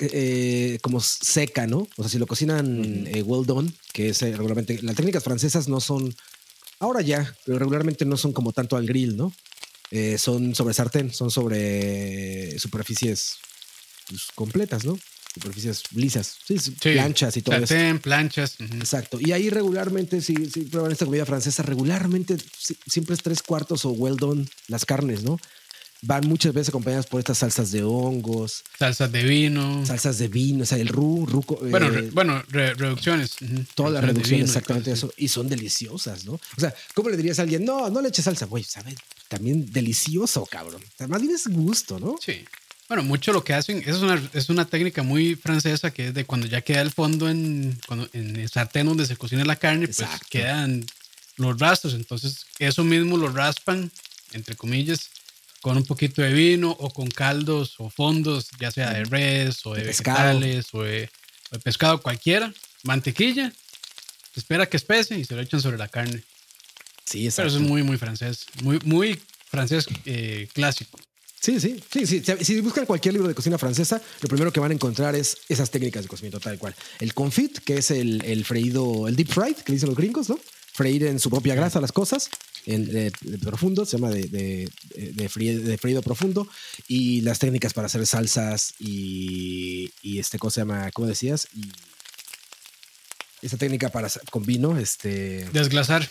eh, 0.00 0.78
como 0.82 1.00
seca, 1.00 1.68
¿no? 1.68 1.86
O 1.96 2.02
sea, 2.02 2.08
si 2.08 2.18
lo 2.18 2.26
cocinan 2.26 3.06
eh, 3.06 3.22
well 3.22 3.46
done, 3.46 3.72
que 3.92 4.08
es 4.08 4.20
regularmente, 4.22 4.80
las 4.82 4.96
técnicas 4.96 5.22
francesas 5.22 5.68
no 5.68 5.80
son 5.80 6.12
Ahora 6.80 7.02
ya, 7.02 7.32
pero 7.44 7.58
regularmente 7.58 8.06
no 8.06 8.16
son 8.16 8.32
como 8.32 8.52
tanto 8.52 8.76
al 8.76 8.86
grill, 8.86 9.16
¿no? 9.16 9.32
Eh, 9.90 10.16
son 10.18 10.54
sobre 10.54 10.72
sartén, 10.72 11.12
son 11.12 11.30
sobre 11.30 12.58
superficies 12.58 13.36
pues, 14.08 14.28
completas, 14.34 14.84
¿no? 14.84 14.98
Superficies 15.34 15.82
lisas, 15.94 16.38
sí, 16.44 16.56
planchas 16.80 17.36
y 17.36 17.42
todo 17.42 17.54
sartén, 17.54 17.98
planchas. 18.00 18.56
Exacto. 18.58 19.18
Y 19.20 19.32
ahí 19.32 19.50
regularmente, 19.50 20.22
si, 20.22 20.34
prueban 20.34 20.90
esta 20.90 21.04
comida 21.04 21.26
francesa, 21.26 21.62
regularmente 21.62 22.36
siempre 22.86 23.14
es 23.14 23.22
tres 23.22 23.42
cuartos 23.42 23.84
o 23.84 23.90
well 23.90 24.16
done 24.16 24.46
las 24.66 24.84
carnes, 24.86 25.22
¿no? 25.22 25.38
Van 26.02 26.26
muchas 26.26 26.52
veces 26.52 26.70
acompañadas 26.70 27.06
por 27.06 27.20
estas 27.20 27.38
salsas 27.38 27.72
de 27.72 27.82
hongos. 27.82 28.64
Salsas 28.78 29.10
de 29.12 29.22
vino. 29.22 29.84
Salsas 29.84 30.18
de 30.18 30.28
vino, 30.28 30.62
o 30.62 30.66
sea, 30.66 30.78
el 30.78 30.88
ru, 30.88 31.26
ruco. 31.26 31.58
Bueno, 31.62 31.88
eh, 31.88 32.10
bueno 32.12 32.42
reducciones. 32.48 33.36
Todas 33.74 33.92
las 33.92 34.04
reducciones, 34.04 34.48
exactamente 34.48 34.92
eso. 34.92 35.12
Y 35.16 35.28
son 35.28 35.48
deliciosas, 35.48 36.24
¿no? 36.24 36.34
O 36.34 36.60
sea, 36.60 36.74
¿cómo 36.94 37.10
le 37.10 37.16
dirías 37.16 37.38
a 37.38 37.42
alguien? 37.42 37.64
No, 37.64 37.90
no 37.90 38.00
le 38.00 38.08
eches 38.08 38.24
salsa. 38.24 38.46
Güey, 38.46 38.64
sabe, 38.64 38.94
también 39.28 39.70
delicioso, 39.72 40.46
cabrón. 40.46 40.82
Además, 40.98 41.20
bien 41.20 41.34
es 41.34 41.46
gusto, 41.48 41.98
¿no? 41.98 42.16
Sí. 42.24 42.44
Bueno, 42.88 43.04
mucho 43.04 43.32
lo 43.32 43.44
que 43.44 43.54
hacen 43.54 43.84
es 43.86 43.98
una, 43.98 44.20
es 44.32 44.48
una 44.48 44.64
técnica 44.64 45.04
muy 45.04 45.36
francesa 45.36 45.92
que 45.92 46.08
es 46.08 46.14
de 46.14 46.24
cuando 46.24 46.48
ya 46.48 46.62
queda 46.62 46.80
el 46.80 46.90
fondo 46.90 47.28
en, 47.28 47.78
en 48.12 48.36
el 48.36 48.48
sartén 48.48 48.86
donde 48.86 49.06
se 49.06 49.16
cocina 49.16 49.44
la 49.44 49.54
carne, 49.54 49.86
pues 49.86 50.08
quedan 50.28 50.84
los 51.36 51.56
rastros. 51.58 51.94
Entonces, 51.94 52.46
eso 52.58 52.82
mismo 52.82 53.16
lo 53.16 53.28
raspan, 53.28 53.92
entre 54.32 54.56
comillas, 54.56 55.10
con 55.60 55.76
un 55.76 55.84
poquito 55.84 56.22
de 56.22 56.32
vino 56.32 56.70
o 56.70 56.90
con 56.90 57.08
caldos 57.08 57.74
o 57.78 57.90
fondos, 57.90 58.48
ya 58.58 58.70
sea 58.70 58.92
de 58.92 59.04
res 59.04 59.64
o 59.66 59.74
de, 59.74 59.84
vegetales 59.84 60.66
o 60.72 60.82
de, 60.82 61.10
pescado 61.62 62.00
cualquiera, 62.00 62.52
mantequilla, 62.84 63.52
espera 64.34 64.66
que 64.66 64.76
espese 64.76 65.18
y 65.18 65.24
se 65.24 65.34
lo 65.34 65.42
echan 65.42 65.60
sobre 65.60 65.78
la 65.78 65.88
carne. 65.88 66.22
Sí, 67.04 67.26
exacto. 67.26 67.48
Pero 67.48 67.48
eso 67.48 67.64
es 67.64 67.68
muy, 67.68 67.82
muy 67.82 67.98
francés, 67.98 68.46
muy, 68.62 68.78
muy 68.84 69.20
francés 69.50 69.86
eh, 70.06 70.48
clásico. 70.52 70.98
Sí, 71.40 71.58
sí, 71.58 71.82
sí, 71.90 72.06
sí. 72.06 72.22
Si 72.42 72.60
buscan 72.60 72.84
cualquier 72.84 73.14
libro 73.14 73.26
de 73.26 73.34
cocina 73.34 73.56
francesa, 73.56 74.00
lo 74.20 74.28
primero 74.28 74.52
que 74.52 74.60
van 74.60 74.72
a 74.72 74.74
encontrar 74.74 75.14
es 75.14 75.38
esas 75.48 75.70
técnicas 75.70 76.02
de 76.02 76.08
cocimiento 76.08 76.38
tal 76.38 76.58
cual. 76.58 76.74
El 76.98 77.14
confit, 77.14 77.58
que 77.60 77.78
es 77.78 77.90
el, 77.90 78.22
el 78.26 78.44
freído, 78.44 79.08
el 79.08 79.16
deep 79.16 79.28
fried, 79.28 79.56
que 79.56 79.72
dicen 79.72 79.88
los 79.88 79.96
gringos, 79.96 80.28
¿no? 80.28 80.38
Freír 80.72 81.04
en 81.04 81.18
su 81.18 81.30
propia 81.30 81.54
grasa 81.54 81.80
las 81.80 81.92
cosas 81.92 82.28
de, 82.78 83.12
profundo, 83.38 83.84
se 83.84 83.96
llama 83.96 84.10
de, 84.10 84.24
de, 84.28 84.70
de, 84.94 85.28
freído, 85.78 86.02
profundo, 86.02 86.48
y 86.88 87.20
las 87.22 87.38
técnicas 87.38 87.72
para 87.72 87.86
hacer 87.86 88.06
salsas 88.06 88.74
y, 88.78 89.90
y 90.02 90.18
este, 90.18 90.38
¿cómo 90.38 90.50
se 90.50 90.60
llama? 90.60 90.90
¿Cómo 90.92 91.08
decías? 91.08 91.48
Y 91.54 91.70
esta 93.42 93.56
técnica 93.56 93.88
para 93.88 94.08
con 94.30 94.44
vino, 94.44 94.78
este... 94.78 95.48
Desglasar. 95.52 96.08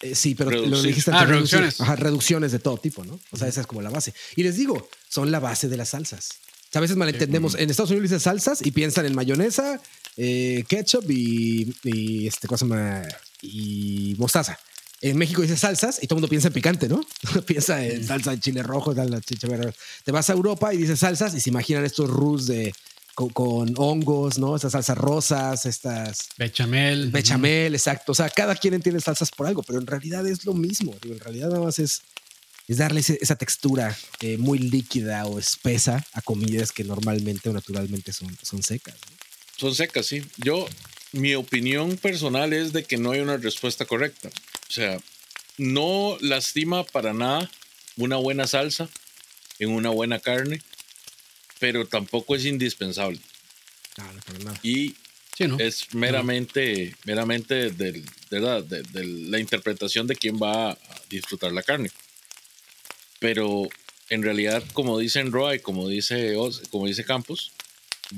Eh, 0.00 0.14
sí, 0.14 0.34
pero 0.34 0.50
lo 0.50 0.82
dijiste 0.82 1.10
Ah, 1.12 1.24
reducciones. 1.24 1.80
Ajá, 1.80 1.96
reducciones 1.96 2.52
de 2.52 2.58
todo 2.58 2.76
tipo, 2.78 3.04
¿no? 3.04 3.20
O 3.30 3.36
sea, 3.36 3.46
esa 3.46 3.60
es 3.60 3.66
como 3.66 3.82
la 3.82 3.90
base. 3.90 4.14
Y 4.34 4.42
les 4.42 4.56
digo, 4.56 4.88
son 5.08 5.30
la 5.30 5.38
base 5.38 5.68
de 5.68 5.76
las 5.76 5.90
salsas. 5.90 6.30
a 6.74 6.80
veces 6.80 6.96
malentendemos. 6.96 7.54
En 7.54 7.70
Estados 7.70 7.90
Unidos 7.90 8.10
dicen 8.10 8.20
salsas 8.20 8.64
y 8.64 8.72
piensan 8.72 9.06
en 9.06 9.14
mayonesa, 9.14 9.80
eh, 10.16 10.64
ketchup 10.68 11.08
y, 11.10 11.74
y 11.84 12.26
este 12.26 12.48
cosa 12.48 12.66
y 13.42 14.14
mostaza 14.18 14.58
en 15.00 15.18
México 15.18 15.42
dice 15.42 15.56
salsas 15.56 15.98
y 16.02 16.06
todo 16.06 16.16
el 16.16 16.22
mundo 16.22 16.28
piensa 16.28 16.48
en 16.48 16.54
picante, 16.54 16.88
¿no? 16.88 17.04
piensa 17.46 17.84
en 17.84 18.06
salsa 18.06 18.30
de 18.32 18.40
chile 18.40 18.62
rojo, 18.62 18.94
salsa 18.94 19.20
de 19.20 19.74
Te 20.04 20.12
vas 20.12 20.30
a 20.30 20.32
Europa 20.32 20.72
y 20.72 20.78
dices 20.78 21.00
salsas 21.00 21.34
y 21.34 21.40
se 21.40 21.50
imaginan 21.50 21.84
estos 21.84 22.08
rus 22.08 22.46
de 22.46 22.72
con, 23.14 23.72
hongos, 23.78 24.38
¿no? 24.38 24.56
Estas 24.56 24.72
salsas 24.72 24.98
rosas, 24.98 25.64
estas 25.64 26.28
bechamel. 26.36 27.10
Bechamel, 27.10 27.74
exacto. 27.74 28.12
O 28.12 28.14
sea, 28.14 28.28
cada 28.28 28.54
quien 28.54 28.74
entiende 28.74 29.00
salsas 29.00 29.30
por 29.30 29.46
algo, 29.46 29.62
pero 29.62 29.78
en 29.78 29.86
realidad 29.86 30.26
es 30.26 30.44
lo 30.44 30.52
mismo. 30.52 30.94
En 31.02 31.18
realidad 31.18 31.48
nada 31.48 31.64
más 31.64 31.78
es, 31.78 32.02
es 32.68 32.76
darle 32.76 33.00
esa 33.00 33.36
textura 33.36 33.96
eh, 34.20 34.36
muy 34.36 34.58
líquida 34.58 35.24
o 35.26 35.38
espesa 35.38 36.04
a 36.12 36.20
comidas 36.20 36.72
que 36.72 36.84
normalmente 36.84 37.48
o 37.48 37.54
naturalmente 37.54 38.12
son, 38.12 38.36
son 38.42 38.62
secas. 38.62 38.96
Son 39.56 39.74
secas, 39.74 40.04
sí. 40.04 40.22
Yo, 40.36 40.66
mi 41.12 41.34
opinión 41.34 41.96
personal 41.96 42.52
es 42.52 42.74
de 42.74 42.84
que 42.84 42.98
no 42.98 43.12
hay 43.12 43.20
una 43.20 43.38
respuesta 43.38 43.86
correcta. 43.86 44.28
O 44.68 44.72
sea, 44.72 44.98
no 45.58 46.16
lastima 46.20 46.84
para 46.84 47.12
nada 47.12 47.50
una 47.96 48.16
buena 48.16 48.46
salsa 48.46 48.88
en 49.58 49.70
una 49.70 49.90
buena 49.90 50.18
carne, 50.18 50.60
pero 51.58 51.86
tampoco 51.86 52.36
es 52.36 52.44
indispensable. 52.44 53.20
Y 54.62 54.94
es 55.38 55.94
meramente, 55.94 56.94
meramente 57.04 57.70
de, 57.70 58.02
la 58.30 59.38
interpretación 59.38 60.06
de 60.06 60.16
quién 60.16 60.36
va 60.36 60.72
a 60.72 60.78
disfrutar 61.08 61.52
la 61.52 61.62
carne. 61.62 61.90
Pero 63.18 63.68
en 64.08 64.22
realidad, 64.22 64.62
como 64.72 64.98
dicen 64.98 65.32
Roy, 65.32 65.60
como 65.60 65.88
dice, 65.88 66.34
como 66.70 66.86
dice 66.86 67.04
Campos, 67.04 67.52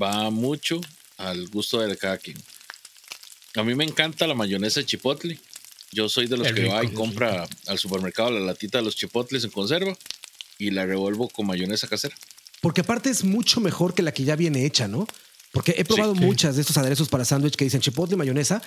va 0.00 0.30
mucho 0.30 0.80
al 1.16 1.48
gusto 1.48 1.80
de 1.80 1.96
cada 1.96 2.18
quien. 2.18 2.36
A 3.54 3.62
mí 3.62 3.74
me 3.74 3.84
encanta 3.84 4.26
la 4.26 4.34
mayonesa 4.34 4.84
chipotle 4.84 5.38
yo 5.92 6.08
soy 6.08 6.26
de 6.26 6.36
los 6.36 6.52
que 6.52 6.66
va 6.66 6.84
y 6.84 6.88
compra 6.92 7.48
al 7.66 7.78
supermercado 7.78 8.30
la 8.30 8.40
latita 8.40 8.78
de 8.78 8.84
los 8.84 8.96
chipotles 8.96 9.44
en 9.44 9.50
conserva 9.50 9.96
y 10.58 10.70
la 10.70 10.84
revuelvo 10.86 11.28
con 11.28 11.46
mayonesa 11.46 11.88
casera. 11.88 12.16
Porque 12.60 12.80
aparte 12.80 13.10
es 13.10 13.24
mucho 13.24 13.60
mejor 13.60 13.94
que 13.94 14.02
la 14.02 14.12
que 14.12 14.24
ya 14.24 14.36
viene 14.36 14.66
hecha, 14.66 14.88
¿no? 14.88 15.06
Porque 15.52 15.74
he 15.78 15.84
probado 15.84 16.14
muchas 16.14 16.56
de 16.56 16.60
estos 16.60 16.76
aderezos 16.76 17.08
para 17.08 17.24
sándwich 17.24 17.56
que 17.56 17.64
dicen 17.64 17.80
chipotle, 17.80 18.16
mayonesa. 18.16 18.60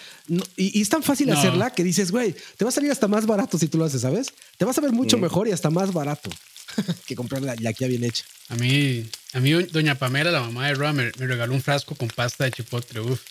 y, 0.55 0.81
es 0.81 0.89
tan 0.89 1.03
fácil 1.03 1.31
hacerla 1.31 1.71
que 1.71 1.83
dices, 1.83 2.11
güey, 2.11 2.35
te 2.57 2.65
va 2.65 2.69
a 2.69 2.71
salir 2.71 2.89
hasta 2.91 3.07
más 3.07 3.27
barato 3.27 3.57
si 3.57 3.67
tú 3.67 3.77
lo 3.77 3.85
haces, 3.85 4.01
¿sabes? 4.01 4.33
Te 4.57 4.65
vas 4.65 4.77
a 4.77 4.81
ver 4.81 4.91
mucho 4.91 5.17
mm. 5.17 5.21
mejor 5.21 5.47
y 5.47 5.51
hasta 5.51 5.69
más 5.69 5.93
barato 5.93 6.29
que 7.05 7.15
comprar 7.15 7.43
la, 7.43 7.55
que 7.55 7.81
ya 7.81 7.87
viene 7.87 8.07
hecha. 8.07 8.23
A 8.49 8.55
mí, 8.55 9.05
a 9.33 9.39
mí, 9.39 9.51
doña 9.51 9.95
Pamela, 9.95 10.31
la 10.31 10.41
mamá 10.41 10.67
de 10.67 10.73
Roa, 10.73 10.91
me, 10.91 11.11
me 11.17 11.27
regaló 11.27 11.53
un 11.53 11.61
frasco 11.61 11.93
con 11.93 12.07
pasta 12.07 12.45
de 12.45 12.51
chipotle. 12.51 12.99
Uf. 13.01 13.21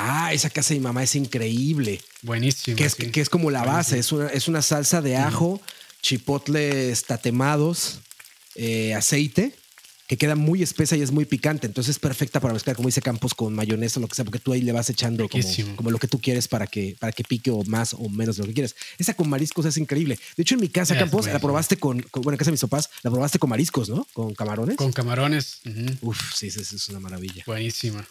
Ah, 0.00 0.32
esa 0.32 0.48
casa 0.48 0.74
de 0.74 0.80
mi 0.80 0.84
mamá 0.84 1.02
es 1.02 1.16
increíble. 1.16 2.00
Buenísimo. 2.22 2.76
Que 2.76 2.84
es, 2.84 2.94
que 2.94 3.20
es 3.20 3.28
como 3.28 3.50
la 3.50 3.64
base, 3.64 3.98
es 3.98 4.12
una, 4.12 4.28
es 4.28 4.46
una, 4.46 4.62
salsa 4.62 5.02
de 5.02 5.16
ajo, 5.16 5.60
chipotles 6.02 7.04
tatemados, 7.04 7.98
eh, 8.54 8.94
aceite 8.94 9.54
que 10.08 10.16
queda 10.16 10.36
muy 10.36 10.62
espesa 10.62 10.96
y 10.96 11.02
es 11.02 11.10
muy 11.10 11.26
picante. 11.26 11.66
Entonces 11.66 11.96
es 11.96 11.98
perfecta 11.98 12.40
para 12.40 12.54
mezclar, 12.54 12.74
como 12.74 12.88
dice 12.88 13.02
Campos, 13.02 13.34
con 13.34 13.54
mayonesa 13.54 14.00
o 14.00 14.02
lo 14.02 14.08
que 14.08 14.14
sea, 14.14 14.24
porque 14.24 14.38
tú 14.38 14.54
ahí 14.54 14.62
le 14.62 14.72
vas 14.72 14.88
echando 14.88 15.28
como, 15.76 15.90
lo 15.90 15.98
que 15.98 16.08
tú 16.08 16.18
quieres 16.18 16.48
para 16.48 16.66
que, 16.66 16.96
para 16.98 17.12
que 17.12 17.24
pique 17.24 17.50
o 17.50 17.62
más 17.64 17.92
o 17.92 18.08
menos 18.08 18.36
de 18.36 18.44
lo 18.44 18.46
que 18.48 18.54
quieres. 18.54 18.74
Esa 18.96 19.12
con 19.14 19.28
mariscos 19.28 19.66
es 19.66 19.76
increíble. 19.76 20.18
De 20.36 20.42
hecho, 20.42 20.54
en 20.54 20.62
mi 20.62 20.70
casa, 20.70 20.96
Campos, 20.96 21.26
la 21.26 21.38
probaste 21.40 21.76
con, 21.76 22.06
bueno, 22.14 22.32
en 22.32 22.38
casa 22.38 22.50
de 22.50 22.52
mis 22.52 22.62
papás, 22.62 22.88
la 23.02 23.10
probaste 23.10 23.38
con 23.38 23.50
mariscos, 23.50 23.90
¿no? 23.90 24.06
Con 24.14 24.34
camarones. 24.34 24.76
Con 24.76 24.92
camarones. 24.92 25.60
Uf, 26.00 26.18
sí, 26.34 26.50
sí, 26.50 26.60
es 26.60 26.88
una 26.88 27.00
maravilla. 27.00 27.42
Buenísima. 27.46 28.08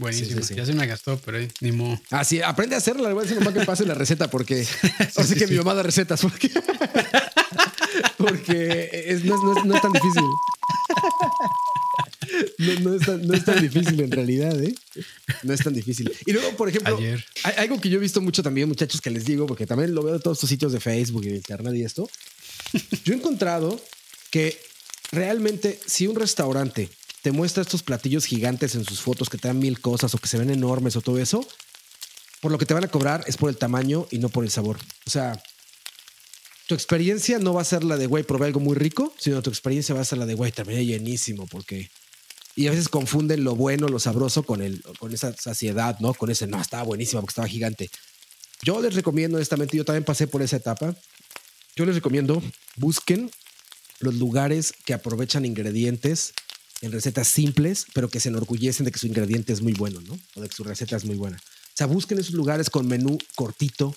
Buenísimo. 0.00 0.40
Ya 0.56 0.64
se 0.64 0.72
me 0.72 0.86
gastó, 0.86 1.20
pero 1.26 1.46
ni 1.60 1.72
modo. 1.72 2.00
Ah, 2.10 2.24
sí, 2.24 2.40
aprende 2.40 2.74
a 2.74 2.78
hacerla. 2.78 3.08
Le 3.08 3.14
voy 3.14 3.26
a 3.26 3.28
decir 3.28 3.52
que 3.52 3.66
pase 3.66 3.84
la 3.84 3.92
receta 3.92 4.30
porque. 4.30 4.66
así 5.16 5.34
que 5.34 5.46
mi 5.46 5.56
mamá 5.56 5.74
da 5.74 5.82
recetas 5.82 6.22
porque. 6.22 6.48
porque 8.16 9.20
no, 9.24 9.74
es, 9.74 9.82
tan 9.82 9.92
difícil. 9.92 10.22
No, 12.80 12.94
es 13.34 13.44
tan, 13.44 13.60
difícil 13.60 14.00
en 14.00 14.10
realidad, 14.10 14.58
¿eh? 14.62 14.72
No 15.42 15.52
es 15.52 15.62
tan 15.62 15.74
difícil. 15.74 16.10
Y 16.24 16.32
luego, 16.32 16.56
por 16.56 16.68
ejemplo, 16.68 16.96
hay 17.42 17.54
algo 17.58 17.80
que 17.80 17.90
yo 17.90 17.98
he 17.98 18.00
visto 18.00 18.20
mucho 18.20 18.42
también, 18.42 18.68
muchachos, 18.68 19.00
que 19.00 19.10
les 19.10 19.24
digo, 19.24 19.46
porque 19.46 19.66
también 19.66 19.94
lo 19.94 20.02
veo 20.02 20.14
en 20.14 20.22
todos 20.22 20.38
estos 20.38 20.48
sitios 20.48 20.72
de 20.72 20.80
Facebook 20.80 21.24
y 21.24 21.30
de 21.30 21.36
Internet 21.36 21.74
y 21.74 21.82
esto. 21.82 22.08
Yo 23.04 23.12
he 23.12 23.16
encontrado 23.16 23.80
que 24.30 24.56
realmente 25.10 25.78
si 25.84 26.06
un 26.06 26.16
restaurante 26.16 26.88
te 27.22 27.32
muestra 27.32 27.62
estos 27.62 27.82
platillos 27.82 28.24
gigantes 28.24 28.74
en 28.74 28.84
sus 28.84 29.00
fotos 29.00 29.28
que 29.28 29.38
te 29.38 29.48
dan 29.48 29.58
mil 29.58 29.80
cosas 29.80 30.14
o 30.14 30.18
que 30.18 30.28
se 30.28 30.38
ven 30.38 30.50
enormes 30.50 30.96
o 30.96 31.00
todo 31.00 31.18
eso, 31.18 31.46
por 32.40 32.50
lo 32.50 32.58
que 32.58 32.66
te 32.66 32.74
van 32.74 32.84
a 32.84 32.88
cobrar 32.88 33.24
es 33.26 33.36
por 33.36 33.50
el 33.50 33.56
tamaño 33.56 34.06
y 34.10 34.18
no 34.18 34.28
por 34.30 34.44
el 34.44 34.50
sabor. 34.50 34.78
O 35.06 35.10
sea, 35.10 35.40
tu 36.66 36.74
experiencia 36.74 37.38
no 37.38 37.52
va 37.52 37.62
a 37.62 37.64
ser 37.64 37.84
la 37.84 37.96
de, 37.96 38.06
güey, 38.06 38.24
probé 38.24 38.46
algo 38.46 38.60
muy 38.60 38.74
rico, 38.74 39.12
sino 39.18 39.42
tu 39.42 39.50
experiencia 39.50 39.94
va 39.94 40.00
a 40.00 40.04
ser 40.04 40.18
la 40.18 40.26
de, 40.26 40.34
güey, 40.34 40.52
terminé 40.52 40.84
llenísimo, 40.84 41.46
porque... 41.46 41.90
Y 42.56 42.66
a 42.66 42.70
veces 42.70 42.88
confunden 42.88 43.44
lo 43.44 43.54
bueno, 43.54 43.88
lo 43.88 44.00
sabroso 44.00 44.42
con, 44.42 44.60
el, 44.60 44.82
con 44.98 45.14
esa 45.14 45.32
saciedad, 45.34 45.98
¿no? 46.00 46.14
Con 46.14 46.30
ese, 46.30 46.46
no, 46.46 46.60
estaba 46.60 46.82
buenísimo 46.82 47.20
porque 47.20 47.30
estaba 47.30 47.48
gigante. 47.48 47.90
Yo 48.62 48.82
les 48.82 48.94
recomiendo, 48.94 49.36
honestamente, 49.36 49.76
yo 49.76 49.84
también 49.84 50.04
pasé 50.04 50.26
por 50.26 50.42
esa 50.42 50.56
etapa. 50.56 50.94
Yo 51.76 51.86
les 51.86 51.94
recomiendo, 51.94 52.42
busquen 52.76 53.30
los 54.00 54.14
lugares 54.14 54.74
que 54.84 54.94
aprovechan 54.94 55.44
ingredientes 55.44 56.34
en 56.80 56.92
recetas 56.92 57.28
simples, 57.28 57.86
pero 57.92 58.08
que 58.08 58.20
se 58.20 58.28
enorgullecen 58.28 58.84
de 58.86 58.92
que 58.92 58.98
su 58.98 59.06
ingrediente 59.06 59.52
es 59.52 59.60
muy 59.60 59.72
bueno, 59.74 60.00
¿no? 60.00 60.18
O 60.34 60.40
de 60.40 60.48
que 60.48 60.54
su 60.54 60.64
receta 60.64 60.96
es 60.96 61.04
muy 61.04 61.16
buena. 61.16 61.36
O 61.36 61.72
sea, 61.74 61.86
busquen 61.86 62.18
esos 62.18 62.34
lugares 62.34 62.70
con 62.70 62.86
menú 62.86 63.18
cortito. 63.34 63.94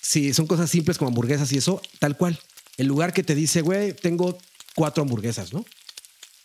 Si 0.00 0.32
son 0.34 0.46
cosas 0.46 0.70
simples 0.70 0.98
como 0.98 1.08
hamburguesas 1.08 1.52
y 1.52 1.58
eso, 1.58 1.80
tal 1.98 2.16
cual. 2.16 2.38
El 2.76 2.86
lugar 2.86 3.12
que 3.12 3.22
te 3.22 3.34
dice, 3.34 3.60
güey, 3.60 3.92
tengo 3.92 4.38
cuatro 4.74 5.02
hamburguesas, 5.02 5.52
¿no? 5.52 5.64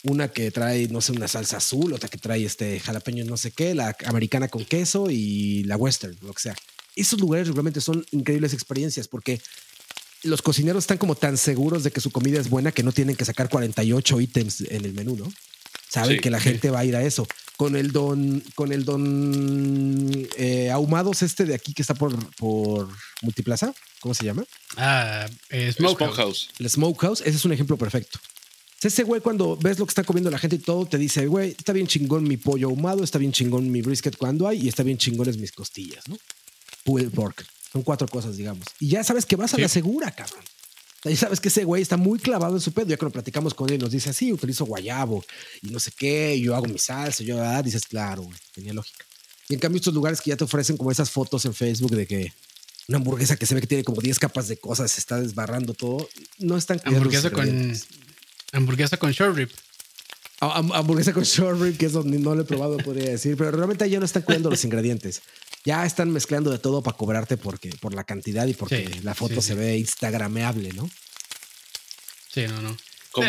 Una 0.03 0.27
que 0.27 0.51
trae, 0.51 0.87
no 0.89 1.01
sé, 1.01 1.13
una 1.13 1.27
salsa 1.27 1.57
azul, 1.57 1.93
otra 1.93 2.09
que 2.09 2.17
trae 2.17 2.45
este 2.45 2.79
jalapeño 2.79 3.25
no 3.25 3.37
sé 3.37 3.51
qué, 3.51 3.73
la 3.73 3.95
americana 4.05 4.49
con 4.49 4.65
queso 4.65 5.09
y 5.09 5.63
la 5.63 5.77
western, 5.77 6.15
lo 6.21 6.33
que 6.33 6.41
sea. 6.41 6.55
Esos 6.95 7.19
lugares 7.19 7.47
realmente 7.47 7.81
son 7.81 8.05
increíbles 8.11 8.53
experiencias 8.53 9.07
porque 9.07 9.41
los 10.25 10.41
cocineros 10.41 10.83
están 10.83 10.97
como 10.97 11.15
tan 11.15 11.37
seguros 11.37 11.83
de 11.83 11.91
que 11.91 12.01
su 12.01 12.11
comida 12.11 12.39
es 12.39 12.49
buena 12.49 12.71
que 12.71 12.83
no 12.83 12.91
tienen 12.91 13.15
que 13.15 13.25
sacar 13.25 13.49
48 13.49 14.21
ítems 14.21 14.61
en 14.61 14.85
el 14.85 14.93
menú, 14.93 15.15
¿no? 15.15 15.31
Saben 15.89 16.19
que 16.19 16.29
la 16.29 16.39
gente 16.39 16.69
va 16.69 16.79
a 16.79 16.85
ir 16.85 16.95
a 16.95 17.03
eso. 17.03 17.27
Con 17.57 17.77
el 17.77 17.91
don, 17.91 18.43
con 18.53 18.73
el 18.73 18.83
don 18.83 20.27
eh, 20.37 20.69
ahumados 20.71 21.21
este 21.21 21.45
de 21.45 21.55
aquí 21.55 21.73
que 21.73 21.83
está 21.83 21.93
por, 21.93 22.13
por 22.35 22.89
Multiplaza, 23.21 23.73
¿cómo 24.01 24.13
se 24.13 24.25
llama? 24.25 24.43
Ah, 24.75 25.25
eh, 25.49 25.71
Smokehouse. 25.71 26.49
El 26.59 26.69
Smokehouse, 26.69 27.21
ese 27.21 27.37
es 27.37 27.45
un 27.45 27.53
ejemplo 27.53 27.77
perfecto. 27.77 28.19
Ese 28.81 29.03
güey 29.03 29.21
cuando 29.21 29.55
ves 29.55 29.79
lo 29.79 29.85
que 29.85 29.91
está 29.91 30.03
comiendo 30.03 30.29
la 30.29 30.37
gente 30.37 30.57
y 30.57 30.59
todo, 30.59 30.85
te 30.85 30.97
dice, 30.97 31.27
güey, 31.27 31.51
está 31.51 31.71
bien 31.71 31.87
chingón 31.87 32.23
mi 32.23 32.37
pollo 32.37 32.67
ahumado, 32.67 33.03
está 33.03 33.17
bien 33.17 33.31
chingón 33.31 33.71
mi 33.71 33.81
brisket 33.81 34.17
cuando 34.17 34.47
hay 34.47 34.61
y 34.61 34.67
está 34.67 34.83
bien 34.83 34.97
chingones 34.97 35.37
mis 35.37 35.51
costillas, 35.51 36.07
¿no? 36.07 36.17
Pulled 36.83 37.11
pork. 37.11 37.45
Son 37.75 37.83
cuatro 37.83 38.07
cosas, 38.07 38.37
digamos. 38.37 38.65
Y 38.79 38.87
ya 38.87 39.03
sabes 39.03 39.25
que 39.25 39.35
vas 39.35 39.53
a 39.53 39.57
la 39.57 39.67
segura, 39.67 40.09
cabrón. 40.09 40.39
Ya 41.03 41.13
sabes 41.17 41.41
que 41.41 41.49
ese 41.49 41.65
güey 41.65 41.81
está 41.81 41.97
muy 41.97 42.19
clavado 42.19 42.55
en 42.55 42.61
su 42.61 42.71
pedo. 42.71 42.87
Ya 42.87 42.95
que 42.95 43.03
lo 43.03 43.11
platicamos 43.11 43.53
con 43.53 43.69
él, 43.69 43.79
nos 43.79 43.91
dice 43.91 44.11
así, 44.11 44.31
utilizo 44.31 44.63
guayabo 44.63 45.25
y 45.61 45.71
no 45.71 45.79
sé 45.81 45.91
qué, 45.91 46.39
yo 46.39 46.55
hago 46.55 46.67
mi 46.67 46.79
salsa, 46.79 47.21
yo, 47.25 47.43
ah, 47.43 47.61
dices, 47.61 47.85
claro, 47.85 48.21
güey, 48.21 48.37
tenía 48.53 48.71
lógica. 48.71 49.03
Y 49.49 49.55
en 49.55 49.59
cambio, 49.59 49.79
estos 49.79 49.93
lugares 49.93 50.21
que 50.21 50.29
ya 50.29 50.37
te 50.37 50.45
ofrecen 50.45 50.77
como 50.77 50.89
esas 50.89 51.11
fotos 51.11 51.43
en 51.43 51.53
Facebook 51.53 51.91
de 51.97 52.07
que 52.07 52.33
una 52.87 52.97
hamburguesa 52.97 53.35
que 53.35 53.45
se 53.45 53.53
ve 53.53 53.59
que 53.59 53.67
tiene 53.67 53.83
como 53.83 53.99
10 53.99 54.19
capas 54.19 54.47
de 54.47 54.55
cosas, 54.55 54.89
se 54.89 55.01
está 55.01 55.19
desbarrando 55.19 55.73
todo, 55.73 56.07
no 56.39 56.55
están 56.55 56.79
Hamburguesa 56.85 57.29
con, 57.29 57.73
hamburguesa 58.53 58.95
con 58.95 59.11
short 59.11 59.35
rib. 59.35 59.49
Ah, 60.39 60.63
hamburguesa 60.75 61.11
con 61.11 61.23
short 61.23 61.59
rib, 61.59 61.75
que 61.77 61.87
es 61.87 61.91
donde 61.91 62.19
no 62.19 62.35
lo 62.35 62.43
he 62.43 62.45
probado, 62.45 62.77
podría 62.77 63.09
decir, 63.09 63.35
pero 63.35 63.51
realmente 63.51 63.89
ya 63.89 63.99
no 63.99 64.05
están 64.05 64.21
cuidando 64.21 64.49
los 64.49 64.63
ingredientes 64.63 65.21
ya 65.65 65.85
están 65.85 66.11
mezclando 66.11 66.51
de 66.51 66.59
todo 66.59 66.81
para 66.83 66.95
cobrarte 66.95 67.37
porque, 67.37 67.69
por 67.79 67.93
la 67.93 68.03
cantidad 68.03 68.45
y 68.45 68.53
porque 68.53 68.89
la 69.03 69.15
foto 69.15 69.41
se 69.41 69.55
ve 69.55 69.77
instagrameable, 69.77 70.71
¿no? 70.73 70.89
Sí, 72.31 72.45
no, 72.47 72.61
no. 72.61 72.77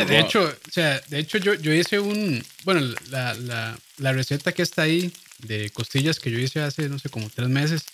De, 0.05 0.19
hecho, 0.19 0.43
o 0.43 0.71
sea, 0.71 1.01
de 1.09 1.21
hecho 1.21 1.39
yo, 1.39 1.55
yo 1.55 1.73
hice 1.73 2.01
un, 2.01 2.45
bueno, 2.65 2.81
la, 3.09 3.35
la, 3.35 3.79
la, 3.99 4.13
receta 4.13 4.51
que 4.53 4.63
está 4.63 4.83
ahí 4.83 5.13
de 5.39 5.71
costillas 5.71 6.19
que 6.19 6.31
yo 6.31 6.41
hice 6.41 6.61
hace, 6.61 6.89
no 6.89 6.99
sé, 6.99 7.09
como 7.09 7.31
tres 7.31 7.49
meses, 7.49 7.85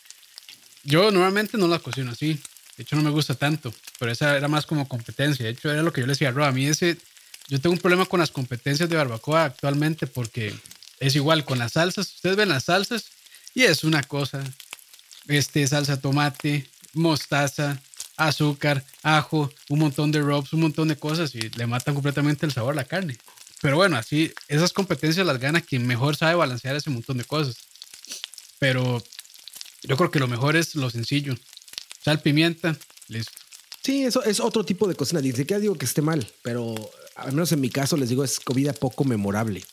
yo 0.85 1.11
normalmente 1.11 1.59
no 1.59 1.69
la 1.69 1.79
cocino 1.79 2.13
así. 2.13 2.41
De 2.77 2.85
hecho, 2.85 2.97
no 2.97 3.03
me 3.03 3.11
gusta 3.11 3.35
tanto, 3.35 3.75
pero 3.99 4.11
esa 4.11 4.37
era 4.37 4.49
más 4.49 4.65
como 4.65 4.89
competencia. 4.89 5.45
De 5.45 5.53
hecho, 5.53 5.71
era 5.71 5.83
lo 5.83 5.93
que 5.93 6.01
yo 6.01 6.07
le 6.07 6.15
decía 6.15 6.29
a 6.31 6.33
Rob. 6.33 6.47
A 6.47 6.53
mí 6.53 6.67
ese, 6.67 6.97
yo 7.49 7.61
tengo 7.61 7.75
un 7.75 7.81
problema 7.81 8.07
con 8.07 8.21
las 8.21 8.31
competencias 8.31 8.89
de 8.89 8.97
barbacoa 8.97 9.45
actualmente 9.45 10.07
porque 10.07 10.55
es 10.99 11.15
igual 11.15 11.45
con 11.45 11.59
las 11.59 11.73
salsas. 11.73 12.15
Ustedes 12.15 12.37
ven 12.37 12.49
las 12.49 12.65
salsas 12.65 13.05
y 13.55 13.63
es 13.63 13.85
una 13.85 14.03
cosa, 14.03 14.43
este, 15.29 15.67
salsa 15.67 16.01
tomate, 16.01 16.69
mostaza, 16.95 17.81
azúcar, 18.17 18.85
ajo, 19.03 19.53
un 19.69 19.79
montón 19.79 20.13
de 20.13 20.21
rubs, 20.21 20.53
un 20.53 20.61
montón 20.61 20.89
de 20.89 20.97
cosas 20.97 21.35
y 21.35 21.51
le 21.51 21.67
matan 21.67 21.95
completamente 21.95 22.47
el 22.47 22.53
sabor 22.53 22.73
a 22.73 22.77
la 22.77 22.85
carne. 22.85 23.17
Pero 23.61 23.77
bueno, 23.77 23.97
así, 23.97 24.33
esas 24.49 24.73
competencias 24.73 25.27
las 25.27 25.39
gana 25.39 25.61
quien 25.61 25.87
mejor 25.87 26.17
sabe 26.17 26.35
balancear 26.35 26.75
ese 26.75 26.91
montón 26.91 27.19
de 27.19 27.25
cosas. 27.25 27.57
Pero 28.59 29.03
yo 29.83 29.97
creo 29.97 30.11
que 30.11 30.19
lo 30.19 30.29
mejor 30.29 30.57
es 30.57 30.75
lo 30.75 30.91
sencillo. 30.91 31.37
Sal, 32.05 32.21
pimienta, 32.21 32.77
listo. 33.09 33.33
Sí, 33.83 34.05
eso 34.05 34.23
es 34.25 34.41
otro 34.41 34.65
tipo 34.65 34.89
de 34.89 34.95
cocina. 34.95 35.21
Dice 35.21 35.47
que 35.47 35.59
digo 35.59 35.77
que 35.77 35.85
esté 35.85 36.03
mal, 36.03 36.29
pero 36.43 36.75
al 37.17 37.33
menos 37.33 37.53
en 37.53 37.61
mi 37.61 37.69
caso 37.69 37.97
les 37.97 38.09
digo 38.09 38.25
es 38.25 38.41
comida 38.41 38.73
poco 38.73 39.05
memorable. 39.05 39.65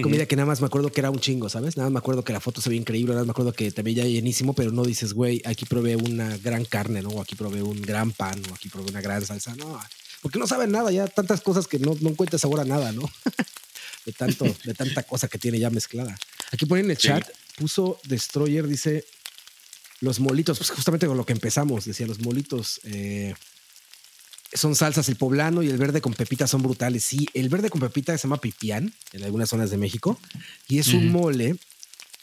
Comida 0.00 0.26
que 0.26 0.36
nada 0.36 0.46
más 0.46 0.60
me 0.60 0.66
acuerdo 0.66 0.90
que 0.90 1.00
era 1.00 1.10
un 1.10 1.18
chingo, 1.18 1.48
¿sabes? 1.48 1.76
Nada 1.76 1.88
más 1.88 1.92
me 1.94 1.98
acuerdo 1.98 2.24
que 2.24 2.32
la 2.32 2.40
foto 2.40 2.60
se 2.60 2.70
ve 2.70 2.76
increíble, 2.76 3.12
nada 3.12 3.22
más 3.22 3.26
me 3.26 3.30
acuerdo 3.32 3.52
que 3.52 3.70
también 3.72 3.98
ya 3.98 4.04
llenísimo, 4.04 4.54
pero 4.54 4.70
no 4.70 4.84
dices, 4.84 5.12
güey, 5.12 5.42
aquí 5.44 5.66
probé 5.66 5.96
una 5.96 6.36
gran 6.38 6.64
carne, 6.64 7.02
¿no? 7.02 7.10
O 7.10 7.20
aquí 7.20 7.34
probé 7.34 7.62
un 7.62 7.82
gran 7.82 8.12
pan, 8.12 8.40
o 8.50 8.54
aquí 8.54 8.68
probé 8.68 8.90
una 8.90 9.00
gran 9.00 9.24
salsa, 9.24 9.54
no. 9.56 9.78
Porque 10.22 10.38
no 10.38 10.46
saben 10.46 10.70
nada, 10.70 10.92
ya 10.92 11.08
tantas 11.08 11.40
cosas 11.40 11.66
que 11.66 11.78
no, 11.78 11.96
no 12.00 12.10
encuentras 12.10 12.40
sabor 12.40 12.60
a 12.60 12.64
nada, 12.64 12.92
¿no? 12.92 13.02
de, 14.06 14.12
tanto, 14.12 14.44
de 14.64 14.74
tanta 14.74 15.02
cosa 15.02 15.28
que 15.28 15.38
tiene 15.38 15.58
ya 15.58 15.70
mezclada. 15.70 16.16
Aquí 16.52 16.64
ponen 16.64 16.86
en 16.86 16.92
el 16.92 16.96
chat, 16.96 17.28
puso 17.56 17.98
Destroyer, 18.04 18.66
dice, 18.66 19.04
los 20.00 20.20
molitos, 20.20 20.58
pues 20.58 20.70
justamente 20.70 21.06
con 21.06 21.16
lo 21.16 21.26
que 21.26 21.32
empezamos, 21.32 21.84
decía, 21.84 22.06
los 22.06 22.20
molitos. 22.20 22.80
Eh, 22.84 23.34
son 24.52 24.74
salsas, 24.74 25.08
el 25.08 25.16
poblano 25.16 25.62
y 25.62 25.68
el 25.68 25.78
verde 25.78 26.00
con 26.00 26.14
pepita 26.14 26.46
son 26.46 26.62
brutales. 26.62 27.04
Sí, 27.04 27.28
el 27.34 27.48
verde 27.48 27.70
con 27.70 27.80
pepita 27.80 28.16
se 28.16 28.24
llama 28.24 28.40
pipián 28.40 28.92
en 29.12 29.24
algunas 29.24 29.48
zonas 29.48 29.70
de 29.70 29.76
México 29.78 30.18
y 30.68 30.78
es 30.78 30.88
un 30.88 31.10
mole, 31.10 31.56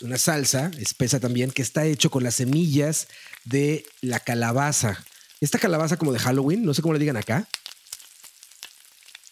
una 0.02 0.18
salsa 0.18 0.72
espesa 0.78 1.20
también 1.20 1.52
que 1.52 1.62
está 1.62 1.86
hecho 1.86 2.10
con 2.10 2.24
las 2.24 2.36
semillas 2.36 3.08
de 3.46 3.86
la 4.02 4.20
calabaza. 4.20 5.04
Esta 5.42 5.60
calabaza 5.60 5.98
como 5.98 6.12
de 6.12 6.20
Halloween, 6.20 6.64
no 6.64 6.74
sé 6.74 6.82
cómo 6.82 6.94
le 6.94 7.00
digan 7.00 7.18
acá. 7.18 7.48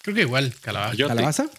Creo 0.01 0.15
que 0.15 0.21
igual, 0.21 0.53
calabaza. 0.61 1.07
¿Calabaza? 1.07 1.49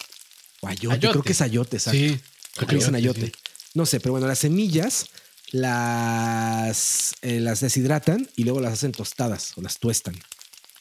O 0.60 0.68
ayote, 0.68 1.08
creo 1.08 1.22
que 1.22 1.32
es 1.32 1.40
ayote, 1.40 1.78
¿sabes? 1.78 2.12
Sí, 2.12 2.20
creo 2.54 2.68
que 2.68 2.76
es 2.76 2.88
ayote. 2.88 3.32
No 3.74 3.86
sé, 3.86 4.00
pero 4.00 4.12
bueno, 4.12 4.26
las 4.26 4.40
semillas 4.40 5.06
las, 5.52 7.14
eh, 7.22 7.40
las 7.40 7.60
deshidratan 7.60 8.28
y 8.36 8.44
luego 8.44 8.60
las 8.60 8.72
hacen 8.72 8.92
tostadas 8.92 9.52
o 9.56 9.62
las 9.62 9.78
tuestan, 9.78 10.18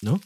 ¿no? 0.02 0.20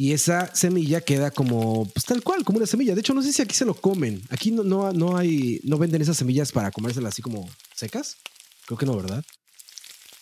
Y 0.00 0.14
esa 0.14 0.50
semilla 0.54 1.02
queda 1.02 1.30
como 1.30 1.84
pues, 1.92 2.06
tal 2.06 2.22
cual, 2.22 2.42
como 2.42 2.56
una 2.56 2.66
semilla. 2.66 2.94
De 2.94 3.02
hecho, 3.02 3.12
no 3.12 3.22
sé 3.22 3.34
si 3.34 3.42
aquí 3.42 3.54
se 3.54 3.66
lo 3.66 3.74
comen. 3.74 4.22
Aquí 4.30 4.50
no, 4.50 4.64
no, 4.64 4.90
no 4.94 5.18
hay, 5.18 5.60
no 5.62 5.76
venden 5.76 6.00
esas 6.00 6.16
semillas 6.16 6.52
para 6.52 6.70
comérselas 6.70 7.12
así 7.12 7.20
como 7.20 7.46
secas. 7.76 8.16
Creo 8.64 8.78
que 8.78 8.86
no, 8.86 8.96
¿verdad? 8.96 9.22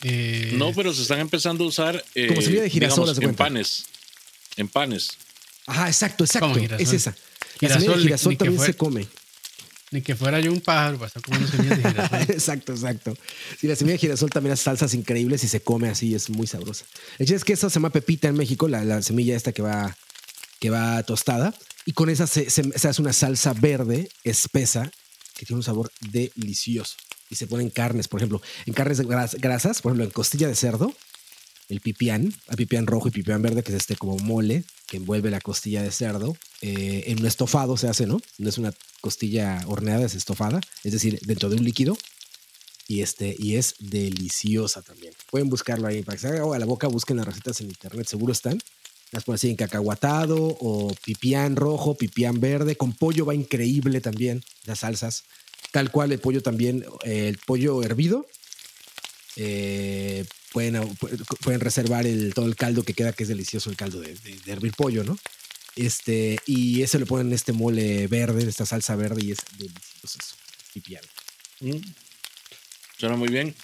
Eh, 0.03 0.51
no, 0.57 0.73
pero 0.73 0.93
se 0.93 1.03
están 1.03 1.21
empezando 1.21 1.63
a 1.63 1.67
usar 1.67 2.03
como 2.27 2.41
semilla 2.41 2.63
de 2.63 2.69
girasol 2.69 3.23
en 3.23 3.35
panes. 3.35 3.85
En 4.57 4.67
panes. 4.67 5.11
Ajá, 5.65 5.87
exacto, 5.87 6.25
exacto. 6.25 6.59
Es 6.77 6.91
esa. 6.91 7.15
La 7.61 7.69
semilla 7.69 7.95
de 7.95 8.01
girasol 8.03 8.37
también 8.37 8.59
se 8.61 8.73
come. 8.73 9.07
Ni 9.91 10.01
que 10.01 10.15
fuera 10.15 10.39
yo 10.39 10.51
un 10.51 10.61
pájaro 10.61 10.99
semillas 11.49 11.77
de 11.81 11.89
girasol. 11.89 12.21
exacto, 12.29 12.73
exacto. 12.73 13.17
Sí, 13.59 13.67
la 13.67 13.75
semilla 13.75 13.93
de 13.93 13.99
girasol 13.99 14.29
también 14.29 14.53
hace 14.53 14.63
salsas 14.63 14.93
increíbles 14.93 15.43
y 15.43 15.47
se 15.47 15.61
come 15.61 15.89
así, 15.89 16.13
es 16.13 16.29
muy 16.29 16.45
sabrosa. 16.45 16.85
El 17.17 17.25
hecho 17.25 17.35
es 17.35 17.43
que 17.43 17.53
esa 17.53 17.69
se 17.69 17.75
llama 17.75 17.89
pepita 17.89 18.27
en 18.27 18.35
México, 18.35 18.67
la, 18.67 19.01
semilla 19.01 19.35
esta 19.35 19.51
que 19.51 19.63
va, 19.63 19.97
que 20.59 20.69
va 20.69 21.01
tostada. 21.03 21.55
Y 21.85 21.93
con 21.93 22.09
esa 22.09 22.27
se, 22.27 22.45
hace 22.45 23.01
una 23.01 23.13
salsa 23.13 23.53
verde 23.53 24.09
espesa 24.23 24.91
que 25.35 25.45
tiene 25.45 25.57
un 25.57 25.63
sabor 25.63 25.91
delicioso. 26.11 26.95
Y 27.31 27.35
se 27.35 27.47
ponen 27.47 27.69
carnes, 27.69 28.07
por 28.07 28.19
ejemplo, 28.19 28.41
en 28.65 28.73
carnes 28.73 29.01
grasas, 29.01 29.81
por 29.81 29.91
ejemplo, 29.91 30.05
en 30.05 30.11
costilla 30.11 30.47
de 30.47 30.55
cerdo, 30.55 30.93
el 31.69 31.81
pipián, 31.81 32.33
el 32.49 32.57
pipián 32.57 32.87
rojo 32.87 33.07
y 33.07 33.11
pipián 33.11 33.41
verde, 33.41 33.63
que 33.63 33.71
es 33.71 33.77
este 33.77 33.95
como 33.95 34.17
mole 34.17 34.63
que 34.87 34.97
envuelve 34.97 35.29
la 35.29 35.39
costilla 35.39 35.83
de 35.83 35.91
cerdo. 35.91 36.35
Eh, 36.61 37.03
en 37.07 37.19
un 37.19 37.27
estofado 37.27 37.77
se 37.77 37.87
hace, 37.87 38.07
¿no? 38.07 38.19
No 38.39 38.49
es 38.49 38.57
una 38.57 38.73
costilla 39.01 39.61
horneada, 39.67 40.05
es 40.05 40.15
estofada, 40.15 40.59
es 40.83 40.91
decir, 40.91 41.19
dentro 41.21 41.49
de 41.49 41.55
un 41.55 41.63
líquido. 41.63 41.97
Y, 42.87 43.01
este, 43.01 43.35
y 43.37 43.55
es 43.55 43.75
deliciosa 43.77 44.81
también. 44.81 45.13
Pueden 45.29 45.47
buscarlo 45.47 45.87
ahí 45.87 46.01
para 46.01 46.17
que 46.17 46.21
se 46.21 46.27
haga 46.27 46.55
a 46.55 46.59
la 46.59 46.65
boca, 46.65 46.87
busquen 46.87 47.17
las 47.17 47.27
recetas 47.27 47.61
en 47.61 47.67
internet, 47.67 48.07
seguro 48.07 48.33
están. 48.33 48.59
Las 49.11 49.23
pueden 49.23 49.35
decir 49.35 49.51
en 49.51 49.55
cacahuatado 49.57 50.57
o 50.59 50.93
pipián 51.05 51.55
rojo, 51.55 51.95
pipián 51.95 52.39
verde. 52.39 52.75
Con 52.75 52.93
pollo 52.93 53.25
va 53.25 53.35
increíble 53.35 54.01
también 54.01 54.43
las 54.65 54.79
salsas. 54.79 55.23
Tal 55.71 55.91
cual 55.91 56.11
el 56.11 56.19
pollo 56.19 56.41
también, 56.41 56.83
eh, 57.03 57.27
el 57.27 57.37
pollo 57.37 57.83
hervido. 57.83 58.25
Eh, 59.41 60.25
pueden, 60.51 60.97
pueden 61.41 61.61
reservar 61.61 62.05
el, 62.05 62.33
todo 62.33 62.45
el 62.45 62.55
caldo 62.55 62.83
que 62.83 62.93
queda, 62.93 63.13
que 63.13 63.23
es 63.23 63.29
delicioso 63.29 63.69
el 63.69 63.77
caldo 63.77 64.01
de, 64.01 64.17
hervir 64.47 64.73
pollo, 64.73 65.03
¿no? 65.03 65.17
Este, 65.75 66.37
y 66.45 66.81
ese 66.81 66.99
lo 66.99 67.05
ponen 67.05 67.27
en 67.27 67.33
este 67.33 67.53
mole 67.53 68.07
verde, 68.07 68.47
esta 68.47 68.65
salsa 68.65 68.97
verde, 68.97 69.23
y 69.23 69.31
es 69.31 69.37
delicioso 69.57 70.35
pipián. 70.73 71.03
Mm. 71.61 71.77
Suena 72.97 73.15
muy 73.15 73.29
bien. 73.29 73.55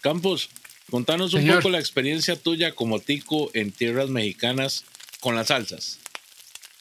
Campos, 0.00 0.48
Contanos 0.90 1.34
un 1.34 1.46
poco 1.46 1.68
la 1.68 1.78
experiencia 1.78 2.36
tuya 2.36 2.74
como 2.74 2.98
tico 2.98 3.50
en 3.52 3.72
tierras 3.72 4.08
mexicanas 4.08 4.84
con 5.20 5.34
las 5.34 5.48
salsas. 5.48 5.98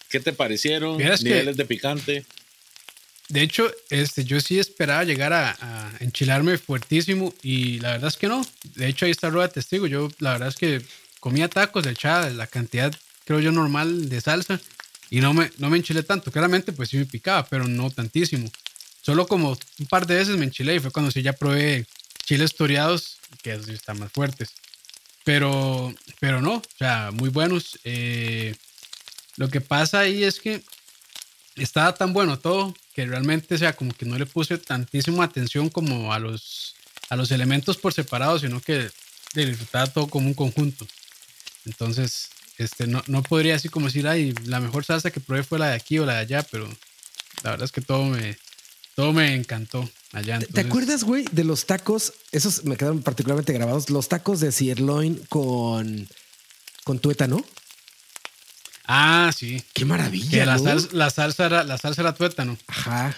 ¿Qué 0.10 0.22
te 0.22 0.32
parecieron? 0.32 0.98
¿Niveles 0.98 1.58
de 1.58 1.66
picante? 1.66 2.26
De 3.30 3.42
hecho, 3.42 3.70
este, 3.90 4.24
yo 4.24 4.40
sí 4.40 4.58
esperaba 4.58 5.04
llegar 5.04 5.34
a, 5.34 5.56
enchilarme 6.00 6.58
fuertísimo 6.58 7.34
y 7.42 7.80
la 7.80 7.92
verdad 7.92 8.10
es 8.10 8.18
que 8.18 8.28
no. 8.28 8.46
De 8.76 8.88
hecho, 8.88 9.06
ahí 9.06 9.12
está 9.12 9.30
Rueda 9.30 9.50
Testigo. 9.50 9.88
Yo 9.88 10.10
la 10.20 10.34
verdad 10.34 10.50
es 10.50 10.56
que 10.56 10.82
comía 11.20 11.50
tacos, 11.50 11.84
de 11.84 11.92
echaba 11.92 12.30
la 12.30 12.48
cantidad, 12.48 12.94
creo 13.26 13.40
yo, 13.40 13.52
normal 13.52 14.10
de 14.10 14.22
salsa 14.22 14.62
y 15.10 15.20
no 15.20 15.34
me, 15.34 15.52
no 15.58 15.70
me 15.70 15.78
enchilé 15.78 16.04
tanto. 16.04 16.32
Claramente, 16.32 16.72
pues 16.72 16.90
sí 16.90 16.98
me 16.98 17.06
picaba, 17.06 17.46
pero 17.46 17.68
no 17.68 17.90
tantísimo. 17.90 18.50
Solo 19.02 19.28
como 19.28 19.58
un 19.80 19.86
par 19.88 20.06
de 20.06 20.16
veces 20.16 20.38
me 20.38 20.46
enchilé 20.46 20.76
y 20.76 20.80
fue 20.80 20.92
cuando 20.92 21.12
sí 21.12 21.22
ya 21.22 21.34
probé 21.34 21.86
chiles 22.26 22.56
toreados, 22.56 23.18
que 23.42 23.54
están 23.54 24.00
más 24.00 24.12
fuertes. 24.12 24.50
Pero, 25.24 25.94
pero 26.20 26.42
no, 26.42 26.56
o 26.56 26.78
sea, 26.78 27.12
muy 27.12 27.30
buenos. 27.30 27.80
Eh, 27.84 28.56
lo 29.38 29.50
que 29.50 29.62
pasa 29.62 30.00
ahí 30.00 30.24
es 30.24 30.40
que 30.40 30.62
estaba 31.58 31.94
tan 31.94 32.14
bueno 32.14 32.40
todo 32.40 32.74
que 32.94 33.06
realmente, 33.06 33.56
o 33.56 33.58
sea, 33.58 33.76
como 33.76 33.94
que 33.94 34.06
no 34.06 34.18
le 34.18 34.26
puse 34.26 34.58
tantísima 34.58 35.24
atención 35.24 35.70
como 35.70 36.14
a 36.14 36.20
los, 36.20 36.76
a 37.10 37.16
los 37.16 37.32
elementos 37.32 37.78
por 37.78 37.94
separado, 37.94 38.40
sino 38.40 38.62
que 38.62 38.90
disfrutaba 39.34 39.88
todo 39.88 40.08
como 40.08 40.28
un 40.28 40.34
conjunto. 40.34 40.88
Entonces, 41.66 42.30
este, 42.58 42.88
no, 42.88 43.04
no 43.08 43.22
podría 43.24 43.56
así 43.56 43.70
como 43.70 43.88
decir, 43.88 44.08
ay, 44.08 44.34
la 44.46 44.60
mejor 44.60 44.84
salsa 44.84 45.12
que 45.12 45.20
probé 45.20 45.44
fue 45.44 45.60
la 45.60 45.70
de 45.70 45.76
aquí 45.76 46.00
o 46.00 46.06
la 46.06 46.14
de 46.14 46.20
allá, 46.20 46.44
pero 46.44 46.68
la 47.44 47.52
verdad 47.52 47.66
es 47.66 47.72
que 47.72 47.82
todo 47.82 48.06
me, 48.06 48.38
todo 48.96 49.14
me 49.14 49.36
encantó 49.36 49.88
allá. 50.12 50.40
¿Te 50.40 50.62
acuerdas, 50.62 51.04
güey, 51.04 51.26
de 51.32 51.44
los 51.44 51.66
tacos? 51.66 52.14
Esos 52.32 52.66
me 52.66 52.78
quedaron 52.78 53.04
particularmente 53.04 53.54
grabados. 53.54 53.90
Los 53.90 54.10
tacos 54.10 54.40
de 54.40 54.52
sirloin 54.52 55.18
con, 55.30 56.08
con 56.84 57.00
tuétano. 57.00 57.46
Ah, 58.88 59.32
sí. 59.36 59.62
Qué 59.74 59.86
maravilla. 59.86 60.46
la, 60.46 60.58
salsa, 60.58 60.90
la, 60.94 61.10
salsa 61.10 61.46
era, 61.46 61.64
la 61.64 61.78
salsa 61.78 62.02
era 62.02 62.14
tuétano. 62.14 62.58
Ajá. 62.68 63.16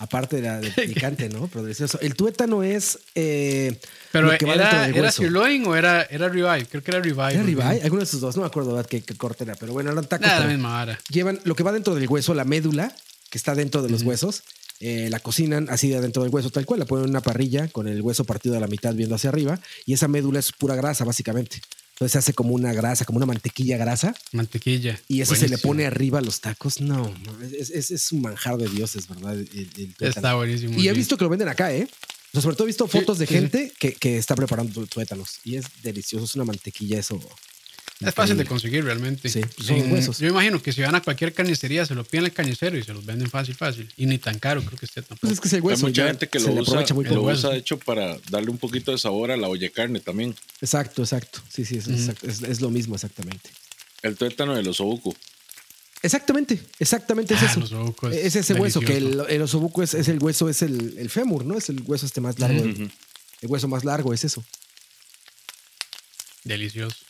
Aparte 0.00 0.36
de 0.36 0.42
la 0.42 0.60
de 0.60 0.70
picante, 0.70 1.28
¿no? 1.28 1.46
Pero 1.48 1.62
delicioso. 1.62 1.98
El 2.00 2.14
tuétano 2.14 2.62
es. 2.62 2.98
Eh, 3.14 3.78
Pero 4.10 4.32
era, 4.32 4.88
¿era 4.88 5.12
sirloin 5.12 5.66
o 5.66 5.76
era, 5.76 6.02
era 6.02 6.28
ribeye? 6.28 6.66
Creo 6.66 6.82
que 6.82 6.90
era 6.90 7.00
ribeye. 7.00 7.38
¿Era? 7.38 7.68
Alguno 7.84 8.00
de 8.00 8.04
esos 8.04 8.20
dos. 8.20 8.34
No 8.34 8.42
me 8.42 8.48
acuerdo 8.48 8.82
qué, 8.86 9.02
qué 9.02 9.14
corte 9.14 9.44
era. 9.44 9.54
Pero 9.54 9.72
bueno, 9.72 9.92
eran 9.92 10.06
tacos. 10.06 10.26
Nada, 10.26 10.40
la 10.40 10.46
misma 10.46 10.98
Llevan 11.10 11.38
lo 11.44 11.54
que 11.54 11.62
va 11.62 11.72
dentro 11.72 11.94
del 11.94 12.08
hueso, 12.08 12.34
la 12.34 12.44
médula, 12.44 12.92
que 13.30 13.38
está 13.38 13.54
dentro 13.54 13.82
de 13.82 13.90
los 13.90 14.02
huesos 14.02 14.42
eh, 14.80 15.08
la 15.08 15.20
cocinan 15.20 15.68
así 15.70 15.88
de 15.88 15.96
adentro 15.96 16.22
del 16.22 16.34
hueso, 16.34 16.50
tal 16.50 16.66
cual, 16.66 16.80
la 16.80 16.86
ponen 16.86 17.04
en 17.04 17.10
una 17.10 17.20
parrilla 17.20 17.68
con 17.68 17.86
el 17.86 18.02
hueso 18.02 18.24
partido 18.24 18.56
a 18.56 18.60
la 18.60 18.66
mitad 18.66 18.92
viendo 18.94 19.14
hacia 19.14 19.30
arriba 19.30 19.58
y 19.86 19.94
esa 19.94 20.08
médula 20.08 20.40
es 20.40 20.52
pura 20.52 20.74
grasa, 20.74 21.04
básicamente. 21.04 21.60
Entonces 21.94 22.12
se 22.12 22.18
hace 22.18 22.32
como 22.32 22.54
una 22.54 22.72
grasa, 22.72 23.04
como 23.04 23.18
una 23.18 23.26
mantequilla 23.26 23.76
grasa. 23.76 24.14
Mantequilla. 24.32 25.00
Y 25.06 25.20
eso 25.20 25.36
se 25.36 25.48
le 25.48 25.58
pone 25.58 25.86
arriba 25.86 26.18
a 26.18 26.22
los 26.22 26.40
tacos. 26.40 26.80
No, 26.80 27.14
es, 27.40 27.70
es, 27.70 28.12
un 28.12 28.22
manjar 28.22 28.56
de 28.56 28.68
dioses, 28.68 29.06
¿verdad? 29.06 29.36
está 30.00 30.34
buenísimo. 30.34 30.76
Y 30.76 30.88
he 30.88 30.92
visto 30.92 31.16
que 31.16 31.22
lo 31.22 31.30
venden 31.30 31.48
acá, 31.48 31.72
¿eh? 31.72 31.88
sobre 32.40 32.56
todo 32.56 32.66
he 32.66 32.70
visto 32.70 32.88
fotos 32.88 33.18
de 33.18 33.28
gente 33.28 33.72
que, 33.78 33.92
que, 33.92 34.18
está 34.18 34.34
preparando 34.34 34.84
tuétanos 34.86 35.38
y 35.44 35.54
es 35.54 35.66
delicioso, 35.84 36.24
es 36.24 36.34
una 36.34 36.44
mantequilla 36.44 36.98
eso 36.98 37.20
es 38.06 38.14
fácil 38.14 38.36
de 38.36 38.44
conseguir 38.44 38.84
realmente. 38.84 39.28
Sí, 39.28 39.40
son 39.58 39.92
huesos. 39.92 40.18
Yo 40.18 40.28
imagino 40.28 40.62
que 40.62 40.72
si 40.72 40.82
van 40.82 40.94
a 40.94 41.02
cualquier 41.02 41.32
carnicería 41.32 41.86
se 41.86 41.94
lo 41.94 42.04
piden 42.04 42.26
al 42.26 42.32
carnicero 42.32 42.76
y 42.76 42.82
se 42.82 42.92
los 42.92 43.04
venden 43.04 43.30
fácil, 43.30 43.54
fácil. 43.54 43.88
Y 43.96 44.06
ni 44.06 44.18
tan 44.18 44.38
caro 44.38 44.62
creo 44.62 44.78
que 44.78 44.86
esté 44.86 45.02
tampoco. 45.02 45.20
Pues 45.20 45.32
es 45.34 45.40
que 45.40 45.48
ese 45.48 45.60
hueso. 45.60 45.86
Hay 45.86 45.92
mucha 45.92 46.06
gente 46.06 46.28
que 46.28 46.40
lo 46.40 46.52
usa, 46.52 46.84
muy 46.94 47.04
lo 47.04 47.22
usa 47.22 47.50
de 47.50 47.58
hecho 47.58 47.78
para 47.78 48.16
darle 48.30 48.50
un 48.50 48.58
poquito 48.58 48.92
de 48.92 48.98
sabor 48.98 49.30
a 49.30 49.36
la 49.36 49.48
olla 49.48 49.68
carne 49.70 50.00
también. 50.00 50.34
Exacto, 50.60 51.02
exacto. 51.02 51.40
Sí, 51.48 51.64
sí, 51.64 51.76
es, 51.76 52.42
es, 52.42 52.60
lo 52.60 52.70
mismo 52.70 52.94
exactamente. 52.94 53.50
El 54.02 54.16
tuétano 54.16 54.54
del 54.54 54.68
osobuco. 54.68 55.14
Exactamente, 56.02 56.60
exactamente 56.78 57.32
es 57.32 57.42
ah, 57.42 57.46
eso. 57.46 57.94
Es, 58.10 58.36
ese 58.36 58.52
hueso, 58.54 58.80
que 58.80 58.98
el, 58.98 59.22
el 59.26 59.40
osobuco 59.40 59.82
es, 59.82 59.94
el 59.94 60.22
hueso, 60.22 60.50
es 60.50 60.60
el, 60.60 60.98
el, 60.98 61.08
fémur, 61.08 61.46
¿no? 61.46 61.56
Es 61.56 61.70
el 61.70 61.80
hueso 61.80 62.04
este 62.04 62.20
más 62.20 62.38
largo. 62.38 62.62
El 62.62 63.50
hueso 63.50 63.68
más 63.68 63.84
largo 63.84 64.12
es 64.12 64.24
eso. 64.24 64.44
Delicioso. 66.44 67.03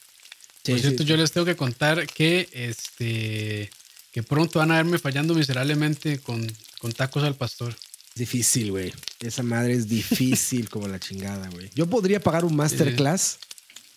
Por 0.65 0.81
cierto, 0.81 1.03
yo 1.03 1.17
les 1.17 1.31
tengo 1.31 1.45
que 1.45 1.57
contar 1.57 2.07
que 2.07 2.49
este 2.53 3.71
que 4.13 4.23
pronto 4.23 4.61
van 4.61 4.71
a 4.71 4.77
verme 4.77 4.99
fallando 4.99 5.35
miserablemente 5.35 6.21
con, 6.21 6.47
con 6.79 6.93
tacos 6.93 7.25
al 7.25 7.35
pastor. 7.35 7.75
Difícil, 8.15 8.71
güey. 8.71 8.93
Esa 9.19 9.43
madre 9.43 9.75
es 9.75 9.89
difícil 9.89 10.69
como 10.71 10.87
la 10.87 11.01
chingada, 11.01 11.49
güey. 11.51 11.69
Yo 11.75 11.87
podría 11.87 12.21
pagar 12.21 12.45
un 12.45 12.55
masterclass 12.55 13.39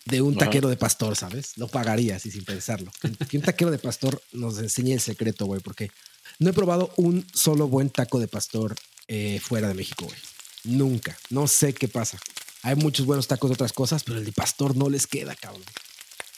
de 0.05 0.21
un 0.21 0.35
taquero 0.35 0.69
de 0.69 0.75
pastor, 0.75 1.15
¿sabes? 1.15 1.51
Lo 1.57 1.67
pagaría 1.67 2.15
así 2.15 2.31
sin 2.31 2.43
pensarlo. 2.43 2.91
Que 3.29 3.37
un 3.37 3.43
taquero 3.43 3.69
de 3.69 3.77
pastor 3.77 4.19
nos 4.31 4.57
enseñe 4.57 4.93
el 4.93 5.01
secreto, 5.01 5.45
güey, 5.45 5.61
porque 5.61 5.91
no 6.39 6.49
he 6.49 6.53
probado 6.53 6.91
un 6.97 7.25
solo 7.33 7.67
buen 7.67 7.91
taco 7.91 8.19
de 8.19 8.27
pastor 8.27 8.75
eh, 9.07 9.39
fuera 9.39 9.67
de 9.67 9.75
México, 9.75 10.05
güey. 10.05 10.17
Nunca. 10.63 11.15
No 11.29 11.47
sé 11.47 11.73
qué 11.73 11.87
pasa. 11.87 12.17
Hay 12.63 12.75
muchos 12.75 13.05
buenos 13.05 13.27
tacos 13.27 13.51
de 13.51 13.53
otras 13.53 13.71
cosas, 13.71 14.03
pero 14.03 14.17
el 14.17 14.25
de 14.25 14.31
pastor 14.31 14.75
no 14.75 14.89
les 14.89 15.05
queda, 15.05 15.35
cabrón. 15.35 15.63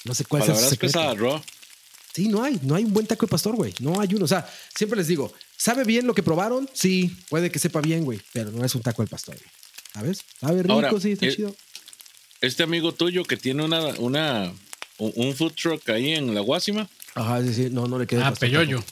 No 0.06 0.14
sé 0.14 0.26
cuál 0.26 0.44
es 0.44 0.50
el 0.50 0.56
secreto. 0.56 1.42
Sí, 2.14 2.28
no 2.28 2.44
hay, 2.44 2.60
no 2.64 2.76
hay 2.76 2.86
un 2.86 2.94
buen 2.94 3.06
taco 3.06 3.26
de 3.26 3.30
pastor, 3.30 3.56
güey. 3.56 3.74
No 3.80 4.00
hay 4.00 4.14
uno. 4.14 4.26
O 4.26 4.28
sea, 4.28 4.50
siempre 4.76 4.98
les 4.98 5.08
digo, 5.08 5.32
¿sabe 5.56 5.84
bien 5.84 6.08
lo 6.08 6.14
que 6.14 6.24
probaron? 6.24 6.70
Sí, 6.74 7.16
puede 7.30 7.52
que 7.52 7.60
sepa 7.60 7.82
bien, 7.82 8.04
güey, 8.04 8.20
pero 8.34 8.52
no 8.52 8.66
es 8.66 8.74
un 8.76 8.82
taco 8.82 9.04
de 9.04 9.08
pastor, 9.08 9.36
güey. 9.36 9.50
¿Sabes? 9.94 10.24
Sabe 10.40 10.64
rico, 10.64 11.00
sí, 11.00 11.12
está 11.12 11.28
eh, 11.28 11.36
chido. 11.36 11.56
Este 12.42 12.64
amigo 12.64 12.94
tuyo 12.94 13.24
que 13.24 13.38
tiene 13.38 13.64
una, 13.64 13.80
una, 14.00 14.54
un 14.98 15.36
food 15.36 15.54
truck 15.54 15.90
ahí 15.90 16.14
en 16.14 16.34
la 16.34 16.42
Guásima. 16.42 16.90
Ajá, 17.16 17.42
sí, 17.44 17.54
sí, 17.54 17.70
no, 17.72 17.88
no 17.88 18.00
le 18.00 18.08
queda. 18.08 18.28
Ah, 18.28 18.34
Peyoyo. 18.34 18.84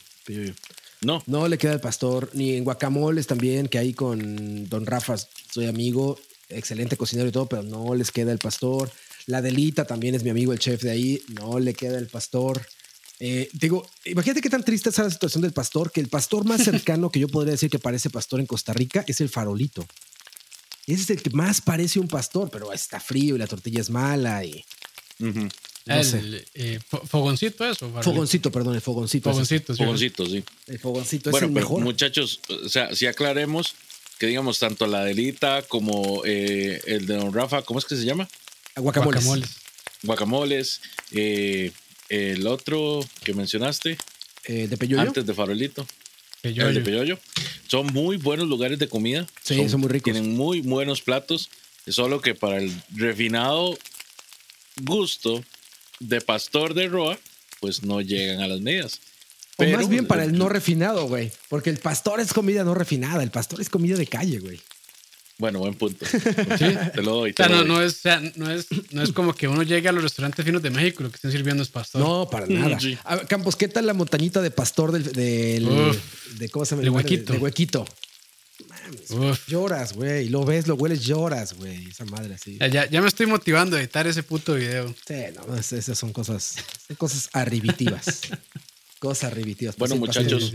No. 1.00 1.22
No 1.26 1.48
le 1.48 1.58
queda 1.58 1.74
el 1.74 1.80
pastor, 1.80 2.30
ni 2.34 2.56
en 2.56 2.64
guacamoles 2.64 3.26
también, 3.26 3.68
que 3.68 3.78
ahí 3.78 3.94
con 3.94 4.68
Don 4.68 4.84
Rafa 4.84 5.16
soy 5.52 5.66
amigo, 5.66 6.18
excelente 6.48 6.96
cocinero 6.96 7.28
y 7.28 7.32
todo, 7.32 7.46
pero 7.46 7.62
no 7.62 7.94
les 7.94 8.10
queda 8.10 8.32
el 8.32 8.38
pastor. 8.38 8.90
La 9.28 9.42
Delita 9.42 9.84
también 9.84 10.14
es 10.14 10.22
mi 10.22 10.30
amigo, 10.30 10.54
el 10.54 10.58
chef 10.58 10.82
de 10.82 10.90
ahí. 10.90 11.22
No 11.28 11.58
le 11.58 11.74
queda 11.74 11.98
el 11.98 12.06
pastor. 12.06 12.66
Eh, 13.20 13.50
digo, 13.52 13.86
imagínate 14.06 14.40
qué 14.40 14.48
tan 14.48 14.64
triste 14.64 14.88
es 14.88 14.96
la 14.96 15.10
situación 15.10 15.42
del 15.42 15.52
pastor, 15.52 15.92
que 15.92 16.00
el 16.00 16.08
pastor 16.08 16.46
más 16.46 16.64
cercano 16.64 17.10
que 17.10 17.20
yo 17.20 17.28
podría 17.28 17.52
decir 17.52 17.68
que 17.68 17.78
parece 17.78 18.08
pastor 18.08 18.40
en 18.40 18.46
Costa 18.46 18.72
Rica 18.72 19.04
es 19.06 19.20
el 19.20 19.28
farolito. 19.28 19.86
Ese 20.86 21.02
es 21.02 21.10
el 21.10 21.22
que 21.22 21.28
más 21.30 21.60
parece 21.60 22.00
un 22.00 22.08
pastor, 22.08 22.48
pero 22.50 22.72
está 22.72 23.00
frío 23.00 23.36
y 23.36 23.38
la 23.38 23.46
tortilla 23.46 23.82
es 23.82 23.90
mala 23.90 24.42
y... 24.46 24.64
el, 25.18 26.46
eh, 26.54 26.78
fogoncito 26.88 27.70
eso. 27.70 27.90
Fogoncito, 28.02 28.50
perdón, 28.50 28.76
el 28.76 28.80
fogoncito. 28.80 29.30
Fogoncito, 29.30 29.74
sí. 29.74 29.82
Fogoncito, 29.82 30.24
sí. 30.24 30.42
El 30.68 30.78
fogoncito 30.78 31.28
es 31.28 31.42
el 31.42 31.50
mejor. 31.50 31.82
Muchachos, 31.82 32.40
o 32.64 32.68
sea, 32.70 32.94
si 32.94 33.04
aclaremos 33.04 33.74
que 34.18 34.28
digamos 34.28 34.58
tanto 34.58 34.86
la 34.86 35.04
delita 35.04 35.60
como 35.68 36.22
eh, 36.24 36.80
el 36.86 37.06
de 37.06 37.16
Don 37.16 37.34
Rafa, 37.34 37.60
¿cómo 37.60 37.78
es 37.78 37.84
que 37.84 37.94
se 37.94 38.06
llama? 38.06 38.26
Guacamoles. 38.78 39.48
Guacamoles. 40.02 40.80
Eh, 41.12 41.72
el 42.08 42.46
otro 42.46 43.00
que 43.24 43.34
mencionaste. 43.34 43.98
Eh, 44.44 44.68
de 44.68 44.76
Peyoyo. 44.76 45.02
Antes 45.02 45.26
de 45.26 45.34
Farolito. 45.34 45.86
El 46.42 46.74
de 46.74 46.80
Peyoyo. 46.80 47.18
Son 47.66 47.86
muy 47.86 48.16
buenos 48.16 48.48
lugares 48.48 48.78
de 48.78 48.88
comida. 48.88 49.26
Sí, 49.42 49.68
son, 49.68 49.80
muy 49.80 49.90
ricos. 49.90 50.12
Tienen 50.12 50.36
muy 50.36 50.60
buenos 50.60 51.02
platos. 51.02 51.50
Solo 51.86 52.20
que 52.20 52.34
para 52.34 52.58
el 52.58 52.72
refinado 52.94 53.76
gusto 54.82 55.42
de 56.00 56.20
pastor 56.20 56.74
de 56.74 56.88
Roa, 56.88 57.18
pues 57.60 57.82
no 57.82 58.00
llegan 58.00 58.40
a 58.40 58.46
las 58.46 58.60
medidas. 58.60 59.00
o 59.56 59.64
más 59.64 59.88
bien 59.88 60.06
para 60.06 60.24
el 60.24 60.38
no 60.38 60.48
refinado, 60.48 61.08
güey. 61.08 61.32
Porque 61.48 61.70
el 61.70 61.78
pastor 61.78 62.20
es 62.20 62.32
comida 62.32 62.64
no 62.64 62.74
refinada. 62.74 63.22
El 63.22 63.30
pastor 63.30 63.60
es 63.60 63.68
comida 63.68 63.96
de 63.96 64.06
calle, 64.06 64.38
güey. 64.38 64.60
Bueno, 65.38 65.60
buen 65.60 65.74
punto. 65.74 66.04
Sí, 66.58 66.76
te 66.94 67.02
lo 67.02 67.14
doy. 67.14 67.34
no, 67.38 67.64
No, 67.64 67.80
es, 67.80 68.02
no, 68.34 68.50
es, 68.50 68.66
no 68.90 69.02
es 69.02 69.12
como 69.12 69.32
que 69.34 69.46
uno 69.46 69.62
llegue 69.62 69.88
a 69.88 69.92
los 69.92 70.02
restaurantes 70.02 70.44
finos 70.44 70.62
de 70.62 70.70
México 70.70 71.04
lo 71.04 71.10
que 71.10 71.16
estén 71.16 71.30
sirviendo 71.30 71.62
es 71.62 71.68
pastor. 71.68 72.02
No, 72.02 72.28
para 72.28 72.46
nada. 72.46 72.78
Campos, 73.28 73.54
¿qué 73.54 73.68
tal 73.68 73.86
la 73.86 73.94
montañita 73.94 74.42
de 74.42 74.50
pastor 74.50 74.92
del, 74.92 75.64
de 76.38 76.48
cómo 76.50 76.64
se 76.64 76.74
llama? 76.74 76.82
De 76.82 76.90
huequito. 76.90 77.32
De, 77.32 77.38
huequito. 77.38 77.84
lloras, 79.46 79.92
güey. 79.92 80.28
Lo 80.28 80.44
ves, 80.44 80.66
lo 80.66 80.74
hueles, 80.74 81.04
lloras, 81.04 81.54
güey. 81.54 81.88
Esa 81.88 82.04
madre 82.06 82.34
así. 82.34 82.58
Ya, 82.58 82.88
ya, 82.90 83.00
me 83.00 83.06
estoy 83.06 83.26
motivando 83.26 83.76
a 83.76 83.80
editar 83.80 84.08
ese 84.08 84.24
puto 84.24 84.54
video. 84.54 84.92
Sí, 85.06 85.14
no, 85.36 85.56
esas 85.56 85.96
son 85.96 86.12
cosas, 86.12 86.56
cosas 86.96 87.30
arribitivas. 87.32 88.22
cosas 88.98 89.30
arribitivas. 89.30 89.76
Bueno, 89.76 89.94
muchachos. 89.94 90.52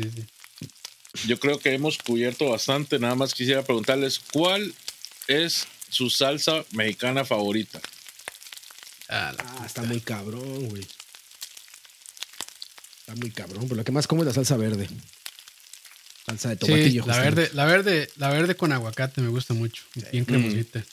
Yo 1.27 1.39
creo 1.39 1.59
que 1.59 1.73
hemos 1.73 1.97
cubierto 1.97 2.49
bastante. 2.49 2.99
Nada 2.99 3.15
más 3.15 3.33
quisiera 3.33 3.63
preguntarles 3.63 4.19
cuál 4.19 4.73
es 5.27 5.67
su 5.89 6.09
salsa 6.09 6.65
mexicana 6.71 7.23
favorita. 7.23 7.79
Ah, 9.09 9.33
ah 9.37 9.63
está 9.65 9.83
muy 9.83 10.01
cabrón, 10.01 10.69
güey. 10.69 10.85
Está 12.99 13.15
muy 13.15 13.31
cabrón. 13.31 13.63
Pero 13.63 13.75
lo 13.75 13.83
que 13.83 13.91
más 13.91 14.07
como 14.07 14.23
es 14.23 14.27
la 14.27 14.33
salsa 14.33 14.57
verde. 14.57 14.89
Salsa 16.25 16.49
de 16.49 16.55
tomatillo. 16.55 17.05
la 17.05 17.19
verde, 17.19 17.49
la 17.53 17.65
verde, 17.65 18.09
la 18.15 18.29
verde 18.29 18.55
con 18.55 18.71
aguacate 18.71 19.21
me 19.21 19.29
gusta 19.29 19.53
mucho. 19.53 19.83
Bien 20.11 20.25
cremosita. 20.25 20.83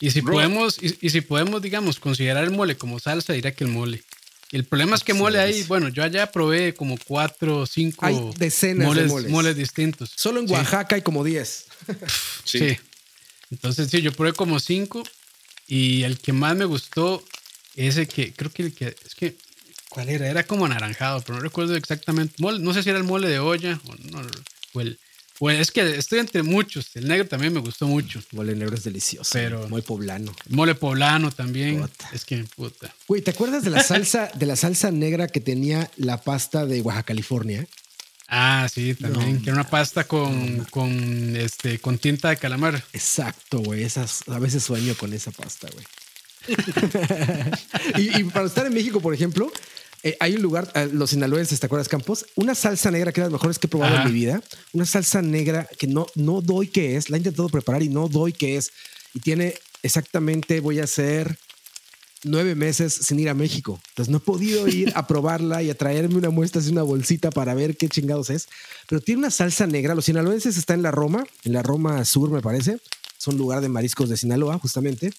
Y 0.00 0.10
si 0.10 0.20
podemos, 0.20 0.78
y, 0.82 1.10
si 1.10 1.20
podemos, 1.20 1.62
digamos, 1.62 2.00
considerar 2.00 2.42
el 2.42 2.50
mole 2.50 2.76
como 2.76 2.98
salsa, 2.98 3.34
diría 3.34 3.54
que 3.54 3.62
el 3.62 3.70
mole. 3.70 4.02
El 4.52 4.64
problema 4.64 4.94
es 4.94 5.02
que 5.02 5.14
mole 5.14 5.38
ahí, 5.38 5.62
bueno, 5.64 5.88
yo 5.88 6.04
allá 6.04 6.30
probé 6.30 6.74
como 6.74 6.98
cuatro 7.06 7.60
o 7.60 7.66
cinco 7.66 8.04
hay 8.04 8.20
decenas 8.36 8.86
moles, 8.86 9.04
de 9.04 9.08
moles. 9.10 9.30
moles 9.30 9.56
distintos. 9.56 10.12
Solo 10.14 10.40
en 10.40 10.50
Oaxaca 10.50 10.94
hay 10.94 11.02
como 11.02 11.24
diez. 11.24 11.64
sí. 12.44 12.76
Entonces, 13.50 13.88
sí, 13.90 14.02
yo 14.02 14.12
probé 14.12 14.34
como 14.34 14.60
cinco 14.60 15.02
y 15.66 16.02
el 16.02 16.18
que 16.18 16.34
más 16.34 16.54
me 16.54 16.66
gustó, 16.66 17.24
ese 17.76 18.06
que 18.06 18.34
creo 18.34 18.50
que 18.50 18.62
el 18.64 18.74
que 18.74 18.94
es 19.04 19.14
que 19.14 19.36
¿cuál 19.88 20.10
era? 20.10 20.28
Era 20.28 20.44
como 20.44 20.66
anaranjado, 20.66 21.22
pero 21.22 21.36
no 21.36 21.40
recuerdo 21.40 21.74
exactamente. 21.74 22.34
no 22.38 22.74
sé 22.74 22.82
si 22.82 22.90
era 22.90 22.98
el 22.98 23.04
mole 23.04 23.28
de 23.28 23.38
olla 23.38 23.80
o 23.86 23.94
no, 24.10 24.22
o 24.74 24.80
el 24.82 24.98
pues 25.42 25.58
es 25.58 25.72
que 25.72 25.96
estoy 25.96 26.20
entre 26.20 26.44
muchos. 26.44 26.94
El 26.94 27.08
negro 27.08 27.26
también 27.26 27.52
me 27.52 27.58
gustó 27.58 27.88
mucho. 27.88 28.22
Mole 28.30 28.54
negro 28.54 28.76
es 28.76 28.84
delicioso. 28.84 29.28
Pero 29.32 29.68
mole 29.68 29.82
poblano. 29.82 30.32
Mole 30.48 30.76
poblano 30.76 31.32
también. 31.32 31.84
Es 32.12 32.24
que 32.24 32.44
puta. 32.54 32.94
Güey, 33.08 33.22
¿te 33.22 33.32
acuerdas 33.32 33.64
de 33.64 33.70
la 33.70 33.82
salsa 33.82 34.30
de 34.34 34.46
la 34.46 34.54
salsa 34.54 34.92
negra 34.92 35.26
que 35.26 35.40
tenía 35.40 35.90
la 35.96 36.22
pasta 36.22 36.64
de 36.64 36.80
Oaxaca, 36.80 37.06
California? 37.06 37.66
Ah, 38.28 38.68
sí, 38.72 38.94
también. 38.94 39.42
que 39.42 39.50
era 39.50 39.54
una 39.54 39.68
pasta 39.68 40.04
con, 40.04 40.64
con, 40.66 41.34
este, 41.34 41.80
con 41.80 41.98
tinta 41.98 42.28
de 42.28 42.36
calamar. 42.36 42.80
Exacto, 42.92 43.58
güey. 43.58 43.82
Esas, 43.82 44.22
a 44.28 44.38
veces 44.38 44.62
sueño 44.62 44.94
con 44.94 45.12
esa 45.12 45.32
pasta, 45.32 45.66
güey. 45.72 45.84
y, 47.98 48.20
y, 48.20 48.24
para 48.30 48.46
estar 48.46 48.64
en 48.64 48.74
México, 48.74 49.00
por 49.00 49.12
ejemplo, 49.12 49.50
eh, 50.02 50.16
hay 50.18 50.34
un 50.34 50.42
lugar, 50.42 50.70
eh, 50.74 50.88
los 50.92 51.10
sinaloenses, 51.10 51.60
¿te 51.60 51.66
acuerdas, 51.66 51.88
Campos? 51.88 52.26
Una 52.34 52.54
salsa 52.54 52.90
negra 52.90 53.12
que 53.12 53.20
es 53.20 53.26
de 53.26 53.30
las 53.30 53.32
mejores 53.32 53.58
que 53.58 53.68
he 53.68 53.70
probado 53.70 53.96
en 53.96 54.04
mi 54.04 54.12
vida. 54.12 54.42
Una 54.72 54.84
salsa 54.84 55.22
negra 55.22 55.68
que 55.78 55.86
no, 55.86 56.06
no 56.16 56.40
doy 56.40 56.66
que 56.66 56.96
es. 56.96 57.08
La 57.08 57.16
he 57.16 57.20
intentado 57.20 57.48
preparar 57.48 57.82
y 57.82 57.88
no 57.88 58.08
doy 58.08 58.32
que 58.32 58.56
es. 58.56 58.72
Y 59.14 59.20
tiene 59.20 59.54
exactamente, 59.82 60.58
voy 60.60 60.80
a 60.80 60.84
hacer 60.84 61.38
nueve 62.24 62.54
meses 62.56 62.92
sin 62.92 63.20
ir 63.20 63.28
a 63.28 63.34
México. 63.34 63.80
Entonces 63.90 64.10
no 64.10 64.18
he 64.18 64.20
podido 64.20 64.66
ir 64.66 64.92
a 64.96 65.06
probarla 65.06 65.62
y 65.62 65.70
a 65.70 65.74
traerme 65.76 66.16
una 66.16 66.30
muestra 66.30 66.60
de 66.60 66.70
una 66.70 66.82
bolsita 66.82 67.30
para 67.30 67.54
ver 67.54 67.76
qué 67.76 67.88
chingados 67.88 68.30
es. 68.30 68.48
Pero 68.88 69.00
tiene 69.00 69.20
una 69.20 69.30
salsa 69.30 69.68
negra. 69.68 69.94
Los 69.94 70.06
sinaloenses 70.06 70.56
están 70.56 70.78
en 70.78 70.82
la 70.82 70.90
Roma, 70.90 71.24
en 71.44 71.52
la 71.52 71.62
Roma 71.62 72.04
Sur, 72.04 72.30
me 72.30 72.42
parece. 72.42 72.78
Son 73.18 73.36
lugar 73.36 73.60
de 73.60 73.68
mariscos 73.68 74.08
de 74.08 74.16
Sinaloa, 74.16 74.58
justamente. 74.58 75.12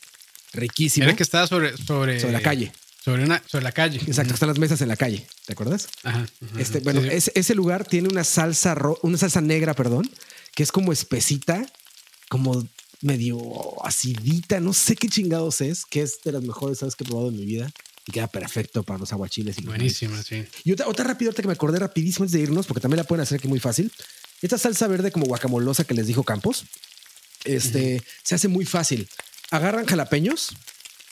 Riquísimo. 0.52 1.06
Era 1.06 1.16
que 1.16 1.24
está 1.24 1.48
sobre, 1.48 1.78
sobre, 1.78 2.20
sobre 2.20 2.34
la 2.34 2.42
calle. 2.42 2.74
Sobre, 3.04 3.24
una, 3.26 3.44
sobre 3.48 3.64
la 3.64 3.74
calle. 3.74 4.00
Exacto, 4.08 4.34
están 4.34 4.48
las 4.48 4.60
mesas 4.60 4.80
en 4.82 4.88
la 4.88 4.96
calle, 4.96 5.28
¿te 5.46 5.54
acuerdas? 5.54 5.90
Ajá. 6.04 6.26
este, 6.58 6.80
bueno, 6.80 7.02
ese 7.02 7.54
lugar 7.54 7.86
tiene 7.86 8.08
una 8.08 8.24
salsa, 8.24 8.78
una 9.02 9.18
salsa 9.18 9.42
negra, 9.42 9.74
perdón, 9.74 10.10
que 10.56 10.64
es 10.64 10.72
como 10.72 10.94
espesita, 10.94 11.66
como 12.30 12.66
medio 13.02 13.38
acidita, 13.86 14.62
no 14.62 14.72
sé 14.72 14.96
qué 14.96 15.10
chingados 15.10 15.60
es, 15.60 15.86
que 15.86 16.02
es 16.02 16.20
de 16.24 16.32
las 16.32 16.44
mejores 16.44 16.80
salsas 16.80 16.96
que 16.96 17.04
he 17.04 17.08
probado 17.08 17.28
en 17.28 17.36
mi 17.36 17.46
vida 17.46 17.70
y 18.08 18.14
queda 18.14 18.28
perfecto 18.28 18.84
para 18.84 19.00
los 19.00 19.12
aguachiles. 19.12 19.58
Y 19.58 19.64
Buenísima, 19.64 20.24
sí. 20.24 20.46
Y 20.64 20.72
otra, 20.72 20.88
otra 20.88 21.04
rápida, 21.04 21.34
que 21.34 21.46
me 21.46 21.54
acordé 21.54 21.80
rapidísimo 21.80 22.24
antes 22.24 22.32
de 22.32 22.40
irnos, 22.40 22.68
porque 22.68 22.80
también 22.80 23.00
la 23.00 23.04
pueden 23.04 23.24
hacer 23.24 23.40
aquí 23.40 23.50
muy 23.50 23.60
fácil. 23.60 23.92
Esta 24.42 24.58
salsa 24.58 24.88
verde 24.88 25.12
como 25.12 25.26
guacamolosa 25.26 25.84
que 25.84 25.94
les 25.94 26.08
dijo 26.08 26.24
Campos, 26.24 26.64
este, 27.44 28.02
se 28.24 28.36
hace 28.36 28.48
muy 28.48 28.66
fácil. 28.66 29.10
Agarran 29.52 29.86
jalapeños, 29.86 30.56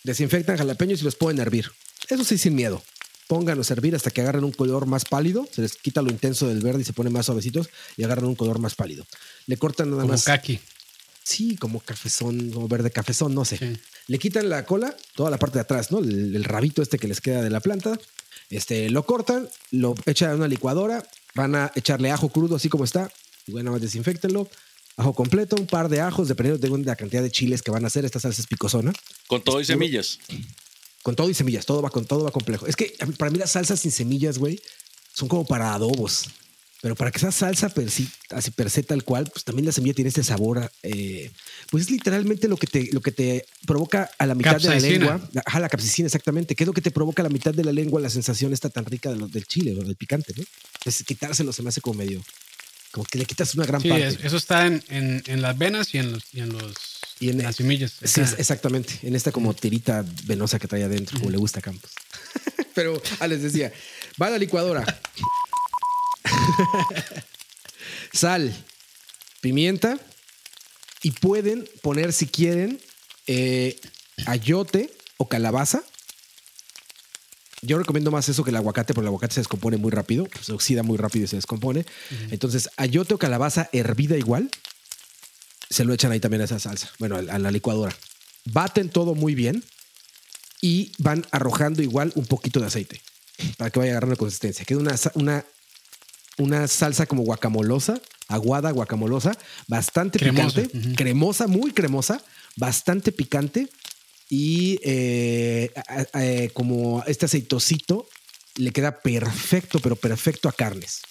desinfectan 0.04 0.58
jalapeños 0.58 1.02
y 1.02 1.04
los 1.04 1.16
pueden 1.16 1.39
hervir. 1.39 1.72
Eso 2.12 2.26
sí, 2.26 2.38
sin 2.38 2.55
miedo. 2.55 2.84
Pónganlos 3.28 3.72
a 3.72 3.74
hervir 3.74 3.95
hasta 3.95 4.12
que 4.12 4.20
agarren 4.20 4.43
un 4.43 4.51
color 4.51 4.86
más 4.86 5.05
pálido. 5.05 5.47
Se 5.49 5.62
les 5.62 5.78
quita 5.78 6.01
lo 6.01 6.12
intenso 6.12 6.45
del 6.45 6.59
verde 6.59 6.82
y 6.82 6.84
se 6.84 6.91
ponen 6.91 7.14
más 7.14 7.28
suavecitos 7.28 7.70
y 7.95 8.03
agarran 8.03 8.26
un 8.26 8.36
color 8.36 8.59
más 8.59 8.76
pálido. 8.76 9.07
Le 9.47 9.55
cortan 9.55 9.89
nada 9.91 10.01
como 10.01 10.12
más. 10.14 10.26
Kaki. 10.26 10.59
Sí, 11.24 11.55
como 11.55 11.80
cafezón, 11.80 12.51
como 12.51 12.68
verde 12.68 12.91
cafezón, 12.91 13.34
no 13.34 13.45
sé. 13.45 13.80
Le 14.07 14.20
quitan 14.20 14.49
la 14.49 14.66
cola, 14.66 14.93
toda 15.16 15.30
la 15.30 15.39
parte 15.39 15.59
de 15.59 15.62
atrás, 15.62 15.89
¿no? 15.89 15.99
El, 15.99 16.43
rabito 16.43 16.82
este 16.82 16.99
que 16.99 17.07
les 17.07 17.22
queda 17.22 17.41
de 17.41 17.49
la 17.49 17.62
planta. 17.62 17.97
Este, 18.49 18.89
lo 18.89 19.05
cortan, 19.05 19.47
lo 19.70 19.95
echan 20.05 20.32
a 20.32 20.36
una 20.36 20.49
licuadora, 20.49 21.07
van 21.34 21.55
a 21.55 21.72
echarle 21.76 22.12
ajo 22.12 22.28
crudo 22.28 22.57
así 22.57 22.68
como 22.68 22.84
está, 22.84 23.09
y 23.47 23.53
bueno, 23.53 23.72
más 23.72 23.80
desinfectenlo. 23.80 24.49
Ajo 24.97 25.14
completo, 25.14 25.55
un 25.55 25.68
par 25.68 25.88
de 25.88 26.01
ajos, 26.01 26.28
dependiendo 26.28 26.68
de 26.68 26.84
la 26.84 26.97
cantidad 26.97 27.24
de 27.24 27.32
chiles 27.32 27.62
que 27.62 27.72
van 27.72 27.86
a 27.86 27.88
hacer. 27.88 28.03
Esta 28.03 28.20
salsa 28.20 28.41
es 28.41 28.47
picosona. 28.47 28.91
Con 29.28 29.41
todo 29.41 29.62
y 29.62 29.66
semillas. 29.66 30.20
Con 31.04 31.16
todo 31.16 31.30
y 31.30 31.34
semillas, 31.34 31.66
todo 31.66 31.82
va 31.82 31.89
con 31.89 32.06
todo 32.06 32.24
va 32.24 32.32
complejo. 32.32 32.68
Es 32.68 32.76
que 32.76 32.95
para 33.18 33.32
mí 33.32 33.38
las 33.38 33.52
salsas 33.52 33.80
sin 33.80 33.91
semillas, 33.91 34.38
güey, 34.38 34.62
son 35.14 35.28
como 35.28 35.45
para 35.45 35.74
adobos. 35.74 36.28
Pero 36.82 36.95
para 36.95 37.12
que 37.12 37.20
sea 37.20 37.32
salsa 37.32 37.70
per 37.70 37.88
así 37.88 38.52
per 38.52 38.70
se 38.72 38.82
tal 38.82 39.04
cual, 39.04 39.30
pues 39.32 39.43
también 39.43 39.68
la 39.68 39.72
semilla 39.72 39.93
tiene 39.93 40.10
este 40.10 40.24
sabor. 40.24 40.72
Eh, 40.82 41.32
pues 41.70 41.84
es 41.84 41.91
literalmente 41.91 42.47
lo 42.47 42.58
que 42.58 42.66
te, 42.66 42.89
lo 42.91 43.02
que 43.02 43.12
te 43.12 43.45
provoca 43.68 44.10
a 44.18 44.26
la 44.26 44.34
mitad 44.34 44.60
de 44.60 44.68
la 44.68 44.80
lengua. 44.80 45.30
Ajá, 45.45 45.60
la 45.60 45.70
capsicina, 45.70 46.08
exactamente. 46.08 46.56
¿Qué 46.56 46.64
es 46.64 46.68
lo 46.68 46.74
que 46.74 46.82
te 46.82 46.89
provoca 46.89 47.22
a 47.22 47.26
la 47.26 47.30
mitad 47.30 47.54
de 47.54 47.64
la 47.64 47.72
lengua 47.72 48.02
la 48.02 48.10
sensación 48.10 48.52
esta 48.52 48.70
tan 48.70 48.86
rica 48.86 49.14
del 49.14 49.45
chile 49.45 49.78
o 49.80 49.84
del 49.84 49.95
picante, 49.95 50.34
¿no? 50.36 50.43
Es 50.84 51.04
quitárselo 51.04 51.54
se 51.54 51.62
me 51.62 51.70
hace 51.70 51.82
como 51.82 51.99
medio. 51.99 52.24
Como 52.91 53.06
que 53.06 53.20
le 53.20 53.26
quitas 53.26 53.54
una 53.54 53.68
gran 53.68 53.82
parte. 53.84 54.18
Eso 54.24 54.38
está 54.38 54.66
en, 54.66 54.84
en, 54.89 55.41
las 55.41 55.56
venas 55.58 55.93
y 55.93 55.99
en 55.99 56.14
los, 56.14 56.24
y 56.34 56.39
en 56.39 56.52
los 56.52 56.76
y 57.22 57.30
en 57.30 57.38
las 57.38 57.55
semillas. 57.55 57.93
Sí, 58.03 58.19
exactamente. 58.38 58.99
En 59.03 59.15
esta 59.15 59.32
como 59.32 59.53
tirita 59.53 60.03
venosa 60.26 60.57
que 60.57 60.67
trae 60.67 60.84
adentro, 60.84 61.19
como 61.19 61.30
le 61.30 61.38
gusta 61.38 61.59
a 61.59 61.61
Campos. 61.61 61.91
Pero 62.74 63.01
ah, 63.19 63.28
les 63.28 63.43
decía, 63.43 63.72
va 64.22 64.28
a 64.28 64.32
la 64.32 64.38
licuadora. 64.39 64.84
Sal, 68.11 68.53
pimienta 69.39 69.99
y 71.03 71.11
pueden 71.11 71.69
poner 71.84 72.11
si 72.11 72.26
quieren 72.26 72.82
eh, 73.28 73.80
ayote 74.26 74.91
o 75.17 75.30
calabaza. 75.30 75.84
Yo 77.61 77.77
recomiendo 77.77 78.10
más 78.10 78.27
eso 78.30 78.43
que 78.43 78.49
el 78.49 78.56
aguacate, 78.56 78.95
porque 78.95 79.03
el 79.03 79.10
aguacate 79.10 79.35
se 79.35 79.41
descompone 79.41 79.77
muy 79.77 79.91
rápido, 79.91 80.27
se 80.41 80.53
oxida 80.53 80.81
muy 80.81 80.98
rápido 80.98 81.26
y 81.26 81.27
se 81.27 81.35
descompone. 81.35 81.85
Entonces, 82.31 82.69
ayote 82.77 83.14
o 83.14 83.19
calabaza 83.19 83.69
hervida 83.72 84.18
igual, 84.18 84.49
se 85.72 85.84
lo 85.85 85.93
echan 85.93 86.11
ahí 86.11 86.19
también 86.19 86.41
a 86.41 86.45
esa 86.45 86.60
salsa, 86.60 86.91
bueno, 86.99 87.15
a 87.15 87.39
la 87.39 87.52
licuadora. 87.52 87.95
Baten 88.45 88.89
todo 88.89 89.15
muy 89.15 89.35
bien 89.35 89.64
y 90.61 90.91
van 90.99 91.26
arrojando 91.31 91.81
igual 91.81 92.11
un 92.15 92.26
poquito 92.26 92.60
de 92.60 92.68
aceite 92.68 93.02
para 93.57 93.72
que 93.72 93.80
vaya 93.80 93.91
agarrando 93.91 94.18
consistencia. 94.18 94.65
Queda 94.65 94.80
una, 94.80 94.95
una 95.15 95.45
una 96.38 96.68
salsa 96.68 97.06
como 97.06 97.23
guacamolosa, 97.23 98.02
aguada, 98.27 98.72
guacamolosa, 98.72 99.38
bastante 99.68 100.19
picante, 100.19 100.69
cremosa, 100.95 101.48
muy 101.48 101.72
cremosa, 101.72 102.22
bastante 102.56 103.11
picante 103.11 103.69
y 104.30 104.80
eh, 104.84 105.72
eh, 106.15 106.49
como 106.53 107.03
este 107.06 107.26
aceitosito 107.26 108.07
le 108.56 108.72
queda 108.72 109.02
perfecto, 109.02 109.80
pero 109.80 109.95
perfecto 109.95 110.49
a 110.49 110.53
carnes. 110.53 111.02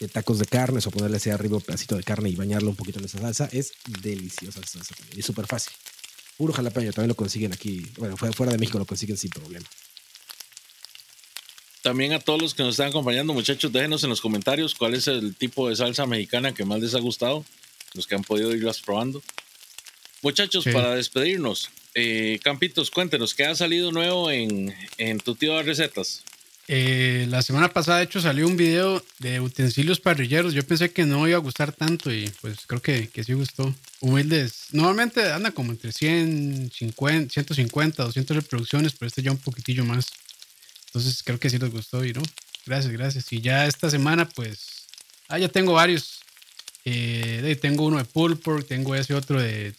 De 0.00 0.08
tacos 0.08 0.38
de 0.38 0.46
carnes 0.46 0.86
o 0.86 0.90
ponerle 0.90 1.18
así 1.18 1.30
arriba 1.30 1.56
un 1.56 1.62
pedacito 1.62 1.96
de 1.96 2.02
carne 2.02 2.30
y 2.30 2.34
bañarlo 2.34 2.70
un 2.70 2.76
poquito 2.76 2.98
en 2.98 3.04
esa 3.04 3.18
salsa. 3.18 3.48
Es 3.52 3.72
deliciosa 4.02 4.60
esa 4.60 4.82
salsa 4.82 4.94
Y 5.14 5.22
súper 5.22 5.46
fácil. 5.46 5.72
Puro 6.36 6.54
jalapeño, 6.54 6.92
también 6.92 7.08
lo 7.08 7.14
consiguen 7.14 7.52
aquí. 7.52 7.86
Bueno, 7.98 8.16
fuera 8.16 8.52
de 8.52 8.58
México 8.58 8.78
lo 8.78 8.86
consiguen 8.86 9.18
sin 9.18 9.30
problema. 9.30 9.66
También 11.82 12.12
a 12.12 12.20
todos 12.20 12.40
los 12.40 12.54
que 12.54 12.62
nos 12.62 12.72
están 12.72 12.88
acompañando, 12.88 13.32
muchachos, 13.32 13.72
déjenos 13.72 14.04
en 14.04 14.10
los 14.10 14.20
comentarios 14.20 14.74
cuál 14.74 14.94
es 14.94 15.06
el 15.06 15.34
tipo 15.34 15.68
de 15.68 15.76
salsa 15.76 16.06
mexicana 16.06 16.52
que 16.52 16.64
más 16.64 16.80
les 16.80 16.94
ha 16.94 17.00
gustado, 17.00 17.44
los 17.94 18.06
que 18.06 18.14
han 18.14 18.22
podido 18.22 18.54
irlas 18.54 18.80
probando. 18.80 19.22
Muchachos, 20.22 20.64
para 20.64 20.94
despedirnos, 20.94 21.70
eh, 21.94 22.38
Campitos, 22.42 22.90
cuéntenos, 22.90 23.34
¿qué 23.34 23.46
ha 23.46 23.54
salido 23.54 23.90
nuevo 23.90 24.30
en, 24.30 24.74
tu 25.24 25.34
tío 25.34 25.56
de 25.56 25.62
recetas? 25.62 26.22
Eh, 26.72 27.26
la 27.28 27.42
semana 27.42 27.68
pasada, 27.68 27.98
de 27.98 28.04
hecho, 28.04 28.20
salió 28.20 28.46
un 28.46 28.56
video 28.56 29.02
de 29.18 29.40
utensilios 29.40 29.98
parrilleros. 29.98 30.54
Yo 30.54 30.64
pensé 30.64 30.92
que 30.92 31.04
no 31.04 31.26
iba 31.26 31.36
a 31.36 31.40
gustar 31.40 31.72
tanto 31.72 32.12
y 32.12 32.32
pues 32.40 32.58
creo 32.64 32.80
que, 32.80 33.08
que 33.08 33.24
sí 33.24 33.32
gustó. 33.32 33.74
Humildes. 33.98 34.66
Normalmente 34.70 35.32
anda 35.32 35.50
como 35.50 35.72
entre 35.72 35.90
100, 35.90 36.70
50, 36.72 37.32
150, 37.32 38.04
200 38.04 38.36
reproducciones, 38.36 38.92
pero 38.92 39.08
este 39.08 39.20
ya 39.20 39.32
un 39.32 39.38
poquitillo 39.38 39.84
más. 39.84 40.06
Entonces 40.86 41.24
creo 41.24 41.40
que 41.40 41.50
sí 41.50 41.58
les 41.58 41.72
gustó 41.72 42.04
y 42.04 42.12
no. 42.12 42.22
Gracias, 42.64 42.92
gracias. 42.92 43.32
Y 43.32 43.40
ya 43.40 43.66
esta 43.66 43.90
semana, 43.90 44.28
pues. 44.28 44.86
Ah, 45.26 45.38
ya 45.38 45.48
tengo 45.48 45.72
varios. 45.72 46.20
Eh, 46.84 47.58
tengo 47.60 47.84
uno 47.86 47.98
de 47.98 48.04
pulled 48.04 48.38
tengo 48.66 48.94
ese 48.94 49.14
otro 49.14 49.42
de 49.42 49.74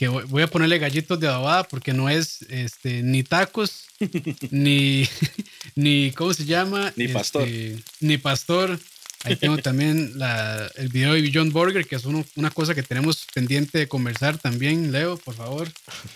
que 0.00 0.08
voy 0.08 0.42
a 0.42 0.46
ponerle 0.46 0.78
gallitos 0.78 1.20
de 1.20 1.28
adobada 1.28 1.64
porque 1.64 1.92
no 1.92 2.08
es 2.08 2.40
este, 2.48 3.02
ni 3.02 3.22
tacos, 3.22 3.84
ni, 4.50 5.06
ni, 5.74 6.10
¿cómo 6.12 6.32
se 6.32 6.46
llama? 6.46 6.90
Ni 6.96 7.08
pastor. 7.08 7.46
Este, 7.46 7.82
ni 8.00 8.16
pastor. 8.16 8.80
Ahí 9.24 9.36
tengo 9.36 9.58
también 9.58 10.18
la, 10.18 10.72
el 10.76 10.88
video 10.88 11.12
de 11.12 11.30
John 11.30 11.52
Burger, 11.52 11.86
que 11.86 11.96
es 11.96 12.06
una 12.06 12.50
cosa 12.50 12.74
que 12.74 12.82
tenemos 12.82 13.26
pendiente 13.34 13.76
de 13.76 13.88
conversar 13.88 14.38
también. 14.38 14.90
Leo, 14.90 15.18
por 15.18 15.34
favor, 15.34 15.70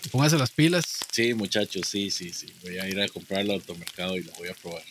póngase 0.09 0.39
las 0.39 0.49
pilas. 0.49 0.85
Sí, 1.11 1.35
muchachos, 1.35 1.87
sí, 1.87 2.09
sí, 2.09 2.33
sí. 2.33 2.47
Voy 2.63 2.79
a 2.79 2.89
ir 2.89 2.99
a 2.99 3.07
comprarlo 3.07 3.53
al 3.53 3.59
automercado 3.59 4.17
y 4.17 4.23
lo 4.23 4.31
voy 4.31 4.47
a 4.47 4.55
probar. 4.55 4.81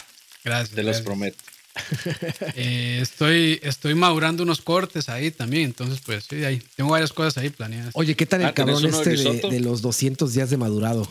Gracias. 0.45 0.71
Te 0.71 0.85
los 0.85 1.01
prometo. 1.01 1.43
Eh, 2.57 2.99
estoy, 3.03 3.59
estoy 3.63 3.95
madurando 3.95 4.43
unos 4.43 4.61
cortes 4.61 5.09
ahí 5.09 5.31
también, 5.31 5.65
entonces 5.65 6.01
pues 6.05 6.25
sí, 6.29 6.45
ahí 6.45 6.63
tengo 6.77 6.91
varias 6.91 7.13
cosas 7.13 7.39
ahí 7.39 7.51
planeadas. 7.51 7.91
Oye, 7.95 8.15
¿qué 8.15 8.27
tal 8.27 8.43
el 8.43 8.49
ah, 8.49 8.55
cabrón 8.55 8.85
este 8.85 9.11
de, 9.11 9.61
los 9.61 9.83
200 9.83 10.33
días 10.33 10.51
de 10.51 10.57
madurado 10.57 11.09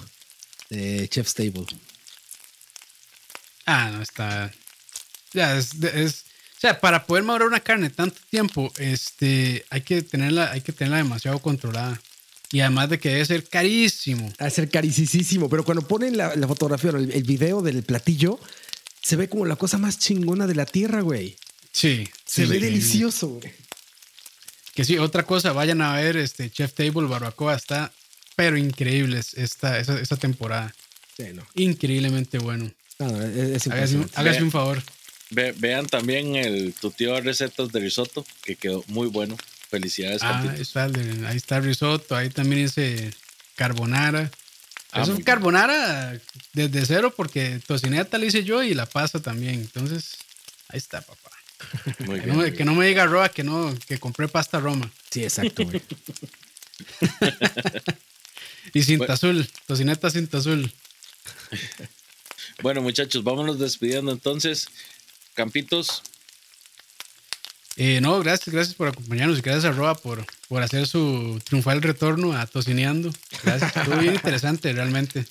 de 0.69 1.07
Chef 1.09 1.27
Stable? 1.27 1.65
Ah, 3.65 3.91
no 3.91 4.01
está. 4.01 4.51
Ya 5.33 5.57
es, 5.57 5.73
o 5.73 6.59
sea, 6.59 6.79
para 6.79 7.05
poder 7.05 7.23
madurar 7.23 7.47
una 7.47 7.59
carne 7.59 7.89
tanto 7.89 8.19
tiempo, 8.29 8.71
este, 8.77 9.65
hay 9.69 9.81
que 9.81 10.01
tenerla, 10.01 10.51
hay 10.51 10.61
que 10.61 10.71
tenerla 10.71 10.97
demasiado 10.97 11.39
controlada. 11.39 11.99
Y 12.51 12.61
además 12.61 12.89
de 12.89 12.99
que 12.99 13.09
debe 13.09 13.25
ser 13.25 13.43
carísimo. 13.49 14.31
Debe 14.37 14.51
ser 14.51 14.69
carísimo, 14.69 15.49
pero 15.49 15.65
cuando 15.65 15.85
ponen 15.87 16.15
la, 16.15 16.31
fotografía 16.47 16.91
o 16.91 16.97
el, 16.97 17.11
el, 17.11 17.23
video 17.23 17.61
del 17.61 17.83
platillo, 17.83 18.39
se 19.03 19.15
ve 19.17 19.29
como 19.29 19.45
la 19.45 19.57
cosa 19.57 19.77
más 19.77 19.99
chingona 19.99 20.47
de 20.47 20.55
la 20.55 20.65
tierra, 20.65 21.01
güey. 21.01 21.35
Sí. 21.71 22.07
Se 22.25 22.45
ve 22.45 22.59
delicioso, 22.59 23.27
güey. 23.27 23.51
Que 24.73 24.85
sí, 24.85 24.97
otra 24.97 25.23
cosa, 25.23 25.51
vayan 25.51 25.81
a 25.81 25.93
ver 25.95 26.17
este 26.17 26.49
Chef 26.49 26.73
Table 26.73 27.07
Barbacoa, 27.07 27.53
está 27.55 27.91
pero 28.35 28.57
increíble 28.57 29.19
esta, 29.19 29.79
esta, 29.79 30.17
temporada. 30.17 30.73
Sí, 31.15 31.25
no. 31.33 31.45
Increíblemente 31.53 32.39
bueno. 32.39 32.71
es, 32.97 33.67
hágase, 33.67 34.41
un 34.41 34.51
favor. 34.51 34.81
vean 35.29 35.85
también 35.85 36.35
el 36.35 36.73
tu 36.73 36.89
tío 36.89 37.19
recetas 37.21 37.71
de 37.71 37.79
risotto, 37.79 38.25
que 38.43 38.55
quedó 38.55 38.83
muy 38.87 39.07
bueno. 39.07 39.37
Felicidades, 39.69 40.21
ah, 40.21 40.39
ahí 40.51 40.61
está, 40.61 40.85
ahí 40.85 41.37
está 41.37 41.57
el 41.57 41.63
risotto, 41.63 42.15
ahí 42.15 42.29
también 42.29 42.63
dice 42.63 43.11
carbonara. 43.55 44.31
Ah, 44.93 45.01
es 45.01 45.09
un 45.09 45.23
carbonara 45.23 46.19
desde 46.53 46.85
cero 46.85 47.13
porque 47.15 47.59
tocineta 47.65 48.19
le 48.19 48.27
hice 48.27 48.43
yo 48.43 48.61
y 48.61 48.75
la 48.75 48.85
pasta 48.85 49.19
también. 49.19 49.55
Entonces, 49.55 50.17
ahí 50.69 50.77
está, 50.77 51.01
papá. 51.01 51.31
que, 52.55 52.63
no, 52.63 52.75
me 52.75 52.85
diga 52.85 53.05
Roa 53.05 53.29
que 53.29 53.43
no, 53.43 53.75
que 53.87 53.99
compré 53.99 54.27
pasta 54.27 54.59
Roma. 54.59 54.91
Sí, 55.09 55.23
exacto, 55.23 55.63
y 58.73 58.83
cinta 58.83 59.13
azul, 59.13 59.47
tocineta 59.65 60.09
cinta 60.09 60.37
azul. 60.37 60.71
bueno, 62.61 62.81
muchachos, 62.81 63.23
vámonos 63.23 63.57
despidiendo 63.59 64.11
entonces. 64.11 64.67
Campitos, 65.33 66.03
eh, 67.75 67.99
no, 68.01 68.19
gracias, 68.19 68.53
gracias 68.53 68.75
por 68.75 68.87
acompañarnos 68.87 69.39
y 69.39 69.41
gracias 69.41 69.65
a 69.65 69.71
Roa 69.71 69.95
por, 69.95 70.23
por 70.53 70.61
hacer 70.61 70.85
su 70.85 71.41
triunfal 71.43 71.81
retorno 71.81 72.33
a 72.33 72.45
Tocineando. 72.45 73.11
Gracias, 73.43 73.75
estuvo 73.75 73.97
bien 73.97 74.13
interesante 74.13 74.71
realmente. 74.71 75.25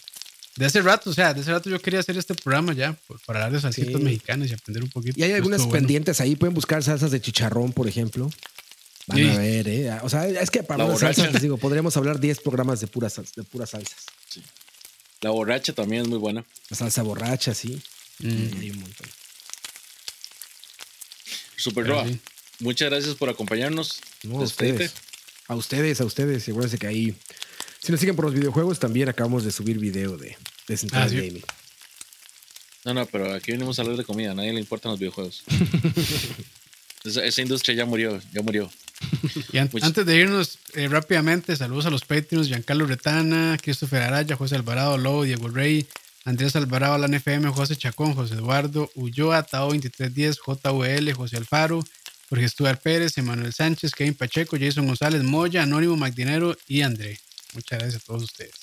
De 0.57 0.67
hace 0.67 0.83
rato, 0.83 1.11
o 1.11 1.13
sea, 1.13 1.33
de 1.33 1.43
hace 1.43 1.53
rato 1.53 1.71
yo 1.71 1.81
quería 1.81 2.01
hacer 2.01 2.19
este 2.19 2.35
programa 2.35 2.73
ya 2.73 2.97
para 3.25 3.39
hablar 3.39 3.53
de 3.53 3.61
salsitas 3.61 4.01
mexicanas 4.01 4.51
y 4.51 4.55
aprender 4.55 4.83
un 4.83 4.91
poquito. 4.91 5.21
Y 5.21 5.23
hay 5.23 5.31
algunas 5.31 5.65
pendientes 5.69 6.21
ahí, 6.21 6.35
pueden 6.35 6.55
buscar 6.55 6.83
salsas 6.83 7.13
de 7.13 7.21
chicharrón, 7.21 7.73
por 7.73 7.87
ejemplo. 7.87 8.33
Van 9.07 9.31
a 9.31 9.39
ver, 9.39 9.69
¿eh? 9.69 9.97
O 10.03 10.09
sea, 10.09 10.27
es 10.27 10.51
que 10.51 10.65
para 10.65 10.89
las 10.89 10.99
salsas, 10.99 11.33
les 11.33 11.41
digo, 11.41 11.57
podríamos 11.57 11.97
hablar 11.97 12.19
10 12.19 12.41
programas 12.41 12.81
de 12.81 12.89
puras, 12.89 13.15
de 13.15 13.45
puras 13.45 13.71
salsas. 13.71 14.07
Sí. 14.29 14.43
La 15.21 15.31
borracha 15.31 15.73
también 15.73 16.03
es 16.03 16.09
muy 16.09 16.19
buena. 16.19 16.45
La 16.69 16.77
salsa 16.77 17.05
borracha, 17.05 17.55
sí. 17.55 17.81
Mm. 18.19 18.59
Hay 18.59 18.71
un 18.71 18.81
montón. 18.81 19.09
Super 21.55 21.87
Roa. 21.87 22.07
Muchas 22.59 22.91
gracias 22.91 23.15
por 23.15 23.29
acompañarnos. 23.29 24.01
ustedes. 24.25 24.93
A 25.53 25.55
ustedes, 25.55 26.01
a 26.01 26.07
ustedes. 26.07 26.49
Acuérdense 26.49 26.79
que 26.79 26.87
ahí, 26.87 27.15
si 27.79 27.93
nos 27.93 28.01
siguen 28.01 28.17
por 28.17 28.25
los 28.25 28.33
videojuegos, 28.33 28.79
también 28.79 29.11
acabamos 29.11 29.45
de 29.45 29.53
subir 29.53 29.79
video 29.79 30.17
de, 30.17 30.35
de 30.67 30.77
Central 30.79 31.11
ah, 31.11 31.15
Gaming. 31.15 31.45
No, 32.87 32.95
no, 32.95 33.05
pero 33.05 33.35
aquí 33.35 33.53
venimos 33.53 33.79
a 33.79 33.83
hablar 33.83 33.99
de 33.99 34.05
comida. 34.05 34.33
A 34.33 34.35
nadie 34.35 34.55
le 34.55 34.61
importan 34.61 34.93
los 34.93 34.99
videojuegos. 34.99 35.45
esa, 37.05 37.43
industria 37.43 37.77
ya 37.77 37.85
murió, 37.85 38.19
ya 38.33 38.41
murió. 38.41 38.71
Y 39.53 39.59
antes 39.59 40.07
de 40.07 40.17
irnos 40.17 40.59
eh, 40.73 40.89
rápidamente, 40.89 41.55
saludos 41.55 41.85
a 41.85 41.91
los 41.91 42.07
Patreons, 42.07 42.49
Giancarlo 42.49 42.87
Retana, 42.87 43.59
Christopher 43.61 44.01
Araya, 44.01 44.37
José 44.37 44.57
Alvarado, 44.57 44.97
Lobo, 44.97 45.25
Diego 45.25 45.49
Rey, 45.49 45.87
Andrés 46.25 46.57
Alvarado, 46.57 46.97
la 46.97 47.09
NFM, 47.09 47.51
José 47.51 47.77
Chacón, 47.77 48.15
José 48.15 48.37
Eduardo, 48.37 48.91
Ulloa, 48.95 49.43
Tao 49.43 49.69
2310, 49.69 50.39
JVL, 50.39 51.13
José 51.13 51.37
Alfaro, 51.37 51.85
Jorge 52.33 52.47
Estuar 52.47 52.81
Pérez, 52.81 53.19
Emanuel 53.19 53.53
Sánchez, 53.53 53.93
Kevin 53.93 54.15
Pacheco, 54.15 54.57
Jason 54.59 54.87
González, 54.87 55.23
Moya, 55.23 55.65
Anónimo 55.65 55.99
Magdinero 55.99 56.57
y 56.67 56.81
André. 56.81 57.21
Muchas 57.53 57.79
gracias 57.79 58.03
a 58.03 58.07
todos 58.07 58.23
ustedes. 58.23 58.55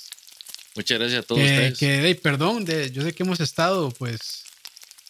Muchas 0.75 0.97
gracias 0.97 1.19
a 1.19 1.23
todos 1.27 1.43
ustedes. 1.43 1.77
Que, 1.77 2.19
perdón, 2.19 2.65
yo 2.65 3.03
sé 3.03 3.13
que 3.13 3.21
hemos 3.21 3.39
estado 3.39 3.91
pues 3.91 4.45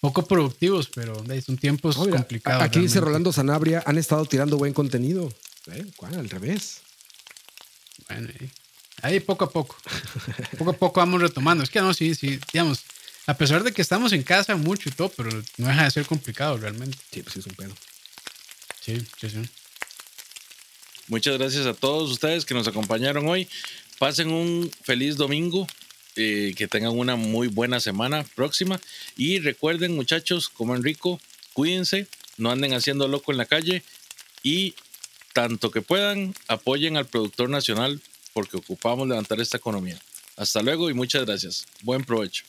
poco 0.02 0.28
productivos, 0.28 0.90
pero 0.94 1.24
son 1.46 1.58
tiempos 1.58 1.96
complicados. 1.96 2.62
Aquí 2.62 2.82
dice 2.82 3.00
Rolando 3.00 3.32
Sanabria, 3.32 3.82
han 3.86 3.98
estado 3.98 4.26
tirando 4.26 4.58
buen 4.58 4.74
contenido. 4.74 5.32
¿Eh? 5.72 5.86
¿Cuál? 5.96 6.16
Al 6.16 6.30
revés. 6.30 6.82
Bueno, 8.10 8.28
ahí 9.02 9.22
poco 9.22 9.46
a 9.46 9.50
poco. 9.50 9.78
poco 10.58 10.72
a 10.72 10.74
poco 10.74 11.00
vamos 11.00 11.22
retomando. 11.22 11.64
Es 11.64 11.70
que 11.70 11.80
no, 11.80 11.94
sí, 11.94 12.14
sí, 12.14 12.38
digamos, 12.52 12.82
a 13.26 13.36
pesar 13.36 13.64
de 13.64 13.72
que 13.72 13.82
estamos 13.82 14.12
en 14.12 14.24
casa 14.24 14.58
mucho 14.58 14.90
y 14.90 14.92
todo, 14.92 15.08
pero 15.16 15.30
no 15.56 15.68
deja 15.68 15.86
de 15.86 15.92
ser 15.92 16.06
complicado 16.06 16.58
realmente. 16.58 16.98
Sí, 17.10 17.24
pues 17.24 17.38
es 17.38 17.46
un 17.46 17.54
pedo. 17.54 17.74
Sí, 18.82 18.98
sí, 19.20 19.30
sí. 19.30 19.42
Muchas 21.08 21.38
gracias 21.38 21.66
a 21.66 21.74
todos 21.74 22.12
ustedes 22.12 22.46
que 22.46 22.54
nos 22.54 22.68
acompañaron 22.68 23.28
hoy. 23.28 23.48
Pasen 23.98 24.32
un 24.32 24.72
feliz 24.84 25.18
domingo. 25.18 25.68
Eh, 26.16 26.54
que 26.58 26.68
tengan 26.68 26.98
una 26.98 27.16
muy 27.16 27.48
buena 27.48 27.80
semana 27.80 28.26
próxima. 28.36 28.82
Y 29.16 29.40
recuerden, 29.40 29.96
muchachos, 29.96 30.50
como 30.50 30.76
Enrico, 30.76 31.22
cuídense, 31.54 32.08
no 32.36 32.52
anden 32.52 32.74
haciendo 32.74 33.08
loco 33.08 33.32
en 33.32 33.38
la 33.38 33.46
calle. 33.46 33.84
Y 34.44 34.74
tanto 35.34 35.72
que 35.72 35.82
puedan, 35.82 36.36
apoyen 36.48 36.98
al 36.98 37.06
productor 37.06 37.50
nacional 37.50 38.02
porque 38.34 38.58
ocupamos 38.58 39.08
levantar 39.08 39.40
esta 39.40 39.58
economía. 39.58 39.98
Hasta 40.36 40.62
luego 40.62 40.90
y 40.90 40.94
muchas 40.94 41.26
gracias. 41.26 41.66
Buen 41.84 42.04
provecho. 42.04 42.44